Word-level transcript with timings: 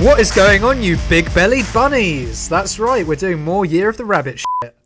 What 0.00 0.18
is 0.18 0.32
going 0.32 0.64
on, 0.64 0.82
you 0.82 0.96
big 1.10 1.32
bellied 1.34 1.66
bunnies? 1.74 2.48
That's 2.48 2.78
right, 2.78 3.06
we're 3.06 3.16
doing 3.16 3.44
more 3.44 3.66
Year 3.66 3.90
of 3.90 3.98
the 3.98 4.04
Rabbit 4.06 4.40
shit. 4.40 4.76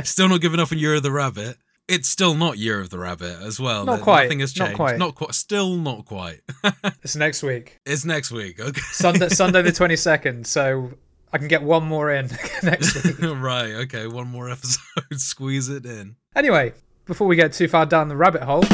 Still 0.06 0.28
not 0.28 0.40
giving 0.40 0.58
up 0.58 0.72
on 0.72 0.78
Year 0.78 0.94
of 0.94 1.04
the 1.04 1.12
Rabbit. 1.12 1.56
It's 1.86 2.08
still 2.08 2.34
not 2.34 2.58
Year 2.58 2.80
of 2.80 2.90
the 2.90 2.98
Rabbit 2.98 3.36
as 3.42 3.60
well. 3.60 3.84
Not 3.84 4.00
quite, 4.00 4.24
Nothing 4.24 4.40
has 4.40 4.58
not 4.58 4.64
changed. 4.66 4.76
quite. 4.76 4.98
Not 4.98 5.14
quite. 5.14 5.34
Still 5.34 5.76
not 5.76 6.06
quite. 6.06 6.40
It's 7.02 7.14
next 7.14 7.42
week, 7.42 7.78
it's 7.86 8.04
next 8.04 8.32
week. 8.32 8.58
Okay. 8.58 8.80
Sunday, 8.90 9.28
Sunday 9.42 9.62
the 9.62 9.70
twenty 9.70 9.96
second. 9.96 10.46
So 10.46 10.90
I 11.32 11.38
can 11.38 11.46
get 11.46 11.62
one 11.62 11.84
more 11.84 12.10
in 12.10 12.30
next 12.62 13.04
week. 13.04 13.16
right. 13.20 13.74
Okay. 13.84 14.06
One 14.08 14.28
more 14.28 14.50
episode. 14.50 14.80
Squeeze 15.12 15.68
it 15.68 15.84
in. 15.86 16.16
Anyway, 16.34 16.72
before 17.04 17.26
we 17.28 17.36
get 17.36 17.52
too 17.52 17.68
far 17.68 17.84
down 17.86 18.08
the 18.08 18.16
rabbit 18.16 18.42
hole, 18.42 18.64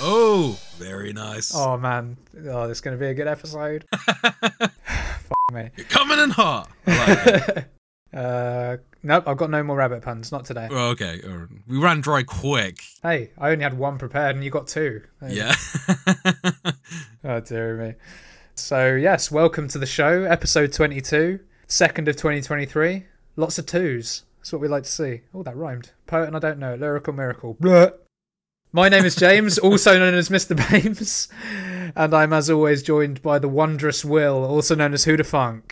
Oh, 0.00 0.58
very 0.76 1.12
nice. 1.12 1.52
oh 1.54 1.76
man, 1.78 2.16
oh, 2.48 2.66
this 2.68 2.78
is 2.78 2.80
going 2.80 2.96
to 2.96 3.00
be 3.00 3.06
a 3.08 3.14
good 3.14 3.28
episode. 3.28 3.84
Fuck 3.92 4.72
me. 5.52 5.70
You're 5.76 5.86
coming 5.86 6.18
in 6.18 6.30
hot. 6.30 6.70
Like. 6.86 7.68
Uh, 8.14 8.76
nope, 9.02 9.24
I've 9.26 9.36
got 9.36 9.50
no 9.50 9.64
more 9.64 9.74
rabbit 9.74 10.00
puns. 10.00 10.30
Not 10.30 10.44
today. 10.44 10.68
Well, 10.70 10.90
okay. 10.90 11.20
uh, 11.26 11.46
We 11.66 11.78
ran 11.78 12.00
dry 12.00 12.22
quick. 12.22 12.78
Hey, 13.02 13.32
I 13.36 13.50
only 13.50 13.64
had 13.64 13.76
one 13.76 13.98
prepared, 13.98 14.36
and 14.36 14.44
you 14.44 14.50
got 14.52 14.68
two. 14.68 15.02
Hey. 15.20 15.34
Yeah. 15.34 15.54
Oh 17.24 17.40
dear 17.40 17.76
me. 17.76 17.94
So 18.54 18.94
yes, 18.94 19.32
welcome 19.32 19.66
to 19.66 19.78
the 19.78 19.86
show, 19.86 20.22
episode 20.22 20.72
twenty-two, 20.72 21.40
second 21.66 22.06
of 22.06 22.14
twenty 22.14 22.40
twenty-three. 22.40 23.06
Lots 23.34 23.58
of 23.58 23.66
twos. 23.66 24.22
That's 24.38 24.52
what 24.52 24.62
we 24.62 24.68
like 24.68 24.84
to 24.84 24.92
see. 24.92 25.22
Oh, 25.34 25.42
that 25.42 25.56
rhymed. 25.56 25.90
Poet 26.06 26.28
and 26.28 26.36
I 26.36 26.38
don't 26.38 26.60
know. 26.60 26.76
Lyrical 26.76 27.14
miracle. 27.14 27.56
Blah. 27.58 27.88
My 28.74 28.88
name 28.88 29.04
is 29.04 29.14
James, 29.14 29.56
also 29.56 30.00
known 30.00 30.14
as 30.14 30.30
Mr. 30.30 30.56
Bames, 30.68 31.28
and 31.94 32.12
I'm 32.12 32.32
as 32.32 32.50
always 32.50 32.82
joined 32.82 33.22
by 33.22 33.38
the 33.38 33.46
wondrous 33.48 34.04
Will, 34.04 34.44
also 34.44 34.74
known 34.74 34.92
as 34.94 35.04
Who 35.04 35.16
the 35.16 35.62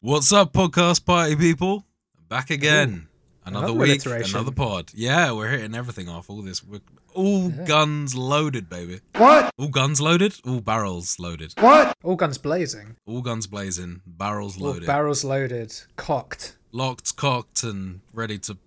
What's 0.00 0.32
up, 0.32 0.52
podcast 0.54 1.04
party 1.04 1.36
people? 1.36 1.86
Back 2.28 2.50
again. 2.50 3.06
Another, 3.46 3.66
another 3.68 3.78
week, 3.78 4.04
another 4.04 4.50
pod. 4.50 4.90
Yeah, 4.92 5.30
we're 5.30 5.50
hitting 5.50 5.76
everything 5.76 6.08
off. 6.08 6.28
All 6.28 6.42
this, 6.42 6.64
we're, 6.64 6.80
all 7.14 7.50
guns 7.50 8.16
loaded, 8.16 8.68
baby. 8.68 9.02
What? 9.14 9.52
All 9.56 9.68
guns 9.68 10.00
loaded. 10.00 10.34
All 10.44 10.60
barrels 10.60 11.16
loaded. 11.20 11.54
What? 11.60 11.96
All 12.02 12.16
guns 12.16 12.38
blazing. 12.38 12.96
All 13.06 13.22
guns 13.22 13.46
blazing. 13.46 14.00
Barrels 14.04 14.60
All 14.60 14.70
loaded. 14.70 14.86
barrels 14.88 15.22
loaded. 15.22 15.76
Cocked. 15.94 16.56
Locked, 16.72 17.14
cocked, 17.14 17.62
and 17.62 18.00
ready 18.12 18.36
to 18.38 18.58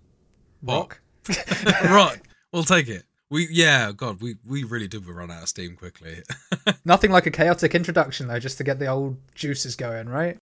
Rock. 0.62 1.02
rock. 1.90 2.20
We'll 2.54 2.64
take 2.64 2.88
it. 2.88 3.04
We 3.32 3.48
yeah, 3.50 3.92
God, 3.96 4.20
we 4.20 4.36
we 4.46 4.62
really 4.62 4.88
did 4.88 5.06
run 5.06 5.30
out 5.30 5.42
of 5.42 5.48
steam 5.48 5.74
quickly. 5.74 6.22
Nothing 6.84 7.10
like 7.10 7.24
a 7.24 7.30
chaotic 7.30 7.74
introduction 7.74 8.28
though, 8.28 8.38
just 8.38 8.58
to 8.58 8.64
get 8.64 8.78
the 8.78 8.88
old 8.88 9.16
juices 9.34 9.74
going, 9.74 10.06
right? 10.10 10.36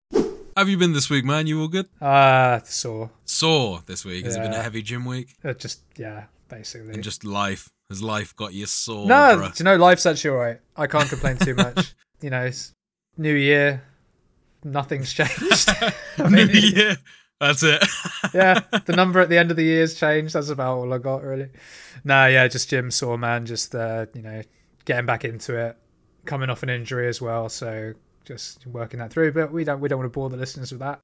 Have 0.56 0.68
you 0.68 0.76
been 0.76 0.92
this 0.92 1.08
week, 1.08 1.24
man? 1.24 1.46
You 1.46 1.60
all 1.60 1.68
good? 1.68 1.86
Ah, 2.02 2.60
sore. 2.64 3.12
Sore 3.24 3.80
this 3.86 4.04
week. 4.04 4.24
Has 4.24 4.34
it 4.34 4.42
been 4.42 4.52
a 4.52 4.60
heavy 4.60 4.82
gym 4.82 5.04
week? 5.04 5.36
Uh, 5.44 5.52
just 5.52 5.82
yeah, 5.96 6.24
basically. 6.48 6.92
And 6.94 7.04
just 7.04 7.24
life. 7.24 7.68
Has 7.90 8.02
life 8.02 8.34
got 8.34 8.54
you 8.54 8.66
sore? 8.66 9.06
No, 9.06 9.38
bruh? 9.38 9.56
do 9.56 9.62
you 9.62 9.66
know 9.66 9.76
life's 9.76 10.04
actually 10.04 10.30
alright. 10.30 10.60
I 10.76 10.88
can't 10.88 11.08
complain 11.08 11.36
too 11.36 11.54
much. 11.54 11.94
you 12.20 12.30
know, 12.30 12.46
it's 12.46 12.72
new 13.16 13.34
year, 13.34 13.84
nothing's 14.64 15.12
changed. 15.12 15.70
I 16.18 16.28
New 16.28 16.46
year. 16.46 16.96
That's 17.40 17.62
it. 17.62 17.82
yeah, 18.34 18.60
the 18.84 18.94
number 18.94 19.18
at 19.18 19.30
the 19.30 19.38
end 19.38 19.50
of 19.50 19.56
the 19.56 19.64
year's 19.64 19.94
changed. 19.94 20.34
That's 20.34 20.50
about 20.50 20.76
all 20.76 20.92
I 20.92 20.98
got 20.98 21.22
really. 21.22 21.48
Nah, 22.04 22.26
yeah, 22.26 22.46
just 22.48 22.68
gym 22.68 22.90
sore 22.90 23.16
man. 23.18 23.46
Just 23.46 23.74
uh, 23.74 24.06
you 24.14 24.22
know, 24.22 24.42
getting 24.84 25.06
back 25.06 25.24
into 25.24 25.56
it, 25.56 25.76
coming 26.26 26.50
off 26.50 26.62
an 26.62 26.68
injury 26.68 27.08
as 27.08 27.20
well. 27.20 27.48
So 27.48 27.94
just 28.24 28.66
working 28.66 29.00
that 29.00 29.10
through. 29.10 29.32
But 29.32 29.52
we 29.52 29.64
don't 29.64 29.80
we 29.80 29.88
don't 29.88 29.98
want 29.98 30.12
to 30.12 30.14
bore 30.14 30.28
the 30.28 30.36
listeners 30.36 30.70
with 30.70 30.80
that. 30.80 31.00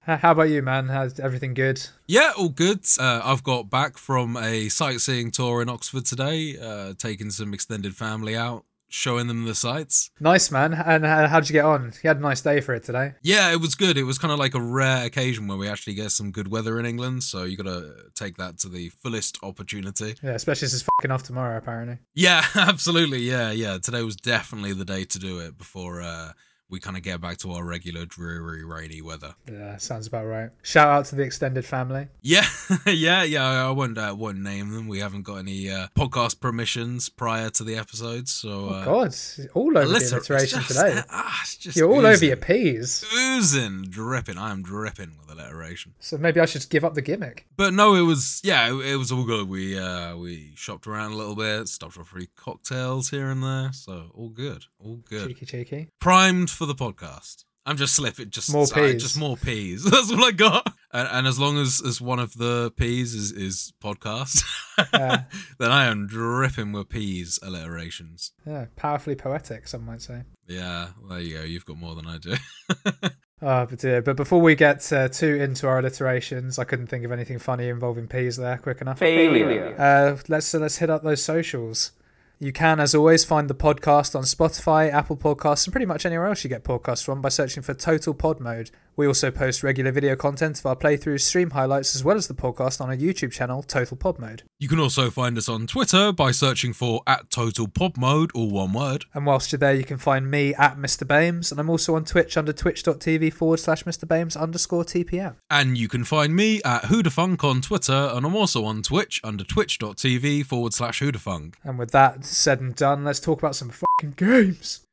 How 0.00 0.32
about 0.32 0.48
you, 0.48 0.62
man? 0.62 0.88
How's 0.88 1.20
everything 1.20 1.54
good? 1.54 1.86
Yeah, 2.06 2.32
all 2.36 2.48
good. 2.48 2.84
Uh, 2.98 3.20
I've 3.22 3.42
got 3.42 3.70
back 3.70 3.98
from 3.98 4.36
a 4.36 4.68
sightseeing 4.68 5.30
tour 5.30 5.62
in 5.62 5.68
Oxford 5.68 6.06
today, 6.06 6.56
uh, 6.60 6.94
taking 6.98 7.30
some 7.30 7.52
extended 7.52 7.94
family 7.94 8.36
out, 8.36 8.64
showing 8.88 9.26
them 9.26 9.44
the 9.44 9.54
sights. 9.54 10.10
Nice, 10.20 10.50
man. 10.50 10.72
And 10.74 11.04
uh, 11.04 11.28
how'd 11.28 11.48
you 11.48 11.52
get 11.52 11.64
on? 11.64 11.92
You 12.02 12.08
had 12.08 12.18
a 12.18 12.20
nice 12.20 12.40
day 12.40 12.60
for 12.60 12.74
it 12.74 12.84
today. 12.84 13.14
Yeah, 13.22 13.52
it 13.52 13.60
was 13.60 13.74
good. 13.74 13.96
It 13.96 14.04
was 14.04 14.18
kind 14.18 14.32
of 14.32 14.38
like 14.38 14.54
a 14.54 14.60
rare 14.60 15.04
occasion 15.04 15.46
where 15.48 15.58
we 15.58 15.68
actually 15.68 15.94
get 15.94 16.12
some 16.12 16.30
good 16.30 16.48
weather 16.48 16.78
in 16.78 16.86
England, 16.86 17.24
so 17.24 17.44
you 17.44 17.56
got 17.56 17.64
to 17.66 17.94
take 18.14 18.36
that 18.36 18.58
to 18.58 18.68
the 18.68 18.90
fullest 18.90 19.38
opportunity. 19.42 20.14
Yeah, 20.22 20.32
especially 20.32 20.68
since 20.68 20.82
it's 20.82 20.90
fucking 20.98 21.10
off 21.10 21.22
tomorrow, 21.22 21.56
apparently. 21.56 21.98
Yeah, 22.14 22.44
absolutely. 22.54 23.20
Yeah, 23.20 23.50
yeah. 23.50 23.78
Today 23.78 24.02
was 24.02 24.16
definitely 24.16 24.72
the 24.72 24.84
day 24.84 25.04
to 25.04 25.18
do 25.18 25.40
it 25.40 25.58
before 25.58 26.02
uh, 26.02 26.32
we 26.68 26.80
kind 26.80 26.96
of 26.96 27.02
get 27.02 27.20
back 27.20 27.36
to 27.38 27.52
our 27.52 27.64
regular 27.64 28.04
dreary, 28.06 28.64
rainy 28.64 29.00
weather. 29.00 29.34
Yeah, 29.50 29.76
sounds 29.76 30.06
about 30.06 30.26
right. 30.26 30.50
Shout 30.62 30.88
out 30.88 31.04
to 31.06 31.14
the 31.14 31.22
extended 31.22 31.64
family. 31.64 32.08
Yeah, 32.22 32.44
yeah, 32.86 33.22
yeah. 33.22 33.68
I 33.68 33.70
won't 33.70 33.96
uh, 33.96 34.14
won't 34.18 34.38
name 34.38 34.72
them. 34.72 34.88
We 34.88 34.98
haven't 34.98 35.22
got 35.22 35.36
any 35.36 35.70
uh, 35.70 35.86
podcast 35.96 36.40
permissions 36.40 37.08
prior 37.08 37.50
to 37.50 37.64
the 37.64 37.76
episodes, 37.76 38.32
so 38.32 38.68
uh, 38.68 38.84
God, 38.84 39.14
all 39.54 39.78
over 39.78 39.86
the 39.88 40.08
alliteration 40.10 40.60
just- 40.60 40.68
today. 40.68 41.00
ah, 41.10 41.38
it's 41.42 41.56
just 41.56 41.76
You're 41.76 41.90
all 41.90 42.04
over 42.04 42.24
your 42.24 42.36
peas. 42.36 43.04
oozing, 43.16 43.86
dripping. 43.88 44.38
I 44.38 44.50
am 44.50 44.62
dripping 44.62 45.12
with 45.20 45.30
alliteration. 45.30 45.94
So 46.00 46.18
maybe 46.18 46.40
I 46.40 46.46
should 46.46 46.68
give 46.68 46.84
up 46.84 46.94
the 46.94 47.02
gimmick. 47.02 47.46
But 47.56 47.74
no, 47.74 47.94
it 47.94 48.02
was 48.02 48.40
yeah, 48.42 48.68
it, 48.74 48.92
it 48.92 48.96
was 48.96 49.12
all 49.12 49.24
good. 49.24 49.48
We 49.48 49.78
uh 49.78 50.16
we 50.16 50.52
shopped 50.56 50.86
around 50.88 51.12
a 51.12 51.16
little 51.16 51.36
bit, 51.36 51.68
stopped 51.68 51.92
for 51.94 52.02
free 52.04 52.28
cocktails 52.36 53.10
here 53.10 53.28
and 53.28 53.42
there, 53.42 53.70
so 53.72 54.10
all 54.14 54.30
good, 54.30 54.64
all 54.84 54.96
good. 55.08 55.28
Cheeky, 55.28 55.46
cheeky. 55.46 55.88
Primed 56.00 56.50
for 56.56 56.66
the 56.66 56.74
podcast. 56.74 57.44
I'm 57.68 57.76
just 57.76 57.94
slipping, 57.96 58.30
just 58.30 58.52
More 58.52 58.64
sorry, 58.66 58.92
peas. 58.92 59.02
just 59.02 59.18
more 59.18 59.36
peas. 59.36 59.82
That's 59.90 60.12
all 60.12 60.24
I 60.24 60.30
got. 60.30 60.72
And, 60.92 61.08
and 61.10 61.26
as 61.26 61.38
long 61.40 61.58
as 61.58 61.82
as 61.84 62.00
one 62.00 62.20
of 62.20 62.34
the 62.34 62.72
peas 62.76 63.12
is 63.12 63.32
is 63.32 63.72
podcast, 63.82 64.44
Yeah. 64.94 65.24
then 65.58 65.72
I 65.72 65.86
am 65.86 66.06
dripping 66.06 66.70
with 66.72 66.88
peas 66.88 67.40
alliterations. 67.42 68.30
Yeah, 68.46 68.66
powerfully 68.76 69.16
poetic, 69.16 69.66
some 69.66 69.84
might 69.84 70.00
say. 70.00 70.22
Yeah, 70.46 70.88
there 71.08 71.18
you 71.18 71.38
go. 71.38 71.42
You've 71.42 71.64
got 71.66 71.76
more 71.76 71.94
than 71.96 72.06
I 72.06 72.18
do. 72.18 72.34
Oh, 73.42 73.66
but 73.66 73.78
dear. 73.80 74.00
But 74.00 74.16
before 74.16 74.40
we 74.40 74.54
get 74.54 74.90
uh, 74.94 75.08
too 75.08 75.34
into 75.34 75.68
our 75.68 75.80
alliterations, 75.80 76.58
I 76.58 76.64
couldn't 76.64 76.86
think 76.86 77.04
of 77.04 77.12
anything 77.12 77.38
funny 77.38 77.68
involving 77.68 78.08
peas 78.08 78.38
there 78.38 78.56
quick 78.56 78.80
enough. 78.80 78.98
Failure. 78.98 79.74
Uh, 79.78 80.16
let's 80.28 80.54
uh, 80.54 80.58
let's 80.58 80.78
hit 80.78 80.88
up 80.88 81.02
those 81.02 81.22
socials. 81.22 81.92
You 82.38 82.52
can, 82.52 82.80
as 82.80 82.94
always, 82.94 83.24
find 83.24 83.48
the 83.48 83.54
podcast 83.54 84.14
on 84.14 84.24
Spotify, 84.24 84.92
Apple 84.92 85.16
Podcasts, 85.16 85.66
and 85.66 85.72
pretty 85.72 85.86
much 85.86 86.04
anywhere 86.04 86.26
else 86.26 86.44
you 86.44 86.50
get 86.50 86.64
podcasts 86.64 87.02
from 87.02 87.22
by 87.22 87.30
searching 87.30 87.62
for 87.62 87.72
Total 87.72 88.12
Pod 88.12 88.40
Mode. 88.40 88.70
We 88.94 89.06
also 89.06 89.30
post 89.30 89.62
regular 89.62 89.90
video 89.90 90.16
content 90.16 90.58
of 90.58 90.64
our 90.64 90.76
playthroughs, 90.76 91.20
stream 91.20 91.50
highlights, 91.50 91.94
as 91.94 92.02
well 92.02 92.16
as 92.16 92.28
the 92.28 92.34
podcast 92.34 92.80
on 92.80 92.88
our 92.88 92.96
YouTube 92.96 93.32
channel, 93.32 93.62
Total 93.62 93.96
Pod 93.96 94.18
Mode. 94.18 94.42
You 94.58 94.68
can 94.68 94.80
also 94.80 95.10
find 95.10 95.36
us 95.36 95.50
on 95.50 95.66
Twitter 95.66 96.12
by 96.12 96.30
searching 96.30 96.72
for 96.74 97.02
at 97.06 97.30
Total 97.30 97.68
Pod 97.68 97.96
Mode, 97.96 98.30
all 98.34 98.50
one 98.50 98.72
word. 98.72 99.06
And 99.14 99.24
whilst 99.24 99.52
you're 99.52 99.58
there, 99.58 99.74
you 99.74 99.84
can 99.84 99.98
find 99.98 100.30
me 100.30 100.54
at 100.54 100.76
Mr. 100.76 101.06
Bames, 101.06 101.50
and 101.50 101.58
I'm 101.58 101.70
also 101.70 101.94
on 101.94 102.04
Twitch 102.04 102.36
under 102.36 102.52
twitch.tv 102.52 103.32
forward 103.32 103.60
slash 103.60 103.84
Mr. 103.84 104.06
Bames 104.06 104.36
underscore 104.36 104.84
TPM. 104.84 105.36
And 105.50 105.76
you 105.78 105.88
can 105.88 106.04
find 106.04 106.34
me 106.34 106.62
at 106.64 106.82
Hoodafunk 106.84 107.44
on 107.44 107.62
Twitter, 107.62 108.10
and 108.12 108.26
I'm 108.26 108.36
also 108.36 108.64
on 108.64 108.82
Twitch 108.82 109.22
under 109.24 109.44
twitch.tv 109.44 110.44
forward 110.44 110.74
slash 110.74 111.00
Hoodafunk. 111.00 111.54
And 111.64 111.78
with 111.78 111.92
that 111.92 112.25
said 112.26 112.60
and 112.60 112.74
done, 112.74 113.04
let's 113.04 113.20
talk 113.20 113.38
about 113.38 113.56
some 113.56 113.70
fucking 113.70 114.14
games. 114.16 114.86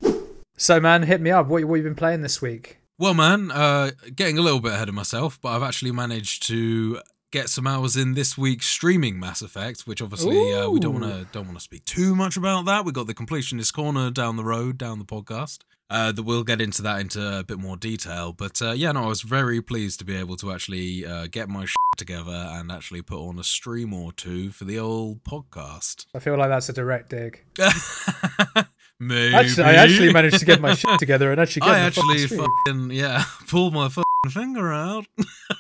So, 0.58 0.80
man, 0.80 1.04
hit 1.04 1.22
me 1.22 1.32
up. 1.32 1.48
What, 1.48 1.64
what 1.66 1.76
you 1.76 1.84
been 1.84 1.96
playing 1.96 2.22
this 2.22 2.42
week? 2.42 2.78
Well, 3.00 3.14
man, 3.14 3.52
uh, 3.52 3.92
getting 4.16 4.38
a 4.38 4.42
little 4.42 4.60
bit 4.60 4.74
ahead 4.74 4.90
of 4.90 4.96
myself, 4.96 5.40
but 5.42 5.50
I've 5.50 5.64
actually 5.64 5.92
managed 5.92 6.48
to 6.48 7.02
get 7.32 7.50
some 7.50 7.66
hours 7.66 7.98
in 7.98 8.14
this 8.14 8.38
week's 8.38 8.68
streaming 8.68 9.20
Mass 9.20 9.42
Effect, 9.42 9.82
which 9.82 10.02
obviously 10.02 10.54
uh, 10.54 10.70
we 10.70 10.80
don't 10.80 11.02
want 11.02 11.06
to 11.12 11.28
don't 11.32 11.46
want 11.46 11.58
to 11.58 11.64
speak 11.64 11.84
too 11.84 12.16
much 12.16 12.38
about 12.38 12.66
that. 12.66 12.86
We 12.86 12.92
got 12.92 13.08
the 13.08 13.16
completionist 13.16 13.74
corner 13.74 14.12
down 14.12 14.38
the 14.38 14.44
road, 14.44 14.78
down 14.78 15.00
the 15.00 15.06
podcast. 15.06 15.60
Uh, 15.94 16.12
that 16.12 16.24
we'll 16.24 16.44
get 16.44 16.60
into 16.60 16.82
that 16.82 17.00
into 17.00 17.22
a 17.22 17.44
bit 17.44 17.60
more 17.60 17.78
detail, 17.78 18.34
but 18.34 18.60
uh, 18.64 18.72
yeah, 18.72 18.92
no, 18.92 19.04
I 19.04 19.08
was 19.08 19.22
very 19.22 19.62
pleased 19.62 20.00
to 20.00 20.06
be 20.06 20.16
able 20.16 20.36
to 20.38 20.52
actually 20.52 21.06
uh, 21.06 21.28
get 21.30 21.50
my 21.50 21.66
shit 21.66 21.76
together 21.98 22.32
and 22.32 22.72
actually 22.72 23.04
put 23.04 23.20
on 23.20 23.38
a 23.38 23.44
stream 23.44 23.94
or 23.94 24.12
two 24.12 24.50
for 24.50 24.66
the 24.66 24.80
old 24.80 25.24
podcast. 25.24 26.08
I 26.16 26.18
feel 26.18 26.36
like 26.36 26.50
that's 26.50 26.68
a 26.68 26.74
direct 26.74 27.12
dig. 27.12 27.46
Maybe 29.00 29.36
Actually, 29.36 29.66
I 29.66 29.74
actually 29.74 30.12
managed 30.12 30.40
to 30.40 30.46
get 30.46 30.60
my 30.60 30.74
shit 30.74 30.98
together 30.98 31.32
and 31.32 31.40
actually 31.40 31.60
get 31.68 31.70
I 31.70 31.80
actually 31.82 32.26
fucking 32.26 32.48
fucking 32.66 32.92
yeah 32.92 33.24
pulled 33.48 33.76
my 33.76 33.88
fucking 33.88 34.32
finger 34.32 34.74
out. 34.74 35.06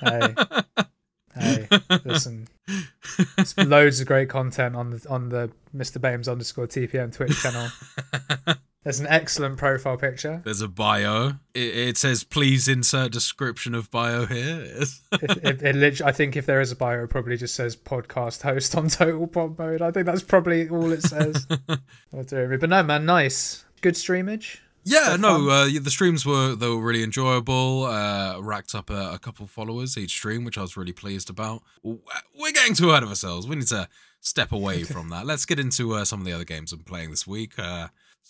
Hey, 0.01 0.35
hey, 1.35 1.67
listen. 2.05 2.47
There's 3.35 3.55
loads 3.55 3.99
of 3.99 4.07
great 4.07 4.29
content 4.29 4.75
on 4.75 4.89
the 4.89 5.05
on 5.09 5.29
the 5.29 5.51
Mr. 5.75 6.01
Bames 6.01 6.27
underscore 6.27 6.65
TPM 6.65 7.13
Twitch 7.13 7.39
channel. 7.39 7.69
There's 8.83 8.99
an 8.99 9.07
excellent 9.07 9.57
profile 9.57 9.97
picture. 9.97 10.41
There's 10.43 10.61
a 10.61 10.67
bio. 10.67 11.33
It, 11.53 11.75
it 11.75 11.97
says, 11.97 12.23
"Please 12.23 12.67
insert 12.67 13.11
description 13.11 13.73
of 13.73 13.89
bio 13.91 14.25
here." 14.25 14.67
It, 15.21 15.61
it, 15.61 15.75
it 15.75 16.01
I 16.01 16.11
think 16.11 16.35
if 16.35 16.45
there 16.45 16.59
is 16.59 16.71
a 16.71 16.75
bio, 16.75 17.03
it 17.03 17.09
probably 17.09 17.37
just 17.37 17.55
says 17.55 17.75
podcast 17.75 18.41
host 18.41 18.75
on 18.75 18.89
Total 18.89 19.25
Pod 19.27 19.57
Mode. 19.57 19.81
I 19.81 19.91
think 19.91 20.05
that's 20.05 20.23
probably 20.23 20.67
all 20.69 20.91
it 20.91 21.03
says. 21.03 21.47
But 22.11 22.69
no, 22.69 22.83
man, 22.83 23.05
nice. 23.05 23.63
Good 23.81 23.95
streamage. 23.95 24.57
Yeah, 24.85 25.15
no, 25.17 25.49
uh, 25.49 25.69
the 25.81 25.89
streams 25.89 26.25
were 26.25 26.55
they 26.55 26.67
were 26.67 26.81
really 26.81 27.03
enjoyable. 27.03 27.85
Uh, 27.85 28.39
racked 28.41 28.75
up 28.75 28.89
a, 28.89 29.13
a 29.13 29.19
couple 29.19 29.47
followers 29.47 29.97
each 29.97 30.11
stream, 30.11 30.43
which 30.43 30.57
I 30.57 30.61
was 30.61 30.75
really 30.75 30.91
pleased 30.91 31.29
about. 31.29 31.63
We're 31.83 32.51
getting 32.53 32.73
too 32.75 32.91
ahead 32.91 33.03
of 33.03 33.09
ourselves. 33.09 33.47
We 33.47 33.55
need 33.55 33.67
to 33.67 33.87
step 34.19 34.51
away 34.51 34.83
from 34.93 35.09
that. 35.09 35.25
Let's 35.25 35.45
get 35.45 35.59
into 35.59 35.93
uh, 35.93 36.05
some 36.05 36.19
of 36.19 36.25
the 36.25 36.33
other 36.33 36.43
games 36.43 36.73
I'm 36.73 36.79
playing 36.79 37.11
this 37.11 37.25
week. 37.25 37.57
Uh, 37.57 37.87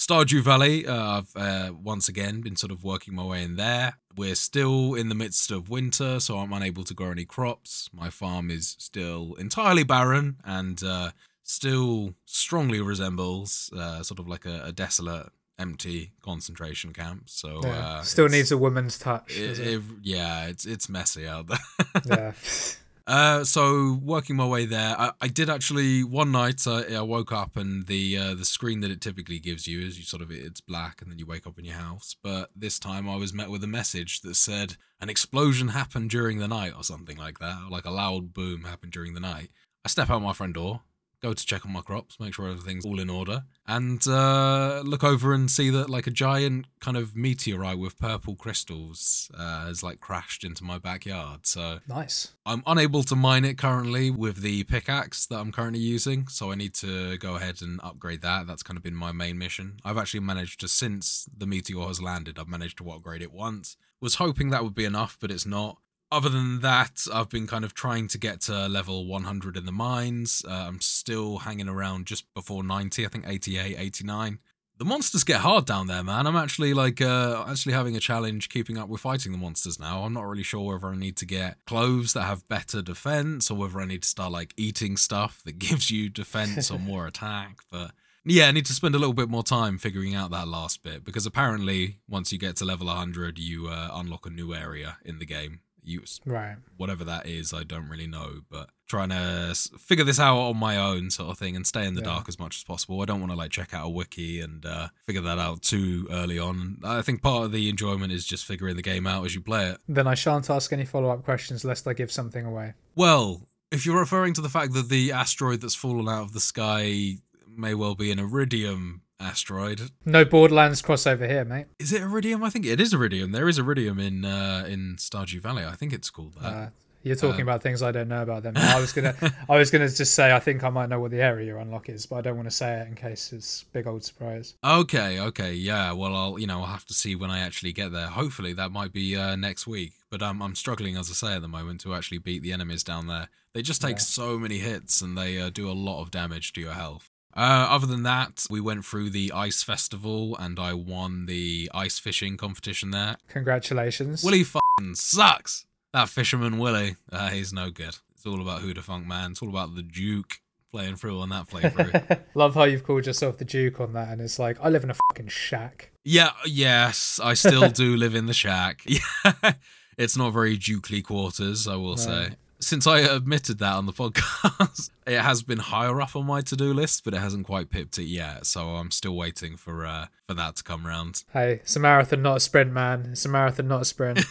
Stardew 0.08 0.42
Valley, 0.42 0.86
uh, 0.86 1.20
I've 1.22 1.32
uh, 1.36 1.72
once 1.82 2.10
again 2.10 2.42
been 2.42 2.58
sort 2.58 2.74
of 2.74 2.84
working 2.84 3.16
my 3.16 3.24
way 3.24 3.42
in 3.42 3.56
there. 3.56 3.94
We're 4.18 4.36
still 4.36 4.96
in 4.96 5.08
the 5.08 5.16
midst 5.16 5.50
of 5.50 5.70
winter, 5.70 6.20
so 6.20 6.40
I'm 6.40 6.52
unable 6.52 6.84
to 6.84 6.94
grow 6.94 7.12
any 7.12 7.24
crops. 7.24 7.90
My 7.94 8.10
farm 8.10 8.52
is 8.52 8.76
still 8.80 9.36
entirely 9.40 9.84
barren 9.86 10.38
and 10.44 10.84
uh, 10.84 11.12
still 11.44 12.16
strongly 12.26 12.82
resembles 12.82 13.72
uh, 13.74 14.04
sort 14.04 14.20
of 14.20 14.28
like 14.28 14.46
a, 14.46 14.64
a 14.66 14.72
desolate, 14.74 15.30
empty 15.58 16.12
concentration 16.22 16.92
camp. 16.92 17.30
So 17.30 17.62
Yeah. 17.64 17.70
uh, 17.70 18.02
Still 18.02 18.28
needs 18.28 18.52
a 18.52 18.58
woman's 18.58 19.00
touch. 19.00 19.32
it, 19.40 19.58
it? 19.58 19.68
it- 19.76 19.82
yeah, 20.02 20.48
it's 20.48 20.66
it's 20.66 20.90
messy 20.90 21.26
out 21.26 21.48
there. 21.48 21.60
yeah. 22.06 22.32
Uh, 23.06 23.44
so 23.44 24.00
working 24.02 24.38
my 24.38 24.48
way 24.48 24.66
there, 24.66 24.96
I, 24.98 25.12
I 25.20 25.28
did 25.28 25.50
actually 25.50 26.04
one 26.04 26.32
night. 26.32 26.66
I, 26.66 26.96
I 26.96 27.02
woke 27.02 27.34
up 27.34 27.58
and 27.58 27.86
the 27.88 28.18
uh, 28.18 28.34
the 28.34 28.46
screen 28.46 28.80
that 28.80 28.92
it 28.92 29.02
typically 29.02 29.40
gives 29.40 29.68
you 29.68 29.86
is 29.86 29.98
you 29.98 30.06
sort 30.06 30.22
of 30.22 30.32
it's 30.32 30.62
black 30.62 31.02
and 31.02 31.12
then 31.12 31.20
you 31.20 31.26
wake 31.26 31.46
up 31.46 31.60
in 31.60 31.66
your 31.66 31.76
house. 31.76 32.16
But 32.24 32.52
this 32.56 32.80
time 32.80 33.10
I 33.10 33.18
was 33.18 33.34
met 33.34 33.50
with 33.50 33.64
a 33.64 33.68
message 33.68 34.22
that 34.22 34.36
said 34.36 34.78
an 35.02 35.10
explosion 35.10 35.70
happened 35.70 36.12
during 36.12 36.40
the 36.40 36.48
night 36.48 36.74
or 36.76 36.84
something 36.84 37.18
like 37.18 37.40
that, 37.40 37.64
or 37.66 37.70
like 37.70 37.86
a 37.86 37.92
loud 37.92 38.34
boom 38.34 38.64
happened 38.64 38.94
during 38.94 39.14
the 39.14 39.20
night. 39.20 39.50
I 39.84 39.90
step 39.90 40.10
out 40.10 40.22
my 40.22 40.32
front 40.32 40.54
door, 40.54 40.82
go 41.24 41.34
to 41.34 41.46
check 41.46 41.66
on 41.66 41.72
my 41.72 41.82
crops, 41.82 42.20
make 42.20 42.34
sure 42.34 42.50
everything's 42.50 42.86
all 42.86 43.00
in 43.00 43.10
order, 43.10 43.44
and 43.66 44.06
uh, 44.08 44.82
look 44.86 45.04
over 45.04 45.34
and 45.34 45.50
see 45.50 45.70
that 45.70 45.90
like 45.90 46.06
a 46.06 46.12
giant 46.12 46.68
kind 46.82 46.98
of 46.98 47.16
meteorite 47.16 47.80
with 47.80 47.98
purple 47.98 48.36
crystals 48.36 49.32
uh, 49.38 49.66
has 49.68 49.82
like 49.82 50.02
crashed 50.02 50.44
into 50.44 50.64
my 50.66 50.78
backyard. 50.78 51.48
So 51.48 51.80
Nice. 51.88 52.34
I'm 52.46 52.62
unable 52.68 53.04
to 53.04 53.16
mine 53.16 53.46
it 53.46 53.58
currently 53.58 54.12
with 54.12 54.42
the 54.42 54.66
pickaxe 54.66 55.26
that 55.28 55.40
I'm 55.40 55.54
currently 55.54 55.80
using, 55.80 56.28
so 56.28 56.52
I 56.52 56.56
need 56.56 56.74
to 56.76 57.18
go 57.18 57.36
ahead 57.38 57.62
and 57.62 57.80
upgrade 57.82 58.22
that. 58.22 58.46
That's 58.46 58.64
kind 58.64 58.78
of 58.78 58.84
been 58.84 58.96
my 58.96 59.14
main 59.14 59.38
mission. 59.38 59.78
I've 59.86 59.98
actually 59.98 60.20
managed 60.20 60.60
to, 60.60 60.68
since 60.68 61.30
the 61.36 61.48
meteor 61.48 61.88
has 61.88 62.02
landed, 62.02 62.38
I've 62.38 62.50
managed 62.50 62.78
to 62.80 62.92
upgrade 62.92 63.22
it 63.22 63.32
once. 63.32 63.78
Was 64.02 64.16
hoping 64.16 64.50
that 64.50 64.66
would 64.66 64.76
be 64.76 64.84
enough, 64.84 65.18
but 65.22 65.32
it's 65.32 65.46
not. 65.46 65.78
Other 66.14 66.30
than 66.30 66.60
that, 66.60 67.08
I've 67.12 67.30
been 67.30 67.48
kind 67.48 67.66
of 67.66 67.74
trying 67.74 68.08
to 68.10 68.20
get 68.20 68.42
to 68.42 68.68
level 68.68 69.08
100 69.08 69.58
in 69.58 69.66
the 69.66 69.72
mines. 69.72 70.46
Uh, 70.48 70.66
I'm 70.68 70.80
still 70.80 71.40
hanging 71.40 71.68
around 71.68 72.06
just 72.06 72.32
before 72.36 72.64
90, 72.64 73.04
I 73.04 73.10
think 73.10 73.26
88, 73.28 73.76
89 73.80 74.40
the 74.78 74.86
monsters 74.86 75.24
get 75.24 75.42
hard 75.42 75.66
down 75.66 75.88
there, 75.88 76.04
man. 76.04 76.26
I'm 76.26 76.36
actually 76.36 76.74
like 76.74 77.00
uh 77.00 77.46
actually 77.48 77.74
having 77.74 77.96
a 77.96 78.00
challenge 78.00 78.50
keeping 78.50 78.78
up 78.78 78.90
with 78.90 79.02
fighting 79.02 79.32
the 79.32 79.38
monsters 79.38 79.80
now. 79.80 80.04
I'm 80.04 80.14
not 80.14 80.28
really 80.28 80.44
sure 80.44 80.74
whether 80.74 80.88
I 80.88 80.96
need 80.96 81.16
to 81.18 81.26
get 81.26 81.58
clothes 81.66 82.14
that 82.14 82.24
have 82.24 82.48
better 82.48 82.82
defense 82.82 83.52
or 83.52 83.58
whether 83.58 83.80
I 83.80 83.86
need 83.86 84.04
to 84.04 84.10
start 84.10 84.32
like 84.32 84.54
eating 84.58 84.98
stuff 84.98 85.42
that 85.46 85.60
gives 85.60 85.92
you 85.92 86.10
defense 86.10 86.72
or 86.72 86.80
more 86.80 87.08
attack. 87.08 87.60
But 87.72 87.92
yeah, 88.26 88.48
I 88.48 88.52
need 88.52 88.66
to 88.68 88.74
spend 88.74 88.96
a 88.96 89.00
little 89.00 89.14
bit 89.14 89.30
more 89.30 89.44
time 89.44 89.78
figuring 89.78 90.16
out 90.16 90.32
that 90.32 90.48
last 90.48 90.82
bit 90.82 91.04
because 91.04 91.26
apparently 91.26 92.00
once 92.08 92.32
you 92.32 92.40
get 92.40 92.56
to 92.58 92.66
level 92.66 92.88
100, 92.88 93.38
you 93.38 93.68
uh, 93.68 93.90
unlock 93.94 94.26
a 94.26 94.30
new 94.30 94.54
area 94.54 94.98
in 95.06 95.20
the 95.20 95.26
game. 95.26 95.60
You 95.86 96.04
Right. 96.26 96.56
whatever 96.78 97.04
that 97.04 97.26
is, 97.28 97.54
I 97.54 97.64
don't 97.64 97.90
really 97.90 98.08
know, 98.08 98.42
but 98.50 98.70
trying 98.88 99.10
to 99.10 99.54
figure 99.80 100.04
this 100.06 100.20
out 100.20 100.38
on 100.38 100.58
my 100.58 100.78
own 100.78 101.10
sort 101.10 101.30
of 101.32 101.38
thing 101.38 101.56
and 101.56 101.66
stay 101.66 101.86
in 101.86 101.94
the 101.94 102.02
Yeah. 102.02 102.06
dark 102.08 102.30
as 102.30 102.40
much 102.40 102.58
as 102.58 102.64
possible. 102.64 103.02
I 103.02 103.06
don't 103.06 103.20
want 103.20 103.32
to 103.32 103.38
like 103.38 103.52
check 103.52 103.74
out 103.74 103.86
a 103.86 103.90
wiki 103.90 104.40
and 104.40 104.66
uh, 104.66 104.90
figure 105.06 105.22
that 105.22 105.40
out 105.40 105.62
too 105.62 106.08
early 106.12 106.40
on. 106.40 106.78
I 106.84 107.02
think 107.02 107.22
part 107.22 107.46
of 107.46 107.52
the 107.52 107.70
enjoyment 107.70 108.12
is 108.12 108.26
just 108.26 108.46
figuring 108.46 108.76
the 108.76 108.82
game 108.82 109.06
out 109.08 109.26
as 109.26 109.36
you 109.36 109.42
play 109.42 109.70
it. 109.70 109.78
Then 109.88 110.08
I 110.08 110.16
shan't 110.16 110.50
ask 110.50 110.72
any 110.74 110.86
follow 110.86 111.10
up 111.10 111.24
questions 111.24 111.64
lest 111.64 111.88
I 111.88 111.94
give 111.94 112.12
something 112.12 112.46
away. 112.46 112.74
Well, 112.96 113.48
if 113.72 113.86
you're 113.86 114.00
referring 114.00 114.34
to 114.36 114.42
the 114.42 114.50
fact 114.50 114.74
that 114.74 114.90
the 114.90 115.12
asteroid 115.12 115.62
that's 115.62 115.76
fallen 115.76 116.08
out 116.10 116.24
of 116.24 116.34
the 116.34 116.40
sky 116.40 117.18
may 117.48 117.74
well 117.76 117.94
be 117.96 118.12
an 118.12 118.18
iridium 118.20 119.02
asteroid, 119.20 119.92
No 120.06 120.26
Borderlands 120.26 120.82
crossover 120.82 121.28
here, 121.30 121.46
mate. 121.46 121.68
is 121.80 121.94
it 121.94 122.02
iridium? 122.02 122.44
I 122.44 122.50
think 122.50 122.66
it 122.66 122.80
is 122.82 122.94
iridium. 122.94 123.32
There 123.32 123.48
is 123.50 123.58
iridium 123.60 124.00
in 124.00 124.26
uh, 124.26 124.66
in 124.68 124.96
Stardew 124.98 125.40
Valley. 125.42 125.66
I 125.66 125.76
think 125.76 125.94
it's 125.94 126.10
called 126.10 126.34
that. 126.42 126.48
Uh, 126.54 126.70
you're 127.06 127.18
talking 127.18 127.42
Um, 127.42 127.50
about 127.50 127.62
things 127.62 127.82
I 127.84 127.92
don't 127.92 128.08
know 128.08 128.22
about 128.22 128.44
them. 128.44 128.54
I 128.56 128.80
was 128.80 128.94
gonna, 128.94 129.14
I 129.50 129.58
was 129.58 129.70
gonna 129.70 129.90
just 129.90 130.14
say 130.16 130.32
I 130.34 130.40
think 130.40 130.64
I 130.64 130.70
might 130.70 130.88
know 130.88 131.02
what 131.02 131.12
the 131.12 131.22
area 131.22 131.48
you 131.48 131.58
unlock 131.58 131.90
is, 131.90 132.06
but 132.06 132.16
I 132.16 132.22
don't 132.22 132.38
want 132.38 132.50
to 132.50 132.56
say 132.56 132.80
it 132.80 132.88
in 132.88 132.96
case 132.96 133.34
it's 133.34 133.66
big 133.74 133.88
old 133.88 134.06
surprise. 134.06 134.56
Okay, 134.64 135.20
okay, 135.20 135.54
yeah. 135.54 135.92
Well, 135.92 136.16
I'll 136.16 136.40
you 136.40 136.48
know 136.48 136.60
I'll 136.62 136.68
have 136.68 136.86
to 136.86 136.94
see 136.94 137.14
when 137.16 137.30
I 137.30 137.40
actually 137.40 137.74
get 137.74 137.92
there. 137.92 138.08
Hopefully 138.08 138.54
that 138.54 138.72
might 138.72 138.94
be 138.94 139.18
uh, 139.18 139.36
next 139.36 139.68
week. 139.68 139.92
But 140.10 140.22
um, 140.22 140.42
I'm 140.42 140.56
struggling 140.56 140.96
as 140.96 141.10
I 141.10 141.14
say 141.14 141.36
at 141.36 141.42
the 141.42 141.48
moment 141.50 141.82
to 141.82 141.94
actually 141.94 142.20
beat 142.20 142.42
the 142.42 142.54
enemies 142.54 142.84
down 142.84 143.08
there. 143.08 143.28
They 143.54 143.62
just 143.62 143.82
take 143.82 143.98
Yeah. 143.98 144.04
so 144.04 144.40
many 144.40 144.60
hits 144.60 145.02
and 145.02 145.18
they 145.18 145.40
uh, 145.42 145.50
do 145.50 145.70
a 145.70 145.74
lot 145.74 146.02
of 146.02 146.10
damage 146.10 146.54
to 146.54 146.62
your 146.62 146.74
health. 146.74 147.10
Uh, 147.36 147.68
other 147.70 147.88
than 147.88 148.04
that, 148.04 148.46
we 148.50 148.62
went 148.62 148.86
through 148.86 149.10
the 149.10 149.32
ice 149.34 149.64
festival 149.64 150.36
and 150.38 150.60
I 150.60 150.74
won 150.74 151.26
the 151.26 151.70
ice 151.74 151.98
fishing 152.00 152.38
competition 152.38 152.92
there. 152.92 153.18
Congratulations. 153.28 154.24
Willy 154.24 154.44
fucking 154.44 154.96
sucks. 154.96 155.66
That 155.94 156.10
fisherman 156.10 156.58
Willy, 156.58 156.96
uh, 157.12 157.30
he's 157.30 157.52
no 157.54 157.70
good. 157.70 157.98
It's 158.16 158.26
all 158.26 158.42
about 158.42 158.62
Hoodafunk 158.62 159.06
man. 159.06 159.32
It's 159.32 159.42
all 159.42 159.50
about 159.50 159.76
the 159.76 159.82
Duke 159.84 160.40
playing 160.72 160.96
through 160.96 161.20
on 161.20 161.30
that 161.30 161.48
playthrough. 161.50 162.20
Love 162.36 162.56
how 162.56 162.64
you've 162.64 162.84
called 162.84 163.06
yourself 163.06 163.38
the 163.38 163.46
Duke 163.46 163.80
on 163.80 163.94
that, 163.94 164.10
and 164.10 164.20
it's 164.22 164.40
like 164.40 164.58
I 164.62 164.70
live 164.70 164.84
in 164.84 164.90
a 164.90 164.96
fucking 165.10 165.28
shack. 165.28 165.92
Yeah, 166.04 166.32
yes, 166.46 167.20
I 167.24 167.36
still 167.36 167.70
do 167.70 167.96
live 167.96 168.16
in 168.16 168.26
the 168.26 168.34
shack. 168.34 168.84
Yeah, 168.88 169.54
it's 169.98 170.18
not 170.18 170.32
very 170.32 170.58
dukely 170.58 171.04
quarters, 171.04 171.68
I 171.68 171.76
will 171.76 171.98
say. 171.98 172.30
Right. 172.64 172.70
Since 172.70 172.88
I 172.88 173.00
admitted 173.00 173.60
that 173.60 173.74
on 173.74 173.86
the 173.86 173.92
podcast, 173.92 174.90
it 175.08 175.20
has 175.20 175.44
been 175.44 175.60
higher 175.60 176.00
up 176.02 176.16
on 176.16 176.26
my 176.26 176.40
to-do 176.40 176.74
list, 176.74 177.04
but 177.04 177.14
it 177.14 177.20
hasn't 177.20 177.46
quite 177.46 177.70
pipped 177.70 177.98
it 177.98 178.06
yet. 178.06 178.46
So 178.46 178.62
I'm 178.78 178.90
still 178.90 179.16
waiting 179.18 179.58
for 179.58 179.86
uh, 179.86 180.08
for 180.28 180.34
that 180.36 180.56
to 180.58 180.64
come 180.64 180.88
round. 180.88 181.24
Hey, 181.34 181.56
it's 181.56 181.76
a 181.76 181.80
marathon, 181.82 182.22
not 182.22 182.38
a 182.38 182.40
sprint, 182.40 182.72
man. 182.72 183.10
It's 183.12 183.26
a 183.26 183.30
marathon, 183.30 183.68
not 183.68 183.82
a 183.82 183.86
sprint. 183.86 184.22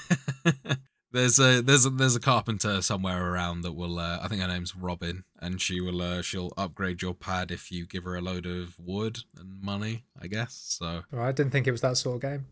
there's 1.12 1.38
a 1.38 1.60
there's 1.60 1.84
a 1.84 1.90
there's 1.90 2.16
a 2.16 2.20
carpenter 2.20 2.80
somewhere 2.80 3.32
around 3.32 3.62
that 3.62 3.72
will 3.72 3.98
uh, 3.98 4.20
I 4.22 4.28
think 4.28 4.40
her 4.40 4.48
name's 4.48 4.74
Robin 4.74 5.24
and 5.38 5.60
she 5.60 5.82
will 5.82 6.00
uh, 6.00 6.22
she'll 6.22 6.52
upgrade 6.56 7.02
your 7.02 7.14
pad 7.14 7.50
if 7.50 7.70
you 7.70 7.86
give 7.86 8.04
her 8.04 8.16
a 8.16 8.22
load 8.22 8.46
of 8.46 8.78
wood 8.78 9.18
and 9.38 9.60
money 9.60 10.04
I 10.20 10.26
guess 10.28 10.78
so 10.78 11.02
Right, 11.10 11.28
I 11.28 11.32
didn't 11.32 11.52
think 11.52 11.66
it 11.66 11.72
was 11.72 11.82
that 11.82 11.98
sort 11.98 12.16
of 12.16 12.22
game. 12.22 12.46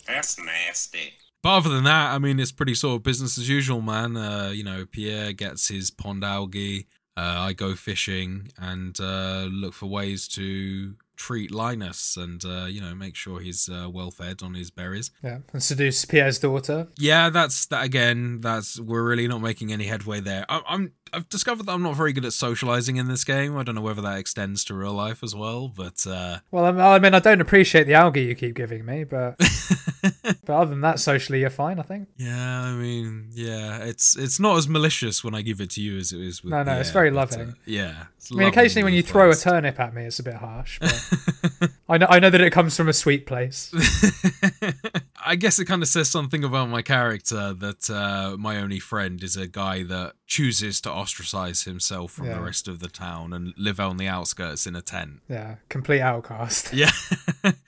That's 0.06 0.36
nasty. 0.38 1.14
But 1.42 1.56
other 1.56 1.70
than 1.70 1.84
that, 1.84 2.12
I 2.12 2.18
mean, 2.18 2.38
it's 2.38 2.52
pretty 2.52 2.74
sort 2.74 2.96
of 2.96 3.02
business 3.02 3.36
as 3.36 3.48
usual, 3.48 3.80
man. 3.80 4.16
Uh, 4.16 4.50
you 4.54 4.62
know, 4.62 4.86
Pierre 4.86 5.32
gets 5.32 5.68
his 5.68 5.90
pond 5.90 6.24
algae. 6.24 6.86
Uh, 7.16 7.20
I 7.20 7.52
go 7.52 7.74
fishing 7.74 8.48
and 8.56 8.98
uh, 8.98 9.48
look 9.50 9.74
for 9.74 9.86
ways 9.86 10.26
to 10.28 10.94
treat 11.14 11.52
Linus 11.52 12.16
and 12.16 12.44
uh, 12.44 12.64
you 12.64 12.80
know 12.80 12.94
make 12.96 13.14
sure 13.14 13.38
he's 13.38 13.68
uh, 13.68 13.88
well 13.88 14.10
fed 14.10 14.42
on 14.42 14.54
his 14.54 14.70
berries. 14.70 15.10
Yeah, 15.22 15.38
and 15.52 15.62
seduce 15.62 16.04
Pierre's 16.04 16.38
daughter. 16.38 16.88
Yeah, 16.98 17.28
that's 17.28 17.66
that 17.66 17.84
again. 17.84 18.40
That's 18.40 18.80
we're 18.80 19.04
really 19.04 19.28
not 19.28 19.42
making 19.42 19.72
any 19.72 19.84
headway 19.84 20.20
there. 20.20 20.46
I, 20.48 20.62
I'm 20.66 20.92
I've 21.12 21.28
discovered 21.28 21.66
that 21.66 21.72
I'm 21.72 21.82
not 21.82 21.96
very 21.96 22.12
good 22.12 22.24
at 22.24 22.32
socializing 22.32 22.96
in 22.96 23.08
this 23.08 23.24
game. 23.24 23.58
I 23.58 23.62
don't 23.62 23.74
know 23.74 23.82
whether 23.82 24.02
that 24.02 24.18
extends 24.18 24.64
to 24.64 24.74
real 24.74 24.94
life 24.94 25.22
as 25.22 25.34
well, 25.34 25.68
but 25.68 26.06
uh, 26.08 26.38
Well, 26.50 26.64
I 26.64 26.98
mean, 26.98 27.14
I 27.14 27.18
don't 27.18 27.42
appreciate 27.42 27.84
the 27.86 27.94
algae 27.94 28.22
you 28.22 28.34
keep 28.34 28.54
giving 28.54 28.86
me, 28.86 29.04
but 29.04 29.36
but 30.22 30.48
other 30.48 30.70
than 30.70 30.80
that, 30.80 30.98
socially, 30.98 31.40
you're 31.40 31.50
fine. 31.50 31.78
I 31.78 31.82
think. 31.82 32.08
Yeah, 32.16 32.62
I 32.62 32.72
mean, 32.74 33.28
yeah, 33.32 33.78
it's 33.84 34.16
it's 34.16 34.40
not 34.40 34.56
as 34.56 34.68
malicious 34.68 35.22
when 35.22 35.34
I 35.34 35.42
give 35.42 35.60
it 35.60 35.70
to 35.70 35.80
you 35.80 35.96
as 35.98 36.12
it 36.12 36.20
is 36.20 36.42
with. 36.42 36.50
No, 36.50 36.62
no, 36.62 36.72
it's 36.78 36.90
Pierre, 36.90 36.92
very 36.92 37.10
but, 37.10 37.16
loving. 37.16 37.48
uh, 37.50 37.54
yeah, 37.66 38.04
it's 38.16 38.32
I 38.32 38.36
mean, 38.36 38.48
occasionally 38.48 38.84
when 38.84 38.94
you 38.94 39.02
throw 39.02 39.30
a 39.30 39.34
turnip 39.36 39.78
at 39.78 39.94
me, 39.94 40.04
it's 40.04 40.18
a 40.18 40.22
bit 40.22 40.34
harsh. 40.34 40.80
But 40.80 41.70
I 41.88 41.98
know 41.98 42.06
I 42.08 42.18
know 42.18 42.30
that 42.30 42.40
it 42.40 42.52
comes 42.52 42.76
from 42.76 42.88
a 42.88 42.92
sweet 42.92 43.26
place. 43.26 43.72
I 45.24 45.36
guess 45.36 45.58
it 45.58 45.66
kind 45.66 45.82
of 45.82 45.88
says 45.88 46.10
something 46.10 46.42
about 46.44 46.68
my 46.68 46.82
character 46.82 47.52
that 47.52 47.88
uh, 47.90 48.36
my 48.38 48.56
only 48.58 48.78
friend 48.78 49.22
is 49.22 49.36
a 49.36 49.46
guy 49.46 49.82
that 49.84 50.14
chooses 50.26 50.80
to 50.82 50.90
ostracize 50.90 51.62
himself 51.62 52.12
from 52.12 52.26
Yeah. 52.26 52.34
the 52.34 52.42
rest 52.42 52.68
of 52.68 52.80
the 52.80 52.88
town 52.88 53.32
and 53.32 53.54
live 53.56 53.78
on 53.80 53.96
the 53.98 54.08
outskirts 54.08 54.66
in 54.66 54.74
a 54.76 54.82
tent. 54.82 55.20
Yeah, 55.28 55.56
complete 55.68 56.00
outcast. 56.00 56.72
Yeah. 56.74 56.90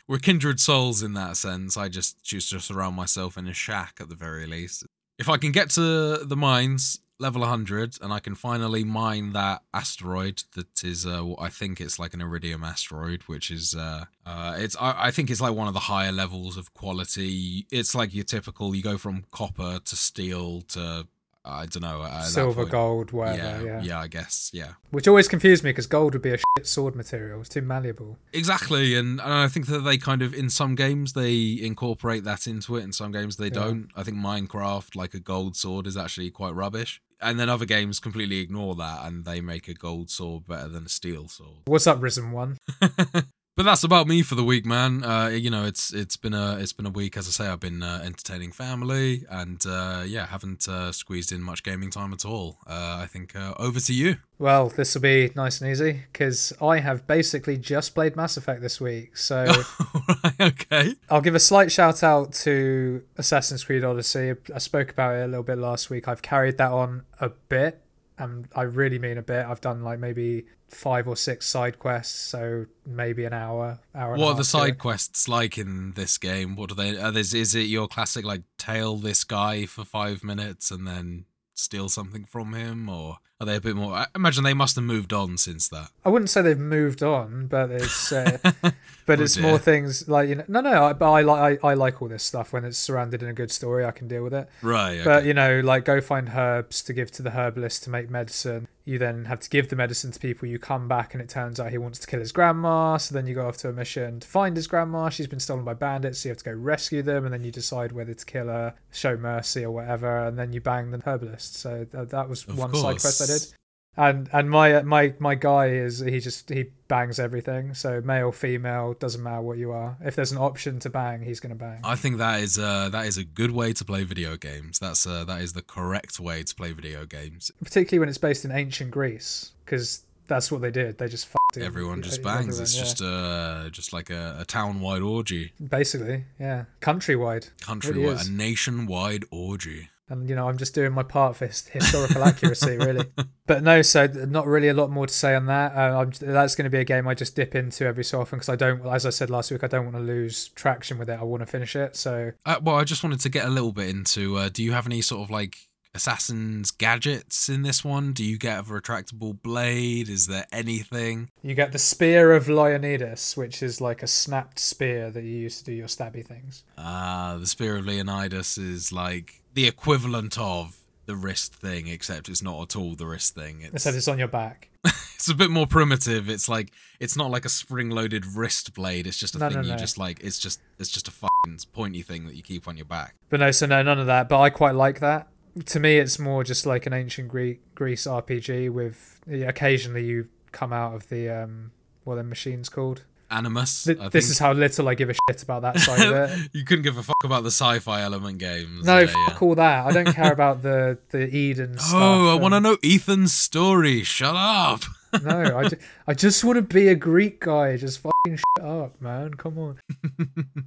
We're 0.09 0.19
kindred 0.19 0.61
souls 0.61 1.03
in 1.03 1.15
that 1.15 1.37
sense. 1.37 1.77
I 1.77 1.89
just 1.89 2.23
choose 2.25 2.49
to 2.51 2.61
surround 2.61 2.97
myself 2.97 3.37
in 3.39 3.47
a 3.49 3.55
shack 3.55 3.99
at 4.01 4.09
the 4.09 4.15
very 4.15 4.47
least. 4.47 4.85
If 5.19 5.29
I 5.29 5.37
can 5.37 5.53
get 5.53 5.71
to 5.71 6.19
the 6.25 6.37
mines, 6.37 6.99
level 7.25 7.41
100, 7.41 7.97
and 8.03 8.13
I 8.13 8.21
can 8.21 8.35
finally 8.35 8.85
mine 8.85 9.33
that 9.33 9.63
asteroid 9.73 10.43
that 10.55 10.85
is, 10.85 11.07
uh, 11.07 11.35
I 11.39 11.49
think 11.49 11.81
it's 11.81 11.99
like 11.99 12.13
an 12.13 12.21
iridium 12.21 12.63
asteroid, 12.63 13.23
which 13.23 13.51
is, 13.51 13.75
uh, 13.75 14.05
uh, 14.27 14.57
it's, 14.59 14.77
I, 14.79 15.07
I 15.07 15.11
think 15.11 15.31
it's 15.31 15.41
like 15.41 15.55
one 15.55 15.67
of 15.67 15.73
the 15.73 15.81
higher 15.81 16.13
levels 16.13 16.59
of 16.59 16.75
quality. 16.75 17.67
It's 17.73 17.95
like 17.95 18.15
your 18.15 18.25
typical, 18.25 18.75
you 18.75 18.83
go 18.83 18.99
from 18.99 19.25
copper 19.31 19.81
to 19.83 19.97
steel 19.97 20.61
to 20.75 21.07
I 21.47 21.67
don't 21.67 21.83
know. 21.83 22.09
silver, 22.23 22.65
gold, 22.65 23.11
Yeah, 23.13 23.17
whatever. 23.19 23.67
yeah, 23.67 23.83
Yeah, 23.83 24.01
I 24.01 24.07
guess, 24.09 24.51
yeah. 24.55 24.73
Which 24.91 25.07
always 25.07 25.29
confused 25.29 25.63
me 25.63 25.71
because 25.71 25.87
gold 25.87 26.15
would 26.15 26.23
be 26.23 26.31
a 26.33 26.39
shit 26.39 26.67
sword 26.67 26.95
material. 26.97 27.41
It's 27.41 27.49
too 27.51 27.61
malleable. 27.61 28.17
Exactly, 28.33 28.95
and, 28.95 29.21
and 29.21 29.33
I 29.33 29.49
think 29.49 29.67
that 29.67 29.81
they 29.81 29.99
kind 29.99 30.23
of 30.23 30.33
in 30.33 30.49
some 30.49 30.75
games 30.75 31.13
they 31.13 31.59
incorporate 31.61 32.25
that 32.25 32.47
into 32.47 32.77
it, 32.77 32.85
in 32.85 32.93
some 32.93 33.13
games 33.13 33.37
they 33.37 33.47
Yeah. 33.47 33.51
don't. 33.51 33.89
I 33.95 34.03
think 34.05 34.17
Minecraft, 34.17 34.97
like 34.97 35.13
a 35.15 35.21
gold 35.21 35.55
sword, 35.57 35.87
is 35.87 35.97
actually 35.97 36.31
quite 36.31 36.55
rubbish, 36.55 37.01
and 37.21 37.39
then 37.39 37.49
other 37.51 37.67
games 37.67 38.01
completely 38.01 38.39
ignore 38.39 38.75
that 38.77 39.05
and 39.07 39.25
they 39.25 39.41
make 39.43 39.69
a 39.69 39.75
gold 39.75 40.09
sword 40.11 40.47
better 40.47 40.69
than 40.69 40.87
a 40.87 40.89
steel 40.89 41.29
sword. 41.29 41.59
What's 41.67 41.87
up, 41.87 42.03
Risen 42.03 42.33
One? 42.33 42.57
But 43.57 43.63
that's 43.63 43.85
about 43.85 44.09
me 44.09 44.23
for 44.23 44.35
the 44.35 44.43
week, 44.43 44.67
man. 44.67 45.05
Uh, 45.05 45.29
you 45.29 45.49
know, 45.49 45.65
it's 45.65 45.93
it's 45.95 46.17
been 46.17 46.35
a 46.35 46.57
it's 46.59 46.73
been 46.73 46.87
a 46.87 46.91
week. 46.91 47.17
As 47.17 47.29
I 47.29 47.31
say, 47.31 47.47
I've 47.49 47.61
been 47.61 47.85
uh, 47.85 48.01
entertaining 48.05 48.51
family, 48.51 49.25
and 49.31 49.65
uh, 49.65 50.03
yeah, 50.05 50.27
haven't 50.27 50.67
uh, 50.67 50.91
squeezed 50.91 51.31
in 51.31 51.41
much 51.41 51.63
gaming 51.63 51.91
time 51.91 52.13
at 52.13 52.25
all. 52.25 52.59
Uh, 52.67 52.99
I 53.01 53.07
think 53.07 53.37
uh, 53.37 53.55
over 53.61 53.79
to 53.79 53.95
you. 53.95 54.17
Well, 54.41 54.71
this 54.71 54.95
will 54.95 55.03
be 55.03 55.31
nice 55.37 55.61
and 55.61 55.71
easy 55.71 56.01
because 56.13 56.53
I 56.61 56.81
have 56.81 57.07
basically 57.07 57.57
just 57.57 57.95
played 57.95 58.17
Mass 58.17 58.37
Effect 58.37 58.61
this 58.61 58.81
week. 58.81 59.17
So 59.17 59.45
right, 60.25 60.41
okay. 60.41 60.97
I'll 61.09 61.21
give 61.21 61.37
a 61.37 61.41
slight 61.41 61.71
shout 61.71 62.03
out 62.03 62.33
to 62.33 63.05
Assassin's 63.17 63.63
Creed 63.63 63.85
Odyssey. 63.85 64.35
I 64.53 64.59
spoke 64.59 64.91
about 64.91 65.15
it 65.15 65.23
a 65.23 65.29
little 65.29 65.45
bit 65.45 65.59
last 65.59 65.91
week. 65.91 66.09
I've 66.09 66.23
carried 66.23 66.59
that 66.59 66.73
on 66.73 67.05
a 67.21 67.29
bit, 67.29 67.84
and 68.19 68.49
I 68.55 68.63
really 68.63 68.99
mean 68.99 69.19
a 69.19 69.23
bit. 69.23 69.47
I've 69.47 69.61
done 69.61 69.83
like 69.83 69.99
maybe 69.99 70.47
five 70.69 71.09
or 71.09 71.17
six 71.17 71.47
side 71.47 71.79
quests, 71.79 72.19
so 72.19 72.67
maybe 72.87 73.25
an 73.25 73.33
hour, 73.33 73.81
hour. 73.95 74.15
and 74.15 74.23
a 74.23 74.25
What 74.25 74.33
are 74.33 74.37
the 74.37 74.45
side 74.45 74.79
quests 74.79 75.29
like 75.29 75.59
in 75.59 75.93
this 75.93 76.19
game? 76.19 76.57
What 76.57 76.71
are 76.71 76.75
they? 76.75 76.97
Are 76.97 77.11
this, 77.11 77.35
is 77.35 77.55
it 77.55 77.63
your 77.63 77.89
classic 77.89 78.25
like 78.25 78.43
tail 78.59 78.97
this 78.97 79.25
guy 79.25 79.67
for 79.67 79.85
five 79.85 80.23
minutes 80.23 80.71
and 80.71 80.87
then 80.87 81.25
steal 81.55 81.89
something 81.89 82.25
from 82.25 82.55
him, 82.55 82.89
or 82.89 83.19
are 83.41 83.47
they 83.47 83.57
a 83.57 83.61
bit 83.61 83.75
more? 83.77 83.93
I 83.95 84.07
imagine 84.15 84.45
they 84.45 84.55
must 84.55 84.77
have 84.77 84.85
moved 84.85 85.13
on 85.13 85.37
since 85.39 85.69
that. 85.69 85.89
I 86.05 86.09
wouldn't 86.09 86.31
say 86.31 86.41
they've 86.43 86.59
moved 86.59 87.03
on, 87.03 87.47
but 87.49 87.71
it's 87.71 88.13
uh, 88.13 88.39
but 89.07 89.19
Oh, 89.19 89.23
it's 89.23 89.35
dear. 89.35 89.43
more 89.43 89.59
things 89.59 90.09
like 90.09 90.29
you 90.29 90.37
know. 90.37 90.45
No, 90.49 90.61
no, 90.61 90.85
I, 90.85 90.93
but 90.93 91.11
I 91.11 91.23
like 91.23 91.63
I, 91.65 91.69
I 91.71 91.75
like 91.75 92.01
all 92.01 92.09
this 92.09 92.23
stuff 92.23 92.53
when 92.53 92.65
it's 92.65 92.79
surrounded 92.79 93.23
in 93.23 93.29
a 93.29 93.33
good 93.35 93.51
story. 93.51 93.85
I 93.85 93.91
can 93.91 94.07
deal 94.09 94.23
with 94.23 94.35
it. 94.35 94.49
Right. 94.63 94.95
Okay. 95.01 95.05
But 95.05 95.25
you 95.25 95.35
know, 95.35 95.61
like 95.61 95.85
go 95.85 96.01
find 96.01 96.29
herbs 96.35 96.83
to 96.85 96.93
give 96.93 97.11
to 97.13 97.23
the 97.23 97.31
herbalist 97.31 97.83
to 97.85 97.91
make 97.91 98.09
medicine. 98.09 98.69
You 98.87 98.99
then 98.99 99.25
have 99.25 99.41
to 99.41 99.49
give 99.49 99.71
the 99.71 99.77
medicine 99.77 100.13
to 100.13 100.21
people. 100.21 100.47
You 100.47 100.59
come 100.59 100.89
back 100.89 101.15
and 101.15 101.23
it 101.23 101.29
turns 101.31 101.59
out 101.59 101.71
he 101.71 101.79
wants 101.79 101.99
to 102.01 102.07
kill 102.07 102.21
his 102.21 102.33
grandma. 102.33 102.99
So 102.99 103.15
then 103.15 103.27
you 103.27 103.35
go 103.35 103.49
off 103.49 103.57
to 103.59 103.71
a 103.71 103.73
mission 103.73 104.21
to 104.21 104.29
find 104.29 104.57
his 104.57 104.67
grandma. 104.67 105.09
She's 105.09 105.27
been 105.27 105.41
stolen 105.41 105.65
by 105.65 105.75
bandits. 105.75 106.21
So 106.21 106.29
you 106.29 106.31
have 106.33 106.39
to 106.39 106.45
go 106.45 106.53
rescue 106.53 107.03
them, 107.03 107.25
and 107.25 107.33
then 107.33 107.45
you 107.45 107.51
decide 107.51 107.93
whether 107.93 108.13
to 108.13 108.25
kill 108.27 108.47
her, 108.49 108.75
show 108.93 109.17
mercy 109.17 109.65
or 109.65 109.71
whatever, 109.71 110.27
and 110.27 110.39
then 110.39 110.53
you 110.53 110.61
bang 110.61 110.91
the 110.91 111.01
herbalist. 111.05 111.57
So 111.57 111.87
th- 111.91 112.09
that 112.09 112.29
was 112.29 112.45
Of 112.45 112.59
one 112.59 112.75
side 112.75 113.01
quest 113.01 113.23
I 113.23 113.27
did. 113.27 113.55
And 113.97 114.29
and 114.33 114.51
my 114.51 114.83
my 114.83 115.15
my 115.19 115.35
guy 115.35 115.69
is 115.69 116.01
he 116.01 116.19
just 116.21 116.51
he 116.51 116.67
bangs 116.89 117.19
everything. 117.19 117.75
So 117.75 118.01
male, 118.01 118.33
female, 118.33 118.95
doesn't 118.95 119.23
matter 119.23 119.43
what 119.43 119.59
you 119.59 119.71
are. 119.73 119.97
If 120.05 120.17
there's 120.17 120.33
an 120.33 120.39
option 120.39 120.81
to 120.81 120.91
bang, 120.91 121.23
he's 121.23 121.41
gonna 121.41 121.55
bang. 121.55 121.81
I 121.85 121.95
think 121.95 122.19
that 122.19 122.41
is 122.41 122.59
uh, 122.59 122.89
that 122.91 123.07
is 123.07 123.17
a 123.17 123.25
good 123.25 123.53
way 123.53 123.73
to 123.73 123.85
play 123.85 124.05
video 124.05 124.37
games. 124.37 124.79
That's 124.79 125.07
uh, 125.07 125.25
that 125.25 125.41
is 125.41 125.53
the 125.53 125.63
correct 125.63 126.19
way 126.19 126.43
to 126.43 126.55
play 126.55 126.73
video 126.73 127.07
games. 127.07 127.53
particularly 127.63 128.01
when 128.01 128.09
it's 128.09 128.19
based 128.19 128.45
in 128.45 128.51
ancient 128.51 128.91
Greece, 128.91 129.53
because 129.65 130.03
that's 130.27 130.51
what 130.51 130.61
they 130.61 130.71
did. 130.71 130.99
They 130.99 131.09
just 131.09 131.27
fucked. 131.27 131.57
Everyone 131.57 132.03
just 132.03 132.19
Everyone, 132.21 132.45
bangs. 132.47 132.61
It's 132.61 132.75
yeah. 132.75 132.83
just 132.83 133.03
uh, 133.03 133.69
just 133.71 133.93
like 133.93 134.11
a, 134.11 134.39
a 134.41 134.45
town-wide 134.45 135.03
orgy, 135.03 135.53
basically, 135.65 136.25
yeah, 136.41 136.65
countrywide, 136.81 137.51
countrywide, 137.61 138.27
a 138.27 138.31
nation-wide 138.31 139.25
orgy. 139.31 139.89
And 140.09 140.29
you 140.29 140.35
know 140.37 140.49
I'm 140.49 140.59
just 140.59 140.75
doing 140.75 140.93
my 140.93 141.03
part 141.03 141.37
for 141.37 141.47
historical 141.47 142.23
accuracy, 142.25 142.77
really. 142.77 143.07
But 143.47 143.63
no, 143.63 143.83
so 143.83 144.07
not 144.07 144.47
really 144.47 144.69
a 144.69 144.73
lot 144.73 144.91
more 144.91 145.07
to 145.07 145.13
say 145.13 145.35
on 145.35 145.45
that. 145.47 145.77
Uh, 145.77 146.01
I'm, 146.01 146.13
that's 146.19 146.55
going 146.55 146.65
to 146.65 146.71
be 146.71 146.79
a 146.79 146.85
game 146.85 147.07
I 147.07 147.13
just 147.13 147.37
dip 147.37 147.55
into 147.55 147.85
every 147.85 148.03
so 148.03 148.23
often 148.23 148.39
because 148.39 148.49
I 148.49 148.57
don't, 148.57 148.87
as 148.87 149.05
I 149.05 149.11
said 149.11 149.29
last 149.29 149.51
week, 149.51 149.63
I 149.63 149.67
don't 149.67 149.85
want 149.85 149.97
to 149.97 150.03
lose 150.03 150.49
traction 150.49 150.97
with 150.97 151.11
it. 151.11 151.21
I 151.21 151.25
want 151.25 151.43
to 151.43 151.47
finish 151.47 151.77
it. 151.77 151.95
So 151.95 152.33
Uh, 152.47 152.61
well, 152.63 152.77
I 152.77 152.85
just 152.85 153.05
wanted 153.05 153.21
to 153.21 153.29
get 153.29 153.45
a 153.45 153.51
little 153.51 153.73
bit 153.73 153.91
into. 153.91 154.39
Uh, 154.39 154.49
do 154.49 154.63
you 154.63 154.73
have 154.73 154.87
any 154.87 155.03
sort 155.03 155.25
of 155.25 155.31
like 155.31 155.59
assassin's 155.95 156.71
gadgets 156.71 157.51
in 157.51 157.61
this 157.61 157.85
one? 157.85 158.15
Do 158.15 158.25
you 158.25 158.39
get 158.39 158.61
a 158.61 158.63
retractable 158.63 159.41
blade? 159.43 160.09
Is 160.09 160.27
there 160.27 160.47
anything? 160.51 161.29
you 161.43 161.55
get 161.55 161.73
the 161.73 161.79
spear 161.79 162.33
of 162.33 162.49
Leonidas, 162.49 163.37
which 163.37 163.63
is 163.63 163.81
like 163.81 164.03
a 164.03 164.07
snapped 164.07 164.59
spear 164.59 165.11
that 165.11 165.23
you 165.23 165.31
use 165.37 165.59
to 165.59 165.65
do 165.65 165.73
your 165.73 165.87
stabby 165.87 166.25
things. 166.27 166.65
Ah, 166.79 167.37
the 167.39 167.47
spear 167.47 167.77
of 167.77 167.85
Leonidas 167.85 168.57
is 168.57 168.91
like 168.91 169.43
the 169.55 169.67
equivalent 169.67 170.37
of 170.39 170.77
the 171.07 171.17
wrist 171.17 171.55
thing, 171.55 171.87
except 171.87 172.29
it's 172.29 172.43
not 172.43 172.61
at 172.63 172.77
all 172.77 172.95
the 172.95 173.07
wrist 173.07 173.35
thing. 173.35 173.61
It's 173.63 173.75
Except 173.75 173.97
it's 173.97 174.09
on 174.09 174.19
your 174.19 174.29
back. 174.29 174.71
it's 174.85 175.29
a 175.29 175.35
bit 175.35 175.51
more 175.51 175.67
primitive. 175.67 176.29
It's 176.29 176.49
like 176.49 176.73
it's 177.01 177.17
not 177.17 177.31
like 177.31 177.45
a 177.45 177.49
spring-loaded 177.49 178.25
wrist 178.27 178.75
blade. 178.75 179.07
It's 179.07 179.19
just 179.19 179.35
a 179.35 179.39
No, 179.39 179.49
thing 179.49 179.57
no, 179.59 179.63
you 179.63 179.73
no. 179.73 179.77
just 179.77 179.99
like. 179.99 180.21
It's 180.21 180.39
just 180.39 180.61
it's 180.79 180.91
just 180.91 181.09
a 181.09 181.11
fucking 181.11 181.59
pointy 181.73 182.03
thing 182.03 182.27
that 182.27 182.35
you 182.35 182.43
keep 182.43 182.67
on 182.69 182.77
your 182.77 182.87
back. 182.87 183.15
But 183.29 183.41
no, 183.41 183.51
so 183.51 183.67
no, 183.67 183.83
none 183.83 183.99
of 183.99 184.07
that. 184.07 184.29
But 184.29 184.41
I 184.41 184.51
quite 184.51 184.75
like 184.75 185.01
that. 185.01 185.29
To 185.67 185.79
me, 185.79 185.99
it's 185.99 186.19
more 186.19 186.43
just 186.43 186.67
like 186.67 186.87
an 186.87 186.93
ancient 186.93 187.29
Greek 187.29 187.61
Greece 187.75 188.07
RPG 188.07 188.71
with 188.71 189.21
occasionally 189.31 190.05
you 190.05 190.29
come 190.53 190.73
out 190.73 190.95
of 190.95 191.09
the 191.09 191.29
um, 191.29 191.71
what 192.05 192.15
are 192.15 192.17
the 192.17 192.25
machines 192.25 192.69
called. 192.69 193.03
Animus. 193.35 193.85
Th- 193.85 193.99
this 194.11 194.31
is 194.31 194.39
how 194.39 194.53
little 194.53 194.89
I 194.89 194.95
give 194.95 195.11
a 195.11 195.15
shit 195.29 195.43
about 195.43 195.63
that 195.63 195.79
side 195.81 196.01
of 196.07 196.31
it. 196.31 196.51
you 196.53 196.65
couldn't 196.65 196.83
give 196.85 196.97
a 196.97 197.03
fuck 197.03 197.23
about 197.25 197.43
the 197.43 197.51
sci-fi 197.51 198.03
element 198.03 198.39
games. 198.39 198.85
No, 198.85 199.07
fuck 199.07 199.41
yeah. 199.41 199.47
all 199.47 199.55
that. 199.57 199.87
I 199.87 199.93
don't 199.93 200.13
care 200.15 200.33
about 200.33 200.63
the 200.63 200.99
the 201.11 201.35
Eden 201.35 201.79
stuff. 201.79 201.93
Oh, 201.95 202.29
I 202.31 202.33
and- 202.35 202.43
want 202.43 202.55
to 202.55 202.61
know 202.61 202.77
Ethan's 202.85 203.33
story. 203.33 204.03
Shut 204.05 204.35
up. 204.37 204.83
No, 205.23 205.59
I, 205.59 205.69
ju- 205.69 205.77
I 206.09 206.15
just 206.15 206.43
want 206.43 206.57
to 206.57 206.63
be 206.63 206.89
a 206.89 206.95
Greek 206.97 207.41
guy. 207.41 207.77
Just 207.77 208.01
fucking 208.01 208.37
shut 208.37 208.67
up, 208.67 209.01
man. 209.01 209.35
Come 209.35 209.59
on. 209.59 209.79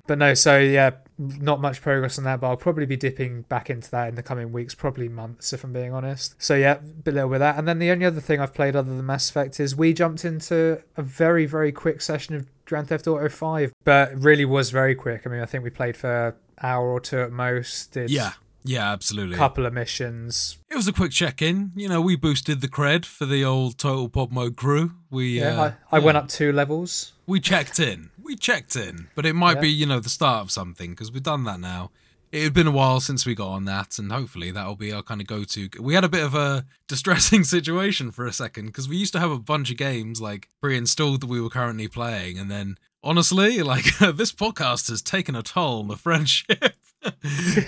but 0.07 0.17
no, 0.17 0.33
so 0.33 0.57
yeah, 0.57 0.91
not 1.17 1.59
much 1.59 1.81
progress 1.81 2.17
on 2.17 2.24
that. 2.24 2.39
But 2.39 2.47
I'll 2.47 2.55
probably 2.57 2.86
be 2.86 2.95
dipping 2.95 3.41
back 3.43 3.69
into 3.69 3.91
that 3.91 4.07
in 4.07 4.15
the 4.15 4.24
coming 4.24 4.53
weeks, 4.53 4.74
probably 4.74 5.09
months, 5.09 5.51
if 5.51 5.65
I'm 5.65 5.74
being 5.74 5.91
honest. 5.93 6.36
So 6.41 6.55
yeah, 6.55 6.77
a 7.05 7.12
little 7.12 7.27
bit 7.29 7.36
of 7.36 7.39
that. 7.39 7.57
And 7.57 7.67
then 7.67 7.79
the 7.79 7.91
only 7.91 8.05
other 8.05 8.21
thing 8.21 8.39
I've 8.39 8.53
played 8.53 8.75
other 8.77 8.95
than 8.95 9.05
Mass 9.05 9.29
Effect 9.29 9.59
is 9.59 9.75
we 9.75 9.93
jumped 9.93 10.24
into 10.24 10.81
a 10.95 11.01
very, 11.01 11.45
very 11.45 11.74
quick 11.74 12.00
session 12.01 12.36
of 12.36 12.47
Grand 12.67 12.88
Theft 12.89 13.07
Auto 13.07 13.29
5, 13.29 13.74
but 13.83 14.13
really 14.15 14.45
was 14.45 14.69
very 14.71 14.93
quick. 14.95 15.24
I 15.25 15.29
mean, 15.29 15.41
I 15.41 15.45
think 15.45 15.63
we 15.63 15.69
played 15.69 15.95
for 15.97 16.27
an 16.27 16.33
hour 16.62 16.88
or 16.91 17.00
two 17.00 17.19
at 17.21 17.31
most. 17.31 17.93
Did 17.93 18.09
Yeah, 18.09 18.33
yeah, 18.63 18.91
absolutely. 18.91 19.36
a 19.36 19.38
couple 19.38 19.65
of 19.65 19.74
missions. 19.74 20.57
It 20.69 20.75
was 20.75 20.88
a 20.88 20.93
quick 20.93 21.12
check-in. 21.12 21.71
You 21.75 21.88
know, 21.89 22.01
we 22.01 22.15
boosted 22.15 22.62
the 22.62 22.67
cred 22.67 23.05
for 23.05 23.25
the 23.25 23.43
old 23.43 23.77
Total 23.77 24.09
Pod 24.09 24.31
Mode 24.31 24.55
crew. 24.55 24.91
We 25.09 25.39
Yeah, 25.39 25.59
uh, 25.62 25.71
I, 25.91 25.95
I 25.95 26.00
yeah. 26.00 26.05
went 26.05 26.17
up 26.17 26.27
two 26.27 26.51
levels. 26.51 27.13
We 27.25 27.39
checked 27.39 27.79
in. 27.79 28.09
We 28.21 28.36
checked 28.36 28.75
in, 28.75 29.07
but 29.15 29.25
it 29.25 29.33
might 29.33 29.55
Yeah. 29.55 29.62
be 29.62 29.69
you 29.71 29.86
know 29.86 30.00
the 30.01 30.09
start 30.09 30.41
of 30.43 30.51
something 30.51 30.91
because 30.91 31.12
we've 31.12 31.24
done 31.24 31.45
that 31.45 31.59
now. 31.62 31.91
It 32.31 32.43
had 32.43 32.53
been 32.53 32.67
a 32.67 32.72
while 32.72 33.00
since 33.00 33.25
we 33.25 33.36
got 33.36 33.50
on 33.50 33.65
that, 33.65 33.98
and 34.00 34.12
hopefully 34.12 34.51
that'll 34.51 34.75
be 34.75 34.91
our 34.91 35.01
kind 35.01 35.22
of 35.22 35.27
go-to. 35.27 35.69
We 35.79 35.93
had 35.93 36.03
a 36.03 36.10
bit 36.10 36.24
of 36.24 36.36
a 36.36 36.65
distressing 36.88 37.43
situation 37.43 38.12
for 38.12 38.25
a 38.25 38.34
second 38.34 38.67
because 38.67 38.89
we 38.89 38.98
used 38.98 39.13
to 39.13 39.19
have 39.19 39.31
a 39.31 39.39
bunch 39.39 39.72
of 39.72 39.77
games 39.77 40.19
like 40.22 40.50
pre-installed 40.62 41.22
that 41.22 41.27
we 41.27 41.39
were 41.41 41.50
currently 41.50 41.88
playing, 41.88 42.38
and 42.38 42.51
then 42.51 42.77
honestly, 43.03 43.62
like 43.63 43.86
this 44.00 44.31
podcast 44.34 44.89
has 44.89 45.01
taken 45.01 45.36
a 45.36 45.43
toll 45.43 45.79
on 45.79 45.88
the 45.88 45.96
friendship. 45.98 46.74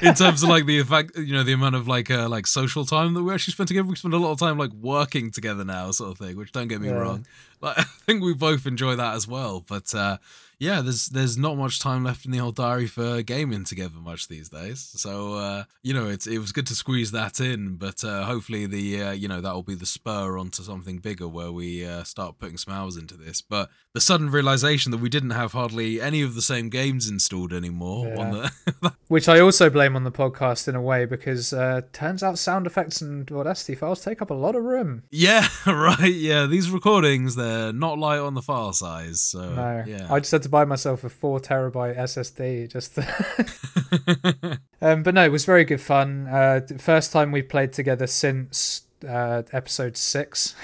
in 0.01 0.15
terms 0.15 0.41
of 0.43 0.49
like 0.49 0.65
the 0.65 0.79
effect, 0.79 1.15
you 1.15 1.31
know, 1.31 1.43
the 1.43 1.53
amount 1.53 1.75
of 1.75 1.87
like 1.87 2.09
uh, 2.09 2.27
like 2.27 2.47
social 2.47 2.83
time 2.83 3.13
that 3.13 3.23
we 3.23 3.31
actually 3.33 3.53
spend 3.53 3.67
together. 3.67 3.87
We 3.87 3.95
spend 3.95 4.13
a 4.13 4.17
lot 4.17 4.31
of 4.31 4.39
time 4.39 4.57
like 4.57 4.73
working 4.73 5.29
together 5.31 5.63
now, 5.63 5.91
sort 5.91 6.11
of 6.11 6.17
thing. 6.17 6.35
Which 6.35 6.51
don't 6.51 6.67
get 6.67 6.81
me 6.81 6.87
Yeah. 6.89 6.95
wrong, 6.95 7.25
like 7.61 7.77
I 7.79 7.83
think 7.83 8.23
we 8.23 8.33
both 8.33 8.65
enjoy 8.65 8.95
that 8.95 9.15
as 9.15 9.27
well. 9.27 9.63
But 9.67 9.93
uh, 9.93 10.17
yeah, 10.59 10.81
there's 10.81 11.07
there's 11.07 11.37
not 11.37 11.57
much 11.57 11.79
time 11.79 12.03
left 12.03 12.25
in 12.25 12.31
the 12.31 12.39
old 12.41 12.55
diary 12.55 12.85
for 12.85 13.21
gaming 13.21 13.63
together 13.63 13.97
much 13.97 14.27
these 14.27 14.49
days. 14.49 14.91
So 14.97 15.35
uh, 15.35 15.63
you 15.83 15.93
know, 15.93 16.09
it's 16.09 16.27
it 16.27 16.39
was 16.39 16.51
good 16.51 16.67
to 16.67 16.75
squeeze 16.75 17.11
that 17.11 17.39
in, 17.39 17.77
but 17.77 18.03
uh, 18.03 18.25
hopefully 18.25 18.65
the 18.65 19.01
uh, 19.01 19.11
you 19.11 19.29
know 19.29 19.39
that 19.39 19.53
will 19.53 19.63
be 19.63 19.75
the 19.75 19.85
spur 19.85 20.37
onto 20.37 20.61
something 20.61 20.97
bigger 20.97 21.29
where 21.29 21.51
we 21.51 21.85
uh, 21.85 22.03
start 22.03 22.39
putting 22.39 22.57
some 22.57 22.73
hours 22.73 22.97
into 22.97 23.15
this. 23.15 23.41
But 23.41 23.69
the 23.93 24.01
sudden 24.01 24.29
realization 24.29 24.91
that 24.91 24.97
we 24.97 25.07
didn't 25.07 25.29
have 25.31 25.53
hardly 25.53 26.01
any 26.01 26.21
of 26.21 26.35
the 26.35 26.41
same 26.41 26.69
games 26.69 27.09
installed 27.09 27.53
anymore 27.53 28.17
on 28.17 28.31
the 28.31 28.93
Which 29.07 29.29
I 29.29 29.39
also 29.39 29.69
blame 29.69 29.95
on 29.95 30.03
the 30.03 30.11
podcast 30.11 30.67
in 30.67 30.75
a 30.75 30.81
way 30.81 31.05
because 31.05 31.53
uh, 31.53 31.81
turns 31.93 32.21
out 32.21 32.37
sound 32.37 32.67
effects 32.67 33.01
and 33.01 33.29
Audacity 33.31 33.75
files 33.75 34.03
take 34.03 34.21
up 34.21 34.29
a 34.29 34.35
lot 34.35 34.55
of 34.55 34.63
room. 34.63 35.03
Yeah, 35.09 35.47
right. 35.65 36.13
Yeah, 36.13 36.45
these 36.47 36.69
recordings 36.69 37.35
they're 37.35 37.48
not 37.73 37.97
light 37.97 38.19
on 38.19 38.33
the 38.33 38.41
file 38.41 38.73
size. 38.73 39.21
So 39.21 39.53
No, 39.53 39.83
yeah. 39.85 40.07
I 40.09 40.19
just 40.19 40.31
had 40.31 40.43
to 40.43 40.49
buy 40.49 40.65
myself 40.65 41.03
a 41.03 41.09
four 41.09 41.39
terabyte 41.39 41.97
SSD 41.97 42.71
just. 42.71 42.95
To 42.95 44.59
um, 44.81 45.03
but 45.03 45.13
no, 45.13 45.25
it 45.25 45.31
was 45.31 45.45
very 45.45 45.65
good 45.65 45.81
fun. 45.81 46.27
Uh, 46.27 46.61
first 46.77 47.11
time 47.11 47.31
we 47.31 47.41
played 47.41 47.73
together 47.73 48.07
since 48.07 48.83
uh, 49.07 49.43
episode 49.51 49.97
six. 49.97 50.55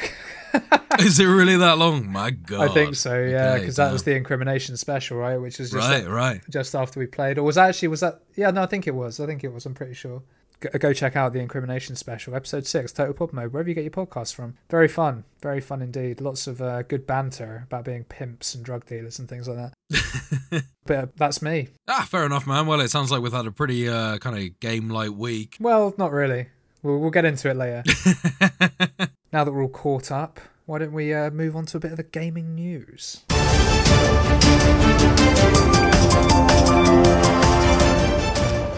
Is 0.99 1.19
it 1.19 1.25
really 1.25 1.57
that 1.57 1.77
long? 1.77 2.09
My 2.09 2.31
God. 2.31 2.69
I 2.69 2.73
think 2.73 2.95
so. 2.95 3.19
Yeah, 3.21 3.51
Okay, 3.51 3.59
because 3.61 3.75
that 3.75 3.91
was 3.91 4.03
the 4.03 4.15
incrimination 4.15 4.77
special, 4.77 5.17
right? 5.17 5.37
Which 5.37 5.59
was 5.59 5.71
just 5.71 5.89
right, 5.89 6.07
right. 6.07 6.41
just 6.49 6.75
after 6.75 6.99
we 6.99 7.05
played, 7.05 7.37
or 7.37 7.43
was 7.43 7.55
that 7.55 7.69
actually 7.69 7.89
was 7.89 7.99
that? 7.99 8.21
Yeah, 8.35 8.51
no, 8.51 8.63
I 8.63 8.65
think 8.65 8.87
it 8.87 8.95
was. 8.95 9.19
I 9.19 9.25
think 9.25 9.43
it 9.43 9.51
was. 9.51 9.65
I'm 9.65 9.73
pretty 9.73 9.93
sure. 9.93 10.21
Go, 10.59 10.93
check 10.93 11.15
out 11.15 11.33
the 11.33 11.39
incrimination 11.39 11.95
special, 11.95 12.33
episode 12.35 12.65
six, 12.65 12.91
Total 12.93 13.13
Pod 13.13 13.33
Mode, 13.33 13.51
wherever 13.51 13.67
you 13.67 13.75
get 13.75 13.83
your 13.83 13.91
podcasts 13.91 14.33
from. 14.33 14.55
Very 14.69 14.87
fun, 14.87 15.25
very 15.41 15.59
fun 15.59 15.81
indeed. 15.81 16.21
Lots 16.21 16.47
of 16.47 16.61
uh, 16.61 16.83
good 16.83 17.05
banter 17.05 17.63
about 17.67 17.83
being 17.83 18.05
pimps 18.05 18.55
and 18.55 18.63
drug 18.63 18.85
dealers 18.85 19.19
and 19.19 19.27
things 19.27 19.47
like 19.47 19.57
that. 19.57 20.63
but 20.85 20.97
uh, 20.97 21.05
that's 21.17 21.41
me. 21.41 21.69
ah, 21.87 22.07
fair 22.09 22.25
enough, 22.25 22.47
man. 22.47 22.67
Well, 22.67 22.79
it 22.79 22.89
sounds 22.89 23.11
like 23.11 23.21
we've 23.21 23.33
had 23.33 23.45
a 23.45 23.51
pretty 23.51 23.89
uh, 23.89 24.17
kind 24.19 24.37
of 24.37 24.59
game 24.59 24.89
like 24.89 25.11
week. 25.11 25.57
Well, 25.59 25.93
not 25.97 26.11
really. 26.11 26.47
We'll, 26.83 26.99
we'll 26.99 27.11
get 27.11 27.25
into 27.25 27.49
it 27.49 27.57
later. 27.57 27.83
now 29.33 29.43
that 29.43 29.51
we're 29.51 29.63
all 29.63 29.69
caught 29.69 30.11
up, 30.11 30.39
why 30.65 30.79
don't 30.79 30.93
we 30.93 31.13
uh, 31.13 31.31
move 31.31 31.55
on 31.55 31.65
to 31.67 31.77
a 31.77 31.79
bit 31.79 31.91
of 31.91 31.97
the 31.97 32.03
gaming 32.03 32.55
news? 32.55 33.23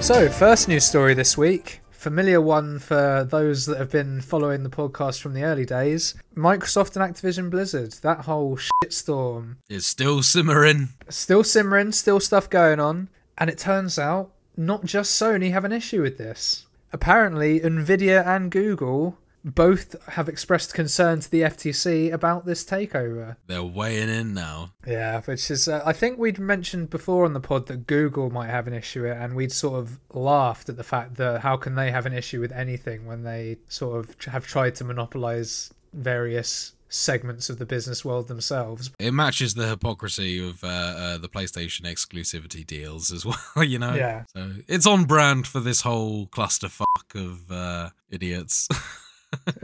So, 0.01 0.29
first 0.29 0.69
news 0.69 0.85
story 0.85 1.13
this 1.13 1.37
week. 1.37 1.81
Familiar 1.91 2.39
one 2.39 2.79
for 2.79 3.27
those 3.29 3.65
that 3.65 3.77
have 3.77 3.91
been 3.91 4.21
following 4.21 4.63
the 4.63 4.69
podcast 4.69 5.19
from 5.19 5.33
the 5.33 5.43
early 5.43 5.65
days. 5.65 6.15
Microsoft 6.35 6.95
and 6.95 7.13
Activision 7.13 7.49
Blizzard. 7.49 7.91
That 8.03 8.21
whole 8.21 8.57
shitstorm. 8.57 9.57
it's 9.69 9.85
still 9.85 10.23
simmering. 10.23 10.89
Still 11.09 11.43
simmering, 11.43 11.91
still 11.91 12.21
stuff 12.21 12.49
going 12.49 12.79
on. 12.79 13.09
And 13.37 13.49
it 13.49 13.57
turns 13.57 13.99
out 13.99 14.31
not 14.55 14.85
just 14.85 15.21
Sony 15.21 15.51
have 15.51 15.65
an 15.65 15.73
issue 15.73 16.01
with 16.01 16.17
this. 16.17 16.67
Apparently, 16.93 17.59
Nvidia 17.59 18.25
and 18.25 18.49
Google 18.49 19.17
both 19.55 19.95
have 20.09 20.27
expressed 20.27 20.73
concern 20.73 21.19
to 21.21 21.31
the 21.31 21.41
FTC 21.41 22.11
about 22.11 22.45
this 22.45 22.63
takeover. 22.63 23.37
They're 23.47 23.63
weighing 23.63 24.09
in 24.09 24.33
now. 24.33 24.71
Yeah, 24.85 25.21
which 25.21 25.49
is, 25.49 25.67
uh, 25.67 25.81
I 25.85 25.93
think 25.93 26.17
we'd 26.17 26.39
mentioned 26.39 26.89
before 26.89 27.25
on 27.25 27.33
the 27.33 27.39
pod 27.39 27.67
that 27.67 27.87
Google 27.87 28.29
might 28.29 28.49
have 28.49 28.67
an 28.67 28.73
issue 28.73 29.07
and 29.07 29.35
we'd 29.35 29.51
sort 29.51 29.79
of 29.79 29.99
laughed 30.13 30.69
at 30.69 30.77
the 30.77 30.83
fact 30.83 31.15
that 31.15 31.41
how 31.41 31.57
can 31.57 31.75
they 31.75 31.91
have 31.91 32.05
an 32.05 32.13
issue 32.13 32.41
with 32.41 32.51
anything 32.51 33.05
when 33.05 33.23
they 33.23 33.57
sort 33.69 33.99
of 33.99 34.15
have 34.25 34.45
tried 34.45 34.75
to 34.75 34.83
monopolize 34.83 35.73
various 35.93 36.73
segments 36.89 37.49
of 37.49 37.59
the 37.59 37.65
business 37.65 38.05
world 38.05 38.27
themselves. 38.27 38.91
It 38.99 39.11
matches 39.11 39.53
the 39.53 39.67
hypocrisy 39.67 40.45
of 40.45 40.63
uh, 40.63 40.67
uh, 40.67 41.17
the 41.17 41.27
PlayStation 41.29 41.81
exclusivity 41.81 42.65
deals 42.65 43.11
as 43.11 43.25
well, 43.55 43.63
you 43.63 43.79
know? 43.79 43.93
Yeah. 43.93 44.23
So 44.35 44.53
it's 44.67 44.87
on 44.87 45.05
brand 45.05 45.47
for 45.47 45.59
this 45.59 45.81
whole 45.81 46.27
clusterfuck 46.27 46.85
of 47.15 47.51
uh, 47.51 47.89
idiots. 48.09 48.67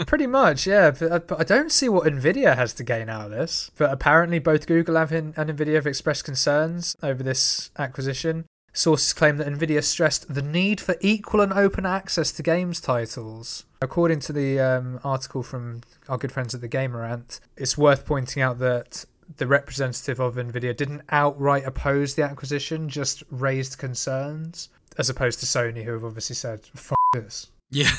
Pretty 0.08 0.28
much, 0.28 0.68
yeah. 0.68 0.92
But, 0.92 1.32
uh, 1.32 1.36
I 1.38 1.44
don't 1.44 1.72
see 1.72 1.90
what 1.90 2.06
Nvidia 2.06 2.56
has 2.56 2.74
to 2.76 2.84
gain 2.84 3.10
out 3.10 3.26
of 3.26 3.32
this. 3.32 3.72
But 3.78 3.92
apparently, 3.92 4.40
both 4.40 4.68
Google 4.68 4.98
and 4.98 5.34
and 5.38 5.50
Nvidia 5.50 5.76
have 5.76 5.88
expressed 5.88 6.26
concerns 6.26 6.96
over 7.02 7.24
this 7.24 7.72
acquisition. 7.78 8.46
Sources 8.76 9.14
claim 9.14 9.38
that 9.38 9.48
Nvidia 9.48 9.84
stressed 9.84 10.34
the 10.34 10.42
need 10.42 10.82
for 10.82 10.96
equal 11.00 11.42
and 11.42 11.54
open 11.54 11.86
access 11.86 12.32
to 12.32 12.44
games 12.44 12.82
titles. 12.82 13.66
According 13.82 14.20
to 14.22 14.34
the 14.34 14.60
um, 14.60 15.00
article 15.04 15.44
from 15.44 15.82
our 16.10 16.18
good 16.18 16.32
friends 16.32 16.56
at 16.56 16.62
the 16.62 16.70
Gamerant, 16.70 17.40
it's 17.56 17.78
worth 17.78 18.06
pointing 18.06 18.42
out 18.42 18.58
that 18.60 19.06
the 19.38 19.46
representative 19.46 20.20
of 20.20 20.36
Nvidia 20.36 20.76
didn't 20.76 21.04
outright 21.10 21.66
oppose 21.66 22.16
the 22.16 22.24
acquisition, 22.24 22.90
just 22.90 23.24
raised 23.30 23.78
concerns, 23.78 24.70
as 24.98 25.10
opposed 25.10 25.40
to 25.42 25.46
Sony, 25.46 25.84
who 25.84 25.92
have 25.92 26.04
obviously 26.04 26.36
said, 26.36 26.62
"Fuck 26.74 26.98
this." 27.14 27.52
yeah. 27.70 27.92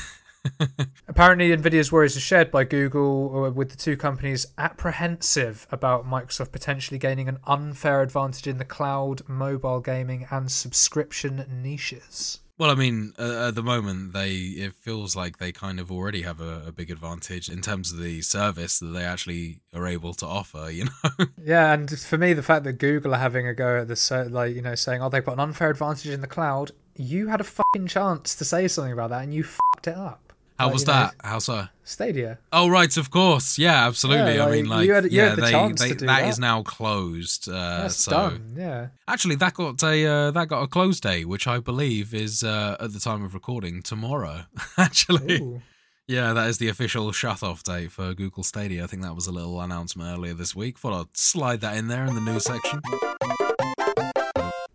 Apparently, 1.07 1.55
Nvidia's 1.55 1.91
worries 1.91 2.17
are 2.17 2.21
shared 2.21 2.51
by 2.51 2.63
Google, 2.63 3.45
uh, 3.45 3.51
with 3.51 3.71
the 3.71 3.77
two 3.77 3.97
companies 3.97 4.47
apprehensive 4.57 5.67
about 5.71 6.05
Microsoft 6.05 6.51
potentially 6.51 6.97
gaining 6.97 7.27
an 7.27 7.39
unfair 7.45 8.01
advantage 8.01 8.47
in 8.47 8.57
the 8.57 8.65
cloud, 8.65 9.21
mobile 9.27 9.79
gaming, 9.79 10.27
and 10.29 10.51
subscription 10.51 11.45
niches. 11.61 12.39
Well, 12.57 12.71
I 12.71 12.75
mean, 12.75 13.11
uh, 13.19 13.49
at 13.49 13.55
the 13.55 13.63
moment, 13.63 14.13
they 14.13 14.31
it 14.31 14.75
feels 14.75 15.13
like 15.13 15.39
they 15.39 15.51
kind 15.51 15.77
of 15.77 15.91
already 15.91 16.21
have 16.21 16.39
a, 16.39 16.63
a 16.67 16.71
big 16.71 16.89
advantage 16.89 17.49
in 17.49 17.59
terms 17.59 17.91
of 17.91 17.99
the 17.99 18.21
service 18.21 18.79
that 18.79 18.87
they 18.87 19.03
actually 19.03 19.59
are 19.73 19.85
able 19.85 20.13
to 20.15 20.25
offer. 20.25 20.69
You 20.75 20.85
know, 20.85 21.25
Yeah, 21.43 21.73
and 21.73 21.89
for 21.99 22.17
me, 22.17 22.33
the 22.33 22.43
fact 22.43 22.63
that 22.63 22.73
Google 22.73 23.13
are 23.13 23.19
having 23.19 23.45
a 23.45 23.53
go 23.53 23.79
at 23.81 23.89
this, 23.89 24.09
like 24.09 24.55
you 24.55 24.61
know, 24.61 24.75
saying, 24.75 25.01
"Oh, 25.01 25.09
they've 25.09 25.25
got 25.25 25.33
an 25.33 25.41
unfair 25.41 25.69
advantage 25.69 26.09
in 26.09 26.21
the 26.21 26.27
cloud," 26.27 26.71
you 26.95 27.27
had 27.27 27.41
a 27.41 27.43
fucking 27.43 27.87
chance 27.87 28.35
to 28.35 28.45
say 28.45 28.69
something 28.69 28.93
about 28.93 29.09
that, 29.09 29.23
and 29.23 29.33
you 29.33 29.43
fucked 29.43 29.87
it 29.87 29.97
up. 29.97 30.24
How 30.57 30.65
Like, 30.65 30.73
was 30.73 30.81
you 30.83 30.87
know, 30.87 30.93
that? 30.93 31.15
How 31.23 31.39
so? 31.39 31.67
Stadia. 31.83 32.39
Oh, 32.51 32.67
right, 32.67 32.95
of 32.97 33.11
course. 33.11 33.57
Yeah, 33.59 33.85
absolutely. 33.87 34.35
Yeah, 34.35 34.45
I 34.45 34.51
mean, 34.51 34.65
like, 34.65 34.77
like, 34.79 34.87
you 34.87 34.93
had- 34.93 35.03
you 35.05 35.09
yeah, 35.11 35.35
the 35.35 35.41
they, 35.41 35.51
chance 35.51 35.81
they, 35.81 35.89
to 35.89 35.95
do 35.95 36.05
that 36.07 36.21
that. 36.21 36.29
is 36.29 36.39
now 36.39 36.63
closed. 36.63 37.47
Uh, 37.49 37.81
That's 37.83 37.95
so 37.97 38.11
done. 38.11 38.53
Yeah. 38.57 38.87
actually, 39.07 39.35
that 39.35 39.53
got 39.53 39.83
a 39.83 40.05
uh, 40.05 40.31
that 40.31 40.47
got 40.47 40.63
a 40.63 40.67
close 40.67 40.99
day, 40.99 41.25
which 41.25 41.45
I 41.47 41.59
believe 41.59 42.13
is 42.13 42.41
uh, 42.43 42.77
at 42.79 42.93
the 42.93 42.99
time 42.99 43.23
of 43.23 43.33
recording 43.33 43.81
tomorrow. 43.83 44.45
actually, 44.77 45.41
Ooh. 45.41 45.61
yeah, 46.07 46.33
that 46.33 46.47
is 46.49 46.57
the 46.57 46.69
official 46.69 47.11
shut 47.11 47.43
off 47.43 47.61
date 47.63 47.91
for 47.91 48.13
Google 48.15 48.43
Stadia. 48.43 48.83
I 48.83 48.87
think 48.87 49.03
that 49.03 49.13
was 49.13 49.27
a 49.27 49.31
little 49.31 49.61
announcement 49.61 50.09
earlier 50.17 50.33
this 50.33 50.55
week. 50.55 50.79
Thought 50.79 50.99
I'd 51.01 51.17
slide 51.17 51.61
that 51.61 51.75
in 51.77 51.87
there 51.89 52.05
in 52.05 52.15
the 52.15 52.21
news 52.21 52.45
section. 52.45 52.81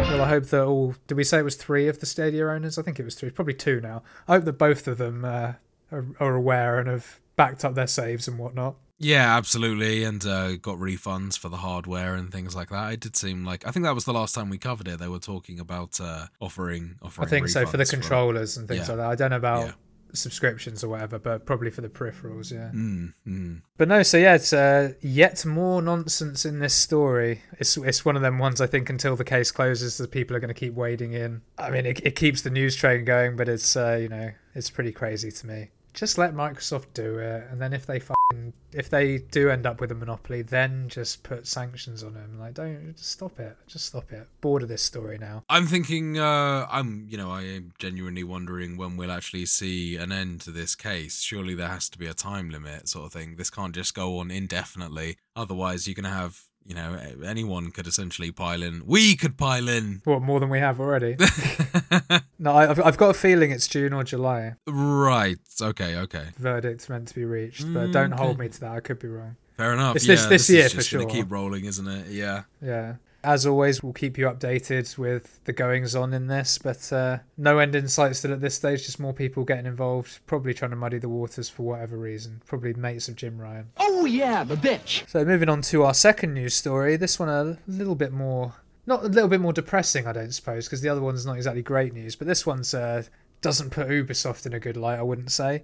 Well, 0.00 0.22
I 0.22 0.28
hope 0.28 0.46
that 0.46 0.64
all. 0.64 0.94
Did 1.06 1.16
we 1.16 1.24
say 1.24 1.38
it 1.38 1.44
was 1.44 1.56
three 1.56 1.88
of 1.88 2.00
the 2.00 2.06
Stadia 2.06 2.46
owners? 2.48 2.78
I 2.78 2.82
think 2.82 2.98
it 3.00 3.04
was 3.04 3.14
three. 3.14 3.30
Probably 3.30 3.54
two 3.54 3.80
now. 3.80 4.02
I 4.28 4.34
hope 4.34 4.44
that 4.44 4.58
both 4.58 4.86
of 4.88 4.98
them 4.98 5.24
uh, 5.24 5.52
are, 5.92 6.06
are 6.18 6.34
aware 6.34 6.78
and 6.78 6.88
have 6.88 7.20
backed 7.36 7.64
up 7.64 7.74
their 7.74 7.86
saves 7.86 8.28
and 8.28 8.38
whatnot. 8.38 8.76
Yeah, 9.02 9.34
absolutely, 9.36 10.04
and 10.04 10.24
uh, 10.26 10.56
got 10.56 10.76
refunds 10.76 11.38
for 11.38 11.48
the 11.48 11.56
hardware 11.56 12.14
and 12.14 12.30
things 12.30 12.54
like 12.54 12.68
that. 12.68 12.92
It 12.92 13.00
did 13.00 13.16
seem 13.16 13.46
like 13.46 13.66
I 13.66 13.70
think 13.70 13.84
that 13.84 13.94
was 13.94 14.04
the 14.04 14.12
last 14.12 14.34
time 14.34 14.50
we 14.50 14.58
covered 14.58 14.88
it. 14.88 14.98
They 14.98 15.08
were 15.08 15.18
talking 15.18 15.58
about 15.58 15.98
uh, 16.00 16.26
offering 16.38 16.96
I 17.02 17.06
offering. 17.06 17.28
think 17.28 17.48
so 17.48 17.64
for 17.64 17.78
the 17.78 17.86
controllers 17.86 18.58
and 18.58 18.68
things 18.68 18.88
Yeah. 18.88 18.94
like 18.94 18.96
that. 18.98 19.10
I 19.10 19.14
don't 19.14 19.30
know 19.30 19.36
about 19.36 19.66
Yeah. 19.68 19.72
subscriptions 20.12 20.84
or 20.84 20.88
whatever, 20.90 21.18
but 21.18 21.46
probably 21.46 21.70
for 21.70 21.80
the 21.80 21.88
peripherals, 21.88 22.52
yeah. 22.52 22.70
Mm, 22.74 23.14
mm. 23.26 23.62
But 23.78 23.88
no, 23.88 24.02
so 24.02 24.18
yeah, 24.18 24.34
it's 24.34 24.52
uh, 24.52 24.92
yet 25.00 25.46
more 25.46 25.80
nonsense 25.80 26.44
in 26.44 26.58
this 26.58 26.74
story. 26.74 27.40
It's 27.58 27.78
it's 27.78 28.04
one 28.04 28.16
of 28.16 28.22
them 28.22 28.38
ones 28.38 28.60
I 28.60 28.66
think 28.66 28.90
until 28.90 29.16
the 29.16 29.24
case 29.24 29.50
closes, 29.50 29.96
the 29.96 30.08
people 30.08 30.36
are 30.36 30.40
going 30.40 30.48
to 30.54 30.60
keep 30.60 30.74
wading 30.74 31.14
in. 31.14 31.40
I 31.56 31.70
mean, 31.70 31.86
it, 31.86 32.00
it 32.04 32.16
keeps 32.16 32.42
the 32.42 32.50
news 32.50 32.76
train 32.76 33.06
going, 33.06 33.36
but 33.36 33.48
it's 33.48 33.76
uh, 33.76 33.98
you 33.98 34.10
know 34.10 34.30
it's 34.54 34.68
pretty 34.68 34.92
crazy 34.92 35.30
to 35.30 35.46
me. 35.46 35.70
Just 35.92 36.18
let 36.18 36.34
Microsoft 36.34 36.86
do 36.94 37.18
it, 37.18 37.44
and 37.50 37.60
then 37.60 37.72
if 37.72 37.84
they 37.84 37.98
fucking, 37.98 38.52
if 38.72 38.88
they 38.88 39.18
do 39.18 39.50
end 39.50 39.66
up 39.66 39.80
with 39.80 39.90
a 39.90 39.94
monopoly, 39.94 40.42
then 40.42 40.88
just 40.88 41.22
put 41.24 41.46
sanctions 41.46 42.04
on 42.04 42.14
them. 42.14 42.38
Like, 42.38 42.54
don't 42.54 42.94
just 42.96 43.10
stop 43.10 43.40
it. 43.40 43.56
Just 43.66 43.86
stop 43.86 44.12
it. 44.12 44.28
Bored 44.40 44.62
of 44.62 44.68
this 44.68 44.82
story 44.82 45.18
now. 45.18 45.42
I'm 45.48 45.66
thinking. 45.66 46.18
Uh, 46.18 46.66
I'm. 46.70 47.06
You 47.08 47.18
know, 47.18 47.30
I 47.30 47.42
am 47.42 47.72
genuinely 47.78 48.22
wondering 48.22 48.76
when 48.76 48.96
we'll 48.96 49.10
actually 49.10 49.46
see 49.46 49.96
an 49.96 50.12
end 50.12 50.42
to 50.42 50.50
this 50.50 50.74
case. 50.74 51.22
Surely 51.22 51.54
there 51.54 51.68
has 51.68 51.88
to 51.90 51.98
be 51.98 52.06
a 52.06 52.14
time 52.14 52.50
limit, 52.50 52.88
sort 52.88 53.06
of 53.06 53.12
thing. 53.12 53.36
This 53.36 53.50
can't 53.50 53.74
just 53.74 53.94
go 53.94 54.18
on 54.18 54.30
indefinitely. 54.30 55.16
Otherwise, 55.34 55.86
you're 55.86 55.94
gonna 55.94 56.10
have. 56.10 56.40
You 56.70 56.76
know, 56.76 56.96
anyone 57.26 57.72
could 57.72 57.88
essentially 57.88 58.30
pile 58.30 58.62
in. 58.62 58.82
We 58.86 59.16
could 59.16 59.36
pile 59.36 59.68
in. 59.68 60.02
What 60.04 60.22
more 60.22 60.38
than 60.38 60.50
we 60.50 60.60
have 60.60 60.78
already? 60.78 61.16
no, 62.38 62.54
I've 62.54 62.80
I've 62.80 62.96
got 62.96 63.10
a 63.10 63.14
feeling 63.14 63.50
it's 63.50 63.66
June 63.66 63.92
or 63.92 64.04
July. 64.04 64.54
right. 64.68 65.38
Okay. 65.60 65.96
Okay. 65.96 66.26
Verdict's 66.38 66.88
meant 66.88 67.08
to 67.08 67.14
be 67.16 67.24
reached, 67.24 67.62
but 67.74 67.88
Mm, 67.88 67.92
don't 67.92 68.12
hold 68.12 68.38
me 68.38 68.48
to 68.48 68.60
that. 68.60 68.70
I 68.70 68.78
could 68.80 69.00
be 69.00 69.08
wrong. 69.08 69.34
Fair 69.56 69.72
enough. 69.72 69.96
It's 69.96 70.06
yeah, 70.06 70.14
this- 70.14 70.26
this 70.26 70.42
is 70.48 70.54
year 70.54 70.62
just 70.68 70.76
for 70.76 70.82
sure. 70.82 71.06
keep 71.06 71.28
rolling, 71.32 71.64
isn't 71.64 71.88
it? 71.88 72.06
Yeah. 72.10 72.44
Yeah. 72.62 72.94
As 73.22 73.46
always, 73.46 73.82
we'll 73.82 73.92
keep 73.92 74.16
you 74.16 74.26
updated 74.26 74.96
with 74.96 75.44
the 75.44 75.52
goings 75.52 75.94
on 75.94 76.14
in 76.14 76.26
this, 76.26 76.56
but 76.58 76.90
uh, 76.92 77.18
no 77.36 77.58
end 77.58 77.74
in 77.74 77.86
sight 77.88 78.16
still 78.16 78.32
at 78.32 78.40
this 78.40 78.54
stage. 78.54 78.86
Just 78.86 78.98
more 78.98 79.12
people 79.12 79.44
getting 79.44 79.66
involved, 79.66 80.20
probably 80.26 80.54
trying 80.54 80.70
to 80.70 80.76
muddy 80.76 80.98
the 80.98 81.08
waters 81.08 81.48
for 81.48 81.64
whatever 81.64 81.98
reason. 81.98 82.40
Probably 82.46 82.72
mates 82.72 83.08
of 83.08 83.16
Jim 83.16 83.38
Ryan. 83.38 83.68
Oh 83.76 84.06
yeah, 84.06 84.42
the 84.44 84.56
bitch. 84.56 85.08
So 85.08 85.24
moving 85.24 85.50
on 85.50 85.60
to 85.62 85.84
our 85.84 85.94
second 85.94 86.32
news 86.34 86.54
story. 86.54 86.96
This 86.96 87.18
one 87.18 87.28
a 87.28 87.58
little 87.66 87.94
bit 87.94 88.12
more, 88.12 88.54
not 88.86 89.04
a 89.04 89.08
little 89.08 89.28
bit 89.28 89.40
more 89.40 89.52
depressing, 89.52 90.06
I 90.06 90.12
don't 90.12 90.32
suppose, 90.32 90.66
because 90.66 90.80
the 90.80 90.88
other 90.88 91.02
one's 91.02 91.26
not 91.26 91.36
exactly 91.36 91.62
great 91.62 91.92
news. 91.92 92.16
But 92.16 92.26
this 92.26 92.46
one's 92.46 92.72
uh, 92.72 93.02
doesn't 93.40 93.70
put 93.70 93.88
Ubisoft 93.88 94.46
in 94.46 94.54
a 94.54 94.60
good 94.60 94.76
light, 94.76 94.98
I 94.98 95.02
wouldn't 95.02 95.30
say. 95.30 95.62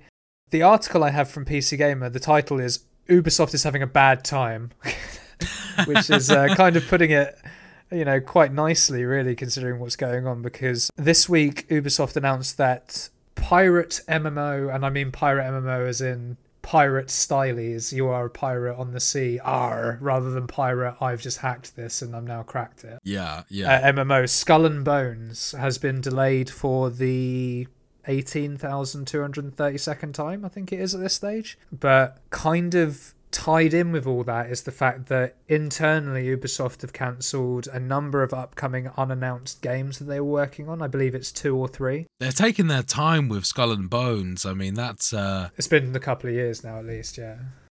The 0.51 0.63
article 0.63 1.03
I 1.03 1.11
have 1.11 1.31
from 1.31 1.45
PC 1.45 1.79
Gamer, 1.79 2.09
the 2.09 2.21
title 2.21 2.61
is 2.61 2.81
"Ubisoft 3.09 3.55
is 3.55 3.65
having 3.65 3.83
a 3.83 3.87
bad 3.87 4.25
time," 4.25 4.71
which 5.87 6.11
is 6.11 6.31
uh, 6.31 6.55
kind 6.55 6.77
of 6.77 6.87
putting 6.87 7.11
it, 7.11 7.37
you 7.91 8.05
know, 8.05 8.21
quite 8.21 8.53
nicely, 8.53 9.05
really, 9.05 9.35
considering 9.35 9.81
what's 9.81 9.97
going 9.97 10.27
on. 10.27 10.43
Because 10.43 10.91
this 10.97 11.29
week 11.29 11.69
Ubisoft 11.69 12.17
announced 12.17 12.59
that 12.59 13.09
pirate 13.35 14.01
MMO, 14.09 14.75
and 14.75 14.85
I 14.85 14.91
mean 14.91 15.13
pirate 15.13 15.45
MMO 15.45 15.89
as 15.89 16.01
in 16.01 16.37
pirate 16.67 17.11
style 17.11 17.55
stylies, 17.55 17.93
you 17.93 18.09
are 18.09 18.27
a 18.27 18.31
pirate 18.31 18.77
on 18.77 18.91
the 18.91 18.99
sea, 18.99 19.39
R, 19.39 19.99
rather 20.01 20.33
than 20.33 20.49
pirate, 20.49 20.97
I've 21.01 21.23
just 21.23 21.39
hacked 21.39 21.77
this 21.77 22.03
and 22.03 22.17
I'm 22.17 22.27
now 22.27 22.43
cracked 22.43 22.83
it. 22.83 22.99
Yeah. 23.05 23.45
Yeah. 23.49 23.77
Uh, 23.77 23.93
MMO 23.93 24.29
Skull 24.29 24.67
and 24.67 24.85
Bones 24.85 25.53
has 25.53 25.79
been 25.79 26.01
delayed 26.01 26.51
for 26.51 26.91
the 26.91 27.69
18,232nd 28.09 30.13
time, 30.13 30.45
I 30.45 30.49
think 30.49 30.73
it 30.73 30.81
is 30.81 30.93
at 30.93 31.01
this 31.01 31.15
stage. 31.15 31.57
But 31.71 32.19
kind 32.31 32.75
of 32.75 33.15
tied 33.31 33.75
in 33.75 33.93
with 33.93 34.07
all 34.07 34.25
that 34.25 34.51
is 34.51 34.63
the 34.63 34.73
fact 34.73 35.07
that 35.07 35.37
internally 35.49 36.25
Ubisoft 36.25 36.83
have 36.83 36.93
cancelled 36.93 37.69
a 37.73 37.79
number 37.79 38.23
of 38.23 38.33
upcoming 38.33 38.89
unannounced 38.97 39.63
games 39.63 39.99
that 39.99 40.05
they 40.07 40.21
were 40.21 40.31
working 40.31 40.69
on. 40.69 40.83
I 40.83 40.87
believe 40.87 41.15
it's 41.15 41.33
two 41.33 41.57
or 41.57 41.69
three. 41.69 42.07
They're 42.21 42.33
taking 42.33 42.69
their 42.69 42.83
time 42.83 43.29
with 43.29 43.45
Skull 43.45 43.73
and 43.73 43.91
Bones. 43.91 44.47
I 44.47 44.55
mean, 44.55 44.75
that's 44.75 45.13
uh, 45.13 45.51
It's 45.57 45.69
been 45.69 45.95
a 45.95 46.01
couple 46.01 46.29
of 46.29 46.35
years 46.35 46.65
now, 46.65 46.79
at 46.79 46.87
least. 46.87 47.19
Yeah. 47.19 47.37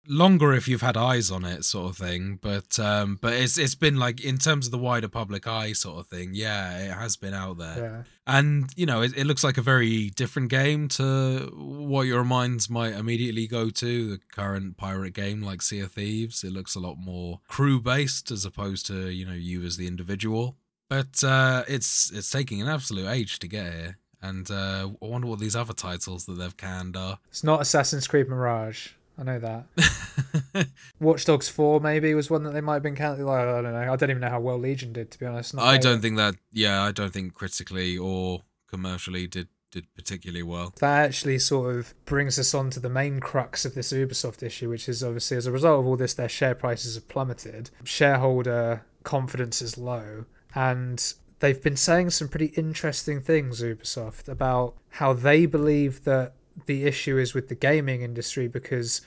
Longer 0.09 0.53
if 0.53 0.69
you've 0.69 0.83
had 0.83 0.97
eyes 0.97 1.31
on 1.31 1.45
it, 1.45 1.65
sort 1.65 1.91
of 1.91 1.97
thing. 1.97 2.39
But 2.41 2.79
um, 2.79 3.19
but 3.21 3.33
it's 3.33 3.59
it's 3.59 3.75
been 3.75 3.97
like 3.97 4.23
in 4.25 4.39
terms 4.39 4.67
of 4.67 4.73
the 4.73 4.79
wider 4.79 5.09
public 5.09 5.47
eye, 5.47 5.73
sort 5.73 5.99
of 5.99 6.07
thing. 6.07 6.31
Yeah, 6.33 6.79
it 6.79 6.93
has 6.93 7.17
been 7.17 7.35
out 7.35 7.59
there. 7.59 7.77
Yeah. 7.79 8.03
And 8.27 8.71
you 8.77 8.87
know, 8.87 9.03
it, 9.03 9.17
it 9.17 9.27
looks 9.27 9.45
like 9.45 9.59
a 9.59 9.63
very 9.63 10.11
different 10.11 10.51
game 10.51 10.89
to 10.89 11.51
what 11.55 12.03
your 12.03 12.25
minds 12.25 12.69
might 12.69 12.95
immediately 12.95 13.47
go 13.47 13.71
to. 13.71 14.11
The 14.11 14.21
current 14.33 14.77
pirate 14.77 15.15
game, 15.15 15.43
like 15.43 15.63
Sea 15.63 15.81
of 15.81 15.93
Thieves, 15.93 16.43
it 16.43 16.53
looks 16.53 16.75
a 16.75 16.81
lot 16.81 16.97
more 16.97 17.41
crew 17.49 17.81
based 17.81 18.31
as 18.31 18.45
opposed 18.45 18.87
to 18.87 19.11
you 19.11 19.25
know 19.27 19.33
you 19.33 19.65
as 19.65 19.77
the 19.77 19.87
individual. 19.87 20.57
But 20.89 21.23
uh, 21.25 21.65
it's 21.69 22.11
it's 22.13 22.31
taking 22.31 22.63
an 22.63 22.69
absolute 22.69 23.09
age 23.09 23.39
to 23.41 23.49
get 23.49 23.73
here, 23.73 23.99
and 24.23 24.49
uh, 24.51 24.89
I 25.03 25.07
wonder 25.07 25.27
what 25.27 25.41
these 25.41 25.57
other 25.57 25.75
titles 25.75 26.27
that 26.27 26.35
they've 26.35 26.57
canned 26.57 26.97
are. 26.97 27.19
It's 27.29 27.45
not 27.45 27.61
Assassin's 27.61 28.07
Creed 28.07 28.29
Mirage. 28.29 28.91
I 29.19 29.23
know 29.23 29.39
that. 29.39 30.69
Watch 31.01 31.25
Dogs 31.25 31.49
4 31.49 31.81
maybe 31.81 32.13
was 32.15 32.31
one 32.31 32.43
that 32.45 32.53
they 32.53 32.61
might 32.61 32.75
have 32.75 32.83
been 32.83 32.97
counting. 32.97 33.25
Like, 33.25 33.41
I 33.41 33.63
don't 33.63 33.73
know. 33.73 33.93
I 33.93 33.97
don't 33.97 34.11
even 34.11 34.21
know 34.21 34.29
how 34.29 34.41
well 34.41 34.59
Legion 34.59 34.93
did, 34.93 35.11
to 35.13 35.19
be 35.19 35.27
honest. 35.27 35.55
Not 35.55 35.65
I 35.65 35.79
don't 35.79 36.01
think 36.01 36.17
that. 36.17 36.37
Yeah, 36.53 36.83
I 36.83 36.93
don't 36.93 37.13
think 37.13 37.35
critically 37.35 37.97
or 37.97 38.43
commercially 38.69 39.27
did 39.27 39.49
did 39.73 39.93
particularly 39.95 40.43
well. 40.43 40.73
That 40.81 41.05
actually 41.05 41.39
sort 41.39 41.77
of 41.77 41.95
brings 42.05 42.39
us 42.39 42.55
on 42.55 42.71
to 42.71 42.81
the 42.81 42.89
main 42.89 43.21
crux 43.21 43.65
of 43.65 43.75
this 43.75 43.93
Ubisoft 43.93 44.43
issue, 44.43 44.71
which 44.71 44.89
is 44.89 45.03
obviously 45.03 45.37
as 45.37 45.47
a 45.47 45.53
result 45.53 45.81
of 45.81 45.87
all 45.87 45.97
this, 45.97 46.15
their 46.15 46.29
share 46.29 46.55
prices 46.55 46.95
have 46.95 47.09
plummeted. 47.09 47.71
Shareholder 47.85 48.85
confidence 49.03 49.61
is 49.61 49.77
low. 49.77 50.25
And 50.55 51.13
they've 51.41 51.63
been 51.63 51.77
saying 51.77 52.11
some 52.11 52.29
pretty 52.29 52.53
interesting 52.57 53.21
things, 53.21 53.61
Ubisoft, 53.61 54.29
about 54.29 54.77
how 54.91 55.13
they 55.13 55.47
believe 55.47 56.05
that 56.05 56.35
the 56.65 56.85
issue 56.85 57.19
is 57.19 57.35
with 57.35 57.49
the 57.49 57.55
gaming 57.55 58.03
industry 58.03 58.49
because 58.49 59.03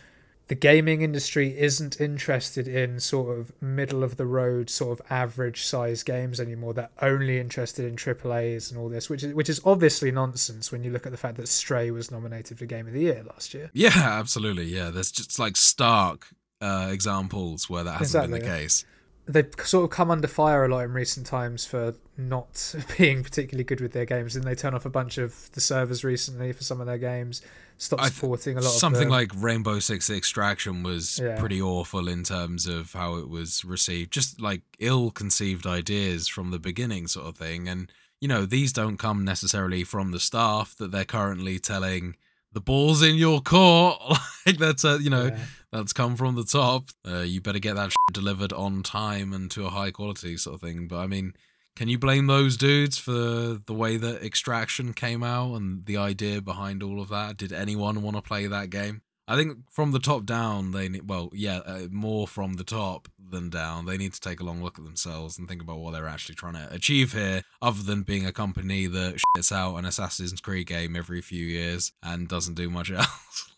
the 0.48 0.56
gaming 0.56 1.02
industry 1.04 1.56
isn't 1.60 2.02
interested 2.02 2.68
in 2.68 3.00
sort 3.00 3.38
of 3.38 3.52
middle 3.62 4.04
of 4.04 4.18
the 4.18 4.26
road 4.26 4.68
sort 4.70 5.00
of 5.00 5.06
average 5.12 5.64
size 5.64 6.02
games 6.04 6.40
anymore 6.40 6.74
they're 6.74 6.90
only 7.02 7.40
interested 7.40 7.86
in 7.86 7.96
triple 7.96 8.34
a's 8.34 8.72
and 8.72 8.80
all 8.80 8.90
this 8.90 9.10
which 9.10 9.24
is 9.24 9.34
which 9.34 9.48
is 9.50 9.62
obviously 9.64 10.12
nonsense 10.12 10.72
when 10.72 10.84
you 10.84 10.92
look 10.92 11.06
at 11.06 11.12
the 11.12 11.18
fact 11.18 11.38
that 11.38 11.48
stray 11.48 11.92
was 11.92 12.10
nominated 12.10 12.58
for 12.58 12.66
game 12.66 12.88
of 12.88 12.94
the 12.94 13.02
year 13.02 13.24
last 13.28 13.54
year 13.54 13.70
Yeah, 13.74 13.92
absolutely. 13.96 14.66
Yeah, 14.66 14.90
there's 14.90 15.12
just 15.12 15.38
like 15.38 15.56
stark 15.56 16.28
uh, 16.62 16.90
examples 16.92 17.70
where 17.70 17.84
that 17.84 18.00
hasn't 18.00 18.24
been 18.24 18.32
the 18.32 18.38
Exactly. 18.38 18.64
case. 18.64 18.86
They've 19.32 19.54
sort 19.64 19.84
of 19.86 19.92
come 19.92 20.10
under 20.10 20.28
fire 20.28 20.66
a 20.66 20.68
lot 20.68 20.84
in 20.84 20.92
recent 20.92 21.26
times 21.26 21.64
for 21.64 21.94
not 22.18 22.74
being 22.98 23.24
particularly 23.24 23.64
good 23.64 23.80
with 23.80 23.94
their 23.94 24.06
games 24.06 24.36
and 24.36 24.44
they 24.44 24.56
turn 24.56 24.74
off 24.74 24.86
a 24.86 24.90
bunch 24.90 25.18
of 25.20 25.52
the 25.54 25.62
servers 25.62 26.04
recently 26.04 26.52
for 26.52 26.64
some 26.64 26.82
of 26.82 26.88
their 26.88 26.98
games 26.98 27.42
stop 27.78 28.00
I 28.02 28.10
th- 28.10 28.16
a 28.58 28.62
lot 28.62 28.64
Something 28.64 29.04
of 29.06 29.12
like 29.12 29.32
Rainbow 29.36 29.80
Six 29.80 30.10
Extraction 30.10 30.84
was 30.84 31.20
Yeah. 31.20 31.40
pretty 31.40 31.62
awful 31.62 32.08
in 32.10 32.24
terms 32.24 32.66
of 32.68 32.92
how 32.92 33.16
it 33.16 33.30
was 33.30 33.64
received. 33.64 34.12
Just 34.12 34.42
like 34.42 34.64
ill-conceived 34.80 35.66
ideas 35.66 36.28
from 36.28 36.52
the 36.52 36.60
beginning, 36.60 37.08
sort 37.08 37.28
of 37.28 37.38
thing. 37.38 37.70
And 37.70 37.90
you 38.20 38.28
know, 38.28 38.46
these 38.46 38.74
don't 38.74 38.98
come 38.98 39.24
necessarily 39.24 39.86
from 39.86 40.12
the 40.12 40.20
staff 40.20 40.76
that 40.78 40.92
they're 40.92 41.06
currently 41.06 41.58
telling 41.58 42.18
the 42.54 42.62
ball's 42.62 43.02
in 43.02 43.16
your 43.16 43.42
court. 43.42 43.98
like 44.46 44.58
that's 44.58 44.84
a 44.84 44.98
you 45.02 45.10
know 45.10 45.26
Yeah. 45.28 45.40
that's 45.72 45.94
come 45.94 46.16
from 46.16 46.36
the 46.36 46.44
top. 46.44 46.90
Uh, 47.08 47.20
you 47.20 47.42
better 47.42 47.60
get 47.60 47.76
that 47.76 47.92
delivered 48.12 48.54
on 48.54 48.84
time 48.84 49.34
and 49.34 49.50
to 49.52 49.66
a 49.66 49.70
high 49.70 49.92
quality 49.92 50.38
sort 50.38 50.56
of 50.56 50.62
thing. 50.62 50.88
But 50.88 50.98
I 51.00 51.08
mean, 51.08 51.34
can 51.76 51.88
you 51.88 51.98
blame 52.00 52.28
those 52.28 52.58
dudes 52.58 52.98
for 52.98 53.12
the 53.12 53.74
way 53.74 53.98
that 53.98 54.24
Extraction 54.24 54.94
came 54.94 55.24
out 55.24 55.56
and 55.56 55.86
the 55.86 55.98
idea 55.98 56.42
behind 56.42 56.82
all 56.84 57.00
of 57.02 57.10
that? 57.10 57.38
Did 57.38 57.54
anyone 57.54 58.02
want 58.02 58.16
to 58.18 58.22
play 58.22 58.48
that 58.48 58.70
game? 58.70 59.02
I 59.30 59.36
think 59.36 59.58
from 59.70 59.92
the 59.92 60.00
top 60.00 60.26
down, 60.26 60.72
they 60.72 60.90
need, 60.90 61.08
well, 61.08 61.30
yeah, 61.34 61.58
uh, 61.60 61.88
more 61.92 62.28
from 62.28 62.54
the 62.54 62.64
top 62.64 63.08
than 63.30 63.52
down. 63.52 63.86
They 63.86 63.96
need 63.96 64.14
to 64.14 64.20
take 64.20 64.40
a 64.40 64.44
long 64.44 64.64
look 64.64 64.80
at 64.80 64.86
themselves 64.86 65.38
and 65.38 65.48
think 65.48 65.62
about 65.62 65.78
what 65.78 65.92
they're 65.94 66.08
actually 66.08 66.34
trying 66.34 66.56
to 66.56 66.68
achieve 66.74 67.14
here, 67.14 67.44
other 67.62 67.84
than 67.84 68.02
being 68.02 68.26
a 68.26 68.32
company 68.32 68.88
that 68.88 69.22
shits 69.38 69.52
out 69.52 69.76
an 69.76 69.86
Assassin's 69.86 70.42
Creed 70.42 70.66
game 70.66 70.96
every 70.96 71.22
few 71.22 71.46
years 71.46 71.92
and 72.02 72.28
doesn't 72.28 72.56
do 72.56 72.72
much 72.72 72.90
else. 72.92 73.52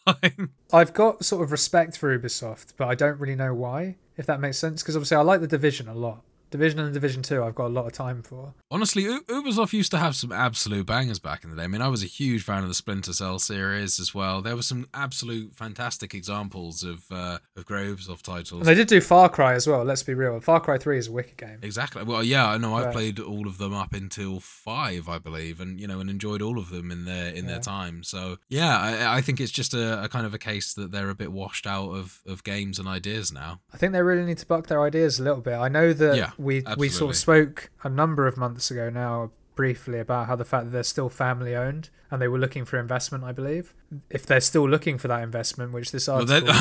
I've 0.73 0.93
got 0.93 1.23
sort 1.23 1.41
of 1.41 1.53
respect 1.53 1.97
for 1.97 2.19
Ubisoft, 2.19 2.73
but 2.75 2.89
I 2.89 2.95
don't 2.95 3.17
really 3.17 3.37
know 3.37 3.53
why, 3.53 3.95
if 4.17 4.25
that 4.25 4.41
makes 4.41 4.57
sense. 4.57 4.83
Because 4.83 4.97
obviously, 4.97 5.15
I 5.15 5.21
like 5.21 5.39
the 5.39 5.47
Division 5.47 5.87
a 5.87 5.93
lot. 5.93 6.21
Division 6.51 6.79
and 6.79 6.93
Division 6.93 7.23
2, 7.23 7.43
I've 7.43 7.55
got 7.55 7.67
a 7.67 7.73
lot 7.73 7.85
of 7.87 7.93
time 7.93 8.21
for. 8.21 8.53
Honestly, 8.69 9.03
U- 9.03 9.23
Ubisoft 9.27 9.73
used 9.73 9.89
to 9.91 9.97
have 9.97 10.15
some 10.15 10.31
absolute 10.31 10.85
bangers 10.85 11.17
back 11.19 11.43
in 11.43 11.49
the 11.49 11.55
day. 11.55 11.63
I 11.63 11.67
mean, 11.67 11.81
I 11.81 11.87
was 11.87 12.03
a 12.03 12.07
huge 12.07 12.43
fan 12.43 12.61
of 12.63 12.67
the 12.69 12.75
Splinter 12.75 13.13
Cell 13.13 13.39
series 13.39 13.99
as 13.99 14.13
well. 14.13 14.41
There 14.41 14.55
were 14.55 14.61
some 14.61 14.87
absolute 14.93 15.55
fantastic 15.55 16.13
examples 16.13 16.83
of 16.83 17.03
uh, 17.11 17.39
of 17.55 17.65
great 17.65 17.87
Ubisoft 17.87 18.21
titles. 18.23 18.51
And 18.61 18.65
they 18.65 18.75
did 18.75 18.87
do 18.87 19.01
Far 19.01 19.29
Cry 19.29 19.53
as 19.53 19.65
well, 19.67 19.83
let's 19.83 20.03
be 20.03 20.13
real. 20.13 20.39
Far 20.39 20.59
Cry 20.59 20.77
3 20.77 20.97
is 20.97 21.07
a 21.07 21.11
wicked 21.11 21.37
game. 21.37 21.59
Exactly. 21.61 22.03
Well, 22.03 22.23
yeah, 22.23 22.47
I 22.47 22.57
know. 22.57 22.75
I 22.75 22.83
Yeah. 22.83 22.91
played 22.91 23.19
all 23.19 23.47
of 23.47 23.57
them 23.57 23.73
up 23.73 23.93
until 23.93 24.39
five, 24.39 25.07
I 25.09 25.17
believe, 25.19 25.59
and 25.61 25.79
you 25.79 25.87
know, 25.87 25.99
and 25.99 26.09
enjoyed 26.09 26.41
all 26.41 26.57
of 26.59 26.69
them 26.69 26.91
in 26.91 27.05
their 27.05 27.29
in 27.33 27.45
Yeah. 27.45 27.51
their 27.51 27.59
time. 27.59 28.03
So 28.03 28.37
yeah, 28.49 28.77
I, 28.77 29.17
I 29.17 29.21
think 29.21 29.39
it's 29.39 29.51
just 29.51 29.73
a, 29.73 30.03
a 30.03 30.09
kind 30.09 30.25
of 30.25 30.33
a 30.33 30.37
case 30.37 30.73
that 30.73 30.91
they're 30.91 31.09
a 31.09 31.15
bit 31.15 31.31
washed 31.31 31.65
out 31.65 31.91
of 31.91 32.19
of 32.27 32.43
games 32.43 32.77
and 32.79 32.87
ideas 32.87 33.31
now. 33.31 33.61
I 33.73 33.77
think 33.77 33.93
they 33.93 34.01
really 34.01 34.25
need 34.25 34.37
to 34.39 34.45
buck 34.45 34.67
their 34.67 34.81
ideas 34.83 35.19
a 35.19 35.23
little 35.23 35.41
bit. 35.41 35.55
I 35.55 35.67
know 35.69 35.93
that 35.93 36.15
Yeah, 36.17 36.31
we 36.41 36.63
we 36.77 36.89
sort 36.89 37.11
of 37.11 37.15
spoke 37.17 37.69
a 37.83 37.89
number 37.89 38.27
of 38.27 38.37
months 38.37 38.71
ago 38.71 38.89
now 38.89 39.31
briefly 39.55 39.99
about 39.99 40.27
how 40.27 40.35
the 40.35 40.45
fact 40.45 40.65
that 40.65 40.71
they're 40.71 40.81
still 40.83 41.09
family 41.09 41.55
owned 41.55 41.89
and 42.09 42.21
they 42.21 42.27
were 42.27 42.37
looking 42.39 42.65
for 42.65 42.79
investment, 42.79 43.23
I 43.23 43.31
believe. 43.31 43.73
If 44.09 44.25
they're 44.25 44.41
still 44.41 44.67
looking 44.67 44.97
for 44.97 45.07
that 45.09 45.21
investment, 45.23 45.71
which 45.71 45.91
this 45.91 46.07
Well, 46.07 46.17
article 46.19 46.41
they- 46.41 46.51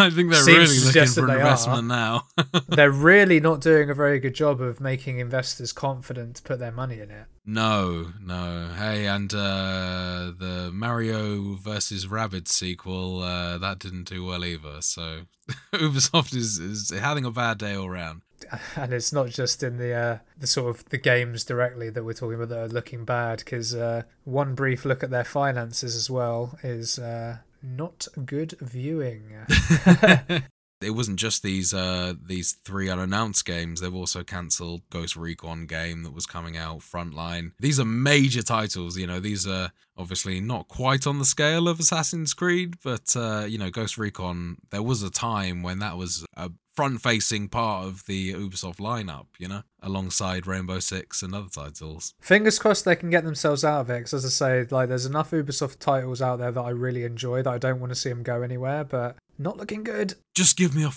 I 0.00 0.10
think 0.10 0.30
they're 0.30 0.44
really 0.44 0.78
looking 0.80 1.06
for 1.06 1.26
they 1.26 1.34
are. 1.34 1.38
investment 1.38 1.86
now. 1.88 2.26
they're 2.68 2.90
really 2.90 3.38
not 3.38 3.60
doing 3.60 3.90
a 3.90 3.94
very 3.94 4.18
good 4.18 4.34
job 4.34 4.60
of 4.60 4.80
making 4.80 5.18
investors 5.18 5.72
confident 5.72 6.36
to 6.36 6.42
put 6.42 6.58
their 6.58 6.72
money 6.72 7.00
in 7.00 7.10
it. 7.10 7.26
No, 7.46 8.12
no. 8.22 8.70
Hey, 8.76 9.06
and 9.06 9.32
uh, 9.32 10.32
the 10.38 10.70
Mario 10.72 11.54
versus 11.54 12.06
Rabbids 12.06 12.48
sequel 12.48 13.22
uh, 13.22 13.56
that 13.58 13.78
didn't 13.78 14.04
do 14.04 14.24
well 14.24 14.44
either. 14.44 14.80
So 14.80 15.22
Ubisoft 15.72 16.34
is 16.34 16.58
is 16.58 16.90
having 16.90 17.24
a 17.24 17.30
bad 17.30 17.58
day 17.58 17.74
all 17.74 17.88
round. 17.90 18.22
and 18.76 18.92
it's 18.92 19.12
not 19.12 19.28
just 19.28 19.62
in 19.62 19.78
the 19.78 19.92
uh, 19.92 20.18
the 20.38 20.46
sort 20.46 20.74
of 20.74 20.88
the 20.90 20.98
games 20.98 21.44
directly 21.44 21.90
that 21.90 22.04
we're 22.04 22.12
talking 22.12 22.34
about 22.34 22.48
that 22.50 22.58
are 22.58 22.68
looking 22.68 23.04
bad 23.04 23.38
because 23.38 23.74
uh, 23.74 24.02
one 24.24 24.54
brief 24.54 24.84
look 24.84 25.02
at 25.02 25.10
their 25.10 25.24
finances 25.24 25.94
as 25.94 26.10
well 26.10 26.58
is 26.62 26.98
uh, 26.98 27.38
not 27.62 28.06
good 28.24 28.54
viewing. 28.60 29.32
It 30.80 30.90
wasn't 30.90 31.18
just 31.18 31.42
these 31.42 31.74
uh, 31.74 32.14
these 32.24 32.52
three 32.52 32.88
unannounced 32.88 33.44
games. 33.44 33.80
They've 33.80 33.94
also 33.94 34.22
cancelled 34.22 34.82
Ghost 34.90 35.16
Recon 35.16 35.66
game 35.66 36.04
that 36.04 36.14
was 36.14 36.24
coming 36.24 36.56
out. 36.56 36.80
Frontline. 36.80 37.52
These 37.58 37.80
are 37.80 37.84
major 37.84 38.42
titles. 38.42 38.96
You 38.96 39.08
know, 39.08 39.18
these 39.18 39.44
are 39.46 39.72
obviously 39.96 40.40
not 40.40 40.68
quite 40.68 41.04
on 41.04 41.18
the 41.18 41.24
scale 41.24 41.66
of 41.66 41.80
Assassin's 41.80 42.32
Creed, 42.32 42.76
but 42.84 43.16
uh, 43.16 43.44
you 43.48 43.58
know, 43.58 43.70
Ghost 43.70 43.98
Recon. 43.98 44.58
There 44.70 44.82
was 44.82 45.02
a 45.02 45.10
time 45.10 45.64
when 45.64 45.80
that 45.80 45.96
was 45.96 46.24
a 46.36 46.50
front-facing 46.78 47.48
part 47.48 47.86
of 47.86 48.06
the 48.06 48.34
Ubisoft 48.34 48.76
lineup. 48.76 49.26
You 49.36 49.48
know, 49.48 49.62
alongside 49.82 50.46
Rainbow 50.46 50.78
Six 50.78 51.22
and 51.22 51.34
other 51.34 51.48
titles. 51.48 52.14
Fingers 52.20 52.60
crossed 52.60 52.84
they 52.84 52.94
can 52.94 53.10
get 53.10 53.24
themselves 53.24 53.64
out 53.64 53.80
of 53.80 53.90
it. 53.90 53.98
Because 53.98 54.14
as 54.14 54.24
I 54.24 54.28
say, 54.28 54.66
like 54.70 54.88
there's 54.88 55.06
enough 55.06 55.32
Ubisoft 55.32 55.80
titles 55.80 56.22
out 56.22 56.38
there 56.38 56.52
that 56.52 56.60
I 56.60 56.70
really 56.70 57.02
enjoy 57.02 57.42
that 57.42 57.52
I 57.52 57.58
don't 57.58 57.80
want 57.80 57.90
to 57.90 57.96
see 57.96 58.10
them 58.10 58.22
go 58.22 58.42
anywhere, 58.42 58.84
but 58.84 59.16
not 59.38 59.56
looking 59.56 59.82
good. 59.82 60.14
Just 60.36 60.56
give 60.56 60.76
me 60.76 60.84
a 60.84 60.92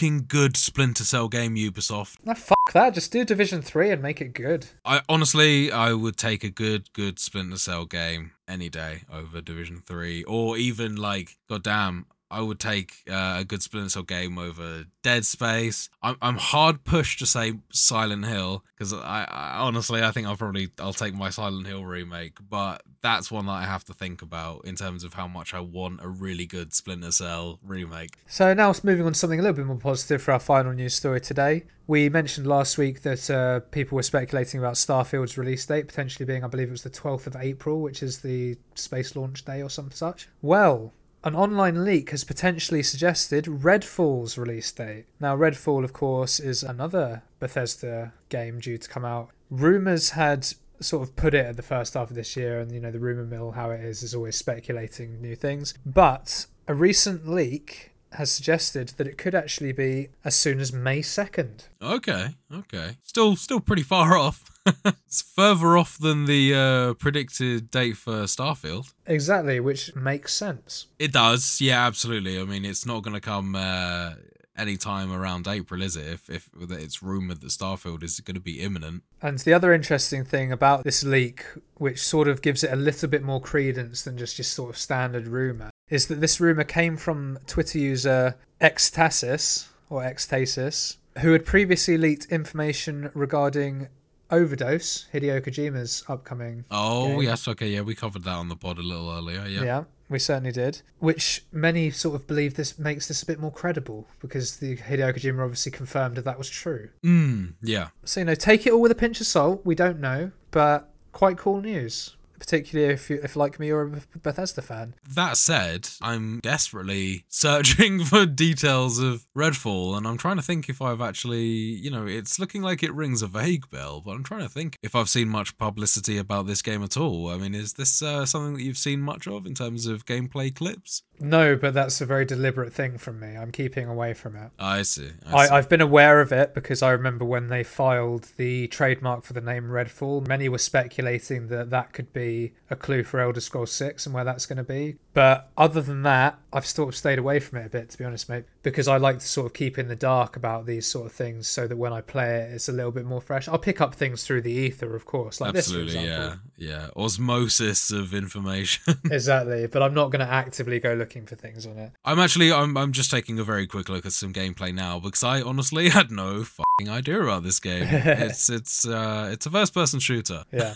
fucking 0.00 0.24
good 0.26 0.56
Splinter 0.56 1.04
Cell 1.04 1.28
game, 1.28 1.56
Ubisoft. 1.56 2.16
No, 2.24 2.32
fuck 2.34 2.72
that. 2.72 2.94
Just 2.94 3.12
do 3.12 3.26
Division 3.26 3.60
Three 3.60 3.90
and 3.90 4.00
make 4.00 4.22
it 4.22 4.32
good. 4.32 4.66
I 4.86 5.02
honestly, 5.06 5.70
I 5.70 5.92
would 5.92 6.16
take 6.16 6.44
a 6.44 6.50
good, 6.50 6.92
good 6.94 7.18
Splinter 7.18 7.58
Cell 7.58 7.84
game 7.84 8.32
any 8.48 8.70
day 8.70 9.02
over 9.12 9.42
Division 9.42 9.82
Three, 9.84 10.24
or 10.24 10.56
even 10.56 10.96
like, 10.96 11.36
goddamn, 11.48 12.06
I 12.30 12.40
would 12.40 12.58
take 12.58 13.04
uh, 13.08 13.36
a 13.40 13.44
good 13.44 13.62
Splinter 13.62 13.88
Cell 13.88 14.02
game 14.02 14.38
over 14.38 14.84
Dead 15.02 15.24
Space. 15.24 15.88
I'm, 16.02 16.16
I'm 16.20 16.36
hard 16.36 16.84
pushed 16.84 17.20
to 17.20 17.26
say 17.26 17.54
Silent 17.70 18.24
Hill 18.24 18.64
because 18.76 18.92
I, 18.92 19.26
I 19.30 19.58
honestly, 19.58 20.02
I 20.02 20.10
think 20.10 20.26
I'll 20.26 20.36
probably 20.36 20.68
I'll 20.80 20.92
take 20.92 21.14
my 21.14 21.30
Silent 21.30 21.66
Hill 21.66 21.84
remake, 21.84 22.38
but 22.48 22.82
that's 23.02 23.30
one 23.30 23.46
that 23.46 23.52
I 23.52 23.64
have 23.64 23.84
to 23.84 23.94
think 23.94 24.22
about 24.22 24.64
in 24.64 24.74
terms 24.74 25.04
of 25.04 25.14
how 25.14 25.28
much 25.28 25.54
I 25.54 25.60
want 25.60 26.00
a 26.02 26.08
really 26.08 26.46
good 26.46 26.74
Splinter 26.74 27.12
Cell 27.12 27.60
remake. 27.62 28.16
So 28.26 28.52
now 28.54 28.70
it's 28.70 28.82
moving 28.82 29.06
on 29.06 29.12
to 29.12 29.18
something 29.18 29.38
a 29.38 29.42
little 29.42 29.56
bit 29.56 29.66
more 29.66 29.76
positive 29.76 30.20
for 30.22 30.32
our 30.32 30.40
final 30.40 30.72
news 30.72 30.94
story 30.94 31.20
today. 31.20 31.64
We 31.86 32.08
mentioned 32.08 32.48
last 32.48 32.78
week 32.78 33.02
that 33.02 33.30
uh, 33.30 33.60
people 33.70 33.94
were 33.94 34.02
speculating 34.02 34.58
about 34.58 34.74
Starfield's 34.74 35.38
release 35.38 35.64
date 35.64 35.86
potentially 35.86 36.26
being, 36.26 36.42
I 36.42 36.48
believe 36.48 36.66
it 36.66 36.72
was 36.72 36.82
the 36.82 36.90
12th 36.90 37.28
of 37.28 37.36
April, 37.36 37.80
which 37.80 38.02
is 38.02 38.22
the 38.22 38.56
space 38.74 39.14
launch 39.14 39.44
day 39.44 39.62
or 39.62 39.70
some 39.70 39.92
such. 39.92 40.28
Well, 40.42 40.92
an 41.26 41.34
online 41.34 41.84
leak 41.84 42.10
has 42.12 42.22
potentially 42.22 42.84
suggested 42.84 43.46
Redfall's 43.46 44.38
release 44.38 44.70
date. 44.70 45.06
Now, 45.18 45.36
Redfall, 45.36 45.82
of 45.82 45.92
course, 45.92 46.38
is 46.38 46.62
another 46.62 47.24
Bethesda 47.40 48.12
game 48.28 48.60
due 48.60 48.78
to 48.78 48.88
come 48.88 49.04
out. 49.04 49.30
Rumors 49.50 50.10
had 50.10 50.46
sort 50.78 51.02
of 51.02 51.16
put 51.16 51.34
it 51.34 51.44
at 51.44 51.56
the 51.56 51.62
first 51.62 51.94
half 51.94 52.10
of 52.10 52.16
this 52.16 52.36
year, 52.36 52.60
and 52.60 52.70
you 52.70 52.78
know, 52.78 52.92
the 52.92 53.00
rumor 53.00 53.24
mill, 53.24 53.50
how 53.50 53.70
it 53.70 53.80
is, 53.80 54.04
is 54.04 54.14
always 54.14 54.36
speculating 54.36 55.20
new 55.20 55.34
things. 55.34 55.74
But 55.84 56.46
a 56.68 56.74
recent 56.74 57.28
leak 57.28 57.90
has 58.12 58.30
suggested 58.30 58.90
that 58.96 59.08
it 59.08 59.18
could 59.18 59.34
actually 59.34 59.72
be 59.72 60.10
as 60.24 60.36
soon 60.36 60.60
as 60.60 60.72
May 60.72 61.00
2nd. 61.00 61.64
Okay, 61.82 62.36
okay. 62.54 62.98
Still, 63.02 63.34
still 63.34 63.60
pretty 63.60 63.82
far 63.82 64.16
off. 64.16 64.44
it's 65.06 65.22
further 65.22 65.76
off 65.76 65.98
than 65.98 66.26
the 66.26 66.54
uh, 66.54 66.94
predicted 66.94 67.70
date 67.70 67.96
for 67.96 68.24
Starfield. 68.24 68.92
Exactly, 69.06 69.60
which 69.60 69.94
makes 69.94 70.34
sense. 70.34 70.86
It 70.98 71.12
does, 71.12 71.60
yeah, 71.60 71.86
absolutely. 71.86 72.40
I 72.40 72.44
mean, 72.44 72.64
it's 72.64 72.84
not 72.84 73.02
going 73.02 73.14
to 73.14 73.20
come 73.20 73.54
uh, 73.54 74.14
any 74.56 74.76
time 74.76 75.12
around 75.12 75.46
April, 75.46 75.82
is 75.82 75.96
it? 75.96 76.06
If 76.06 76.30
if 76.30 76.48
it's 76.70 77.02
rumored 77.02 77.40
that 77.40 77.48
Starfield 77.48 78.02
is 78.02 78.20
going 78.20 78.34
to 78.34 78.40
be 78.40 78.60
imminent. 78.60 79.02
And 79.22 79.38
the 79.38 79.52
other 79.52 79.72
interesting 79.72 80.24
thing 80.24 80.52
about 80.52 80.84
this 80.84 81.04
leak, 81.04 81.44
which 81.76 82.02
sort 82.02 82.28
of 82.28 82.42
gives 82.42 82.64
it 82.64 82.72
a 82.72 82.76
little 82.76 83.08
bit 83.08 83.22
more 83.22 83.40
credence 83.40 84.02
than 84.02 84.16
just 84.18 84.36
just 84.36 84.52
sort 84.52 84.70
of 84.70 84.78
standard 84.78 85.28
rumor, 85.28 85.70
is 85.88 86.06
that 86.06 86.20
this 86.20 86.40
rumor 86.40 86.64
came 86.64 86.96
from 86.96 87.38
Twitter 87.46 87.78
user 87.78 88.36
Xtasis 88.60 89.68
or 89.90 90.02
Xtasis, 90.02 90.96
who 91.18 91.32
had 91.32 91.44
previously 91.44 91.96
leaked 91.96 92.26
information 92.26 93.10
regarding 93.14 93.88
Overdose, 94.30 95.06
Hideo 95.12 95.40
Kojima's 95.40 96.04
upcoming. 96.08 96.64
Oh 96.70 97.08
game. 97.08 97.22
yes, 97.22 97.48
okay, 97.48 97.68
yeah, 97.68 97.82
we 97.82 97.94
covered 97.94 98.24
that 98.24 98.34
on 98.34 98.48
the 98.48 98.56
pod 98.56 98.78
a 98.78 98.82
little 98.82 99.10
earlier. 99.10 99.46
Yeah. 99.46 99.62
Yeah, 99.62 99.84
we 100.08 100.18
certainly 100.18 100.52
did. 100.52 100.82
Which 100.98 101.44
many 101.52 101.90
sort 101.90 102.16
of 102.16 102.26
believe 102.26 102.54
this 102.54 102.78
makes 102.78 103.08
this 103.08 103.22
a 103.22 103.26
bit 103.26 103.38
more 103.38 103.52
credible 103.52 104.06
because 104.20 104.56
the 104.56 104.76
Hideo 104.76 105.14
Kojima 105.14 105.42
obviously 105.42 105.72
confirmed 105.72 106.16
that 106.16 106.24
that 106.24 106.38
was 106.38 106.50
true. 106.50 106.90
Mm, 107.04 107.54
yeah. 107.62 107.88
So 108.04 108.20
you 108.20 108.26
know, 108.26 108.34
take 108.34 108.66
it 108.66 108.72
all 108.72 108.80
with 108.80 108.92
a 108.92 108.96
pinch 108.96 109.20
of 109.20 109.26
salt. 109.26 109.62
We 109.64 109.74
don't 109.74 110.00
know, 110.00 110.32
but 110.50 110.90
quite 111.12 111.38
cool 111.38 111.60
news. 111.60 112.15
Particularly 112.38 112.92
if 112.92 113.10
you, 113.10 113.20
if 113.22 113.36
like 113.36 113.58
me, 113.58 113.68
you're 113.68 113.82
a 113.82 114.18
Bethesda 114.18 114.62
fan. 114.62 114.94
That 115.08 115.36
said, 115.36 115.88
I'm 116.02 116.40
desperately 116.40 117.24
searching 117.28 118.04
for 118.04 118.26
details 118.26 118.98
of 118.98 119.26
Redfall, 119.36 119.96
and 119.96 120.06
I'm 120.06 120.16
trying 120.16 120.36
to 120.36 120.42
think 120.42 120.68
if 120.68 120.82
I've 120.82 121.00
actually, 121.00 121.46
you 121.46 121.90
know, 121.90 122.06
it's 122.06 122.38
looking 122.38 122.62
like 122.62 122.82
it 122.82 122.94
rings 122.94 123.22
a 123.22 123.26
vague 123.26 123.68
bell, 123.70 124.00
but 124.00 124.12
I'm 124.12 124.24
trying 124.24 124.42
to 124.42 124.48
think 124.48 124.78
if 124.82 124.94
I've 124.94 125.08
seen 125.08 125.28
much 125.28 125.56
publicity 125.58 126.18
about 126.18 126.46
this 126.46 126.62
game 126.62 126.82
at 126.82 126.96
all. 126.96 127.28
I 127.28 127.38
mean, 127.38 127.54
is 127.54 127.74
this 127.74 128.02
uh, 128.02 128.26
something 128.26 128.54
that 128.54 128.62
you've 128.62 128.76
seen 128.76 129.00
much 129.00 129.26
of 129.26 129.46
in 129.46 129.54
terms 129.54 129.86
of 129.86 130.06
gameplay 130.06 130.54
clips? 130.54 131.02
No, 131.20 131.56
but 131.56 131.74
that's 131.74 132.00
a 132.00 132.06
very 132.06 132.24
deliberate 132.24 132.72
thing 132.72 132.98
from 132.98 133.20
me. 133.20 133.36
I'm 133.36 133.52
keeping 133.52 133.88
away 133.88 134.14
from 134.14 134.36
it. 134.36 134.50
I 134.58 134.82
see. 134.82 135.10
I 135.26 135.36
I, 135.36 135.46
see. 135.46 135.54
I've 135.54 135.68
been 135.68 135.80
aware 135.80 136.20
of 136.20 136.32
it 136.32 136.54
because 136.54 136.82
I 136.82 136.90
remember 136.90 137.24
when 137.24 137.48
they 137.48 137.62
filed 137.62 138.32
the 138.36 138.68
trademark 138.68 139.24
for 139.24 139.32
the 139.32 139.40
name 139.40 139.64
Redfall, 139.64 140.26
many 140.26 140.48
were 140.48 140.58
speculating 140.58 141.48
that 141.48 141.70
that 141.70 141.92
could 141.92 142.12
be 142.12 142.52
a 142.70 142.76
clue 142.76 143.02
for 143.02 143.20
Elder 143.20 143.40
Scrolls 143.40 143.72
6 143.72 144.06
and 144.06 144.14
where 144.14 144.24
that's 144.24 144.46
going 144.46 144.58
to 144.58 144.64
be. 144.64 144.96
But 145.14 145.50
other 145.56 145.80
than 145.80 146.02
that, 146.02 146.38
I've 146.52 146.66
sort 146.66 146.90
of 146.90 146.96
stayed 146.96 147.18
away 147.18 147.40
from 147.40 147.58
it 147.58 147.66
a 147.66 147.70
bit, 147.70 147.90
to 147.90 147.98
be 147.98 148.04
honest, 148.04 148.28
mate, 148.28 148.44
because 148.66 148.88
I 148.88 148.96
like 148.96 149.20
to 149.20 149.28
sort 149.28 149.46
of 149.46 149.52
keep 149.52 149.78
in 149.78 149.86
the 149.86 149.94
dark 149.94 150.34
about 150.34 150.66
these 150.66 150.88
sort 150.88 151.06
of 151.06 151.12
things 151.12 151.46
so 151.46 151.68
that 151.68 151.76
when 151.76 151.92
I 151.92 152.00
play 152.00 152.40
it, 152.40 152.52
it's 152.52 152.68
a 152.68 152.72
little 152.72 152.90
bit 152.90 153.04
more 153.04 153.20
fresh. 153.20 153.46
I'll 153.46 153.60
pick 153.60 153.80
up 153.80 153.94
things 153.94 154.24
through 154.24 154.40
the 154.40 154.50
ether, 154.50 154.96
of 154.96 155.04
course, 155.04 155.40
like 155.40 155.54
Absolutely, 155.54 155.92
this, 155.92 156.02
for 156.02 156.08
yeah, 156.08 156.16
example. 156.16 156.50
yeah. 156.56 156.88
Osmosis 156.96 157.92
of 157.92 158.12
information. 158.12 158.96
exactly, 159.04 159.68
but 159.68 159.84
I'm 159.84 159.94
not 159.94 160.10
going 160.10 160.26
to 160.26 160.32
actively 160.32 160.80
go 160.80 160.94
looking 160.94 161.26
for 161.26 161.36
things 161.36 161.64
on 161.64 161.78
it. 161.78 161.92
I'm 162.04 162.18
actually, 162.18 162.52
I'm, 162.52 162.76
I'm 162.76 162.90
just 162.90 163.08
taking 163.08 163.38
a 163.38 163.44
very 163.44 163.68
quick 163.68 163.88
look 163.88 164.04
at 164.04 164.12
some 164.12 164.32
gameplay 164.32 164.74
now 164.74 164.98
because 164.98 165.22
I 165.22 165.42
honestly 165.42 165.88
had 165.90 166.10
no 166.10 166.42
fucking 166.42 166.88
idea 166.88 167.22
about 167.22 167.44
this 167.44 167.60
game. 167.60 167.86
it's, 167.88 168.50
it's, 168.50 168.84
uh, 168.84 169.28
it's 169.32 169.46
a 169.46 169.50
first-person 169.50 170.00
shooter. 170.00 170.42
Yeah. 170.52 170.74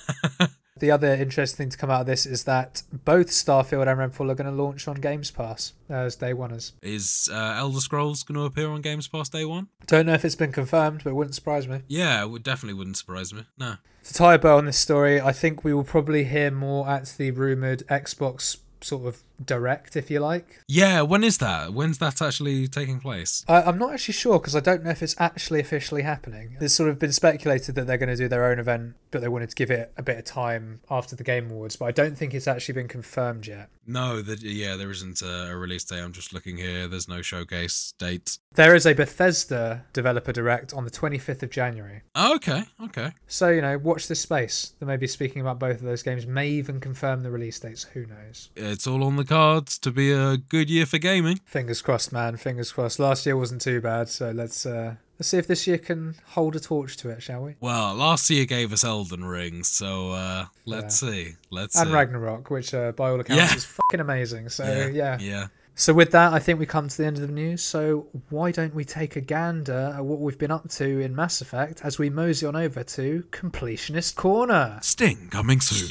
The 0.79 0.91
other 0.91 1.13
interesting 1.13 1.57
thing 1.57 1.71
to 1.71 1.77
come 1.77 1.91
out 1.91 2.03
of 2.03 2.07
this 2.07 2.27
is 2.27 2.45
that 2.45 2.83
both 3.05 3.29
Starfield 3.29 3.87
and 3.87 4.13
Redfall 4.13 4.31
are 4.31 4.35
going 4.35 4.55
to 4.55 4.63
launch 4.63 4.89
on 4.89 4.97
Games 4.97 5.31
Pass 5.31 5.73
as 5.89 6.17
day 6.17 6.33
oneers. 6.33 6.73
Is 6.83 7.29
uh, 7.33 7.55
Elder 7.57 7.81
Scrolls 7.81 8.23
going 8.23 8.39
to 8.39 8.45
appear 8.45 8.69
on 8.69 8.81
Games 8.81 9.09
Pass 9.09 9.29
day 9.29 9.45
one? 9.45 9.69
Don't 9.87 10.07
know 10.07 10.15
if 10.15 10.25
it's 10.25 10.37
been 10.37 10.53
confirmed, 10.53 11.03
but 11.05 11.11
it 11.11 11.15
wouldn't 11.15 11.35
surprise 11.35 11.69
me. 11.69 11.81
Yeah, 11.89 12.23
it 12.23 12.31
would 12.31 12.43
definitely 12.43 12.79
wouldn't 12.79 12.97
surprise 12.97 13.35
me. 13.35 13.45
No. 13.59 13.77
To 14.05 14.15
tie 14.15 14.35
a 14.35 14.39
bow 14.39 14.59
on 14.59 14.65
this 14.65 14.79
story, 14.79 15.21
I 15.21 15.33
think 15.33 15.63
we 15.63 15.75
will 15.75 15.85
probably 15.85 16.25
hear 16.25 16.51
more 16.51 16.89
at 16.89 17.15
the 17.19 17.31
rumored 17.33 17.87
Xbox 17.89 18.59
sort 18.81 19.07
of 19.07 19.23
direct, 19.45 19.97
if 19.97 20.11
you 20.11 20.21
like. 20.21 20.61
Yeah, 20.69 21.03
when 21.03 21.25
is 21.25 21.39
that? 21.39 21.73
When's 21.73 21.99
that 21.99 22.21
actually 22.21 22.69
taking 22.69 23.01
place? 23.01 23.45
I, 23.49 23.63
I'm 23.63 23.79
not 23.79 23.93
actually 23.93 24.15
sure 24.15 24.39
because 24.39 24.57
I 24.57 24.61
don't 24.61 24.85
know 24.85 24.91
if 24.91 25.03
it's 25.03 25.17
actually 25.19 25.61
officially 25.61 26.03
happening. 26.03 26.57
It's 26.61 26.75
sort 26.75 26.91
of 26.91 26.99
been 26.99 27.13
speculated 27.13 27.75
that 27.75 27.87
they're 27.87 27.99
going 27.99 28.09
to 28.09 28.17
do 28.17 28.29
their 28.29 28.45
own 28.45 28.59
event, 28.59 28.95
but 29.11 29.21
they 29.21 29.29
wanted 29.29 29.51
to 29.51 29.57
give 29.57 29.71
it 29.71 29.93
a 29.97 30.03
bit 30.03 30.19
of 30.19 30.25
time 30.25 30.81
after 30.91 31.17
the 31.17 31.25
Game 31.25 31.51
Awards. 31.51 31.77
But 31.77 31.87
I 31.87 31.93
don't 31.93 32.17
think 32.17 32.35
it's 32.35 32.49
actually 32.49 32.75
been 32.75 32.89
confirmed 32.89 33.47
yet. 33.47 33.71
No, 33.87 34.23
that 34.23 34.43
yeah, 34.43 34.77
there 34.77 34.91
isn't 34.91 35.23
a, 35.23 35.51
a 35.51 35.57
release 35.57 35.85
date. 35.85 36.01
I'm 36.01 36.13
just 36.13 36.33
looking 36.33 36.57
here. 36.57 36.87
There's 36.87 37.09
no 37.09 37.23
showcase 37.23 37.95
date. 37.99 38.39
There 38.55 38.75
is 38.75 38.87
a 38.87 38.95
Bethesda 38.95 39.85
developer 39.93 40.33
direct 40.33 40.73
on 40.75 40.85
the 40.85 40.91
25th 40.91 41.43
of 41.43 41.51
January. 41.51 42.03
Oh, 42.15 42.35
okay, 42.37 42.65
okay. 42.85 43.13
So, 43.27 43.49
you 43.49 43.61
know, 43.61 43.79
watch 43.79 44.09
this 44.09 44.21
space. 44.21 44.75
They 44.79 44.87
may 44.87 44.97
be 44.97 45.07
speaking 45.07 45.41
about 45.41 45.59
both 45.59 45.77
of 45.77 45.83
those 45.83 46.03
games, 46.03 46.27
may 46.27 46.49
even 46.49 46.81
confirm 46.81 47.23
the 47.23 47.31
release 47.31 47.59
dates. 47.59 47.85
Who 47.85 48.07
knows? 48.07 48.51
It's 48.57 48.87
all 48.87 49.05
on 49.05 49.17
the 49.17 49.25
cards 49.31 49.79
to 49.79 49.91
be 49.93 50.11
a 50.13 50.37
good 50.37 50.69
year 50.69 50.85
for 50.87 50.99
gaming. 50.99 51.39
Fingers 51.47 51.81
crossed, 51.81 52.13
man. 52.13 52.37
Fingers 52.37 52.73
crossed. 52.73 52.99
Last 52.99 53.25
year 53.27 53.37
wasn't 53.37 53.61
too 53.63 53.81
bad, 53.81 54.09
so 54.09 54.33
let's 54.33 54.67
uh 54.67 54.97
let's 55.19 55.29
see 55.29 55.39
if 55.39 55.47
this 55.47 55.67
year 55.69 55.79
can 55.79 56.17
hold 56.31 56.57
a 56.57 56.61
torch 56.61 56.97
to 56.99 57.11
it, 57.11 57.23
shall 57.23 57.43
we? 57.43 57.55
Well, 57.61 57.95
last 57.95 58.29
year 58.29 58.45
gave 58.45 58.73
us 58.73 58.83
Elden 58.85 59.25
Ring, 59.25 59.63
so 59.63 60.11
uh, 60.11 60.47
let's 60.67 60.99
see. 60.99 61.35
Let's 61.51 61.79
And 61.79 61.89
see. 61.89 61.95
Ragnarok, 61.95 62.51
which 62.51 62.75
uh, 62.75 62.93
by 62.93 63.11
all 63.11 63.21
accounts 63.21 63.51
Yeah. 63.53 63.57
is 63.57 63.65
fucking 63.65 64.01
amazing. 64.01 64.49
So 64.49 64.65
yeah. 64.93 65.19
yeah. 65.21 65.47
So 65.77 65.95
with 65.95 66.11
that, 66.11 66.33
I 66.35 66.41
think 66.41 66.59
we 66.59 66.67
come 66.67 66.89
to 66.89 66.97
the 66.99 67.07
end 67.07 67.17
of 67.19 67.27
the 67.27 67.33
news. 67.33 67.63
So 67.63 68.09
why 68.29 68.51
don't 68.51 68.75
we 68.75 68.85
take 68.85 69.17
a 69.17 69.21
gander 69.23 69.95
at 69.97 70.05
what 70.05 70.19
we've 70.21 70.37
been 70.37 70.51
up 70.51 70.69
to 70.71 70.99
in 71.01 71.15
Mass 71.17 71.41
Effect 71.41 71.83
as 71.85 71.99
we 71.99 72.11
mosey 72.11 72.45
on 72.45 72.57
over 72.57 72.83
to 72.83 73.25
Completionist 73.31 74.15
Corner? 74.17 74.79
Sting 74.83 75.29
coming 75.31 75.61
soon. 75.61 75.89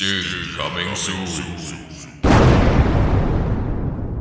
coming 0.58 0.93
soon. 0.95 2.08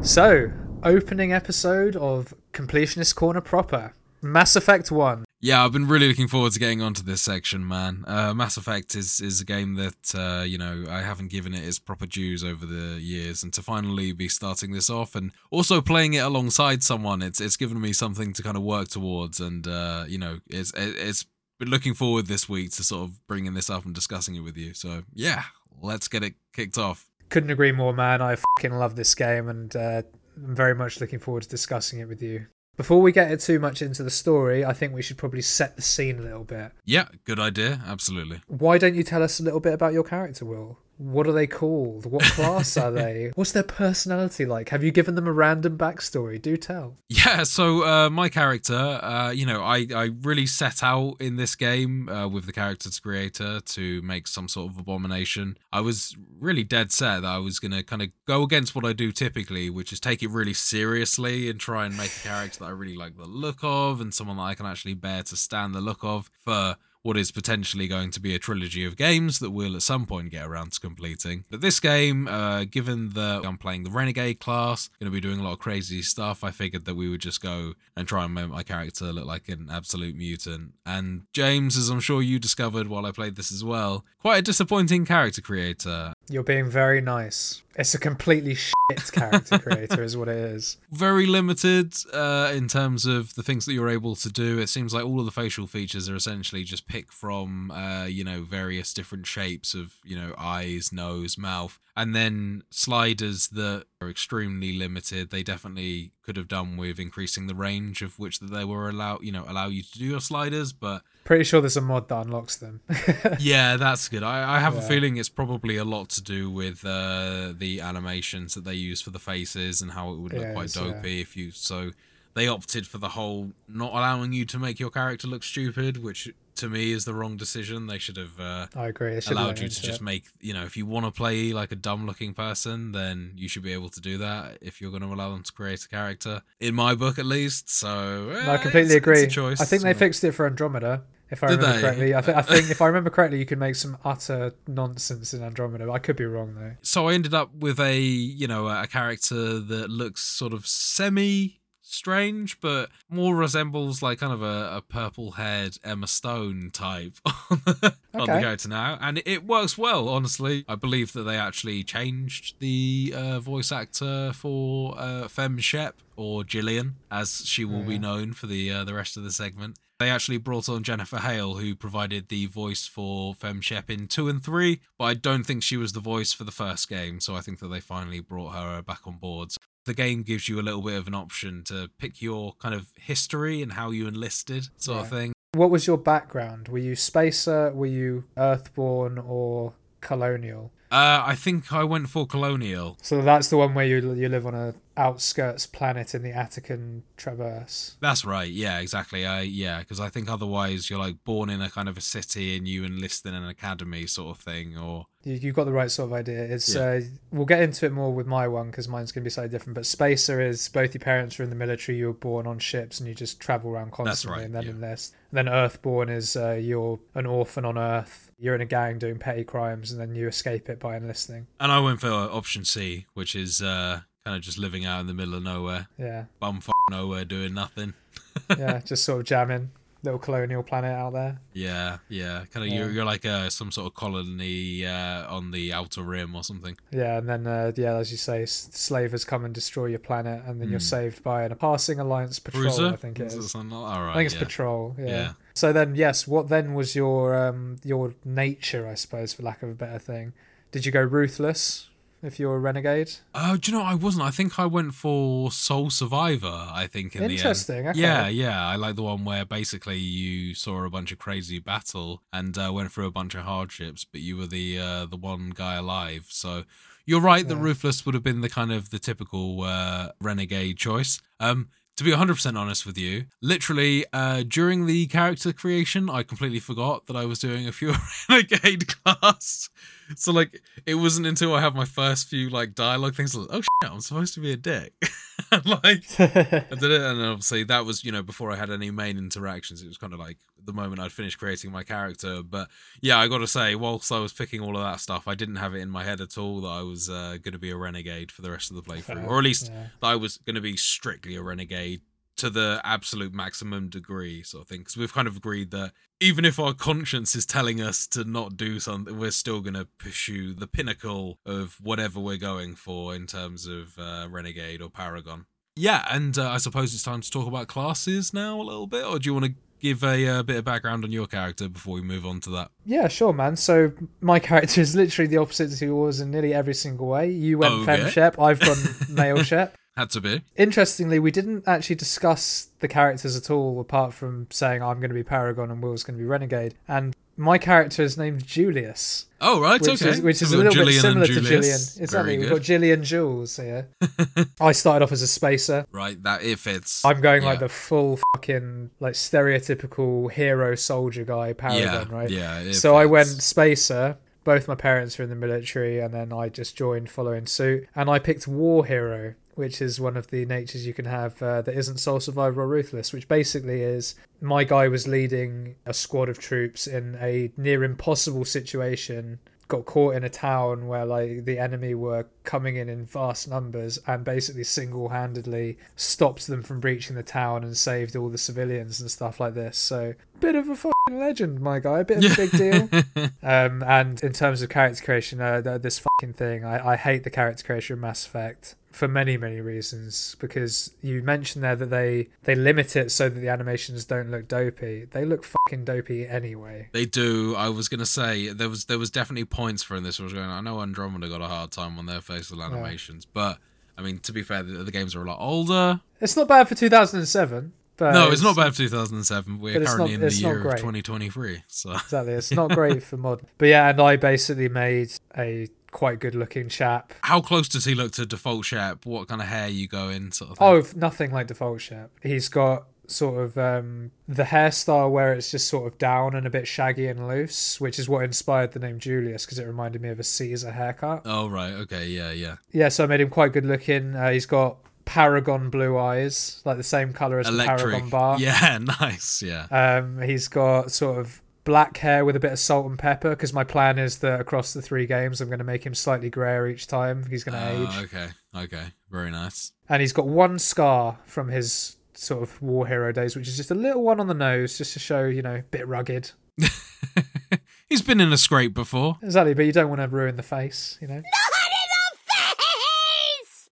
So, 0.08 0.50
opening 0.84 1.34
episode 1.34 1.94
of 1.94 2.32
Completionist 2.54 3.14
Corner 3.14 3.42
proper. 3.42 3.92
Mass 4.22 4.56
Effect 4.56 4.90
1. 4.90 5.26
Yeah, 5.42 5.62
I've 5.62 5.72
been 5.72 5.86
really 5.86 6.08
looking 6.08 6.28
forward 6.28 6.52
to 6.52 6.58
getting 6.58 6.80
onto 6.80 7.02
this 7.02 7.20
section, 7.20 7.68
man. 7.68 8.04
Uh, 8.06 8.32
Mass 8.32 8.56
Effect 8.56 8.94
is 8.94 9.20
is 9.20 9.42
a 9.42 9.44
game 9.44 9.74
that 9.74 10.14
uh, 10.14 10.44
you 10.44 10.56
know 10.56 10.86
I 10.88 11.02
haven't 11.02 11.30
given 11.30 11.52
it 11.52 11.62
its 11.62 11.78
proper 11.78 12.06
dues 12.06 12.42
over 12.42 12.64
the 12.64 12.98
years, 12.98 13.42
and 13.42 13.52
to 13.52 13.60
finally 13.60 14.12
be 14.12 14.30
starting 14.30 14.72
this 14.72 14.88
off 14.88 15.14
and 15.14 15.30
also 15.50 15.82
playing 15.82 16.14
it 16.14 16.24
alongside 16.24 16.82
someone, 16.82 17.20
it's 17.20 17.38
it's 17.38 17.58
given 17.58 17.78
me 17.78 17.92
something 17.92 18.32
to 18.32 18.42
kind 18.42 18.56
of 18.56 18.62
work 18.62 18.88
towards, 18.88 19.40
and 19.40 19.68
uh, 19.68 20.06
you 20.08 20.16
know 20.16 20.38
it's 20.46 20.72
it, 20.72 20.96
it's 20.96 21.26
been 21.58 21.68
looking 21.68 21.92
forward 21.92 22.28
this 22.28 22.48
week 22.48 22.70
to 22.72 22.82
sort 22.82 23.10
of 23.10 23.26
bringing 23.26 23.52
this 23.52 23.68
up 23.68 23.84
and 23.84 23.94
discussing 23.94 24.36
it 24.36 24.40
with 24.40 24.56
you. 24.56 24.72
So 24.72 25.02
yeah, 25.12 25.42
let's 25.82 26.08
get 26.08 26.24
it 26.24 26.32
kicked 26.54 26.78
off. 26.78 27.07
Couldn't 27.30 27.50
agree 27.50 27.72
more, 27.72 27.92
man. 27.92 28.22
I 28.22 28.36
fucking 28.36 28.76
love 28.76 28.96
this 28.96 29.14
game 29.14 29.48
and 29.48 29.74
uh, 29.74 30.02
I'm 30.36 30.54
very 30.54 30.74
much 30.74 31.00
looking 31.00 31.18
forward 31.18 31.42
to 31.44 31.48
discussing 31.48 32.00
it 32.00 32.08
with 32.08 32.22
you. 32.22 32.46
Before 32.76 33.02
we 33.02 33.10
get 33.10 33.40
too 33.40 33.58
much 33.58 33.82
into 33.82 34.04
the 34.04 34.10
story, 34.10 34.64
I 34.64 34.72
think 34.72 34.94
we 34.94 35.02
should 35.02 35.18
probably 35.18 35.42
set 35.42 35.74
the 35.74 35.82
scene 35.82 36.20
a 36.20 36.22
little 36.22 36.44
bit. 36.44 36.70
Yeah, 36.84 37.08
good 37.24 37.40
idea, 37.40 37.80
absolutely. 37.84 38.40
Why 38.46 38.78
don't 38.78 38.94
you 38.94 39.02
tell 39.02 39.22
us 39.22 39.40
a 39.40 39.42
little 39.42 39.58
bit 39.58 39.74
about 39.74 39.92
your 39.92 40.04
character, 40.04 40.44
Will? 40.44 40.78
What 40.98 41.26
are 41.26 41.32
they 41.32 41.46
called? 41.46 42.06
What 42.06 42.22
class 42.34 42.76
are 42.76 42.90
they? 42.90 43.30
What's 43.34 43.52
their 43.52 43.62
personality 43.62 44.44
like? 44.44 44.68
Have 44.68 44.84
you 44.84 44.90
given 44.90 45.14
them 45.14 45.26
a 45.26 45.32
random 45.32 45.78
backstory? 45.78 46.40
Do 46.40 46.56
tell. 46.56 46.96
Yeah, 47.08 47.44
so 47.44 47.84
uh, 47.84 48.10
my 48.10 48.28
character, 48.28 48.74
uh, 48.74 49.30
you 49.30 49.46
know, 49.46 49.62
I, 49.62 49.86
I 49.94 50.10
really 50.22 50.46
set 50.46 50.82
out 50.82 51.16
in 51.20 51.36
this 51.36 51.54
game 51.54 52.08
uh, 52.08 52.28
with 52.28 52.46
the 52.46 52.52
character's 52.52 52.98
creator 52.98 53.60
to 53.60 54.02
make 54.02 54.26
some 54.26 54.48
sort 54.48 54.72
of 54.72 54.78
abomination. 54.78 55.56
I 55.72 55.80
was 55.80 56.16
really 56.38 56.64
dead 56.64 56.92
set 56.92 57.22
that 57.22 57.28
I 57.28 57.38
was 57.38 57.58
going 57.58 57.72
to 57.72 57.82
kind 57.82 58.02
of 58.02 58.08
go 58.26 58.42
against 58.42 58.74
what 58.74 58.84
I 58.84 58.92
do 58.92 59.12
typically, 59.12 59.70
which 59.70 59.92
is 59.92 60.00
take 60.00 60.22
it 60.22 60.30
really 60.30 60.54
seriously 60.54 61.48
and 61.48 61.58
try 61.58 61.86
and 61.86 61.96
make 61.96 62.14
a 62.16 62.28
character 62.28 62.60
that 62.60 62.66
I 62.66 62.70
really 62.70 62.96
like 62.96 63.16
the 63.16 63.24
look 63.24 63.58
of 63.62 64.00
and 64.00 64.12
someone 64.12 64.36
that 64.36 64.42
I 64.42 64.54
can 64.54 64.66
actually 64.66 64.94
bear 64.94 65.22
to 65.22 65.36
stand 65.36 65.74
the 65.74 65.80
look 65.80 66.02
of 66.02 66.30
for 66.44 66.76
what 67.02 67.16
is 67.16 67.30
potentially 67.30 67.88
going 67.88 68.10
to 68.10 68.20
be 68.20 68.34
a 68.34 68.38
trilogy 68.38 68.84
of 68.84 68.96
games 68.96 69.38
that 69.38 69.50
we'll 69.50 69.76
at 69.76 69.82
some 69.82 70.06
point 70.06 70.30
get 70.30 70.46
around 70.46 70.72
to 70.72 70.80
completing. 70.80 71.44
But 71.50 71.60
this 71.60 71.80
game, 71.80 72.28
uh, 72.28 72.64
given 72.64 73.10
that 73.10 73.42
I'm 73.44 73.58
playing 73.58 73.84
the 73.84 73.90
Renegade 73.90 74.40
class, 74.40 74.88
going 75.00 75.10
to 75.10 75.14
be 75.14 75.20
doing 75.20 75.40
a 75.40 75.42
lot 75.42 75.52
of 75.52 75.58
crazy 75.58 76.02
stuff, 76.02 76.42
I 76.44 76.50
figured 76.50 76.84
that 76.84 76.94
we 76.94 77.08
would 77.08 77.20
just 77.20 77.40
go 77.40 77.74
and 77.96 78.06
try 78.06 78.24
and 78.24 78.34
make 78.34 78.48
my 78.48 78.62
character 78.62 79.12
look 79.12 79.26
like 79.26 79.48
an 79.48 79.68
absolute 79.70 80.16
mutant. 80.16 80.72
And 80.84 81.22
James, 81.32 81.76
as 81.76 81.88
I'm 81.88 82.00
sure 82.00 82.22
you 82.22 82.38
discovered 82.38 82.88
while 82.88 83.06
I 83.06 83.12
played 83.12 83.36
this 83.36 83.52
as 83.52 83.64
well, 83.64 84.04
quite 84.20 84.38
a 84.38 84.42
disappointing 84.42 85.04
character 85.06 85.40
creator. 85.40 86.12
You're 86.28 86.42
being 86.42 86.68
very 86.68 87.00
nice. 87.00 87.62
It's 87.78 87.94
a 87.94 87.98
completely 87.98 88.56
shit 88.56 89.12
character 89.12 89.56
creator, 89.56 90.02
is 90.02 90.16
what 90.16 90.26
it 90.26 90.36
is. 90.36 90.78
Very 90.90 91.26
limited 91.26 91.94
uh, 92.12 92.50
in 92.52 92.66
terms 92.66 93.06
of 93.06 93.36
the 93.36 93.42
things 93.44 93.66
that 93.66 93.72
you're 93.72 93.88
able 93.88 94.16
to 94.16 94.28
do. 94.28 94.58
It 94.58 94.68
seems 94.68 94.92
like 94.92 95.04
all 95.04 95.20
of 95.20 95.26
the 95.26 95.30
facial 95.30 95.68
features 95.68 96.08
are 96.08 96.16
essentially 96.16 96.64
just 96.64 96.88
picked 96.88 97.12
from, 97.12 97.70
uh, 97.70 98.06
you 98.06 98.24
know, 98.24 98.42
various 98.42 98.92
different 98.92 99.28
shapes 99.28 99.74
of, 99.74 99.94
you 100.04 100.16
know, 100.16 100.34
eyes, 100.36 100.92
nose, 100.92 101.38
mouth, 101.38 101.78
and 101.96 102.16
then 102.16 102.64
sliders 102.70 103.46
that 103.50 103.84
are 104.00 104.10
extremely 104.10 104.76
limited. 104.76 105.30
They 105.30 105.44
definitely 105.44 106.10
could 106.24 106.36
have 106.36 106.48
done 106.48 106.76
with 106.76 106.98
increasing 106.98 107.46
the 107.46 107.54
range 107.54 108.02
of 108.02 108.18
which 108.18 108.40
that 108.40 108.50
they 108.50 108.64
were 108.64 108.88
allow, 108.88 109.20
you 109.22 109.30
know, 109.30 109.44
allow 109.46 109.68
you 109.68 109.84
to 109.84 109.98
do 109.98 110.04
your 110.04 110.20
sliders, 110.20 110.72
but 110.72 111.02
Pretty 111.28 111.44
sure 111.44 111.60
there's 111.60 111.76
a 111.76 111.82
mod 111.82 112.08
that 112.08 112.22
unlocks 112.22 112.56
them. 112.56 112.80
yeah, 113.38 113.76
that's 113.76 114.08
good. 114.08 114.22
I, 114.22 114.56
I 114.56 114.60
have 114.60 114.78
a 114.78 114.80
feeling 114.80 115.18
it's 115.18 115.28
probably 115.28 115.76
a 115.76 115.84
lot 115.84 116.08
to 116.08 116.22
do 116.22 116.50
with 116.50 116.86
uh, 116.86 117.52
the 117.54 117.82
animations 117.82 118.54
that 118.54 118.64
they 118.64 118.72
use 118.72 119.02
for 119.02 119.10
the 119.10 119.18
faces 119.18 119.82
and 119.82 119.90
how 119.90 120.10
it 120.10 120.20
would 120.20 120.32
look 120.32 120.42
It 120.42 120.54
quite 120.54 120.64
is, 120.64 120.76
yeah. 120.76 120.84
dopey 120.84 121.20
if 121.20 121.36
you. 121.36 121.50
So 121.50 121.90
they 122.32 122.48
opted 122.48 122.86
for 122.86 122.96
the 122.96 123.10
whole 123.10 123.50
not 123.68 123.92
allowing 123.92 124.32
you 124.32 124.46
to 124.46 124.58
make 124.58 124.80
your 124.80 124.88
character 124.88 125.28
look 125.28 125.42
stupid, 125.42 126.02
which 126.02 126.32
to 126.54 126.70
me 126.70 126.92
is 126.92 127.04
the 127.04 127.12
wrong 127.12 127.36
decision. 127.36 127.88
They 127.88 127.98
should 127.98 128.16
have 128.16 128.40
uh, 128.40 128.68
I 128.74 128.86
agree. 128.86 129.20
Allowed 129.28 129.58
you 129.58 129.68
to 129.68 129.82
just 129.82 130.00
it. 130.00 130.02
make. 130.02 130.24
You 130.40 130.54
know, 130.54 130.64
if 130.64 130.78
you 130.78 130.86
want 130.86 131.04
to 131.04 131.12
play 131.12 131.52
like 131.52 131.72
a 131.72 131.76
dumb 131.76 132.06
looking 132.06 132.32
person, 132.32 132.92
then 132.92 133.32
you 133.36 133.50
should 133.50 133.62
be 133.62 133.74
able 133.74 133.90
to 133.90 134.00
do 134.00 134.16
that. 134.16 134.56
If 134.62 134.80
you're 134.80 134.90
going 134.90 135.02
to 135.02 135.08
allow 135.08 135.28
them 135.32 135.42
to 135.42 135.52
create 135.52 135.84
a 135.84 135.88
character, 135.88 136.40
in 136.58 136.74
my 136.74 136.94
book 136.94 137.18
at 137.18 137.26
least. 137.26 137.68
So 137.68 138.30
No, 138.32 138.52
I 138.52 138.54
eh, 138.54 138.56
completely 138.56 138.96
agree. 138.96 139.26
Choice. 139.26 139.60
I 139.60 139.66
think 139.66 139.82
they 139.82 139.92
fixed 139.92 140.24
it 140.24 140.32
for 140.32 140.46
Andromeda. 140.46 141.02
If 141.30 141.42
I 141.42 141.48
Did 141.48 141.56
remember 141.58 141.74
they? 141.76 141.80
correctly, 141.82 142.14
I, 142.14 142.20
th- 142.22 142.36
I 142.36 142.42
think 142.42 142.70
if 142.70 142.80
I 142.80 142.86
remember 142.86 143.10
correctly, 143.10 143.38
you 143.38 143.46
could 143.46 143.58
make 143.58 143.74
some 143.74 143.98
utter 144.04 144.54
nonsense 144.66 145.34
in 145.34 145.42
Andromeda. 145.42 145.90
I 145.90 145.98
could 145.98 146.16
be 146.16 146.24
wrong 146.24 146.54
though. 146.54 146.72
so 146.82 147.08
I 147.08 147.14
ended 147.14 147.34
up 147.34 147.54
with 147.54 147.78
a 147.78 147.98
you 148.00 148.46
know 148.46 148.66
a 148.68 148.86
character 148.86 149.58
that 149.58 149.90
looks 149.90 150.22
sort 150.22 150.52
of 150.52 150.66
semi 150.66 151.60
strange, 151.82 152.60
but 152.60 152.90
more 153.08 153.34
resembles 153.34 154.02
like 154.02 154.18
kind 154.18 154.32
of 154.32 154.42
a, 154.42 154.76
a 154.76 154.82
purple 154.82 155.32
haired 155.32 155.78
Emma 155.82 156.06
Stone 156.06 156.68
type 156.74 157.14
on 157.26 157.62
the, 157.64 157.94
on 158.14 158.26
the 158.26 158.32
Okay. 158.34 158.40
character 158.42 158.68
now, 158.68 158.98
and 159.00 159.22
it 159.24 159.44
works 159.46 159.78
well. 159.78 160.08
Honestly, 160.08 160.64
I 160.68 160.74
believe 160.74 161.12
that 161.14 161.22
they 161.22 161.36
actually 161.36 161.82
changed 161.84 162.56
the 162.58 163.14
uh, 163.16 163.40
voice 163.40 163.72
actor 163.72 164.32
for 164.34 164.94
uh, 164.98 165.28
Fem 165.28 165.58
Shep 165.58 165.96
or 166.16 166.44
Gillian, 166.44 166.96
as 167.10 167.42
she 167.46 167.64
will 167.64 167.82
be 167.84 167.98
known 167.98 168.32
for 168.34 168.46
the 168.46 168.70
uh, 168.70 168.84
the 168.84 168.94
rest 168.94 169.16
of 169.16 169.24
the 169.24 169.32
segment. 169.32 169.78
They 169.98 170.10
actually 170.10 170.38
brought 170.38 170.68
on 170.68 170.84
Jennifer 170.84 171.18
Hale, 171.18 171.54
who 171.54 171.74
provided 171.74 172.28
the 172.28 172.46
voice 172.46 172.86
for 172.86 173.34
Fem 173.34 173.60
Shep 173.60 173.90
in 173.90 174.06
two 174.06 174.28
and 174.28 174.42
three, 174.42 174.80
but 174.96 175.04
I 175.06 175.14
don't 175.14 175.42
think 175.44 175.64
she 175.64 175.76
was 175.76 175.92
the 175.92 176.00
voice 176.00 176.32
for 176.32 176.44
the 176.44 176.52
first 176.52 176.88
game, 176.88 177.18
so 177.18 177.34
I 177.34 177.40
think 177.40 177.58
that 177.58 177.68
they 177.68 177.80
finally 177.80 178.20
brought 178.20 178.54
her 178.54 178.80
back 178.80 179.00
on 179.06 179.16
board. 179.16 179.50
The 179.86 179.94
game 179.94 180.22
gives 180.22 180.48
you 180.48 180.60
a 180.60 180.62
little 180.62 180.82
bit 180.82 180.96
of 180.96 181.08
an 181.08 181.14
option 181.14 181.64
to 181.64 181.90
pick 181.98 182.22
your 182.22 182.52
kind 182.60 182.76
of 182.76 182.92
history 182.96 183.60
and 183.60 183.72
how 183.72 183.90
you 183.90 184.06
enlisted, 184.06 184.68
sort 184.76 185.00
of 185.00 185.08
thing. 185.08 185.32
What 185.54 185.70
was 185.70 185.86
your 185.86 185.98
background? 185.98 186.68
Were 186.68 186.78
you 186.78 186.94
spacer? 186.94 187.72
Were 187.72 187.86
you 187.86 188.24
Earthborn 188.36 189.18
or 189.18 189.72
colonial? 190.00 190.70
Uh, 190.90 191.22
I 191.26 191.34
think 191.34 191.72
I 191.72 191.84
went 191.84 192.08
for 192.08 192.26
Colonial. 192.26 192.96
So 193.02 193.20
that's 193.20 193.48
the 193.48 193.58
one 193.58 193.74
where 193.74 193.84
you 193.84 194.14
you 194.14 194.28
live 194.28 194.46
on 194.46 194.54
a 194.54 194.74
outskirts 194.98 195.66
planet 195.66 196.14
in 196.14 196.22
the 196.22 196.32
Attican 196.32 197.02
Traverse. 197.16 197.96
That's 198.00 198.24
right. 198.24 198.50
Yeah, 198.50 198.80
exactly. 198.80 199.24
I 199.24 199.42
yeah, 199.42 199.78
because 199.80 200.00
I 200.00 200.08
think 200.08 200.28
otherwise 200.28 200.90
you're 200.90 200.98
like 200.98 201.16
born 201.24 201.48
in 201.50 201.62
a 201.62 201.70
kind 201.70 201.88
of 201.88 201.96
a 201.96 202.00
city 202.00 202.56
and 202.56 202.66
you 202.66 202.84
enlist 202.84 203.24
in 203.26 203.34
an 203.34 203.46
academy 203.46 204.06
sort 204.06 204.36
of 204.36 204.42
thing, 204.42 204.76
or 204.76 205.06
You, 205.24 205.34
you 205.34 205.52
got 205.52 205.64
the 205.64 205.72
right 205.72 205.90
sort 205.90 206.08
of 206.08 206.12
idea. 206.14 206.42
It's 206.44 206.74
Yeah. 206.74 206.80
uh, 206.82 207.00
we'll 207.30 207.46
get 207.46 207.62
into 207.62 207.86
it 207.86 207.92
more 207.92 208.12
with 208.12 208.26
my 208.26 208.48
one 208.48 208.70
because 208.70 208.88
mine's 208.88 209.12
going 209.12 209.22
to 209.22 209.26
be 209.26 209.30
slightly 209.30 209.50
different. 209.50 209.74
But 209.74 209.86
spacer 209.86 210.40
is 210.40 210.68
both 210.68 210.94
your 210.94 211.00
parents 211.00 211.38
are 211.38 211.44
in 211.44 211.50
the 211.50 211.56
military, 211.56 211.98
you 211.98 212.06
were 212.06 212.12
born 212.12 212.46
on 212.46 212.58
ships, 212.58 212.98
and 213.00 213.08
you 213.08 213.14
just 213.14 213.40
travel 213.40 213.70
around 213.70 213.92
constantly, 213.92 214.38
right, 214.38 214.44
and 214.46 214.54
then 214.54 214.64
yeah. 214.64 214.70
enlist. 214.70 215.14
And 215.30 215.36
then 215.38 215.48
Earthborn 215.54 216.08
is 216.08 216.36
uh, 216.36 216.52
you're 216.52 216.98
an 217.14 217.26
orphan 217.26 217.64
on 217.64 217.76
Earth. 217.78 218.30
You're 218.38 218.54
in 218.54 218.60
a 218.60 218.66
gang 218.66 218.98
doing 218.98 219.18
petty 219.18 219.44
crimes, 219.44 219.90
and 219.92 220.00
then 220.00 220.14
you 220.14 220.26
escape 220.28 220.68
it 220.68 220.78
by 220.80 220.96
enlisting. 220.96 221.46
and 221.60 221.70
I 221.72 221.80
went 221.80 222.00
for 222.00 222.08
option 222.08 222.64
C, 222.64 223.06
which 223.14 223.34
is 223.34 223.60
uh 223.60 224.00
kind 224.28 224.36
of 224.36 224.42
just 224.42 224.58
living 224.58 224.84
out 224.84 225.00
in 225.00 225.06
the 225.06 225.14
middle 225.14 225.34
of 225.34 225.42
nowhere, 225.42 225.88
Yeah, 225.98 226.24
bum 226.38 226.58
f- 226.58 226.68
nowhere, 226.90 227.24
doing 227.24 227.54
nothing. 227.54 227.94
yeah, 228.58 228.80
just 228.84 229.02
sort 229.04 229.20
of 229.20 229.26
jamming. 229.26 229.70
Little 230.02 230.18
colonial 230.20 230.62
planet 230.62 230.92
out 230.92 231.14
there. 231.14 231.40
Yeah, 231.54 231.96
yeah, 232.10 232.44
kind 232.52 232.64
of 232.64 232.66
Yeah. 232.66 232.80
you're 232.80 232.90
you're 232.90 233.04
like 233.06 233.24
uh, 233.24 233.48
some 233.48 233.72
sort 233.72 233.86
of 233.86 233.94
colony 233.94 234.84
uh, 234.86 235.34
on 235.34 235.50
the 235.50 235.72
outer 235.72 236.02
rim 236.02 236.36
or 236.36 236.44
something. 236.44 236.76
Yeah, 236.92 237.16
and 237.18 237.26
then 237.28 237.46
uh, 237.46 237.72
yeah, 237.74 237.94
as 237.96 238.10
you 238.12 238.18
say, 238.18 238.44
slavers 238.46 239.24
come 239.24 239.44
and 239.46 239.54
destroy 239.54 239.86
your 239.86 239.98
planet, 239.98 240.42
and 240.46 240.60
then 240.60 240.68
you're 240.68 240.78
Hmm. 240.78 240.94
saved 240.96 241.22
by 241.24 241.42
a 241.44 241.54
passing 241.54 241.98
alliance 241.98 242.38
patrol. 242.38 242.64
Cruiser, 242.64 242.88
I 242.88 242.96
think 242.96 243.18
it 243.18 243.28
Is 243.28 243.34
is. 243.34 243.54
All 243.54 243.62
right, 243.64 244.10
I 244.10 244.14
think 244.14 244.26
it's 244.26 244.34
yeah. 244.34 244.40
patrol. 244.44 244.94
Yeah. 244.98 245.06
Yeah. 245.06 245.32
So 245.54 245.72
then, 245.72 245.94
yes. 245.96 246.28
What 246.28 246.48
then 246.48 246.74
was 246.74 246.94
your 246.94 247.34
um 247.48 247.76
your 247.82 248.12
nature, 248.26 248.86
I 248.86 248.94
suppose, 248.94 249.32
for 249.32 249.42
lack 249.42 249.62
of 249.62 249.70
a 249.70 249.74
better 249.74 249.98
thing? 249.98 250.32
Did 250.70 250.84
you 250.86 250.92
go 250.92 251.00
ruthless 251.02 251.88
if 252.22 252.38
you're 252.40 252.56
a 252.56 252.58
renegade? 252.58 253.12
Oh, 253.34 253.56
do 253.56 253.70
you 253.70 253.78
know 253.78 253.84
I 253.84 253.94
wasn't? 253.94 254.24
I 254.24 254.30
think 254.30 254.58
I 254.58 254.66
went 254.66 254.94
for 254.94 255.50
Sole 255.50 255.90
Survivor. 255.90 256.68
I 256.72 256.86
think 256.86 257.14
in 257.14 257.20
the 257.20 257.24
end. 257.24 257.32
Interesting. 257.34 257.88
Okay. 257.88 258.00
Yeah, 258.00 258.28
yeah. 258.28 258.66
I 258.66 258.76
like 258.76 258.96
the 258.96 259.02
one 259.02 259.24
where 259.24 259.44
basically 259.44 259.98
you 259.98 260.54
saw 260.54 260.84
a 260.84 260.90
bunch 260.90 261.12
of 261.12 261.18
crazy 261.18 261.58
battle 261.58 262.22
and 262.32 262.56
uh, 262.56 262.70
went 262.72 262.92
through 262.92 263.06
a 263.06 263.12
bunch 263.12 263.34
of 263.34 263.42
hardships, 263.42 264.04
but 264.04 264.20
you 264.20 264.36
were 264.36 264.46
the 264.46 264.78
uh, 264.78 265.06
the 265.06 265.16
one 265.16 265.50
guy 265.50 265.74
alive. 265.74 266.26
So 266.28 266.64
you're 267.06 267.20
right. 267.20 267.46
The 267.46 267.56
ruthless 267.56 268.04
would 268.04 268.14
have 268.14 268.22
been 268.22 268.42
the 268.42 268.50
kind 268.50 268.70
of 268.70 268.90
the 268.90 268.98
typical 268.98 269.62
uh, 269.62 270.10
renegade 270.20 270.76
choice. 270.76 271.22
Um, 271.40 271.68
to 271.98 272.04
be 272.04 272.12
100% 272.12 272.56
honest 272.56 272.86
with 272.86 272.96
you, 272.96 273.24
literally 273.42 274.04
uh, 274.12 274.44
during 274.46 274.86
the 274.86 275.08
character 275.08 275.52
creation, 275.52 276.08
I 276.08 276.22
completely 276.22 276.60
forgot 276.60 277.06
that 277.06 277.16
I 277.16 277.24
was 277.24 277.40
doing 277.40 277.66
a 277.66 277.72
pure 277.72 277.92
renegade 278.28 278.86
class. 278.86 279.68
So 280.14 280.30
like, 280.30 280.62
it 280.86 280.94
wasn't 280.94 281.26
until 281.26 281.52
I 281.56 281.60
had 281.60 281.74
my 281.74 281.84
first 281.84 282.28
few 282.28 282.50
like 282.50 282.76
dialogue 282.76 283.16
things 283.16 283.34
like, 283.34 283.48
oh 283.50 283.62
shit, 283.62 283.92
I'm 283.92 284.00
supposed 284.00 284.32
to 284.34 284.40
be 284.40 284.52
a 284.52 284.56
dick. 284.56 284.92
like, 285.64 286.04
I 286.20 286.64
did 286.70 286.90
it, 286.92 287.00
and 287.00 287.20
obviously 287.20 287.64
that 287.64 287.84
was 287.84 288.04
you 288.04 288.12
know 288.12 288.22
before 288.22 288.52
I 288.52 288.56
had 288.56 288.70
any 288.70 288.92
main 288.92 289.18
interactions. 289.18 289.82
It 289.82 289.88
was 289.88 289.98
kind 289.98 290.12
of 290.12 290.20
like 290.20 290.38
the 290.68 290.72
moment 290.72 291.00
I'd 291.00 291.10
finished 291.10 291.38
creating 291.38 291.72
my 291.72 291.82
character. 291.82 292.42
But 292.42 292.68
yeah, 293.00 293.18
I 293.18 293.26
got 293.26 293.38
to 293.38 293.48
say, 293.48 293.74
whilst 293.74 294.12
I 294.12 294.20
was 294.20 294.32
picking 294.32 294.60
all 294.60 294.76
of 294.76 294.82
that 294.84 295.00
stuff, 295.00 295.26
I 295.26 295.34
didn't 295.34 295.56
have 295.56 295.74
it 295.74 295.80
in 295.80 295.90
my 295.90 296.04
head 296.04 296.20
at 296.20 296.38
all 296.38 296.60
that 296.60 296.68
I 296.68 296.82
was 296.82 297.10
uh, 297.10 297.38
going 297.42 297.52
to 297.52 297.58
be 297.58 297.70
a 297.70 297.76
renegade 297.76 298.30
for 298.30 298.42
the 298.42 298.50
rest 298.50 298.70
of 298.70 298.76
the 298.76 298.82
playthrough, 298.82 299.26
or 299.26 299.38
at 299.38 299.44
least 299.44 299.72
yeah. 299.72 299.88
that 300.00 300.06
I 300.06 300.14
was 300.14 300.38
going 300.38 300.54
to 300.54 300.60
be 300.60 300.76
strictly 300.76 301.34
a 301.34 301.42
renegade 301.42 302.02
to 302.36 302.48
the 302.48 302.80
absolute 302.84 303.34
maximum 303.34 303.88
degree, 303.88 304.44
sort 304.44 304.62
of 304.62 304.68
thing. 304.68 304.78
Because 304.80 304.96
we've 304.96 305.12
kind 305.12 305.26
of 305.26 305.36
agreed 305.36 305.72
that 305.72 305.92
even 306.20 306.44
if 306.44 306.58
our 306.58 306.72
conscience 306.72 307.34
is 307.34 307.44
telling 307.44 307.80
us 307.80 308.06
to 308.08 308.24
not 308.24 308.56
do 308.56 308.78
something, 308.78 309.18
we're 309.18 309.30
still 309.32 309.60
going 309.60 309.74
to 309.74 309.88
pursue 309.98 310.54
the 310.54 310.66
pinnacle 310.66 311.38
of 311.44 311.78
whatever 311.82 312.20
we're 312.20 312.36
going 312.36 312.74
for 312.74 313.14
in 313.14 313.26
terms 313.26 313.66
of 313.66 313.98
uh, 313.98 314.28
renegade 314.30 314.80
or 314.80 314.88
paragon. 314.88 315.46
Yeah, 315.76 316.04
and 316.10 316.36
uh, 316.36 316.50
I 316.50 316.58
suppose 316.58 316.92
it's 316.92 317.04
time 317.04 317.20
to 317.20 317.30
talk 317.30 317.46
about 317.46 317.68
classes 317.68 318.34
now 318.34 318.60
a 318.60 318.62
little 318.62 318.88
bit, 318.88 319.04
or 319.04 319.20
do 319.20 319.28
you 319.28 319.34
want 319.34 319.46
to 319.46 319.54
give 319.80 320.02
a, 320.04 320.26
uh 320.28 320.42
bit 320.42 320.56
of 320.56 320.64
background 320.64 321.04
on 321.04 321.10
your 321.10 321.26
character 321.26 321.68
before 321.68 321.94
we 321.94 322.00
move 322.02 322.24
on 322.26 322.40
to 322.40 322.50
that? 322.50 322.70
Yeah, 322.84 323.08
sure, 323.08 323.32
man. 323.32 323.56
So 323.56 323.92
my 324.20 324.38
character 324.38 324.80
is 324.80 324.94
literally 324.94 325.28
the 325.28 325.36
opposite 325.38 325.70
to 325.76 325.84
yours 325.86 326.20
in 326.20 326.30
nearly 326.30 326.52
every 326.54 326.74
single 326.74 327.06
way. 327.08 327.30
You 327.30 327.58
went 327.58 327.74
Okay. 327.74 327.84
femme 327.98 328.10
shep. 328.10 328.38
I've 328.40 328.60
gone 328.60 328.76
male 329.10 329.42
shep. 329.42 329.74
Had 329.96 330.10
to 330.10 330.20
be. 330.20 330.42
Interestingly, 330.56 331.18
we 331.18 331.32
didn't 331.32 331.66
actually 331.66 331.96
discuss 331.96 332.68
the 332.78 332.86
characters 332.86 333.36
at 333.36 333.50
all, 333.50 333.80
apart 333.80 334.14
from 334.14 334.46
saying 334.50 334.80
I'm 334.82 335.00
going 335.00 335.10
to 335.10 335.14
be 335.14 335.24
Paragon 335.24 335.70
and 335.72 335.82
Will's 335.82 336.04
going 336.04 336.16
to 336.16 336.22
be 336.22 336.26
Renegade. 336.26 336.74
And 336.86 337.16
my 337.38 337.56
character 337.56 338.02
is 338.02 338.18
named 338.18 338.44
Julius, 338.46 339.26
Oh 339.40 339.60
right, 339.60 339.80
which 339.80 340.02
okay. 340.02 340.10
is 340.10 340.20
which 340.20 340.42
is 340.42 340.52
a 340.52 340.56
little 340.56 340.72
bit 340.72 340.78
Gillian 340.78 341.00
similar 341.00 341.26
to. 341.26 341.40
Gillian. 341.40 341.78
Exactly, 342.00 342.38
we've 342.38 342.48
got 342.48 342.62
Gillian 342.62 343.04
Jules 343.04 343.56
here. 343.56 343.88
I 344.60 344.72
started 344.72 345.04
off 345.04 345.12
as 345.12 345.22
a 345.22 345.28
spacer. 345.28 345.86
Right, 345.92 346.20
that 346.24 346.42
if 346.42 346.66
it's 346.66 347.04
I'm 347.04 347.20
going 347.20 347.44
like 347.44 347.60
the 347.60 347.68
full 347.68 348.18
fucking 348.34 348.90
like 348.98 349.14
stereotypical 349.14 350.30
hero 350.30 350.74
soldier 350.74 351.24
guy 351.24 351.52
Paragon, 351.52 352.08
yeah, 352.10 352.16
right? 352.16 352.30
Yeah. 352.30 352.72
So 352.72 352.96
I 352.96 353.06
went 353.06 353.28
spacer. 353.28 354.18
Both 354.42 354.66
my 354.66 354.74
parents 354.74 355.18
were 355.18 355.24
in 355.24 355.30
the 355.30 355.36
military, 355.36 356.00
and 356.00 356.12
then 356.12 356.32
I 356.32 356.48
just 356.48 356.76
joined 356.76 357.10
following 357.10 357.46
suit. 357.46 357.86
And 357.94 358.10
I 358.10 358.18
picked 358.18 358.48
war 358.48 358.84
hero, 358.84 359.34
which 359.58 359.82
is 359.82 360.00
one 360.00 360.16
of 360.16 360.28
the 360.28 360.46
natures 360.46 360.86
you 360.86 360.94
can 360.94 361.04
have 361.04 361.42
uh, 361.42 361.60
that 361.62 361.74
isn't 361.76 361.98
Sole 361.98 362.20
Survivor 362.20 362.62
or 362.62 362.68
Ruthless, 362.68 363.12
which 363.12 363.26
basically 363.26 363.82
is 363.82 364.14
my 364.40 364.62
guy 364.62 364.86
was 364.86 365.08
leading 365.08 365.74
a 365.84 365.92
squad 365.92 366.28
of 366.28 366.38
troops 366.38 366.86
in 366.86 367.18
a 367.20 367.50
near 367.56 367.82
impossible 367.82 368.44
situation 368.44 369.40
got 369.66 369.84
caught 369.84 370.14
in 370.14 370.24
a 370.24 370.30
town 370.30 370.86
where 370.86 371.04
like 371.04 371.44
the 371.44 371.58
enemy 371.58 371.94
were 371.94 372.26
coming 372.44 372.76
in 372.76 372.88
in 372.88 373.04
vast 373.04 373.48
numbers 373.48 373.98
and 374.06 374.24
basically 374.24 374.64
single-handedly 374.64 375.76
stopped 375.94 376.46
them 376.46 376.62
from 376.62 376.80
breaching 376.80 377.16
the 377.16 377.22
town 377.22 377.62
and 377.64 377.76
saved 377.76 378.16
all 378.16 378.30
the 378.30 378.38
civilians 378.38 379.00
and 379.00 379.10
stuff 379.10 379.40
like 379.40 379.54
this. 379.54 379.76
So 379.76 380.14
bit 380.40 380.54
of 380.54 380.68
a 380.70 380.76
legend 381.16 381.60
my 381.60 381.78
guy 381.78 382.00
a 382.00 382.04
bit 382.04 382.24
of 382.24 382.32
a 382.32 382.36
big 382.36 382.50
deal 382.50 383.30
um, 383.42 383.82
and 383.82 384.22
in 384.22 384.32
terms 384.32 384.62
of 384.62 384.68
character 384.68 385.02
creation 385.04 385.40
uh, 385.40 385.62
th- 385.62 385.82
this 385.82 385.98
fucking 385.98 386.34
thing 386.34 386.64
I, 386.64 386.92
I 386.92 386.96
hate 386.96 387.24
the 387.24 387.30
character 387.30 387.64
creation 387.64 387.94
of 387.94 388.00
mass 388.00 388.26
effect 388.26 388.74
for 388.90 389.06
many 389.06 389.36
many 389.36 389.60
reasons 389.60 390.34
because 390.40 390.92
you 391.02 391.22
mentioned 391.22 391.62
there 391.62 391.76
that 391.76 391.90
they 391.90 392.28
they 392.44 392.54
limit 392.54 392.96
it 392.96 393.10
so 393.12 393.28
that 393.28 393.38
the 393.38 393.48
animations 393.48 394.04
don't 394.04 394.30
look 394.30 394.48
dopey 394.48 395.06
they 395.12 395.24
look 395.24 395.44
fucking 395.44 395.84
dopey 395.84 396.26
anyway 396.26 396.88
They 396.92 397.04
do. 397.04 397.54
I 397.54 397.68
was 397.68 397.88
gonna 397.88 398.06
say 398.06 398.48
there 398.48 398.68
was 398.68 398.86
there 398.86 398.98
was 398.98 399.10
definitely 399.10 399.44
points 399.44 399.82
for 399.82 399.94
in 399.96 400.02
this. 400.02 400.18
Where 400.18 400.24
I 400.24 400.26
was 400.26 400.32
going. 400.32 400.48
I 400.48 400.60
know 400.60 400.80
Andromeda 400.80 401.28
got 401.28 401.40
a 401.42 401.46
hard 401.46 401.70
time 401.70 401.98
on 401.98 402.06
their 402.06 402.20
facial 402.20 402.62
animations, 402.62 403.24
but 403.24 403.58
I 403.96 404.02
mean 404.02 404.18
to 404.20 404.32
be 404.32 404.42
fair, 404.42 404.62
the, 404.62 404.82
the 404.84 404.90
games 404.90 405.14
are 405.14 405.22
a 405.22 405.26
lot 405.28 405.38
older. 405.40 406.00
it's 406.20 406.36
not 406.36 406.48
bad 406.48 406.66
for 406.68 406.74
2007 406.74 407.72
but 407.98 408.12
no, 408.14 408.30
it's 408.30 408.42
not 408.42 408.56
bad 408.56 408.72
for 408.72 408.78
2007. 408.78 409.60
We're 409.60 409.84
currently 409.84 410.16
not- 410.16 410.22
in 410.22 410.28
the 410.28 410.32
year 410.34 410.58
of 410.66 410.76
2023. 410.76 411.62
So 411.66 411.90
exactly 411.92 412.32
it's 412.32 412.50
not 412.52 412.70
great 412.70 413.02
for 413.02 413.16
mod 413.18 413.42
but 413.58 413.66
yeah 413.66 413.88
and 413.90 414.00
i 414.00 414.16
basically 414.16 414.68
made 414.68 415.12
a 415.36 415.68
quite 415.90 416.18
good 416.20 416.34
looking 416.34 416.68
chap 416.68 417.12
how 417.22 417.40
close 417.40 417.68
does 417.68 417.84
he 417.84 417.94
look 417.94 418.12
to 418.12 418.24
default 418.26 418.64
chap? 418.64 419.04
What 419.06 419.28
kind 419.28 419.40
of 419.40 419.48
hair 419.48 419.68
you 419.68 419.88
go 419.88 420.08
in? 420.10 420.32
Sort 420.32 420.50
of. 420.52 420.58
Thing? 420.58 420.66
oh 420.68 420.84
nothing 420.98 421.30
like 421.32 421.46
default 421.48 421.80
chap 421.80 422.10
he's 422.22 422.48
got 422.48 422.86
sort 423.06 423.42
of 423.42 423.56
um 423.56 424.10
the 424.28 424.42
hairstyle 424.42 425.10
where 425.10 425.32
it's 425.32 425.50
just 425.50 425.66
sort 425.66 425.90
of 425.90 425.96
down 425.98 426.34
and 426.36 426.46
a 426.46 426.50
bit 426.50 426.68
shaggy 426.68 427.06
and 427.06 427.26
loose 427.26 427.80
which 427.80 427.98
is 427.98 428.06
what 428.06 428.22
inspired 428.22 428.72
the 428.72 428.78
name 428.78 428.98
julius 428.98 429.46
because 429.46 429.58
it 429.58 429.64
reminded 429.64 430.02
me 430.02 430.10
of 430.10 430.20
a 430.20 430.22
caesar 430.22 430.72
haircut 430.72 431.22
Oh 431.24 431.48
right. 431.48 431.72
Okay. 431.72 432.08
Yeah. 432.08 432.32
Yeah. 432.32 432.56
yeah 432.70 432.90
so 432.90 433.04
i 433.04 433.06
made 433.06 433.22
him 433.22 433.30
quite 433.30 433.54
good 433.54 433.64
looking 433.64 434.14
uh, 434.14 434.30
he's 434.30 434.44
got 434.44 434.76
paragon 435.08 435.70
blue 435.70 435.96
eyes 435.98 436.60
like 436.66 436.76
the 436.76 436.82
same 436.82 437.14
color 437.14 437.38
as 437.40 437.46
the 437.50 437.64
paragon 437.64 438.10
bar 438.10 438.38
Yeah. 438.40 438.78
Nice. 439.00 439.42
Yeah. 439.42 439.66
Um, 439.70 440.20
he's 440.20 440.48
got 440.48 440.90
sort 440.92 441.18
of 441.18 441.40
black 441.64 441.96
hair 441.96 442.24
with 442.26 442.36
a 442.36 442.40
bit 442.40 442.52
of 442.52 442.58
salt 442.58 442.84
and 442.86 442.98
pepper 442.98 443.30
because 443.30 443.52
my 443.54 443.64
plan 443.64 443.98
is 443.98 444.18
that 444.18 444.38
across 444.40 444.74
the 444.74 444.82
three 444.82 445.06
games 445.06 445.40
I'm 445.40 445.48
going 445.48 445.58
to 445.60 445.64
make 445.64 445.84
him 445.84 445.94
slightly 445.94 446.28
grayer 446.28 446.66
each 446.68 446.86
time. 446.86 447.24
He's 447.30 447.42
going 447.42 447.58
to 447.58 447.64
Uh, 447.66 447.82
age, 448.00 448.04
okay. 448.04 448.28
Okay. 448.54 448.84
Very 449.10 449.30
nice. 449.30 449.72
and 449.88 450.00
he's 450.02 450.12
got 450.12 450.26
one 450.28 450.58
scar 450.58 451.18
from 451.24 451.48
his 451.48 451.96
sort 452.14 452.42
of 452.42 452.60
war 452.60 452.86
hero 452.86 453.10
days, 453.12 453.34
which 453.36 453.48
is 453.48 453.56
just 453.56 453.70
a 453.70 453.74
little 453.74 454.02
one 454.02 454.20
on 454.20 454.26
the 454.26 454.34
nose, 454.34 454.76
just 454.76 454.92
to 454.92 454.98
show 454.98 455.24
you 455.24 455.40
know 455.40 455.54
a 455.56 455.62
bit 455.62 455.86
rugged. 455.88 456.32
He's 457.88 458.02
been 458.02 458.20
in 458.20 458.30
a 458.32 458.36
scrape 458.36 458.74
before. 458.74 459.16
Exactly, 459.22 459.54
but 459.54 459.64
you 459.64 459.72
don't 459.72 459.88
want 459.88 460.02
to 460.02 460.08
ruin 460.08 460.36
the 460.36 460.42
face, 460.42 460.98
you 461.00 461.08
know. 461.08 461.22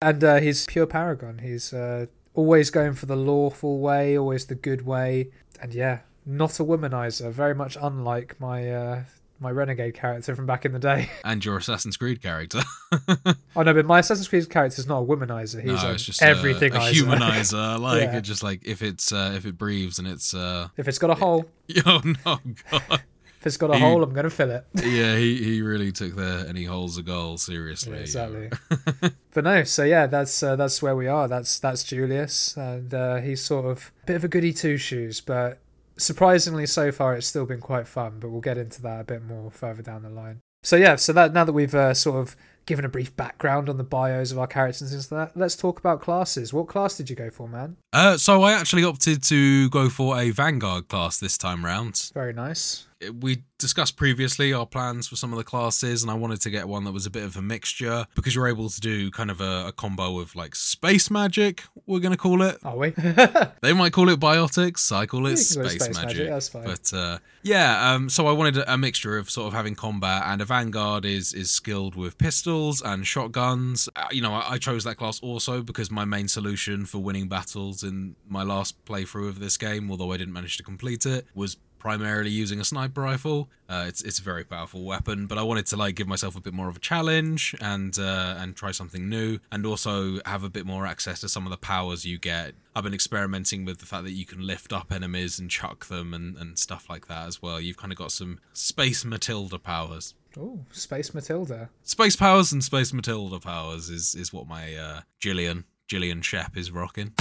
And 0.02 0.24
uh, 0.24 0.36
he's 0.38 0.66
pure 0.66 0.86
paragon. 0.86 1.39
He's 1.39 1.74
uh, 1.74 2.08
always 2.34 2.70
going 2.70 2.93
for 2.93 3.06
the 3.06 3.16
lawful 3.16 3.80
way, 3.80 4.18
always 4.18 4.46
the 4.46 4.56
good 4.56 4.86
way, 4.86 5.30
and 5.62 5.74
yeah, 5.74 6.00
not 6.26 6.60
a 6.60 6.64
womanizer. 6.64 7.32
Very 7.32 7.56
much 7.56 7.78
unlike 7.82 8.39
my 8.39 8.70
uh, 8.72 9.04
my 9.39 9.52
renegade 9.52 9.93
character 9.96 10.36
from 10.36 10.46
back 10.46 10.66
in 10.66 10.72
the 10.74 10.80
day. 10.80 11.10
And 11.24 11.43
your 11.43 11.58
Assassin's 11.58 11.98
Creed 11.98 12.22
character. 12.22 12.62
oh 13.56 13.62
no, 13.64 13.74
but 13.74 13.86
my 13.86 14.00
Assassin's 14.00 14.28
Creed 14.28 14.50
character 14.50 14.80
is 14.80 14.88
not 14.88 15.00
a 15.02 15.06
womanizer. 15.06 15.62
He's 15.62 15.82
no, 15.84 15.96
just 15.96 16.22
everything. 16.22 16.74
a, 16.74 16.78
a 16.78 16.80
humanizer. 16.91 17.80
Like 17.86 18.02
Yeah. 18.04 18.18
it. 18.18 18.22
Just 18.22 18.43
like 18.43 18.66
if 18.66 18.82
it's 18.82 19.12
uh, 19.12 19.34
if 19.36 19.46
it 19.46 19.58
breathes 19.58 20.00
and 20.00 20.08
it's 20.08 20.34
uh. 20.34 20.70
If 20.78 20.88
it's 20.88 21.00
got 21.00 21.10
a 21.10 21.16
hole, 21.16 21.46
Oh 21.86 22.02
no, 22.26 22.39
God. 22.72 23.02
If 23.46 23.50
it's 23.50 23.58
got 23.58 23.70
a 23.70 23.76
He- 23.76 23.80
hole, 23.80 24.02
I'm 24.02 24.12
gonna 24.12 24.32
fill 24.32 24.50
it. 24.50 24.66
Yeah, 24.84 25.16
he, 25.18 25.38
he 25.43 25.62
really 25.62 25.91
took 25.91 26.16
the 26.16 26.46
any 26.50 26.64
holes 26.64 26.98
a 26.98 27.04
goal 27.04 27.38
seriously. 27.38 27.93
Yeah, 27.93 28.00
exactly. 28.00 28.50
but 29.34 29.43
no, 29.43 29.64
so 29.64 29.84
yeah, 29.84 30.08
that's 30.08 30.41
uh, 30.41 30.56
that's 30.56 30.82
where 30.82 30.96
we 30.96 31.08
are. 31.08 31.28
That's 31.28 31.60
that's 31.60 31.84
Julius, 31.84 32.58
and 32.58 32.91
uh, 32.91 33.18
he's 33.18 33.43
sort 33.43 33.66
of 33.66 33.91
a 34.04 34.06
bit 34.08 34.16
of 34.16 34.24
a 34.24 34.28
goody 34.28 34.52
two 34.52 34.78
shoes, 34.78 35.22
but 35.22 35.60
surprisingly, 35.96 36.66
so 36.66 36.91
far 36.91 37.16
it's 37.16 37.28
still 37.28 37.46
been 37.46 37.62
quite 37.62 37.88
fun. 37.88 38.18
But 38.20 38.30
we'll 38.30 38.41
get 38.41 38.58
into 38.58 38.82
that 38.82 39.02
a 39.02 39.04
bit 39.04 39.24
more 39.24 39.52
further 39.52 39.84
down 39.84 40.02
the 40.02 40.10
line. 40.10 40.41
So 40.64 40.76
yeah, 40.76 40.96
so 40.96 41.14
that 41.14 41.34
now 41.34 41.43
that 41.43 41.54
we've 41.54 41.76
uh, 41.76 41.93
sort 41.93 42.18
of 42.20 42.36
given 42.66 42.84
a 42.84 42.89
brief 42.89 43.16
background 43.16 43.70
on 43.70 43.78
the 43.78 43.84
bios 43.84 44.32
of 44.32 44.39
our 44.39 44.48
characters 44.48 44.82
and 44.82 44.89
things 44.89 45.12
like 45.12 45.34
that, 45.34 45.39
let's 45.39 45.56
talk 45.56 45.78
about 45.78 46.02
classes. 46.02 46.52
What 46.52 46.68
class 46.68 46.98
did 46.98 47.12
you 47.12 47.16
go 47.16 47.30
for, 47.30 47.48
man? 47.48 47.78
Uh, 47.93 48.18
so 48.18 48.41
I 48.41 48.54
actually 48.54 48.84
opted 48.84 49.22
to 49.26 49.70
go 49.70 49.88
for 49.89 50.18
a 50.18 50.32
Vanguard 50.32 50.88
class 50.88 51.20
this 51.20 51.38
time 51.38 51.64
round. 51.64 52.10
Very 52.16 52.34
nice. 52.34 52.88
We 53.20 53.43
discussed 53.58 53.98
previously 53.98 54.54
our 54.54 54.66
plans 54.66 55.08
for 55.08 55.16
some 55.16 55.32
of 55.34 55.38
the 55.38 55.43
classes, 55.43 56.02
and 56.02 56.12
I 56.12 56.14
wanted 56.14 56.41
to 56.41 56.50
get 56.50 56.68
one 56.68 56.84
that 56.86 56.91
was 56.91 57.06
a 57.06 57.10
bit 57.10 57.24
of 57.24 57.36
a 57.36 57.41
mixture 57.41 58.06
because 58.16 58.36
you're 58.36 58.48
able 58.48 58.70
to 58.70 58.80
do 58.80 59.12
kind 59.12 59.32
of 59.32 59.41
a, 59.41 59.68
a 59.68 59.72
combo 59.72 60.20
of 60.20 60.36
like 60.36 60.56
space 60.56 61.12
magic, 61.12 61.64
we're 61.86 62.00
going 62.00 62.12
to 62.12 62.18
call 62.18 62.41
it. 62.41 62.58
Are 62.64 62.78
we? 62.78 62.93
They 63.62 63.74
might 63.74 63.93
call 63.93 64.10
it 64.10 64.20
biotics. 64.20 64.91
I 64.91 65.06
call 65.06 65.26
it 65.26 65.38
space, 65.38 65.74
space 65.74 65.96
magic. 65.96 66.06
magic, 66.06 66.30
that's 66.30 66.50
fine. 66.50 66.66
But 66.66 66.93
uh, 66.93 67.18
yeah, 67.43 67.91
um, 67.93 68.10
so 68.10 68.28
I 68.28 68.32
wanted 68.32 68.58
a, 68.58 68.74
a 68.74 68.78
mixture 68.78 69.18
of 69.18 69.30
sort 69.30 69.48
of 69.48 69.54
having 69.54 69.76
combat, 69.76 70.24
and 70.26 70.41
a 70.41 70.46
vanguard 70.46 71.06
is 71.06 71.34
is 71.34 71.50
skilled 71.52 71.96
with 71.96 72.18
pistols 72.18 72.82
and 72.82 73.06
shotguns. 73.06 73.89
Uh, 73.96 74.08
you 74.12 74.22
know, 74.22 74.34
I, 74.34 74.54
I 74.54 74.58
chose 74.58 74.84
that 74.84 74.98
class 74.98 75.20
also 75.22 75.62
because 75.62 75.89
my 75.89 76.06
main 76.06 76.28
solution 76.28 76.86
for 76.86 77.00
winning 77.00 77.28
battles 77.28 77.84
in 77.84 78.16
my 78.28 78.43
last 78.43 78.86
playthrough 78.86 79.28
of 79.28 79.39
this 79.39 79.58
game, 79.58 79.89
although 79.89 80.12
I 80.12 80.18
didn't 80.18 80.34
manage 80.34 80.58
to 80.58 80.64
complete 80.64 81.06
it, 81.06 81.26
was 81.34 81.58
primarily 81.86 82.32
using 82.32 82.60
a 82.60 82.64
sniper 82.66 83.02
rifle. 83.02 83.48
Uh, 83.70 83.86
it's 83.88 84.02
it's 84.02 84.18
a 84.18 84.24
very 84.24 84.44
powerful 84.44 84.84
weapon, 84.84 85.28
but 85.28 85.38
I 85.38 85.44
wanted 85.44 85.68
to 85.68 85.78
like 85.78 85.94
give 85.94 86.08
myself 86.08 86.36
a 86.36 86.42
bit 86.42 86.52
more 86.52 86.68
of 86.68 86.76
a 86.78 86.80
challenge 86.80 87.56
and 87.62 87.96
uh, 88.00 88.38
and 88.40 88.56
try 88.56 88.72
something 88.72 89.08
new, 89.08 89.38
and 89.52 89.68
also 89.68 90.20
have 90.26 90.44
a 90.44 90.50
bit 90.50 90.66
more 90.66 90.88
access 90.88 91.20
to 91.22 91.30
some 91.30 91.46
of 91.46 91.52
the 91.52 91.58
powers 91.58 92.04
you 92.04 92.18
get. 92.18 92.56
I've 92.76 92.84
been 92.84 92.96
experimenting 92.96 93.66
with 93.66 93.78
the 93.78 93.86
fact 93.86 94.04
that 94.06 94.14
you 94.14 94.26
can 94.26 94.42
lift 94.48 94.74
up 94.74 94.92
enemies 94.92 95.38
and 95.38 95.48
chuck 95.48 95.86
them 95.86 96.12
and, 96.16 96.36
and 96.38 96.58
stuff 96.58 96.90
like 96.90 97.08
that 97.08 97.28
as 97.28 97.40
well. 97.40 97.62
You've 97.62 97.78
kind 97.78 97.94
of 97.94 98.00
got 98.00 98.12
some 98.12 98.40
space 98.54 99.06
Matilda 99.06 99.60
powers. 99.60 100.16
oh, 100.40 100.62
Space 100.72 101.14
Matilda. 101.14 101.70
Space 101.84 102.16
powers 102.16 102.52
and 102.52 102.64
space 102.64 102.94
Matilda 102.94 103.40
powers 103.40 103.92
is 103.92 104.16
is 104.16 104.34
what 104.34 104.48
my 104.48 104.76
uh, 104.76 105.02
Gillian 105.20 105.66
Gillian 105.88 106.24
Shep 106.24 106.58
is 106.58 106.72
rocking. 106.72 107.14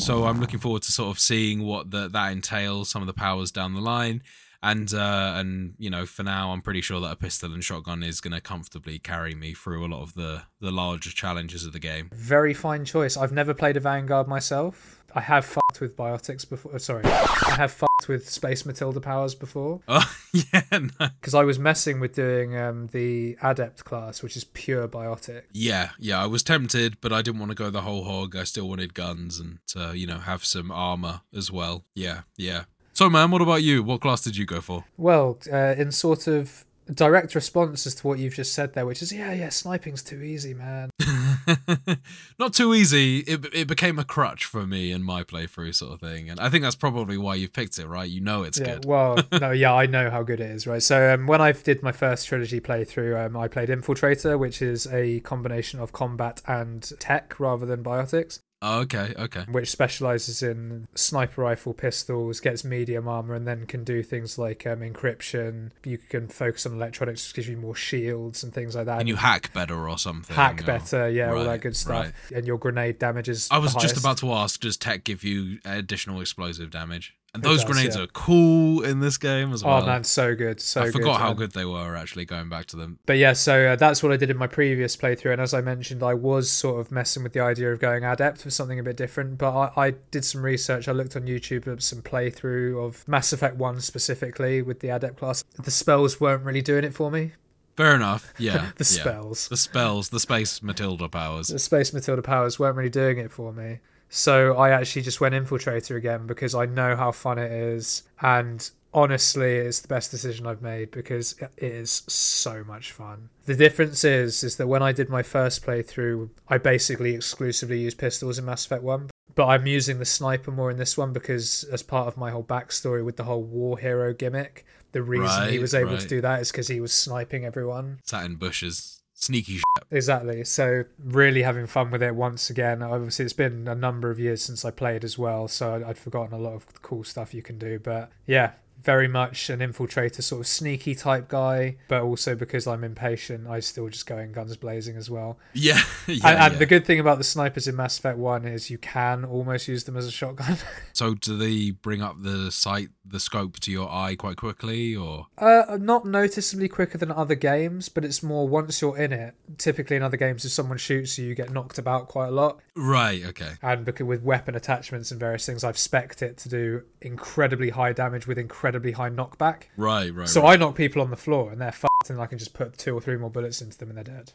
So 0.00 0.24
I'm 0.24 0.40
looking 0.40 0.58
forward 0.58 0.80
to 0.82 0.92
sort 0.92 1.10
of 1.14 1.20
seeing 1.20 1.62
what 1.62 1.90
the, 1.90 2.08
that 2.08 2.32
entails, 2.32 2.88
some 2.88 3.02
of 3.02 3.06
the 3.06 3.12
powers 3.12 3.52
down 3.52 3.74
the 3.74 3.82
line, 3.82 4.22
and 4.62 4.92
uh, 4.94 5.34
and 5.36 5.74
you 5.78 5.90
know 5.90 6.06
for 6.06 6.22
now 6.22 6.52
I'm 6.52 6.62
pretty 6.62 6.80
sure 6.80 7.00
that 7.00 7.12
a 7.12 7.16
pistol 7.16 7.52
and 7.52 7.62
shotgun 7.62 8.02
is 8.02 8.20
going 8.20 8.32
to 8.32 8.40
comfortably 8.40 8.98
carry 8.98 9.34
me 9.34 9.52
through 9.52 9.86
a 9.86 9.88
lot 9.88 10.02
of 10.02 10.14
the 10.14 10.42
the 10.60 10.70
larger 10.70 11.10
challenges 11.10 11.66
of 11.66 11.74
the 11.74 11.78
game. 11.78 12.08
Very 12.14 12.54
fine 12.54 12.86
choice. 12.86 13.16
I've 13.16 13.32
never 13.32 13.52
played 13.52 13.76
a 13.76 13.80
Vanguard 13.80 14.26
myself. 14.26 15.02
I 15.14 15.20
have 15.20 15.44
fucked 15.44 15.80
with 15.80 15.96
biotics 15.96 16.48
before. 16.48 16.78
Sorry, 16.78 17.04
I 17.04 17.54
have 17.56 17.70
fucked 17.70 17.89
with 18.08 18.28
Space 18.28 18.64
Matilda 18.66 19.00
powers 19.00 19.34
before 19.34 19.80
Oh 19.88 20.14
yeah, 20.32 20.62
no. 20.72 21.08
because 21.20 21.34
I 21.34 21.44
was 21.44 21.58
messing 21.58 22.00
with 22.00 22.14
doing 22.14 22.56
um, 22.56 22.86
the 22.88 23.36
Adept 23.42 23.84
class, 23.84 24.22
which 24.22 24.36
is 24.36 24.44
pure 24.44 24.86
biotic. 24.88 25.42
yeah, 25.52 25.90
yeah. 25.98 26.22
I 26.22 26.26
was 26.26 26.42
tempted, 26.42 27.00
but 27.00 27.12
I 27.12 27.22
didn't 27.22 27.40
want 27.40 27.50
to 27.50 27.56
go 27.56 27.70
the 27.70 27.82
whole 27.82 28.04
hog. 28.04 28.36
I 28.36 28.44
still 28.44 28.68
wanted 28.68 28.94
guns 28.94 29.38
and 29.40 29.58
uh, 29.76 29.90
you 29.92 30.06
know 30.06 30.18
have 30.18 30.44
some 30.44 30.70
armor 30.70 31.22
as 31.34 31.50
well. 31.50 31.84
Yeah, 31.94 32.22
yeah. 32.36 32.64
So 32.92 33.08
man, 33.08 33.30
what 33.30 33.42
about 33.42 33.62
you? 33.62 33.82
What 33.82 34.00
class 34.00 34.20
did 34.22 34.36
you 34.36 34.44
go 34.46 34.60
for? 34.60 34.84
Well, 34.96 35.38
uh, 35.52 35.74
in 35.78 35.90
sort 35.92 36.26
of 36.26 36.64
direct 36.92 37.34
response 37.34 37.86
as 37.86 37.94
to 37.96 38.06
what 38.06 38.18
you've 38.18 38.34
just 38.34 38.52
said 38.52 38.74
there, 38.74 38.84
which 38.86 39.00
is 39.02 39.12
yeah, 39.12 39.32
yeah, 39.32 39.48
sniping's 39.48 40.02
too 40.02 40.20
easy, 40.22 40.54
man. 40.54 40.90
Not 42.38 42.54
too 42.54 42.74
easy. 42.74 43.18
It 43.18 43.46
it 43.52 43.68
became 43.68 43.98
a 43.98 44.04
crutch 44.04 44.44
for 44.44 44.66
me 44.66 44.92
in 44.92 45.02
my 45.02 45.22
playthrough, 45.22 45.74
sort 45.74 45.92
of 45.92 46.00
thing. 46.00 46.30
And 46.30 46.40
I 46.40 46.48
think 46.48 46.62
that's 46.62 46.76
probably 46.76 47.16
why 47.16 47.34
you've 47.34 47.52
picked 47.52 47.78
it, 47.78 47.86
right? 47.86 48.08
You 48.08 48.20
know 48.20 48.42
it's 48.42 48.58
yeah, 48.58 48.74
good. 48.74 48.84
well, 48.84 49.18
no, 49.40 49.50
yeah, 49.50 49.74
I 49.74 49.86
know 49.86 50.10
how 50.10 50.22
good 50.22 50.40
it 50.40 50.50
is, 50.50 50.66
right? 50.66 50.82
So 50.82 51.14
um, 51.14 51.26
when 51.26 51.40
I 51.40 51.52
did 51.52 51.82
my 51.82 51.92
first 51.92 52.26
trilogy 52.26 52.60
playthrough, 52.60 53.26
um, 53.26 53.36
I 53.36 53.48
played 53.48 53.68
Infiltrator, 53.68 54.38
which 54.38 54.62
is 54.62 54.86
a 54.88 55.20
combination 55.20 55.80
of 55.80 55.92
combat 55.92 56.42
and 56.46 56.90
tech 56.98 57.38
rather 57.38 57.66
than 57.66 57.82
biotics. 57.82 58.40
Oh, 58.62 58.80
okay, 58.80 59.14
okay. 59.18 59.44
which 59.50 59.70
specializes 59.70 60.42
in 60.42 60.86
sniper 60.94 61.42
rifle 61.42 61.72
pistols, 61.72 62.40
gets 62.40 62.62
medium 62.62 63.08
armor, 63.08 63.34
and 63.34 63.46
then 63.48 63.66
can 63.66 63.84
do 63.84 64.02
things 64.02 64.36
like 64.38 64.66
um, 64.66 64.80
encryption. 64.80 65.70
You 65.84 65.96
can 65.96 66.28
focus 66.28 66.66
on 66.66 66.74
electronics, 66.74 67.26
which 67.26 67.34
gives 67.34 67.48
you 67.48 67.56
more 67.56 67.74
shields 67.74 68.44
and 68.44 68.52
things 68.52 68.76
like 68.76 68.84
that. 68.86 69.00
And 69.00 69.08
you 69.08 69.16
hack 69.16 69.52
better 69.54 69.88
or 69.88 69.96
something. 69.96 70.36
hack 70.36 70.62
or- 70.62 70.66
better, 70.66 71.08
yeah, 71.08 71.32
all 71.32 71.44
that 71.44 71.62
good 71.62 71.76
stuff. 71.76 72.04
right. 72.06 72.12
And 72.36 72.46
your 72.46 72.58
grenade 72.58 72.98
damage 72.98 73.28
is. 73.30 73.48
I 73.50 73.58
was 73.58 73.74
just 73.74 73.96
about 73.96 74.18
to 74.18 74.32
ask, 74.32 74.60
does 74.60 74.76
tech 74.76 75.04
give 75.04 75.24
you 75.24 75.58
additional 75.64 76.20
explosive 76.20 76.70
damage? 76.70 77.14
And 77.32 77.44
those 77.44 77.62
does, 77.62 77.70
grenades 77.70 77.96
yeah. 77.96 78.02
are 78.02 78.06
cool 78.08 78.82
in 78.82 78.98
this 78.98 79.16
game 79.16 79.52
as 79.52 79.62
well. 79.62 79.82
Oh 79.82 79.86
man, 79.86 80.02
so 80.02 80.34
good, 80.34 80.60
so 80.60 80.80
I 80.80 80.84
good. 80.86 80.94
forgot 80.94 81.20
how 81.20 81.28
and- 81.28 81.38
good 81.38 81.52
they 81.52 81.64
were 81.64 81.94
actually 81.94 82.24
going 82.24 82.48
back 82.48 82.66
to 82.66 82.76
them. 82.76 82.98
But 83.06 83.18
yeah, 83.18 83.34
so 83.34 83.68
uh, 83.68 83.76
that's 83.76 84.02
what 84.02 84.10
I 84.10 84.16
did 84.16 84.30
in 84.30 84.36
my 84.36 84.48
previous 84.48 84.96
playthrough, 84.96 85.32
and 85.32 85.40
as 85.40 85.54
I 85.54 85.60
mentioned, 85.60 86.02
I 86.02 86.14
was 86.14 86.50
sort 86.50 86.80
of 86.80 86.90
messing 86.90 87.22
with 87.22 87.32
the 87.32 87.40
idea 87.40 87.72
of 87.72 87.78
going 87.78 88.04
adept 88.04 88.42
for 88.42 88.50
something 88.50 88.80
a 88.80 88.82
bit 88.82 88.96
different. 88.96 89.38
But 89.38 89.56
I, 89.76 89.86
I 89.86 89.90
did 90.10 90.24
some 90.24 90.42
research. 90.42 90.88
I 90.88 90.92
looked 90.92 91.14
on 91.14 91.22
YouTube 91.22 91.68
at 91.68 91.82
some 91.82 92.02
playthrough 92.02 92.84
of 92.84 93.06
Mass 93.06 93.32
Effect 93.32 93.56
One 93.56 93.80
specifically 93.80 94.60
with 94.62 94.80
the 94.80 94.88
adept 94.88 95.18
class. 95.18 95.44
The 95.62 95.70
spells 95.70 96.20
weren't 96.20 96.44
really 96.44 96.62
doing 96.62 96.82
it 96.84 96.94
for 96.94 97.10
me. 97.12 97.32
Fair 97.76 97.94
enough. 97.94 98.34
Yeah. 98.38 98.70
The 98.76 98.84
yeah. 98.92 99.00
spells, 99.02 99.48
The 99.48 99.56
spells, 99.56 100.08
the 100.08 100.18
space 100.20 100.62
Matilda 100.62 101.08
powers. 101.08 101.46
the 101.48 101.58
Space 101.58 101.92
Matilda 101.92 102.22
powers 102.22 102.58
weren't 102.58 102.76
really 102.76 102.90
doing 102.90 103.18
it 103.18 103.30
for 103.30 103.52
me. 103.52 103.78
So 104.10 104.56
I 104.56 104.70
actually 104.70 105.02
just 105.02 105.20
went 105.20 105.34
Infiltrator 105.34 105.96
again 105.96 106.26
because 106.26 106.54
I 106.54 106.66
know 106.66 106.96
how 106.96 107.12
fun 107.12 107.38
it 107.38 107.50
is, 107.50 108.02
and 108.20 108.68
honestly, 108.92 109.56
it's 109.56 109.80
the 109.80 109.88
best 109.88 110.10
decision 110.10 110.46
I've 110.46 110.62
made 110.62 110.90
because 110.90 111.36
it 111.40 111.52
is 111.56 112.02
so 112.08 112.64
much 112.64 112.92
fun. 112.92 113.30
The 113.46 113.54
difference 113.54 114.04
is, 114.04 114.42
is 114.42 114.56
that 114.56 114.66
when 114.66 114.82
I 114.82 114.92
did 114.92 115.08
my 115.08 115.22
first 115.22 115.64
playthrough, 115.64 116.30
I 116.48 116.58
basically 116.58 117.14
exclusively 117.14 117.80
used 117.80 117.98
pistols 117.98 118.38
in 118.38 118.44
Mass 118.44 118.66
Effect 118.66 118.82
One, 118.82 119.10
but 119.34 119.46
I'm 119.46 119.66
using 119.66 119.98
the 119.98 120.04
sniper 120.04 120.50
more 120.50 120.70
in 120.70 120.76
this 120.76 120.98
one 120.98 121.12
because 121.12 121.64
as 121.64 121.82
part 121.82 122.08
of 122.08 122.16
my 122.16 122.30
whole 122.30 122.44
backstory 122.44 123.04
with 123.04 123.16
the 123.16 123.24
whole 123.24 123.42
war 123.42 123.78
hero 123.78 124.12
gimmick, 124.12 124.66
the 124.92 125.02
reason 125.02 125.50
he 125.50 125.58
was 125.58 125.74
able 125.74 125.92
right. 125.92 126.00
to 126.00 126.08
do 126.08 126.20
that 126.20 126.40
is 126.40 126.50
because 126.50 126.68
he 126.68 126.80
was 126.80 126.92
sniping 126.92 127.44
everyone. 127.44 128.00
Sat 128.04 128.24
in 128.24 128.34
bushes. 128.34 128.99
Sneaky 129.20 129.56
shit. 129.56 129.64
Exactly. 129.90 130.44
So 130.44 130.84
really 131.02 131.42
having 131.42 131.66
fun 131.66 131.90
with 131.90 132.02
it 132.02 132.14
once 132.14 132.48
again. 132.48 132.82
Obviously, 132.82 133.26
it's 133.26 133.34
been 133.34 133.68
a 133.68 133.74
number 133.74 134.10
of 134.10 134.18
years 134.18 134.42
since 134.42 134.64
I 134.64 134.70
played 134.70 135.04
as 135.04 135.18
well, 135.18 135.46
so 135.46 135.84
I'd, 135.86 135.98
forgotten 135.98 136.32
a 136.32 136.38
lot 136.38 136.54
of 136.54 136.80
cool 136.80 137.04
stuff 137.04 137.34
you 137.34 137.42
can 137.42 137.58
do. 137.58 137.78
But 137.78 138.10
yeah, 138.26 138.52
very 138.82 139.08
much 139.08 139.50
an 139.50 139.60
infiltrator, 139.60 140.22
sort 140.22 140.40
of 140.40 140.46
sneaky 140.46 140.94
type 140.94 141.28
guy. 141.28 141.76
But 141.88 142.02
also 142.02 142.34
because 142.34 142.66
I'm 142.66 142.84
impatient, 142.84 143.46
I 143.48 143.60
still 143.60 143.88
just 143.88 144.06
go 144.06 144.18
in 144.18 144.32
guns 144.32 144.56
blazing 144.56 144.96
as 144.96 145.10
well. 145.10 145.38
Yeah. 145.54 145.80
yeah, 146.06 146.26
and 146.28 146.38
and 146.38 146.52
yeah. 146.54 146.58
the 146.58 146.66
good 146.66 146.86
thing 146.86 147.00
about 147.00 147.18
the 147.18 147.24
snipers 147.24 147.68
in 147.68 147.76
Mass 147.76 147.98
Effect 147.98 148.16
One 148.18 148.44
is 148.46 148.70
you 148.70 148.78
can 148.78 149.24
almost 149.24 149.68
use 149.68 149.84
them 149.84 149.96
as 149.96 150.06
a 150.06 150.10
shotgun. 150.10 150.56
So 150.92 151.14
do 151.14 151.36
they 151.38 151.70
bring 151.70 152.02
up 152.02 152.22
the 152.22 152.50
sight, 152.50 152.88
the 153.06 153.20
scope 153.20 153.58
to 153.60 153.70
your 153.72 153.90
eye 153.90 154.16
quite 154.16 154.36
quickly, 154.36 154.94
or 154.94 155.28
Uh, 155.38 155.78
not 155.80 156.04
noticeably 156.04 156.68
quicker 156.68 156.98
than 156.98 157.10
other 157.10 157.34
games, 157.34 157.88
but 157.88 158.04
it's 158.04 158.22
more 158.22 158.46
once 158.46 158.82
you're 158.82 158.98
in 158.98 159.12
it. 159.12 159.34
Typically, 159.56 159.96
in 159.96 160.02
other 160.02 160.18
games, 160.18 160.44
if 160.44 160.52
someone 160.52 160.76
shoots 160.78 161.16
you, 161.18 161.26
you 161.26 161.34
get 161.34 161.50
knocked 161.50 161.78
about 161.78 162.08
quite 162.08 162.28
a 162.28 162.32
lot. 162.32 162.60
right? 162.76 163.24
Okay. 163.24 163.52
and 163.62 163.84
because 163.84 164.06
with 164.06 164.22
weapon 164.22 164.54
attachments 164.54 165.10
and 165.10 165.18
various 165.20 165.46
things, 165.46 165.64
I've 165.64 165.78
spec'd 165.78 166.22
it 166.22 166.36
to 166.38 166.48
do 166.48 166.82
incredibly 167.00 167.70
high 167.70 167.92
damage 167.92 168.26
with 168.26 168.38
incredibly 168.70 168.92
high 168.92 169.10
knockback. 169.10 169.64
Right. 169.76 170.14
Right. 170.14 170.28
So 170.28 170.42
right. 170.42 170.52
I 170.52 170.56
knock 170.56 170.74
people 170.76 171.02
on 171.02 171.10
the 171.10 171.16
floor 171.16 171.50
and 171.50 171.60
they're 171.60 171.72
fucked, 171.72 172.08
and 172.10 172.20
I 172.20 172.26
can 172.26 172.38
just 172.38 172.54
put 172.54 172.78
two 172.78 172.94
or 172.94 173.00
three 173.00 173.16
more 173.16 173.30
bullets 173.30 173.60
into 173.60 173.76
them 173.78 173.88
and 173.90 173.98
they're 173.98 174.04
dead. 174.04 174.32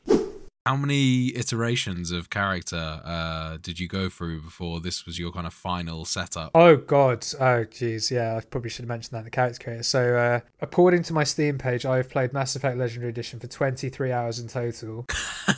How 0.66 0.76
many 0.76 1.28
iterations 1.36 2.10
of 2.12 2.32
character 2.32 3.00
uh, 3.06 3.58
did 3.62 3.80
you 3.80 3.88
go 3.88 4.10
through 4.10 4.42
before 4.42 4.80
this 4.82 5.06
was 5.06 5.20
your 5.20 5.32
kind 5.32 5.46
of 5.46 5.54
final 5.54 6.06
setup? 6.06 6.52
Oh 6.56 6.76
god, 6.76 7.20
oh 7.40 7.66
jeez, 7.66 8.10
yeah, 8.10 8.36
I 8.36 8.42
probably 8.42 8.72
should 8.72 8.82
have 8.82 8.90
mentioned 8.90 9.12
that 9.14 9.20
in 9.20 9.26
the 9.26 9.30
character 9.30 9.64
creator. 9.64 9.84
So, 9.84 10.16
uh, 10.16 10.40
according 10.62 11.04
to 11.04 11.14
my 11.14 11.24
Steam 11.24 11.60
page, 11.60 11.86
I've 11.86 12.10
played 12.10 12.34
Mass 12.34 12.56
Effect 12.56 12.80
Legendary 12.80 13.12
Edition 13.12 13.40
for 13.40 13.46
23 13.46 14.12
hours 14.12 14.40
in 14.40 14.48
total, 14.48 15.06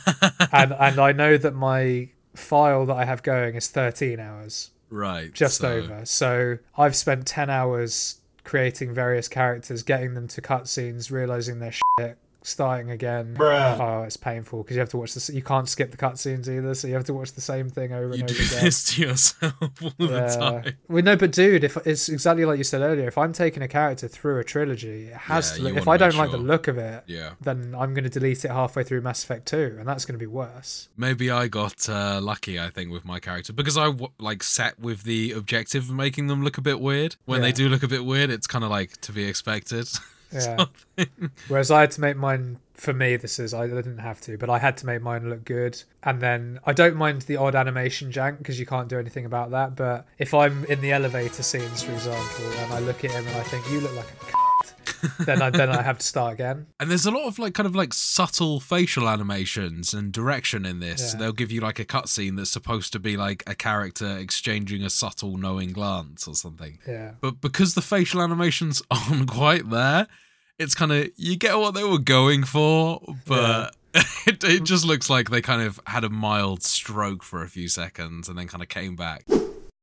and 0.52 0.74
and 0.78 0.98
I 1.00 1.12
know 1.12 1.38
that 1.38 1.54
my 1.54 2.10
file 2.36 2.84
that 2.84 2.96
I 2.96 3.06
have 3.06 3.22
going 3.22 3.54
is 3.54 3.66
13 3.68 4.20
hours. 4.20 4.72
right. 4.90 5.32
just 5.32 5.56
so- 5.56 5.70
over. 5.72 6.04
So 6.04 6.58
I've 6.76 6.94
spent 6.94 7.26
10 7.26 7.48
hours 7.48 8.17
creating 8.48 8.94
various 8.94 9.28
characters, 9.28 9.82
getting 9.82 10.14
them 10.14 10.26
to 10.26 10.40
cutscenes, 10.40 11.10
realizing 11.10 11.58
their 11.58 11.74
shit, 12.00 12.16
starting 12.48 12.90
again. 12.90 13.36
Oh, 13.38 14.02
it's 14.02 14.16
painful 14.16 14.62
because 14.62 14.76
you 14.76 14.80
have 14.80 14.88
to 14.90 14.96
watch 14.96 15.14
this. 15.14 15.28
You 15.30 15.42
can't 15.42 15.68
skip 15.68 15.90
the 15.90 15.96
cutscenes 15.96 16.48
either, 16.48 16.74
so 16.74 16.88
you 16.88 16.94
have 16.94 17.04
to 17.04 17.14
watch 17.14 17.32
the 17.32 17.40
same 17.40 17.68
thing 17.68 17.92
over 17.92 18.14
You 18.14 18.20
and 18.20 18.28
do 18.28 18.34
over 18.34 18.42
again. 18.44 18.64
this 18.64 18.84
to 18.94 19.02
yourself 19.02 19.54
all 19.82 19.92
the 19.98 20.36
time. 20.64 20.74
Well, 20.88 21.02
no, 21.02 21.16
but 21.16 21.32
dude, 21.32 21.64
if 21.64 21.76
it's 21.86 22.08
exactly 22.08 22.44
like 22.44 22.58
you 22.58 22.64
said 22.64 22.80
earlier, 22.80 23.06
if 23.08 23.18
I'm 23.18 23.32
taking 23.32 23.62
a 23.62 23.68
character 23.68 24.08
through 24.08 24.38
a 24.40 24.44
trilogy, 24.44 25.06
it 25.08 25.14
has 25.16 25.58
Yeah, 25.58 25.70
to. 25.70 25.76
if 25.76 25.88
I 25.88 25.96
don't 25.96 26.16
like 26.16 26.30
the 26.30 26.38
look 26.38 26.68
of 26.68 26.78
it, 26.78 27.04
Yeah. 27.06 27.32
then 27.40 27.74
I'm 27.78 27.94
going 27.94 28.04
to 28.04 28.10
delete 28.10 28.44
it 28.44 28.50
halfway 28.50 28.82
through 28.84 29.00
Mass 29.02 29.22
Effect 29.24 29.46
2, 29.46 29.76
and 29.78 29.86
that's 29.88 30.04
going 30.04 30.14
to 30.14 30.18
be 30.22 30.26
worse. 30.26 30.88
Maybe 30.96 31.30
I 31.30 31.48
got 31.48 31.88
uh, 31.88 32.20
lucky, 32.22 32.58
I 32.58 32.70
think, 32.70 32.90
with 32.90 33.04
my 33.04 33.20
character 33.20 33.52
because 33.52 33.76
I 33.76 33.86
w- 33.86 34.12
like 34.18 34.42
set 34.42 34.78
with 34.78 35.02
the 35.04 35.32
objective 35.32 35.88
of 35.90 35.94
making 35.94 36.26
them 36.28 36.42
look 36.42 36.58
a 36.58 36.62
bit 36.62 36.80
weird. 36.80 37.16
When 37.24 37.40
they 37.42 37.52
do 37.52 37.68
look 37.68 37.82
a 37.82 37.88
bit 37.88 38.04
weird, 38.04 38.30
it's 38.30 38.46
kind 38.46 38.64
of 38.64 38.70
like 38.70 39.00
to 39.02 39.12
be 39.12 39.24
expected. 39.24 39.88
Yeah. 40.32 40.66
Whereas 41.48 41.70
I 41.70 41.80
had 41.80 41.90
to 41.92 42.00
make 42.00 42.16
mine 42.16 42.58
for 42.74 42.92
me. 42.92 43.16
This 43.16 43.38
is 43.38 43.52
I 43.54 43.66
didn't 43.66 43.98
have 43.98 44.20
to, 44.22 44.38
but 44.38 44.50
I 44.50 44.58
had 44.58 44.76
to 44.78 44.86
make 44.86 45.02
mine 45.02 45.28
look 45.28 45.44
good. 45.44 45.82
And 46.02 46.20
then 46.20 46.60
I 46.64 46.72
don't 46.72 46.96
mind 46.96 47.22
the 47.22 47.36
odd 47.36 47.54
animation 47.54 48.12
jank 48.12 48.38
because 48.38 48.58
you 48.60 48.66
can't 48.66 48.88
do 48.88 48.98
anything 48.98 49.24
about 49.24 49.50
that. 49.50 49.76
But 49.76 50.06
if 50.18 50.34
I'm 50.34 50.64
in 50.66 50.80
the 50.80 50.92
elevator 50.92 51.42
scenes, 51.42 51.82
for 51.82 51.92
example, 51.92 52.46
and 52.58 52.72
I 52.72 52.80
look 52.80 53.04
at 53.04 53.10
him 53.10 53.26
and 53.26 53.36
I 53.36 53.42
think 53.42 53.68
you 53.70 53.80
look 53.80 53.94
like 53.94 54.06
a 54.06 54.24
cunt, 54.24 54.47
then 55.20 55.42
I 55.42 55.50
then 55.50 55.70
I 55.70 55.82
have 55.82 55.98
to 55.98 56.06
start 56.06 56.34
again. 56.34 56.66
And 56.80 56.90
there's 56.90 57.06
a 57.06 57.10
lot 57.10 57.26
of 57.26 57.38
like 57.38 57.54
kind 57.54 57.66
of 57.66 57.74
like 57.74 57.92
subtle 57.92 58.60
facial 58.60 59.08
animations 59.08 59.92
and 59.92 60.12
direction 60.12 60.64
in 60.64 60.80
this. 60.80 61.12
Yeah. 61.12 61.18
They'll 61.18 61.32
give 61.32 61.50
you 61.50 61.60
like 61.60 61.78
a 61.78 61.84
cutscene 61.84 62.36
that's 62.36 62.50
supposed 62.50 62.92
to 62.92 62.98
be 62.98 63.16
like 63.16 63.42
a 63.46 63.54
character 63.54 64.16
exchanging 64.16 64.84
a 64.84 64.90
subtle 64.90 65.36
knowing 65.36 65.72
glance 65.72 66.28
or 66.28 66.34
something. 66.34 66.78
Yeah. 66.86 67.12
But 67.20 67.40
because 67.40 67.74
the 67.74 67.82
facial 67.82 68.22
animations 68.22 68.82
aren't 68.90 69.28
quite 69.28 69.68
there, 69.70 70.06
it's 70.58 70.74
kind 70.74 70.92
of 70.92 71.08
you 71.16 71.36
get 71.36 71.58
what 71.58 71.74
they 71.74 71.84
were 71.84 71.98
going 71.98 72.44
for, 72.44 73.00
but 73.26 73.74
it, 74.26 74.44
it 74.44 74.64
just 74.64 74.84
looks 74.84 75.10
like 75.10 75.30
they 75.30 75.40
kind 75.40 75.62
of 75.62 75.80
had 75.86 76.04
a 76.04 76.10
mild 76.10 76.62
stroke 76.62 77.22
for 77.22 77.42
a 77.42 77.48
few 77.48 77.68
seconds 77.68 78.28
and 78.28 78.38
then 78.38 78.46
kind 78.46 78.62
of 78.62 78.68
came 78.68 78.96
back. 78.96 79.24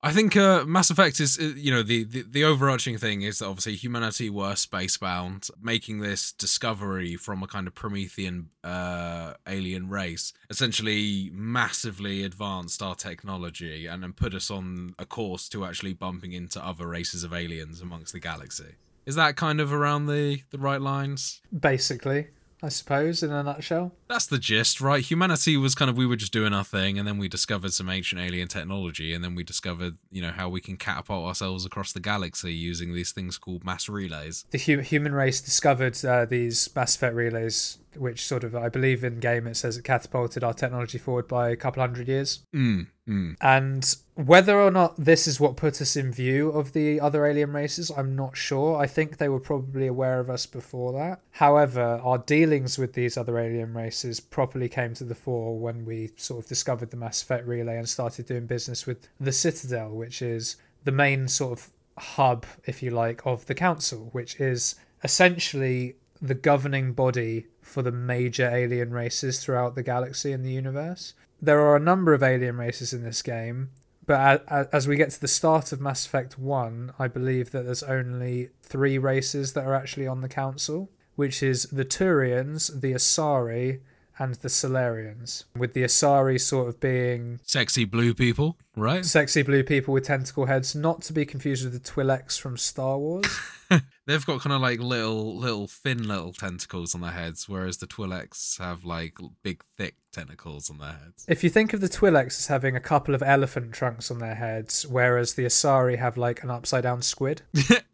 I 0.06 0.12
think 0.12 0.38
uh, 0.38 0.66
Mass 0.66 0.92
Effect 0.92 1.20
is, 1.20 1.40
uh, 1.40 1.54
you 1.56 1.72
know, 1.72 1.82
the, 1.82 2.04
the 2.04 2.22
the 2.22 2.44
overarching 2.44 3.00
thing 3.00 3.24
is 3.24 3.40
that 3.40 3.48
obviously 3.48 3.76
humanity 3.76 4.30
were 4.30 4.54
spacebound, 4.54 5.50
making 5.60 6.02
this 6.02 6.32
discovery 6.32 7.16
from 7.16 7.42
a 7.42 7.48
kind 7.48 7.66
of 7.66 7.74
Promethean 7.74 8.50
uh, 8.64 9.34
alien 9.48 9.90
race 9.90 10.32
essentially 10.52 11.32
massively 11.34 12.24
advanced 12.24 12.84
our 12.84 12.94
technology 12.94 13.88
and 13.88 14.04
then 14.04 14.14
put 14.14 14.36
us 14.36 14.52
on 14.52 14.94
a 15.00 15.08
course 15.08 15.50
to 15.50 15.66
actually 15.66 15.94
bumping 15.94 16.34
into 16.34 16.64
other 16.64 16.86
races 16.86 17.24
of 17.24 17.34
aliens 17.34 17.82
amongst 17.82 18.14
the 18.14 18.20
galaxy. 18.20 18.76
Is 19.08 19.16
that 19.16 19.36
kind 19.36 19.60
of 19.60 19.74
around 19.74 20.06
the 20.06 20.44
the 20.52 20.60
right 20.60 20.82
lines? 20.82 21.42
Basically, 21.52 22.28
I 22.64 22.70
suppose, 22.70 23.22
in 23.22 23.32
a 23.32 23.44
nutshell. 23.44 23.92
That's 24.08 24.26
the 24.26 24.38
gist, 24.38 24.82
right? 24.82 25.04
Humanity 25.04 25.58
was 25.58 25.76
kind 25.76 25.90
of 25.90 25.98
we 25.98 26.06
were 26.06 26.16
just 26.16 26.32
doing 26.32 26.54
our 26.54 26.64
thing, 26.64 26.98
and 26.98 27.08
then 27.08 27.18
we 27.18 27.28
discovered 27.28 27.74
some 27.74 27.90
ancient 27.90 28.22
alien 28.22 28.48
technology, 28.48 29.14
and 29.14 29.24
then 29.24 29.36
we 29.36 29.44
discovered, 29.44 29.98
you 30.12 30.22
know, 30.22 30.32
how 30.32 30.50
we 30.50 30.62
can 30.62 30.78
catapult 30.78 31.28
ourselves 31.28 31.66
across 31.66 31.92
the 31.92 32.00
galaxy 32.00 32.54
using 32.54 32.94
these 32.94 33.12
things 33.12 33.38
called 33.38 33.64
mass 33.64 33.90
relays. 33.90 34.46
The 34.52 34.58
hu- 34.58 34.80
human 34.80 35.14
race 35.14 35.42
discovered 35.42 36.04
uh, 36.06 36.26
these 36.26 36.70
Mass 36.76 36.96
Effect 36.96 37.16
relays, 37.16 37.78
which 37.98 38.26
sort 38.26 38.44
of, 38.44 38.56
I 38.56 38.70
believe 38.70 39.04
in 39.04 39.20
game 39.20 39.48
it 39.48 39.56
says 39.56 39.78
it 39.78 39.84
catapulted 39.84 40.44
our 40.44 40.54
technology 40.54 40.98
forward 40.98 41.28
by 41.28 41.50
a 41.50 41.56
couple 41.56 41.82
hundred 41.82 42.08
years. 42.08 42.40
Mm, 42.54 42.88
mm. 43.08 43.36
And 43.42 43.96
whether 44.16 44.60
or 44.60 44.72
not 44.72 44.96
this 44.98 45.28
is 45.28 45.40
what 45.40 45.58
put 45.58 45.82
us 45.82 45.96
in 45.96 46.12
view 46.12 46.50
of 46.50 46.74
the 46.74 47.00
other 47.00 47.26
alien 47.26 47.54
races, 47.54 47.92
I'm 47.96 48.16
not 48.16 48.38
sure. 48.38 48.78
I 48.78 48.88
think 48.88 49.18
they 49.18 49.30
were 49.30 49.40
probably 49.40 49.88
aware 49.88 50.20
of 50.20 50.30
us 50.30 50.46
before 50.46 50.94
that. 50.94 51.22
However, 51.32 52.00
our 52.04 52.18
dealings 52.20 52.78
with 52.78 52.94
these 52.94 53.18
other 53.18 53.38
alien 53.38 53.74
races 53.74 54.20
properly 54.20 54.70
came 54.70 54.94
to 54.96 55.04
the 55.04 55.16
fore 55.16 55.58
when 55.58 55.86
we 55.86 56.12
sort 56.16 56.44
of 56.44 56.50
discovered 56.50 56.92
the 56.92 56.98
Mass 56.98 57.22
Effect 57.22 57.48
relay 57.48 57.78
and 57.78 57.88
started 57.88 58.26
doing 58.26 58.46
business 58.46 58.86
with 58.86 59.08
the 59.20 59.32
Citadel, 59.32 59.90
which 59.90 60.22
is 60.22 60.58
the 60.84 60.92
main 60.92 61.28
sort 61.28 61.60
of 61.60 61.70
hub, 61.98 62.46
if 62.66 62.84
you 62.84 62.92
like, 62.92 63.26
of 63.26 63.46
the 63.46 63.56
Council, 63.56 64.10
which 64.12 64.40
is 64.40 64.76
essentially 65.04 65.96
the 66.22 66.34
governing 66.34 66.94
body 66.94 67.46
for 67.66 67.82
the 67.82 67.92
major 67.92 68.50
alien 68.50 68.92
races 68.92 69.40
throughout 69.44 69.76
the 69.76 69.84
galaxy 69.84 70.32
and 70.32 70.46
the 70.46 70.52
universe. 70.52 71.14
There 71.42 71.60
are 71.60 71.76
a 71.76 71.80
number 71.80 72.14
of 72.14 72.24
alien 72.24 72.58
races 72.58 72.94
in 72.94 73.04
this 73.04 73.22
game, 73.22 73.72
but 74.06 74.46
as 74.50 74.88
we 74.88 74.96
get 74.96 75.10
to 75.12 75.22
the 75.22 75.28
start 75.28 75.72
of 75.72 75.82
Mass 75.82 76.06
Effect 76.06 76.38
1, 76.38 76.94
I 77.00 77.08
believe 77.08 77.52
that 77.52 77.66
there's 77.66 77.84
only 77.84 78.50
three 78.62 78.98
races 78.98 79.54
that 79.54 79.66
are 79.66 79.74
actually 79.74 80.08
on 80.08 80.22
the 80.22 80.30
council, 80.30 80.90
which 81.16 81.42
is 81.42 81.64
the 81.64 81.86
Turians, 81.86 82.82
the 82.82 82.94
Asari, 82.94 83.82
and 84.18 84.36
the 84.36 84.48
Salarians. 84.48 85.46
With 85.56 85.74
the 85.74 85.84
Asari 85.84 86.40
sort 86.40 86.70
of 86.70 86.80
being 86.80 87.40
Sexy 87.44 87.84
blue 87.84 88.14
people, 88.14 88.58
right? 88.76 89.04
sexy 89.04 89.42
blue 89.42 89.64
people 89.64 89.94
with 89.94 90.06
tentacle 90.06 90.46
heads, 90.46 90.74
not 90.76 91.02
to 91.04 91.14
be 91.14 91.26
confused 91.26 91.66
with 91.66 91.74
the 91.74 91.80
Twi'leks 91.80 92.40
from 92.40 92.58
Star 92.58 92.98
Wars. 92.98 93.26
They've 94.08 94.26
got 94.26 94.42
kind 94.42 94.54
of 94.54 94.62
like 94.62 94.80
little, 94.80 95.36
little 95.36 95.68
thin 95.68 96.08
little 96.08 96.32
tentacles 96.32 96.94
on 96.94 97.02
their 97.02 97.12
heads, 97.12 97.50
whereas 97.50 97.78
the 97.78 97.88
Twi'leks 97.88 98.60
have 98.60 98.86
like 98.86 99.18
big, 99.42 99.64
thick 99.78 99.96
tentacles 100.12 100.70
on 100.70 100.78
their 100.78 100.92
heads. 100.92 101.26
If 101.28 101.44
you 101.44 101.50
think 101.50 101.74
of 101.74 101.82
the 101.82 101.90
Twi'leks 101.90 102.40
as 102.40 102.48
having 102.48 102.76
a 102.76 102.80
couple 102.80 103.16
of 103.16 103.24
elephant 103.24 103.74
trunks 103.74 104.12
on 104.12 104.20
their 104.20 104.36
heads, 104.36 104.86
whereas 104.86 105.34
the 105.34 105.46
Asari 105.46 105.98
have 105.98 106.18
like 106.18 106.44
an 106.44 106.52
upside 106.52 106.84
down 106.84 107.02
squid, 107.02 107.42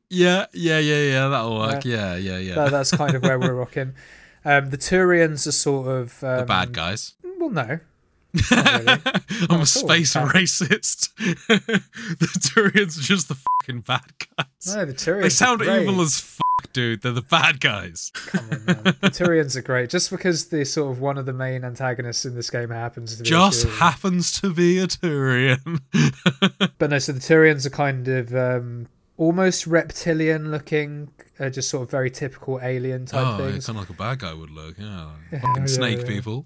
yeah, 0.10 0.48
yeah, 0.54 0.80
yeah, 0.80 0.80
yeah. 0.80 1.28
That'll 1.30 1.58
work. 1.58 1.86
Yeah, 1.86 2.18
yeah, 2.18 2.38
yeah. 2.38 2.56
that, 2.56 2.72
that's 2.72 2.92
kind 2.92 3.16
of 3.16 3.24
where 3.24 3.40
we're 3.40 3.54
rocking. 3.56 3.94
Um, 4.44 4.70
the 4.70 4.78
Turians 4.78 5.48
are 5.48 5.52
sort 5.52 5.88
of 5.88 6.24
um, 6.24 6.40
the 6.40 6.46
bad 6.46 6.74
guys. 6.74 7.14
Well, 7.40 7.50
no, 7.50 7.80
really. 8.34 9.02
I'm 9.50 9.62
a 9.62 9.66
space 9.66 10.14
Bad. 10.14 10.30
racist. 10.30 11.14
the 11.48 12.26
Turians 12.40 12.98
are 12.98 13.02
just 13.02 13.28
the 13.28 13.36
fucking 13.36 13.82
bad 13.82 14.02
guys. 14.38 14.76
no, 14.76 14.86
the 14.86 14.94
Turians. 14.94 15.22
they 15.24 15.30
sound 15.30 15.62
evil 15.62 16.02
as 16.02 16.20
fuck, 16.20 16.74
dude. 16.74 17.02
They're 17.02 17.12
the 17.12 17.22
bad 17.22 17.60
guys. 17.60 18.12
Come 18.14 18.50
on, 18.52 18.66
man. 18.66 18.84
the 18.84 19.10
Turians 19.12 19.56
are 19.56 19.62
great. 19.62 19.90
Just 19.90 20.10
because 20.10 20.50
the 20.50 20.64
sort 20.66 20.92
of 20.92 21.00
one 21.02 21.18
of 21.18 21.26
the 21.26 21.34
main 21.34 21.64
antagonists 21.64 22.26
in 22.26 22.36
this 22.36 22.50
game 22.50 22.70
happens 22.70 23.16
to 23.18 23.24
be 23.24 23.30
a 23.30 23.32
Just 23.32 23.68
happens 23.68 24.40
to 24.42 24.54
be 24.54 24.80
a 24.80 24.88
Turian. 24.88 25.82
But 26.78 26.90
no, 26.90 27.00
so 27.00 27.12
the 27.12 27.20
Turians 27.20 27.66
are 27.66 27.70
kind 27.72 28.08
of 28.08 28.34
um, 28.34 28.88
almost 29.18 29.68
reptilian 29.68 30.50
looking, 30.52 31.10
uh, 31.40 31.50
just 31.50 31.70
sort 31.70 31.84
of 31.84 31.92
very 31.92 32.10
typical 32.10 32.60
alien 32.62 33.06
type 33.06 33.24
oh, 33.24 33.38
things. 33.38 33.68
kind 33.68 33.78
of 33.78 33.84
like 33.84 33.90
a 33.90 33.94
bad 33.94 34.20
guy 34.20 34.34
would 34.34 34.50
look. 34.50 34.78
Yeah, 34.80 35.12
Yeah, 35.32 35.40
yeah, 35.58 35.66
snake 35.66 36.00
yeah. 36.00 36.06
people. 36.06 36.46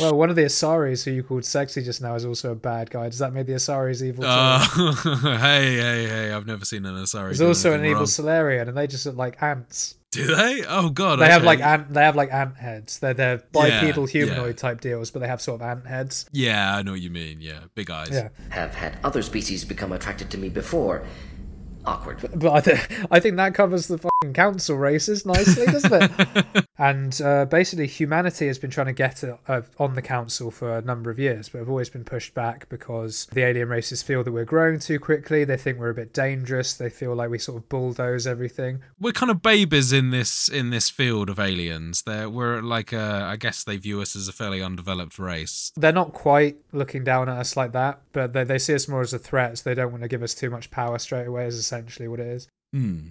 Well, 0.00 0.16
one 0.16 0.30
of 0.30 0.36
the 0.36 0.42
Asaris, 0.42 1.04
who 1.04 1.12
you 1.12 1.22
called 1.22 1.44
sexy 1.44 1.82
just 1.82 2.02
now, 2.02 2.14
is 2.14 2.24
also 2.24 2.52
a 2.52 2.54
bad 2.54 2.90
guy. 2.90 3.08
Does 3.08 3.18
that 3.18 3.32
make 3.32 3.46
the 3.46 3.52
Asaris 3.54 4.02
evil 4.02 4.24
too? 4.24 4.28
Uh, 4.30 4.58
hey, 5.38 5.76
hey, 5.76 6.06
hey! 6.08 6.32
I've 6.32 6.46
never 6.46 6.64
seen 6.64 6.84
an 6.84 6.94
Asari. 6.94 7.26
There's 7.26 7.40
also 7.40 7.72
an 7.74 7.84
evil 7.84 7.98
wrong. 7.98 8.06
Salarian, 8.06 8.68
and 8.68 8.76
they 8.76 8.86
just 8.86 9.06
look 9.06 9.16
like 9.16 9.42
ants. 9.42 9.96
Do 10.10 10.34
they? 10.34 10.62
Oh 10.68 10.90
god, 10.90 11.18
They 11.18 11.26
have 11.26 11.42
like 11.42 11.60
ant. 11.60 11.92
They 11.92 12.02
have 12.02 12.14
like 12.16 12.32
ant 12.32 12.56
heads. 12.56 13.00
They're 13.00 13.14
they're 13.14 13.42
Yeah, 13.52 13.80
bipedal 13.80 14.06
humanoid 14.06 14.46
yeah. 14.56 14.60
type 14.60 14.80
deals, 14.80 15.10
but 15.10 15.18
they 15.20 15.26
have 15.28 15.40
sort 15.40 15.60
of 15.60 15.66
ant 15.66 15.86
heads. 15.86 16.26
Yeah, 16.32 16.76
I 16.76 16.82
know 16.82 16.92
what 16.92 17.00
you 17.00 17.10
mean. 17.10 17.40
Yeah, 17.40 17.60
big 17.74 17.90
eyes. 17.90 18.10
Yeah, 18.12 18.28
Have 18.50 18.74
had 18.74 18.96
other 19.02 19.22
species 19.22 19.64
become 19.64 19.90
attracted 19.92 20.30
to 20.30 20.38
me 20.38 20.48
before. 20.50 21.04
Awkward. 21.86 22.30
but 22.34 22.52
I 22.52 22.60
think 22.60 23.06
I 23.10 23.20
think 23.20 23.36
that 23.36 23.54
covers 23.54 23.88
the 23.88 23.98
fucking 23.98 24.32
council 24.32 24.76
races 24.76 25.26
nicely, 25.26 25.66
doesn't 25.66 25.92
it? 25.92 26.66
and 26.78 27.20
uh, 27.20 27.44
basically, 27.44 27.86
humanity 27.86 28.46
has 28.46 28.58
been 28.58 28.70
trying 28.70 28.86
to 28.86 28.92
get 28.92 29.22
it, 29.22 29.38
uh, 29.48 29.62
on 29.78 29.94
the 29.94 30.02
council 30.02 30.50
for 30.50 30.78
a 30.78 30.82
number 30.82 31.10
of 31.10 31.18
years, 31.18 31.48
but 31.48 31.58
have 31.58 31.68
always 31.68 31.90
been 31.90 32.04
pushed 32.04 32.34
back 32.34 32.68
because 32.68 33.26
the 33.32 33.42
alien 33.42 33.68
races 33.68 34.02
feel 34.02 34.24
that 34.24 34.32
we're 34.32 34.44
growing 34.44 34.78
too 34.78 34.98
quickly. 34.98 35.44
They 35.44 35.56
think 35.56 35.78
we're 35.78 35.90
a 35.90 35.94
bit 35.94 36.12
dangerous. 36.14 36.72
They 36.72 36.90
feel 36.90 37.14
like 37.14 37.30
we 37.30 37.38
sort 37.38 37.58
of 37.58 37.68
bulldoze 37.68 38.26
everything. 38.26 38.80
We're 38.98 39.12
kind 39.12 39.30
of 39.30 39.42
babies 39.42 39.92
in 39.92 40.10
this 40.10 40.48
in 40.48 40.70
this 40.70 40.90
field 40.90 41.28
of 41.28 41.38
aliens. 41.38 42.02
They're 42.02 42.30
we're 42.30 42.62
like 42.62 42.92
a, 42.92 43.26
I 43.26 43.36
guess 43.36 43.62
they 43.64 43.76
view 43.76 44.00
us 44.00 44.16
as 44.16 44.28
a 44.28 44.32
fairly 44.32 44.62
undeveloped 44.62 45.18
race. 45.18 45.72
They're 45.76 45.92
not 45.92 46.12
quite 46.12 46.56
looking 46.72 47.04
down 47.04 47.28
at 47.28 47.38
us 47.38 47.56
like 47.56 47.72
that, 47.72 48.00
but 48.12 48.32
they, 48.32 48.44
they 48.44 48.58
see 48.58 48.74
us 48.74 48.88
more 48.88 49.02
as 49.02 49.12
a 49.12 49.18
threat, 49.18 49.58
so 49.58 49.68
they 49.68 49.74
don't 49.74 49.90
want 49.90 50.02
to 50.02 50.08
give 50.08 50.22
us 50.22 50.34
too 50.34 50.50
much 50.50 50.70
power 50.70 50.98
straight 50.98 51.26
away, 51.26 51.46
is 51.46 51.73
essentially 51.74 52.08
what 52.08 52.20
it 52.20 52.26
is. 52.26 52.48
Hmm. 52.72 53.08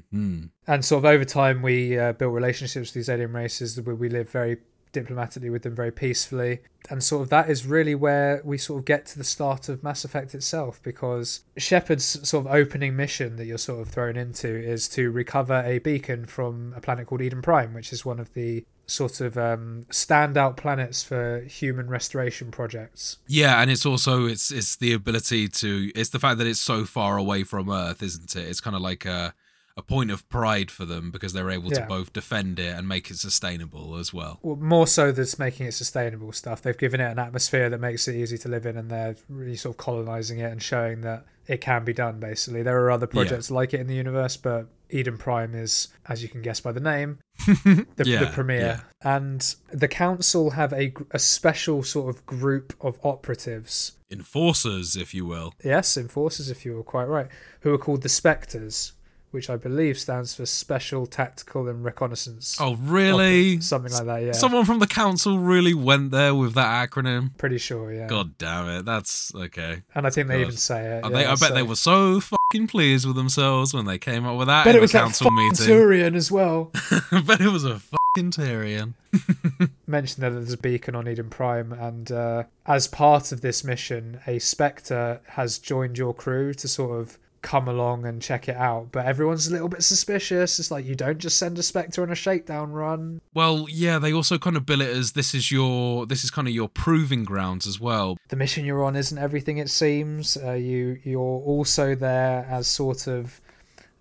And 0.67 0.83
sort 0.83 0.99
of 0.99 1.05
over 1.05 1.25
time, 1.25 1.61
we 1.61 1.97
uh, 1.97 2.13
built 2.13 2.33
relationships 2.33 2.89
with 2.89 2.93
these 2.93 3.09
alien 3.09 3.31
races 3.31 3.79
where 3.79 3.95
we 3.95 4.09
live 4.09 4.29
very 4.29 4.57
diplomatically 4.91 5.49
with 5.49 5.63
them, 5.63 5.75
very 5.75 5.91
peacefully. 5.91 6.59
And 6.89 7.03
sort 7.03 7.23
of 7.23 7.29
that 7.29 7.49
is 7.49 7.65
really 7.65 7.95
where 7.95 8.41
we 8.43 8.57
sort 8.57 8.79
of 8.79 8.85
get 8.85 9.05
to 9.07 9.17
the 9.17 9.23
start 9.23 9.69
of 9.69 9.81
Mass 9.81 10.03
Effect 10.05 10.35
itself, 10.35 10.81
because 10.83 11.45
Shepard's 11.57 12.27
sort 12.27 12.45
of 12.45 12.51
opening 12.51 12.95
mission 12.95 13.37
that 13.37 13.45
you're 13.45 13.57
sort 13.57 13.81
of 13.81 13.89
thrown 13.89 14.17
into 14.17 14.49
is 14.49 14.87
to 14.89 15.11
recover 15.11 15.63
a 15.65 15.79
beacon 15.79 16.25
from 16.25 16.73
a 16.75 16.81
planet 16.81 17.07
called 17.07 17.21
Eden 17.21 17.41
Prime, 17.41 17.73
which 17.73 17.91
is 17.93 18.05
one 18.05 18.19
of 18.19 18.33
the 18.33 18.65
sort 18.85 19.21
of 19.21 19.37
um, 19.37 19.85
standout 19.89 20.57
planets 20.57 21.03
for 21.03 21.41
human 21.41 21.89
restoration 21.89 22.51
projects. 22.51 23.17
Yeah, 23.27 23.61
and 23.61 23.71
it's 23.71 23.85
also 23.85 24.25
it's 24.25 24.51
it's 24.51 24.75
the 24.75 24.93
ability 24.93 25.47
to 25.49 25.91
it's 25.95 26.09
the 26.09 26.19
fact 26.19 26.37
that 26.39 26.47
it's 26.47 26.59
so 26.59 26.85
far 26.85 27.17
away 27.17 27.43
from 27.43 27.69
Earth, 27.69 28.03
isn't 28.03 28.35
it? 28.35 28.47
It's 28.47 28.61
kind 28.61 28.75
of 28.75 28.81
like 28.81 29.05
a 29.05 29.33
a 29.75 29.81
point 29.81 30.11
of 30.11 30.27
pride 30.29 30.69
for 30.69 30.85
them 30.85 31.09
because 31.09 31.33
they're 31.33 31.49
able 31.49 31.71
to 31.71 31.81
both 31.89 32.13
defend 32.13 32.59
it 32.59 32.77
and 32.77 32.87
make 32.87 33.09
it 33.09 33.17
sustainable 33.17 33.95
as 33.95 34.13
well. 34.13 34.39
well, 34.43 34.55
more 34.55 34.85
so 34.85 35.11
than 35.11 35.25
making 35.39 35.65
it 35.65 35.73
sustainable 35.73 36.31
stuff. 36.31 36.61
They've 36.61 36.77
given 36.77 37.01
it 37.01 37.11
an 37.11 37.17
atmosphere 37.17 37.69
that 37.71 37.79
makes 37.79 38.07
it 38.07 38.15
easy 38.15 38.37
to 38.39 38.49
live 38.49 38.67
in, 38.67 38.77
and 38.77 38.91
they're 38.91 39.15
really 39.27 39.55
sort 39.55 39.73
of 39.73 39.77
colonizing 39.77 40.39
it 40.39 40.51
and 40.51 40.61
showing 40.61 41.01
that 41.01 41.25
it 41.47 41.61
can 41.61 41.83
be 41.83 41.93
done. 41.93 42.19
Basically, 42.19 42.63
there 42.63 42.79
are 42.83 42.91
other 42.91 43.07
projects 43.07 43.51
like 43.51 43.73
it 43.73 43.79
in 43.79 43.87
the 43.87 43.95
universe, 43.95 44.37
but 44.37 44.67
Eden 44.89 45.17
Prime 45.17 45.55
is, 45.55 45.87
as 46.07 46.21
you 46.21 46.29
can 46.29 46.41
guess 46.41 46.59
by 46.59 46.71
the 46.71 46.79
name, 46.79 47.19
the, 47.47 47.85
Yeah, 48.05 48.19
the 48.25 48.27
premiere. 48.27 48.59
yeah. 48.61 48.79
And 49.01 49.55
the 49.71 49.87
council 49.87 50.51
have 50.51 50.71
a 50.73 50.93
a 51.11 51.19
special 51.19 51.83
sort 51.83 52.15
of 52.15 52.25
group 52.25 52.73
of 52.79 52.99
operatives. 53.03 53.93
Enforcers, 54.11 54.95
if 54.95 55.13
you 55.13 55.25
will. 55.25 55.53
Yes, 55.63 55.97
enforcers, 55.97 56.49
if 56.49 56.65
you 56.65 56.75
were 56.75 56.83
quite 56.83 57.07
right, 57.07 57.27
who 57.61 57.73
are 57.73 57.77
called 57.79 58.03
the 58.03 58.09
Spectres, 58.09 58.93
which 59.33 59.49
I 59.49 59.55
believe 59.57 59.97
stands 59.99 60.35
for 60.35 60.45
Special 60.45 61.05
Tactical 61.05 61.67
and 61.67 61.83
Reconnaissance. 61.83 62.57
Oh, 62.59 62.75
really? 62.75 63.59
something 63.61 63.91
like 63.91 64.05
that. 64.05 64.23
Yeah, 64.23 64.31
Someone 64.33 64.65
from 64.65 64.79
the 64.79 64.87
council 64.87 65.39
really 65.39 65.73
went 65.73 66.11
there 66.11 66.33
with 66.35 66.53
that 66.53 66.89
acronym. 66.89 67.35
pretty 67.37 67.57
sure. 67.57 67.91
Yeah. 67.91 68.07
God 68.07 68.37
damn 68.37 68.67
it, 68.69 68.85
that's 68.85 69.33
okay. 69.35 69.81
And 69.95 70.05
I 70.07 70.09
think 70.09 70.27
they 70.27 70.35
God. 70.35 70.41
even 70.41 70.55
say 70.57 70.97
it. 70.97 71.05
I, 71.05 71.09
yeah, 71.09 71.15
they, 71.15 71.25
I 71.25 71.29
bet 71.31 71.39
so- 71.39 71.53
they 71.53 71.63
were 71.63 71.75
so 71.75 72.19
fucking 72.19 72.67
pleased 72.67 73.05
with 73.05 73.15
themselves 73.15 73.73
when 73.73 73.85
they 73.85 73.97
came 73.97 74.25
up 74.25 74.37
with 74.37 74.47
that 74.47 74.65
Bet 74.65 74.75
in 74.75 74.79
it 74.79 74.81
was 74.81 74.91
the 74.91 74.99
that 74.99 75.03
council 75.05 75.25
fucking 75.25 75.35
meeting. 75.49 75.65
Turian 75.67 76.15
as 76.15 76.31
well. 76.31 76.71
I 77.11 77.21
bet 77.25 77.41
it 77.41 77.49
was 77.49 77.63
a 77.65 77.79
fucking 77.79 78.31
Turian. 78.31 78.93
Mentioned 79.87 80.23
that 80.23 80.29
there's 80.31 80.53
a 80.53 80.57
beacon 80.57 80.95
on 80.95 81.07
Eden 81.07 81.29
Prime, 81.29 81.71
and 81.73 82.11
uh, 82.11 82.43
as 82.65 82.87
part 82.87 83.31
of 83.31 83.41
this 83.41 83.63
mission, 83.63 84.19
a 84.27 84.39
Spectre 84.39 85.19
has 85.27 85.57
joined 85.59 85.97
your 85.97 86.13
crew 86.13 86.53
to 86.55 86.67
sort 86.67 86.99
of 86.99 87.17
come 87.43 87.67
along 87.67 88.05
and 88.05 88.21
check 88.21 88.49
it 88.49 88.55
out. 88.55 88.91
But 88.91 89.05
everyone's 89.05 89.47
a 89.47 89.51
little 89.51 89.67
bit 89.67 89.83
suspicious. 89.83 90.57
It's 90.57 90.71
like 90.71 90.85
you 90.85 90.95
don't 90.95 91.19
just 91.19 91.37
send 91.37 91.59
a 91.59 91.63
Spectre 91.63 92.01
on 92.01 92.11
a 92.11 92.15
shakedown 92.15 92.71
run. 92.71 93.21
Well, 93.35 93.67
yeah, 93.69 93.99
they 93.99 94.11
also 94.11 94.39
kind 94.39 94.57
of 94.57 94.65
bill 94.65 94.81
it 94.81 94.89
as 94.89 95.11
this 95.11 95.35
is 95.35 95.51
your 95.51 96.07
this 96.07 96.23
is 96.23 96.31
kind 96.31 96.47
of 96.47 96.53
your 96.55 96.69
proving 96.69 97.23
grounds 97.23 97.67
as 97.67 97.79
well. 97.79 98.17
The 98.29 98.35
mission 98.35 98.65
you're 98.65 98.83
on 98.83 98.95
isn't 98.95 99.17
everything 99.17 99.59
it 99.59 99.69
seems. 99.69 100.35
Uh, 100.37 100.53
you 100.53 100.99
you're 101.03 101.21
also 101.21 101.93
there 101.93 102.47
as 102.49 102.67
sort 102.67 103.05
of 103.07 103.39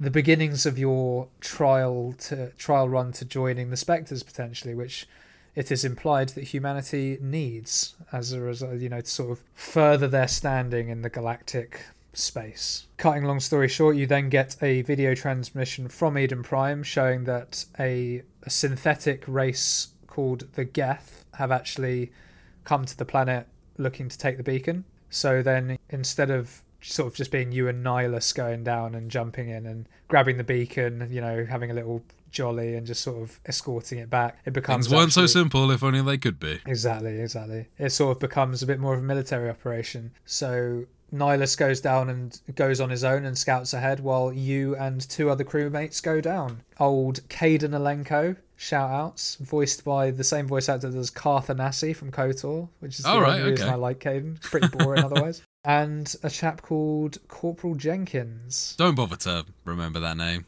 the 0.00 0.10
beginnings 0.10 0.64
of 0.64 0.78
your 0.78 1.28
trial 1.40 2.14
to 2.18 2.48
trial 2.52 2.88
run 2.88 3.12
to 3.12 3.24
joining 3.24 3.70
the 3.70 3.76
Spectres 3.76 4.22
potentially, 4.22 4.74
which 4.74 5.06
it 5.54 5.70
is 5.70 5.84
implied 5.84 6.30
that 6.30 6.44
humanity 6.44 7.18
needs 7.20 7.94
as 8.10 8.32
a 8.32 8.40
result, 8.40 8.78
you 8.78 8.88
know, 8.88 9.02
to 9.02 9.10
sort 9.10 9.30
of 9.32 9.42
further 9.54 10.08
their 10.08 10.28
standing 10.28 10.88
in 10.88 11.02
the 11.02 11.10
galactic 11.10 11.82
space. 12.12 12.86
Cutting 12.96 13.24
long 13.24 13.40
story 13.40 13.68
short, 13.68 13.96
you 13.96 14.06
then 14.06 14.28
get 14.28 14.56
a 14.62 14.82
video 14.82 15.14
transmission 15.14 15.88
from 15.88 16.18
Eden 16.18 16.42
Prime 16.42 16.82
showing 16.82 17.24
that 17.24 17.64
a, 17.78 18.22
a 18.42 18.50
synthetic 18.50 19.24
race 19.26 19.88
called 20.06 20.52
the 20.52 20.64
Geth 20.64 21.24
have 21.34 21.50
actually 21.50 22.12
come 22.64 22.84
to 22.84 22.96
the 22.96 23.04
planet 23.04 23.46
looking 23.78 24.08
to 24.08 24.18
take 24.18 24.36
the 24.36 24.42
beacon. 24.42 24.84
So 25.10 25.42
then 25.42 25.78
instead 25.90 26.30
of 26.30 26.62
sort 26.80 27.12
of 27.12 27.14
just 27.16 27.30
being 27.30 27.52
you 27.52 27.68
and 27.68 27.84
Nihlus 27.84 28.34
going 28.34 28.64
down 28.64 28.94
and 28.94 29.10
jumping 29.10 29.48
in 29.48 29.66
and 29.66 29.88
grabbing 30.08 30.36
the 30.36 30.44
beacon, 30.44 31.08
you 31.10 31.20
know, 31.20 31.46
having 31.48 31.70
a 31.70 31.74
little 31.74 32.02
jolly 32.30 32.74
and 32.74 32.86
just 32.86 33.02
sort 33.02 33.22
of 33.22 33.40
escorting 33.46 33.98
it 33.98 34.10
back, 34.10 34.38
it 34.44 34.52
becomes 34.52 34.86
Things 34.86 34.96
weren't 34.96 35.12
so 35.12 35.26
simple, 35.26 35.70
if 35.70 35.82
only 35.82 36.02
they 36.02 36.18
could 36.18 36.40
be. 36.40 36.60
Exactly, 36.66 37.20
exactly. 37.20 37.68
It 37.78 37.90
sort 37.90 38.16
of 38.16 38.20
becomes 38.20 38.62
a 38.62 38.66
bit 38.66 38.80
more 38.80 38.94
of 38.94 39.00
a 39.00 39.02
military 39.02 39.48
operation. 39.48 40.12
So 40.24 40.86
Nihlus 41.12 41.56
goes 41.56 41.80
down 41.80 42.08
and 42.08 42.40
goes 42.54 42.80
on 42.80 42.90
his 42.90 43.04
own 43.04 43.24
and 43.24 43.36
scouts 43.36 43.74
ahead 43.74 44.00
while 44.00 44.32
you 44.32 44.74
and 44.76 45.00
two 45.08 45.28
other 45.30 45.44
crewmates 45.44 46.02
go 46.02 46.20
down. 46.20 46.62
Old 46.80 47.20
Kaidan 47.28 47.70
Alenko, 47.70 48.36
shout 48.56 48.90
outs, 48.90 49.36
voiced 49.36 49.84
by 49.84 50.10
the 50.10 50.24
same 50.24 50.46
voice 50.46 50.68
actor 50.68 50.88
as 50.88 51.10
Carth 51.10 51.48
Onasi 51.48 51.94
from 51.94 52.10
KOTOR, 52.10 52.68
which 52.80 52.98
is 52.98 53.06
oh, 53.06 53.10
the 53.10 53.14
Oh, 53.14 53.24
only 53.26 53.42
right, 53.42 53.50
reason 53.50 53.66
okay. 53.66 53.74
I 53.74 53.76
like 53.76 54.00
Kaidan. 54.00 54.40
Pretty 54.40 54.68
boring 54.68 55.04
otherwise. 55.04 55.42
And 55.64 56.12
a 56.22 56.30
chap 56.30 56.62
called 56.62 57.18
Corporal 57.28 57.74
Jenkins. 57.74 58.74
Don't 58.78 58.94
bother 58.94 59.16
to 59.16 59.44
remember 59.64 60.00
that 60.00 60.16
name. 60.16 60.46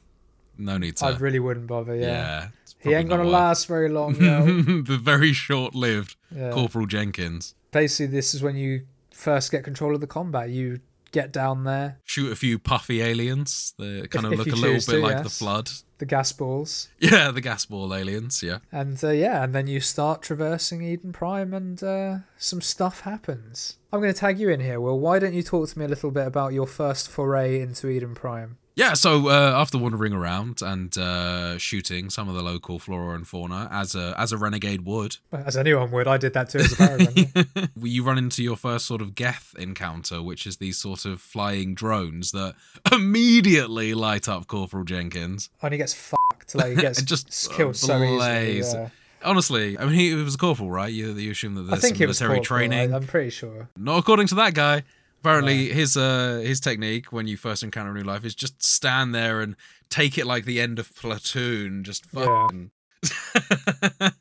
No 0.56 0.78
need 0.78 0.96
to. 0.98 1.06
I 1.06 1.16
really 1.16 1.40
wouldn't 1.40 1.66
bother, 1.66 1.94
yeah. 1.96 2.06
yeah. 2.06 2.48
he 2.78 2.94
ain't 2.94 3.08
gonna 3.08 3.24
last 3.24 3.66
very 3.66 3.88
long, 3.88 4.12
the 4.86 4.98
very 5.02 5.32
short-lived 5.32 6.14
Yeah. 6.34 6.52
Corporal 6.52 6.86
Jenkins. 6.86 7.54
basically 7.72 8.06
this 8.06 8.34
is 8.34 8.42
when 8.42 8.56
you 8.56 8.86
first 9.14 9.50
get 9.50 9.64
control 9.64 9.94
of 9.94 10.00
the 10.00 10.06
combat 10.06 10.50
you 10.50 10.80
get 11.12 11.32
down 11.32 11.62
there 11.62 11.98
Shoot 12.04 12.32
a 12.32 12.36
few 12.36 12.58
puffy 12.58 13.00
aliens. 13.00 13.72
They 13.78 14.06
kind 14.08 14.26
of 14.26 14.32
look 14.32 14.48
a 14.48 14.56
little 14.56 14.74
bit 14.74 14.82
to, 14.86 14.98
like 14.98 15.22
the 15.22 15.30
flood. 15.30 15.70
the 15.98 16.06
gas 16.06 16.32
balls 16.32 16.88
Yeah, 16.98 17.30
the 17.30 17.40
gas 17.40 17.64
ball 17.66 17.94
aliens. 17.94 18.42
Yeah. 18.42 18.58
and 18.72 19.02
uh, 19.04 19.10
yeah 19.10 19.44
and 19.44 19.54
then 19.54 19.68
you 19.68 19.78
start 19.78 20.22
traversing 20.22 20.82
eden 20.82 21.12
prime 21.12 21.54
and 21.54 21.80
uh, 21.82 22.18
some 22.36 22.60
stuff 22.60 23.00
happens 23.02 23.78
i'm 23.92 24.00
going 24.00 24.12
to 24.12 24.18
tag 24.18 24.40
you 24.40 24.48
in 24.50 24.58
here 24.60 24.80
well 24.80 24.98
why 24.98 25.20
don't 25.20 25.34
you 25.34 25.42
talk 25.44 25.68
to 25.68 25.78
me 25.78 25.84
a 25.84 25.88
little 25.88 26.10
bit 26.10 26.26
about 26.26 26.52
your 26.52 26.66
first 26.66 27.08
foray 27.08 27.60
into 27.60 27.88
eden 27.88 28.14
prime 28.16 28.58
Yeah, 28.76 28.94
so 28.94 29.28
uh, 29.28 29.52
after 29.54 29.78
wandering 29.78 30.12
around 30.12 30.60
and 30.60 30.96
uh, 30.98 31.58
shooting 31.58 32.10
some 32.10 32.28
of 32.28 32.34
the 32.34 32.42
local 32.42 32.80
flora 32.80 33.14
and 33.14 33.26
fauna 33.26 33.68
as 33.70 33.94
a 33.94 34.14
as 34.18 34.32
a 34.32 34.36
renegade 34.36 34.84
would, 34.84 35.18
As 35.32 35.56
anyone 35.56 35.92
would, 35.92 36.08
I 36.08 36.16
did 36.18 36.32
that 36.32 36.50
too 36.50 36.58
as 36.58 36.72
a 36.72 36.76
paragon. 36.76 37.70
you 37.82 38.02
run 38.02 38.18
into 38.18 38.42
your 38.42 38.56
first 38.56 38.86
sort 38.86 39.00
of 39.00 39.14
Geth 39.14 39.54
encounter, 39.58 40.20
which 40.22 40.44
is 40.44 40.56
these 40.56 40.76
sort 40.76 41.04
of 41.04 41.20
flying 41.20 41.74
drones 41.74 42.32
that 42.32 42.54
immediately 42.90 43.94
light 43.94 44.28
up 44.28 44.48
Corporal 44.48 44.84
Jenkins. 44.84 45.50
and 45.62 45.72
he 45.72 45.78
gets 45.78 45.94
fucked. 45.94 46.54
Like 46.56 46.70
he 46.70 46.74
gets 46.80 47.00
just, 47.02 47.52
uh, 47.52 47.56
killed 47.56 47.76
so 47.76 48.02
easily. 48.02 48.60
Yeah. 48.60 48.88
Honestly, 49.22 49.78
I 49.78 49.86
mean, 49.86 49.94
he 49.94 50.14
was 50.14 50.34
a 50.34 50.38
corporal, 50.38 50.70
right? 50.70 50.92
You, 50.92 51.12
you 51.12 51.30
assume 51.30 51.54
that 51.54 51.62
I 51.62 51.64
there's 51.70 51.80
think 51.80 51.96
some 51.96 52.08
was 52.08 52.20
military 52.20 52.40
corporal, 52.40 52.44
training. 52.68 52.92
I, 52.92 52.96
am 52.96 53.06
pretty 53.06 53.30
sure. 53.30 53.68
Not 53.76 53.98
according 53.98 54.26
to 54.28 54.34
that 54.34 54.52
guy. 54.52 54.82
Apparently, 55.24 55.68
his 55.72 55.96
uh 55.96 56.42
his 56.44 56.60
technique 56.60 57.12
when 57.12 57.26
you 57.26 57.36
first 57.36 57.62
encounter 57.62 57.90
a 57.92 57.94
new 57.94 58.02
life 58.02 58.24
is 58.24 58.34
just 58.34 58.62
stand 58.62 59.14
there 59.14 59.40
and 59.40 59.56
take 59.88 60.18
it 60.18 60.26
like 60.26 60.44
the 60.44 60.60
end 60.60 60.78
of 60.78 60.94
platoon, 60.94 61.82
just 61.84 62.04
Yeah. 62.12 62.24
fucking. 62.24 62.70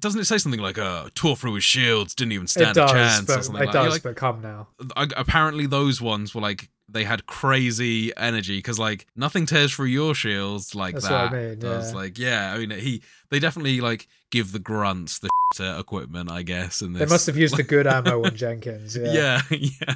Doesn't 0.00 0.20
it 0.20 0.24
say 0.24 0.38
something 0.38 0.60
like 0.60 0.78
uh 0.78 1.08
tore 1.14 1.36
through 1.36 1.54
his 1.54 1.64
shields, 1.64 2.14
didn't 2.14 2.32
even 2.32 2.46
stand 2.46 2.74
does, 2.74 2.90
a 2.90 2.94
chance 2.94 3.30
or 3.30 3.42
something 3.42 3.62
it 3.62 3.66
like 3.66 3.72
does. 3.74 3.92
like, 3.92 4.02
but 4.02 4.16
come 4.16 4.40
now. 4.40 4.68
Apparently 4.96 5.66
those 5.66 6.00
ones 6.00 6.34
were 6.34 6.40
like 6.40 6.68
they 6.88 7.04
had 7.04 7.26
crazy 7.26 8.12
energy 8.16 8.58
because 8.58 8.78
like 8.78 9.06
nothing 9.14 9.46
tears 9.46 9.72
through 9.74 9.86
your 9.86 10.14
shields 10.14 10.74
like 10.74 10.94
That's 10.94 11.08
that 11.08 11.30
what 11.30 11.38
I 11.38 11.46
mean, 11.50 11.58
does 11.60 11.90
yeah. 11.92 11.96
like 11.96 12.18
yeah 12.18 12.52
i 12.52 12.58
mean 12.58 12.70
he 12.70 13.00
they 13.30 13.38
definitely 13.38 13.80
like 13.80 14.08
give 14.32 14.50
the 14.50 14.58
grunts 14.58 15.20
the 15.20 15.28
equipment 15.78 16.32
i 16.32 16.42
guess 16.42 16.80
And 16.80 16.96
They 16.96 17.06
must 17.06 17.26
have 17.26 17.36
used 17.36 17.56
the 17.56 17.62
good 17.62 17.86
ammo 17.86 18.24
on 18.24 18.34
Jenkins. 18.44 18.96
Yeah. 18.96 19.12
yeah 19.12 19.42
yeah 19.50 19.94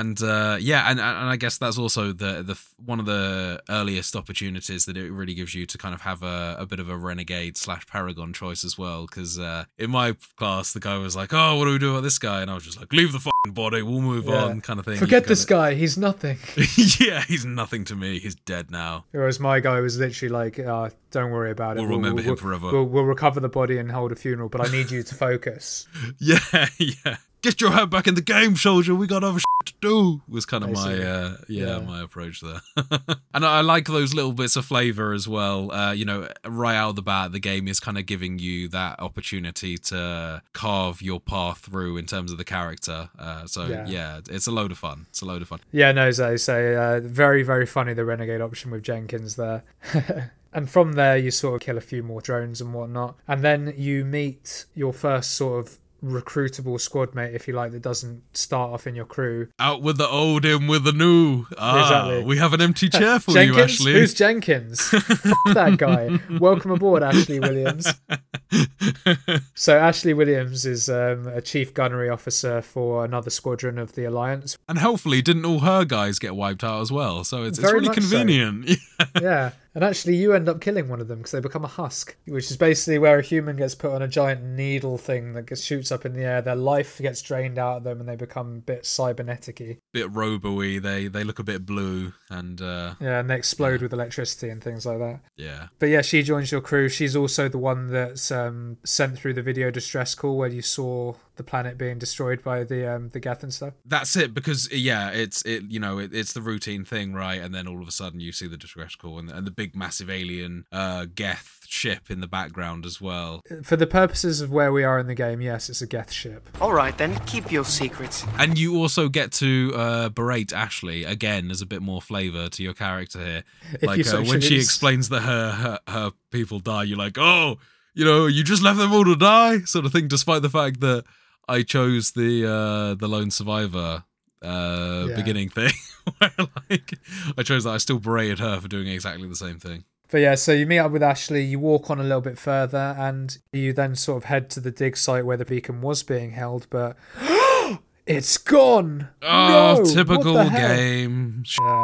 and 0.00 0.22
uh 0.22 0.56
yeah 0.60 0.90
and 0.90 0.98
and 1.00 1.28
i 1.28 1.36
guess 1.36 1.58
that's 1.58 1.78
also 1.78 2.12
the 2.12 2.42
the 2.42 2.58
one 2.84 3.00
of 3.00 3.06
the 3.06 3.62
earliest 3.68 4.14
opportunities 4.16 4.84
that 4.84 4.96
it 4.96 5.10
really 5.10 5.34
gives 5.34 5.54
you 5.54 5.64
to 5.66 5.78
kind 5.78 5.94
of 5.94 6.00
have 6.02 6.22
a, 6.22 6.56
a 6.58 6.66
bit 6.66 6.80
of 6.80 6.88
a 6.88 6.96
renegade 6.96 7.56
slash 7.56 7.86
paragon 7.86 8.32
choice 8.32 8.64
as 8.64 8.76
well 8.76 9.06
because 9.06 9.38
uh 9.38 9.64
in 9.78 9.90
my 9.90 10.14
class 10.36 10.72
the 10.72 10.80
guy 10.80 10.96
was 10.98 11.14
like 11.16 11.32
oh 11.32 11.56
what 11.56 11.64
do 11.66 11.72
we 11.72 11.78
do 11.78 11.90
about 11.92 12.02
this 12.02 12.18
guy 12.18 12.42
and 12.42 12.50
i 12.50 12.54
was 12.54 12.64
just 12.64 12.78
like 12.78 12.92
leave 12.92 13.12
the 13.12 13.18
fucking 13.18 13.52
body 13.54 13.82
we'll 13.82 14.00
move 14.00 14.26
Yeah. 14.26 14.44
on 14.44 14.60
kind 14.60 14.78
of 14.78 14.84
thing 14.84 14.98
Forget 14.98 15.24
this 15.26 15.44
guy. 15.44 15.74
He's 15.74 15.96
nothing. 15.98 16.38
yeah, 17.00 17.22
he's 17.22 17.44
nothing 17.44 17.84
to 17.84 17.94
me. 17.96 18.18
He's 18.18 18.34
dead 18.34 18.70
now. 18.70 19.04
Whereas 19.12 19.38
my 19.40 19.60
guy 19.60 19.80
was 19.80 19.98
literally 19.98 20.32
like, 20.32 20.58
uh, 20.58 20.90
"Don't 21.10 21.30
worry 21.30 21.50
about 21.50 21.76
it. 21.76 21.80
We'll 21.80 21.90
remember 21.98 22.22
him 22.22 22.36
forever." 22.36 22.70
We'll, 22.72 22.84
we'll 22.84 23.04
recover 23.04 23.40
the 23.40 23.48
body 23.48 23.78
and 23.78 23.90
hold 23.90 24.12
a 24.12 24.16
funeral, 24.16 24.48
but 24.48 24.66
I 24.66 24.70
need 24.72 24.90
you 24.90 25.02
to 25.02 25.14
focus." 25.14 25.86
Yeah, 26.18 26.38
yeah. 26.78 27.16
Get 27.44 27.60
your 27.60 27.72
head 27.72 27.90
back 27.90 28.06
in 28.06 28.14
the 28.14 28.22
game, 28.22 28.56
soldier. 28.56 28.94
We 28.94 29.06
got 29.06 29.22
other 29.22 29.38
shit 29.38 29.66
to 29.66 29.74
do. 29.82 30.22
Was 30.26 30.46
kind 30.46 30.64
of 30.64 30.70
my 30.70 30.94
uh, 30.94 31.36
yeah, 31.46 31.66
Yeah. 31.66 31.78
my 31.80 32.00
approach 32.02 32.40
there. 32.40 32.62
and 33.34 33.44
I 33.44 33.60
like 33.60 33.86
those 33.86 34.14
little 34.14 34.32
bits 34.32 34.56
of 34.56 34.64
flavor 34.64 35.12
as 35.12 35.28
well. 35.28 35.70
Uh, 35.70 35.92
you 35.92 36.06
know, 36.06 36.26
right 36.46 36.74
out 36.74 36.88
of 36.90 36.96
the 36.96 37.02
bat, 37.02 37.32
the 37.32 37.38
game 37.38 37.68
is 37.68 37.80
kind 37.80 37.98
of 37.98 38.06
giving 38.06 38.38
you 38.38 38.68
that 38.68 38.98
opportunity 38.98 39.76
to 39.76 40.40
carve 40.54 41.02
your 41.02 41.20
path 41.20 41.58
through 41.58 41.98
in 41.98 42.06
terms 42.06 42.32
of 42.32 42.38
the 42.38 42.44
character. 42.44 43.10
Uh, 43.18 43.44
so 43.46 43.66
Yeah. 43.66 43.86
yeah. 43.88 44.20
it's 44.30 44.46
a 44.46 44.50
load 44.50 44.72
of 44.72 44.78
fun. 44.78 45.04
It's 45.10 45.20
a 45.20 45.26
load 45.26 45.42
of 45.42 45.48
fun. 45.48 45.60
Yeah, 45.70 45.92
no, 45.92 46.06
I 46.08 46.36
say, 46.36 46.74
uh, 46.74 47.00
very, 47.00 47.42
very 47.42 47.66
funny 47.66 47.92
the 47.92 48.06
renegade 48.06 48.40
option 48.40 48.70
with 48.70 48.82
Jenkins 48.82 49.36
there. 49.36 49.64
and 50.54 50.70
from 50.70 50.94
there, 50.94 51.18
you 51.18 51.30
sort 51.30 51.60
of 51.60 51.66
kill 51.66 51.76
a 51.76 51.82
few 51.82 52.02
more 52.02 52.22
drones 52.22 52.62
and 52.62 52.72
whatnot, 52.72 53.16
and 53.28 53.42
then 53.42 53.74
you 53.76 54.06
meet 54.06 54.64
your 54.74 54.94
first 54.94 55.32
sort 55.32 55.66
of 55.66 55.78
recruitable 56.04 56.80
squad 56.80 57.14
mate, 57.14 57.34
if 57.34 57.48
you 57.48 57.54
like, 57.54 57.72
that 57.72 57.82
doesn't 57.82 58.22
start 58.36 58.72
off 58.72 58.86
in 58.86 58.94
your 58.94 59.04
crew. 59.06 59.48
Out 59.58 59.82
with 59.82 59.96
the 59.98 60.06
old, 60.06 60.44
in 60.44 60.66
with 60.66 60.84
the 60.84 60.92
new. 60.92 61.46
Ah, 61.58 61.80
Exactly. 61.82 62.24
We 62.24 62.38
have 62.38 62.52
an 62.52 62.60
empty 62.60 62.88
chair 62.90 63.18
for 63.18 63.32
Jenkins, 63.32 63.56
you, 63.56 63.62
Ashley. 63.64 63.92
who's 63.94 64.14
Jenkins? 64.14 64.90
That 65.54 65.76
guy. 65.78 66.18
Welcome 66.38 66.70
aboard, 66.72 67.02
Ashley 67.02 67.40
Williams. 67.40 67.86
So 69.56 69.78
Ashley 69.78 70.14
Williams 70.14 70.66
is 70.66 70.88
um, 70.88 71.26
a 71.28 71.40
chief 71.40 71.72
gunnery 71.72 72.08
officer 72.08 72.60
for 72.60 73.04
another 73.04 73.30
squadron 73.30 73.78
of 73.78 73.92
the 73.94 74.04
Alliance. 74.04 74.58
And 74.68 74.78
helpfully, 74.78 75.22
didn't 75.22 75.44
all 75.44 75.60
her 75.60 75.84
guys 75.84 76.18
get 76.18 76.34
wiped 76.36 76.64
out 76.64 76.80
as 76.82 76.90
well? 76.92 77.24
So 77.24 77.44
it's, 77.44 77.58
it's 77.58 77.72
really 77.72 77.88
much 77.88 78.00
so. 78.00 78.08
convenient. 78.16 78.70
Yeah, 79.20 79.52
and 79.74 79.82
actually, 79.84 80.16
you 80.16 80.32
end 80.32 80.48
up 80.48 80.60
killing 80.60 80.88
one 80.88 81.00
of 81.00 81.08
them 81.08 81.18
because 81.18 81.32
they 81.32 81.40
become 81.40 81.64
a 81.64 81.68
husk, 81.68 82.16
which 82.26 82.50
is 82.50 82.56
basically 82.56 82.98
where 82.98 83.18
a 83.18 83.22
human 83.22 83.56
gets 83.56 83.74
put 83.74 83.90
on 83.92 84.02
a 84.02 84.08
giant 84.08 84.42
needle 84.42 84.98
thing 84.98 85.34
that 85.34 85.46
gets, 85.46 85.62
shoots 85.62 85.90
up 85.92 86.04
in 86.06 86.14
the 86.14 86.22
air. 86.24 86.40
Their 86.42 86.56
life 86.56 86.98
gets 86.98 87.20
drained 87.22 87.58
out 87.58 87.78
of 87.78 87.84
them, 87.84 88.00
and 88.00 88.08
they 88.08 88.16
become 88.16 88.56
a 88.56 88.60
bit 88.60 88.86
cybernetic-y. 88.86 89.78
bit 89.92 90.10
robo-y. 90.12 90.78
They 90.78 91.08
they 91.08 91.24
look 91.24 91.38
a 91.38 91.44
bit 91.44 91.66
blue, 91.66 92.12
and 92.30 92.60
uh, 92.60 92.94
Yeah, 93.00 93.20
and 93.20 93.28
they 93.30 93.36
explode 93.36 93.82
with 93.82 93.92
electricity 93.92 94.48
and 94.48 94.62
things 94.62 94.86
like 94.86 94.98
that. 94.98 95.20
yeah, 95.36 95.68
But 95.78 95.88
yeah, 95.88 96.02
she 96.02 96.22
joins 96.22 96.50
your 96.52 96.60
crew. 96.60 96.88
She's 96.88 97.16
also 97.16 97.48
the 97.48 97.58
one 97.58 97.88
that's 97.88 98.30
um, 98.46 98.78
sent 98.84 99.18
through 99.18 99.34
the 99.34 99.42
video 99.42 99.70
distress 99.70 100.14
call 100.14 100.36
where 100.36 100.48
you 100.48 100.62
saw 100.62 101.14
the 101.36 101.42
planet 101.42 101.76
being 101.76 101.98
destroyed 101.98 102.42
by 102.42 102.64
the 102.64 102.94
um, 102.94 103.08
the 103.10 103.20
Geth 103.20 103.42
and 103.42 103.52
stuff. 103.52 103.74
that's 103.84 104.16
it. 104.16 104.34
Because 104.34 104.70
yeah, 104.72 105.10
it's 105.10 105.42
it 105.42 105.64
you 105.64 105.80
know 105.80 105.98
it, 105.98 106.14
it's 106.14 106.32
the 106.32 106.42
routine 106.42 106.84
thing, 106.84 107.12
right? 107.12 107.40
And 107.40 107.54
then 107.54 107.66
all 107.66 107.82
of 107.82 107.88
a 107.88 107.92
sudden 107.92 108.20
you 108.20 108.32
see 108.32 108.46
the 108.46 108.56
distress 108.56 108.94
call 108.94 109.18
and, 109.18 109.30
and 109.30 109.46
the 109.46 109.50
big 109.50 109.74
massive 109.74 110.10
alien 110.10 110.64
uh 110.72 111.06
Geth 111.14 111.60
ship 111.66 112.10
in 112.10 112.20
the 112.20 112.26
background 112.26 112.86
as 112.86 113.00
well. 113.00 113.40
For 113.62 113.76
the 113.76 113.86
purposes 113.86 114.40
of 114.40 114.50
where 114.50 114.72
we 114.72 114.84
are 114.84 114.98
in 114.98 115.06
the 115.06 115.14
game, 115.14 115.40
yes, 115.40 115.68
it's 115.68 115.82
a 115.82 115.86
Geth 115.86 116.12
ship. 116.12 116.48
All 116.60 116.72
right 116.72 116.96
then, 116.96 117.18
keep 117.26 117.50
your 117.50 117.64
secrets. 117.64 118.24
And 118.38 118.58
you 118.58 118.76
also 118.76 119.08
get 119.08 119.32
to 119.32 119.72
uh, 119.74 120.08
berate 120.10 120.52
Ashley 120.52 121.04
again 121.04 121.50
as 121.50 121.60
a 121.60 121.66
bit 121.66 121.82
more 121.82 122.00
flavour 122.00 122.48
to 122.48 122.62
your 122.62 122.74
character 122.74 123.18
here. 123.18 123.44
you 123.80 123.88
like 123.88 124.00
uh, 124.00 124.04
so 124.04 124.22
when 124.22 124.40
she 124.40 124.56
explains 124.56 125.08
that 125.08 125.20
her, 125.20 125.50
her 125.50 125.78
her 125.88 126.10
people 126.30 126.60
die, 126.60 126.84
you're 126.84 126.98
like, 126.98 127.18
oh, 127.18 127.58
you 127.94 128.04
know, 128.04 128.26
you 128.26 128.42
just 128.44 128.62
left 128.62 128.78
them 128.78 128.92
all 128.92 129.04
to 129.04 129.16
die, 129.16 129.60
sort 129.60 129.84
of 129.84 129.92
thing. 129.92 130.08
Despite 130.08 130.42
the 130.42 130.50
fact 130.50 130.80
that 130.80 131.04
I 131.48 131.62
chose 131.62 132.12
the 132.12 132.46
uh, 132.46 132.94
the 132.94 133.08
lone 133.08 133.30
survivor 133.30 134.04
uh, 134.42 135.06
Yeah. 135.08 135.16
beginning 135.16 135.48
thing, 135.48 135.72
where 136.18 136.32
like 136.68 136.98
I 137.38 137.42
chose 137.42 137.64
that, 137.64 137.70
I 137.70 137.78
still 137.78 137.98
berated 137.98 138.38
her 138.40 138.60
for 138.60 138.68
doing 138.68 138.88
exactly 138.88 139.26
the 139.28 139.36
same 139.36 139.58
thing. 139.58 139.84
But 140.10 140.18
yeah, 140.18 140.34
so 140.36 140.52
you 140.52 140.66
meet 140.66 140.78
up 140.78 140.92
with 140.92 141.02
Ashley, 141.02 141.42
you 141.42 141.58
walk 141.58 141.90
on 141.90 141.98
a 141.98 142.02
little 142.04 142.20
bit 142.20 142.38
further, 142.38 142.94
and 142.98 143.36
you 143.52 143.72
then 143.72 143.96
sort 143.96 144.18
of 144.18 144.24
head 144.24 144.48
to 144.50 144.60
the 144.60 144.70
dig 144.70 144.96
site 144.96 145.24
where 145.26 145.36
the 145.38 145.44
beacon 145.46 145.80
was 145.80 146.02
being 146.02 146.32
held, 146.32 146.66
but 146.70 146.96
it's 148.06 148.36
gone! 148.38 149.08
Oh, 149.22 149.78
No! 149.82 149.84
Typical 149.92 150.34
game. 150.50 151.42
Yeah. 151.60 151.82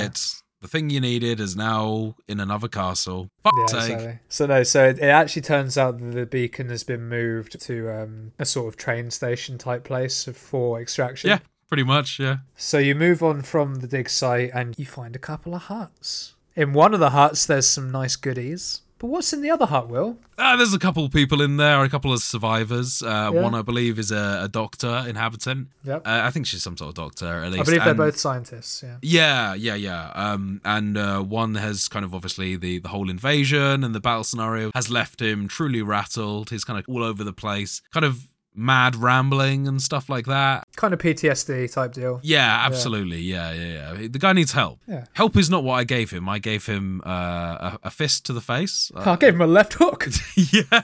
The 0.60 0.68
thing 0.68 0.90
you 0.90 1.00
needed 1.00 1.40
is 1.40 1.56
now 1.56 2.16
in 2.28 2.38
another 2.38 2.68
castle. 2.68 3.30
Fuck 3.42 3.54
Yeah, 3.56 3.66
sake. 3.66 3.92
exactly. 3.92 4.18
So 4.28 4.46
no, 4.46 4.62
so 4.62 4.88
it, 4.88 4.98
it 4.98 5.04
actually 5.04 5.42
turns 5.42 5.78
out 5.78 5.98
that 5.98 6.12
the 6.12 6.26
beacon 6.26 6.68
has 6.68 6.84
been 6.84 7.08
moved 7.08 7.58
to 7.62 7.88
um, 7.90 8.32
a 8.38 8.44
sort 8.44 8.68
of 8.68 8.76
train 8.76 9.10
station 9.10 9.56
type 9.56 9.84
place 9.84 10.24
for 10.34 10.80
extraction. 10.80 11.30
Yeah, 11.30 11.38
pretty 11.68 11.82
much. 11.84 12.20
Yeah. 12.20 12.38
So 12.56 12.76
you 12.76 12.94
move 12.94 13.22
on 13.22 13.40
from 13.42 13.76
the 13.76 13.86
dig 13.86 14.10
site 14.10 14.50
and 14.52 14.74
you 14.78 14.84
find 14.84 15.16
a 15.16 15.20
couple 15.20 15.54
of 15.54 15.62
huts. 15.62 16.34
In 16.54 16.74
one 16.74 16.92
of 16.92 17.00
the 17.00 17.10
huts, 17.10 17.46
there's 17.46 17.66
some 17.66 17.90
nice 17.90 18.16
goodies. 18.16 18.82
But 19.00 19.06
what's 19.08 19.32
in 19.32 19.40
the 19.40 19.50
other 19.50 19.64
hut, 19.64 19.88
Will? 19.88 20.18
Ah, 20.38 20.56
there's 20.56 20.74
a 20.74 20.78
couple 20.78 21.06
of 21.06 21.10
people 21.10 21.40
in 21.40 21.56
there, 21.56 21.82
a 21.82 21.88
couple 21.88 22.12
of 22.12 22.20
survivors. 22.20 23.02
Uh, 23.02 23.30
Yeah. 23.32 23.40
One, 23.40 23.54
I 23.54 23.62
believe, 23.62 23.98
is 23.98 24.12
a, 24.12 24.42
a 24.44 24.48
doctor 24.48 25.04
inhabitant. 25.08 25.68
Yep. 25.84 26.06
Uh, 26.06 26.20
I 26.24 26.30
think 26.30 26.46
she's 26.46 26.62
some 26.62 26.76
sort 26.76 26.90
of 26.90 26.94
doctor, 26.96 27.42
at 27.42 27.50
least. 27.50 27.62
I 27.62 27.64
believe 27.64 27.84
they're 27.84 27.94
both 27.94 28.18
scientists. 28.18 28.82
Yeah. 28.82 28.96
Yeah, 29.00 29.54
yeah, 29.54 29.74
yeah. 29.74 30.10
Um, 30.14 30.60
and 30.66 30.98
uh, 30.98 31.22
one 31.22 31.54
has 31.54 31.88
kind 31.88 32.04
of 32.04 32.14
obviously 32.14 32.56
the 32.56 32.78
the 32.78 32.88
whole 32.90 33.08
invasion 33.08 33.82
and 33.84 33.94
the 33.94 34.00
battle 34.00 34.22
scenario 34.24 34.70
has 34.74 34.90
left 34.90 35.20
him 35.22 35.48
truly 35.48 35.80
rattled. 35.82 36.50
He's 36.50 36.64
kind 36.64 36.78
of 36.78 36.84
all 36.86 37.02
over 37.02 37.24
the 37.24 37.32
place, 37.32 37.80
kind 37.92 38.04
of 38.04 38.28
mad 38.54 38.96
rambling 38.96 39.66
and 39.68 39.80
stuff 39.80 40.08
like 40.08 40.26
that. 40.26 40.64
Kind 40.76 40.92
of 40.92 41.00
PTSD 41.00 41.72
type 41.72 41.92
deal. 41.92 42.20
Yeah, 42.22 42.62
absolutely. 42.64 43.20
Yeah, 43.20 43.52
yeah, 43.52 43.92
yeah. 43.94 44.08
The 44.08 44.18
guy 44.18 44.32
needs 44.32 44.52
help. 44.52 44.80
Yeah. 44.86 45.04
Help 45.12 45.36
is 45.36 45.50
not 45.50 45.64
what 45.64 45.74
I 45.74 45.84
gave 45.84 46.10
him. 46.10 46.28
I 46.28 46.38
gave 46.38 46.66
him 46.66 47.00
uh, 47.06 47.10
a, 47.10 47.78
a 47.84 47.90
fist 47.90 48.26
to 48.26 48.32
the 48.32 48.40
face. 48.40 48.90
Uh, 48.94 49.12
I 49.12 49.16
gave 49.16 49.34
him 49.34 49.40
a 49.40 49.46
left 49.46 49.74
hook. 49.74 50.08
yeah. 50.36 50.82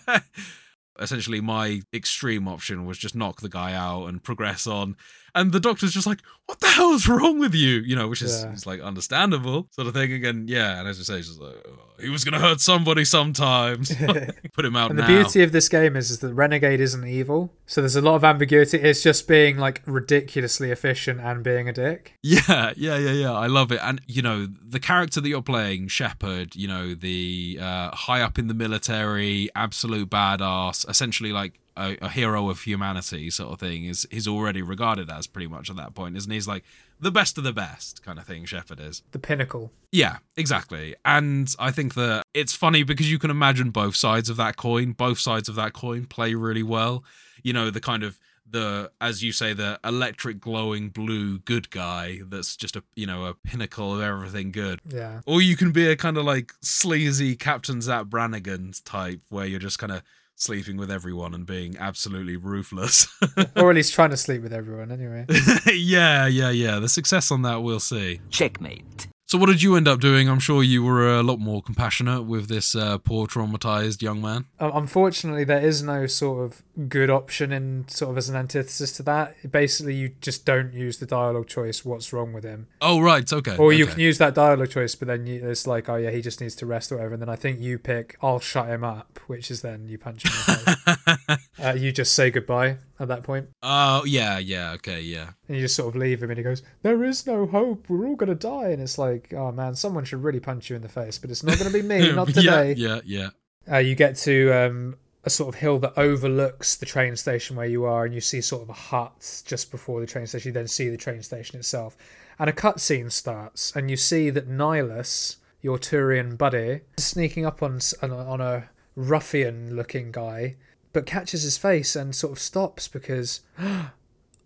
Essentially, 0.99 1.41
my 1.41 1.83
extreme 1.93 2.49
option 2.49 2.87
was 2.87 2.97
just 2.97 3.15
knock 3.15 3.43
the 3.43 3.51
guy 3.51 3.75
out 3.75 4.07
and 4.07 4.23
progress 4.23 4.67
on. 4.67 4.97
And 5.37 5.53
the 5.53 5.61
doctor's 5.61 5.93
just 5.93 6.07
like, 6.07 6.21
"What 6.47 6.59
the 6.61 6.67
hell 6.69 6.93
is 6.95 7.07
wrong 7.07 7.39
with 7.39 7.55
you?" 7.55 7.81
You 7.81 7.95
know, 7.95 8.09
which 8.09 8.23
is 8.23 8.43
Yeah. 8.43 8.57
like 8.65 8.81
understandable 8.81 9.69
sort 9.71 9.87
of 9.87 9.95
thing. 9.95 10.13
Again, 10.13 10.47
yeah. 10.49 10.79
And 10.81 10.89
as 10.89 10.99
you 10.99 11.05
say, 11.05 11.19
just 11.19 11.39
like, 11.41 11.55
"Oh, 11.69 11.79
he 12.01 12.09
was 12.09 12.25
gonna 12.25 12.41
hurt 12.41 12.61
somebody 12.61 13.05
sometimes. 13.05 13.95
Put 14.55 14.65
him 14.65 14.75
out 14.77 14.91
And 14.91 14.99
the 14.99 15.05
beauty 15.05 15.43
of 15.43 15.53
this 15.53 15.69
game 15.69 15.95
is, 15.97 16.11
is 16.11 16.19
that 16.21 16.33
Renegade 16.35 16.81
isn't 16.81 17.07
evil. 17.07 17.53
So 17.67 17.81
there's 17.83 17.97
a 17.97 18.01
lot 18.01 18.15
of 18.17 18.25
ambiguity. 18.25 18.79
It's 18.79 19.03
just 19.03 19.29
being 19.29 19.59
like 19.59 19.83
ridiculously 19.87 20.71
efficient 20.71 21.21
and 21.21 21.45
being 21.45 21.69
a 21.69 21.73
dick. 21.73 22.15
Yeah, 22.23 22.73
yeah, 22.77 22.97
yeah, 22.99 23.13
yeah. 23.13 23.33
I 23.33 23.47
love 23.47 23.71
it. 23.73 23.81
And 23.83 24.01
you 24.07 24.23
know, 24.23 24.47
the 24.47 24.81
character 24.81 25.21
that 25.21 25.29
you're 25.29 25.43
playing, 25.43 25.89
Shepard, 25.89 26.57
you 26.57 26.67
know, 26.69 26.95
the 26.95 27.59
uh, 27.61 27.91
high 27.95 28.23
up 28.23 28.39
in 28.39 28.47
the 28.49 28.55
military, 28.55 29.51
absolute 29.55 30.09
badass, 30.11 30.89
essentially 30.89 31.33
like 31.33 31.61
a, 31.77 31.97
a 32.03 32.09
hero 32.09 32.49
of 32.51 32.61
humanity 32.63 33.31
sort 33.31 33.53
of 33.53 33.61
thing, 33.61 33.85
is 33.85 34.07
he's 34.11 34.27
already 34.29 34.63
regarded 34.63 35.11
as 35.11 35.27
pretty 35.27 35.47
much 35.49 35.71
at 35.71 35.77
that 35.77 35.95
point, 35.95 36.17
isn't 36.17 36.31
he? 36.31 36.37
He's 36.37 36.49
like 36.49 36.65
the 37.01 37.11
best 37.11 37.37
of 37.39 37.45
the 37.45 37.53
best 37.53 38.03
kind 38.03 38.19
of 38.19 38.27
thing. 38.27 38.45
Shepard 38.45 38.81
is. 38.81 39.03
The 39.13 39.19
pinnacle. 39.19 39.73
Yeah, 39.93 40.19
exactly. 40.37 40.95
And 41.05 41.55
I 41.59 41.71
think 41.71 41.95
that 41.95 42.23
it's 42.35 42.55
funny 42.55 42.83
because 42.83 43.11
you 43.11 43.19
can 43.19 43.31
imagine 43.31 43.71
both 43.71 43.97
sides 43.97 44.29
of 44.31 44.37
that 44.39 44.57
coin. 44.57 44.93
Both 44.93 45.19
sides 45.19 45.49
of 45.49 45.55
that 45.57 45.73
coin 45.73 46.07
play 46.07 46.35
really 46.35 46.63
well. 46.63 47.05
You 47.43 47.53
know, 47.53 47.71
the 47.71 47.81
kind 47.81 48.03
of 48.03 48.19
the 48.49 48.93
as 49.01 49.25
you 49.25 49.33
say 49.33 49.53
the 49.53 49.77
electric 49.85 50.39
glowing 50.39 50.89
blue 50.89 51.37
good 51.41 51.69
guy 51.71 52.21
that's 52.29 52.57
just 52.57 52.77
a 52.77 52.83
you 52.95 53.05
know 53.05 53.25
a 53.25 53.35
pinnacle 53.35 53.93
of 53.97 54.01
everything 54.01 54.53
good 54.53 54.81
Yeah. 54.89 55.21
or 55.27 55.43
you 55.43 55.57
can 55.57 55.73
be 55.73 55.89
a 55.89 55.97
kind 55.97 56.17
of 56.17 56.25
like 56.25 56.53
sleazy 56.63 57.35
captain 57.35 57.81
zap 57.81 58.07
brannigan 58.07 58.73
type 58.85 59.21
where 59.31 59.47
you're 59.47 59.59
just 59.59 59.81
kind 59.81 59.91
of 59.91 60.03
sleeping 60.37 60.77
with 60.77 60.91
everyone 60.91 61.35
and 61.35 61.47
being 61.47 61.77
absolutely 61.79 62.37
ruthless 62.37 63.09
or 63.57 63.71
at 63.71 63.75
least 63.77 63.95
trying 63.95 64.11
to 64.11 64.17
sleep 64.27 64.43
with 64.43 64.53
everyone 64.53 64.93
anyway. 64.93 65.25
yeah 65.73 66.27
yeah 66.27 66.51
yeah 66.51 66.79
the 66.79 66.89
success 66.89 67.31
on 67.31 67.43
that 67.43 67.63
we'll 67.63 67.81
see 67.81 68.21
Checkmate. 68.31 69.09
So 69.27 69.37
what 69.39 69.47
did 69.47 69.61
you 69.63 69.77
end 69.77 69.89
up 69.89 70.01
doing 70.01 70.29
i'm 70.29 70.39
sure 70.39 70.63
you 70.63 70.83
were 70.83 71.09
a 71.15 71.23
lot 71.23 71.39
more 71.39 71.61
compassionate 71.63 72.25
with 72.25 72.49
this 72.49 72.75
uh, 72.75 72.97
poor 72.99 73.27
traumatized 73.27 74.01
young 74.03 74.21
man 74.21 74.45
Um, 74.59 74.71
unfortunately, 74.75 75.45
there 75.45 75.61
is 75.61 75.83
no 75.83 76.07
sort 76.07 76.45
of 76.45 76.63
good 76.89 77.11
option 77.11 77.53
in 77.53 77.87
sort 77.89 78.11
of 78.11 78.19
as 78.19 78.29
an 78.29 78.37
antithesis 78.37 78.93
to 78.93 79.03
that. 79.03 79.35
Basically, 79.51 79.95
you 79.95 80.11
just 80.21 80.45
don't 80.45 80.73
use 80.73 80.99
the 80.99 81.07
dialogue 81.07 81.47
choice. 81.47 81.85
What's 81.85 82.13
wrong 82.13 82.33
with 82.33 82.45
him? 82.45 82.69
oh 82.81 83.01
right 83.01 83.31
okay 83.31 83.57
Or 83.57 83.73
you 83.73 83.87
can 83.87 84.01
use 84.01 84.19
that 84.19 84.35
dialogue 84.35 84.71
choice, 84.71 84.95
but 84.95 85.09
then 85.09 85.27
you, 85.27 85.49
it's 85.49 85.67
like, 85.67 85.89
oh 85.89 85.97
yeah, 85.97 86.11
he 86.11 86.21
just 86.23 86.41
needs 86.41 86.55
to 86.57 86.67
rest 86.67 86.91
or 86.93 86.97
whatever. 86.97 87.15
And 87.15 87.23
then 87.23 87.29
I 87.29 87.37
think 87.37 87.61
you 87.61 87.79
pick, 87.79 88.17
I'll 88.23 88.41
shut 88.41 88.69
him 88.69 88.85
up, 88.85 89.19
which 89.27 89.51
is 89.51 89.63
then 89.63 89.89
you 89.89 89.99
punch 89.99 90.25
him. 90.25 91.37
In 91.69 91.75
the 91.75 91.79
face. 91.79 91.83
uh, 91.83 91.85
you 91.87 91.93
just 91.93 92.15
say 92.15 92.31
goodbye 92.31 92.79
at 92.99 93.09
that 93.09 93.23
point, 93.23 93.49
oh 93.63 94.05
yeah 94.07 94.39
yeah 94.39 94.73
okay 94.73 95.01
yeah 95.01 95.31
and 95.49 95.57
you 95.57 95.63
just 95.63 95.75
sort 95.77 95.89
of 95.95 96.01
leave 96.01 96.23
him. 96.23 96.31
And 96.31 96.39
he 96.39 96.45
goes, 96.45 96.63
"There 96.83 97.05
is 97.05 97.27
no 97.27 97.47
hope. 97.47 97.89
We're 97.89 98.07
all 98.07 98.17
gonna 98.17 98.35
die." 98.35 98.69
And 98.71 98.81
it's 98.83 98.99
like, 98.99 99.33
oh 99.35 99.53
man, 99.53 99.75
someone 99.75 100.05
should 100.05 100.23
really 100.23 100.41
punch 100.41 100.71
you 100.71 100.77
in 100.77 100.83
the 100.83 100.89
face, 100.89 101.19
but 101.19 101.31
it's 101.31 101.43
not 101.43 101.59
gonna 101.59 101.71
be 101.71 101.83
me, 101.83 102.13
not 102.15 102.29
today. 102.29 102.75
yeah 102.77 103.01
yeah 103.05 103.29
yeah 103.67 103.75
Uh, 103.75 103.79
you 103.79 103.95
get 103.95 104.17
to 104.17 104.51
um, 104.53 104.97
a 105.25 105.31
sort 105.31 105.55
of 105.55 105.61
hill 105.61 105.79
that 105.81 105.93
overlooks 105.99 106.77
the 106.77 106.87
train 106.87 107.17
station 107.17 107.57
where 107.57 107.67
you 107.67 107.85
are, 107.85 108.05
and 108.05 108.15
you 108.15 108.21
see 108.21 108.41
sort 108.41 108.63
of 108.63 108.69
a 108.71 108.73
hut 108.73 109.43
just 109.45 109.71
before 109.71 110.01
the 110.01 110.07
train 110.07 110.27
station. 110.27 110.51
You 110.51 110.53
then 110.55 110.69
see 110.69 110.89
the 110.89 110.97
train 110.97 111.21
station 111.23 111.59
itself, 111.59 111.97
and 112.39 112.49
a 112.49 112.53
cutscene 112.53 113.11
starts, 113.11 113.75
and 113.77 113.91
you 113.91 113.97
see 113.97 114.31
that 114.31 114.49
Nihlus, 114.49 115.37
your 115.61 115.79
Turian 115.79 116.39
buddy, 116.39 116.81
is 116.97 117.05
sneaking 117.05 117.45
up 117.45 117.63
on 117.63 117.81
on 118.03 118.11
on 118.13 118.41
a 118.41 118.69
ruffian-looking 118.95 120.13
guy, 120.13 120.57
but 120.97 121.05
catches 121.05 121.43
his 121.43 121.59
face 121.59 121.95
and 121.95 122.15
sort 122.15 122.33
of 122.33 122.39
stops 122.39 122.89
because 122.89 123.43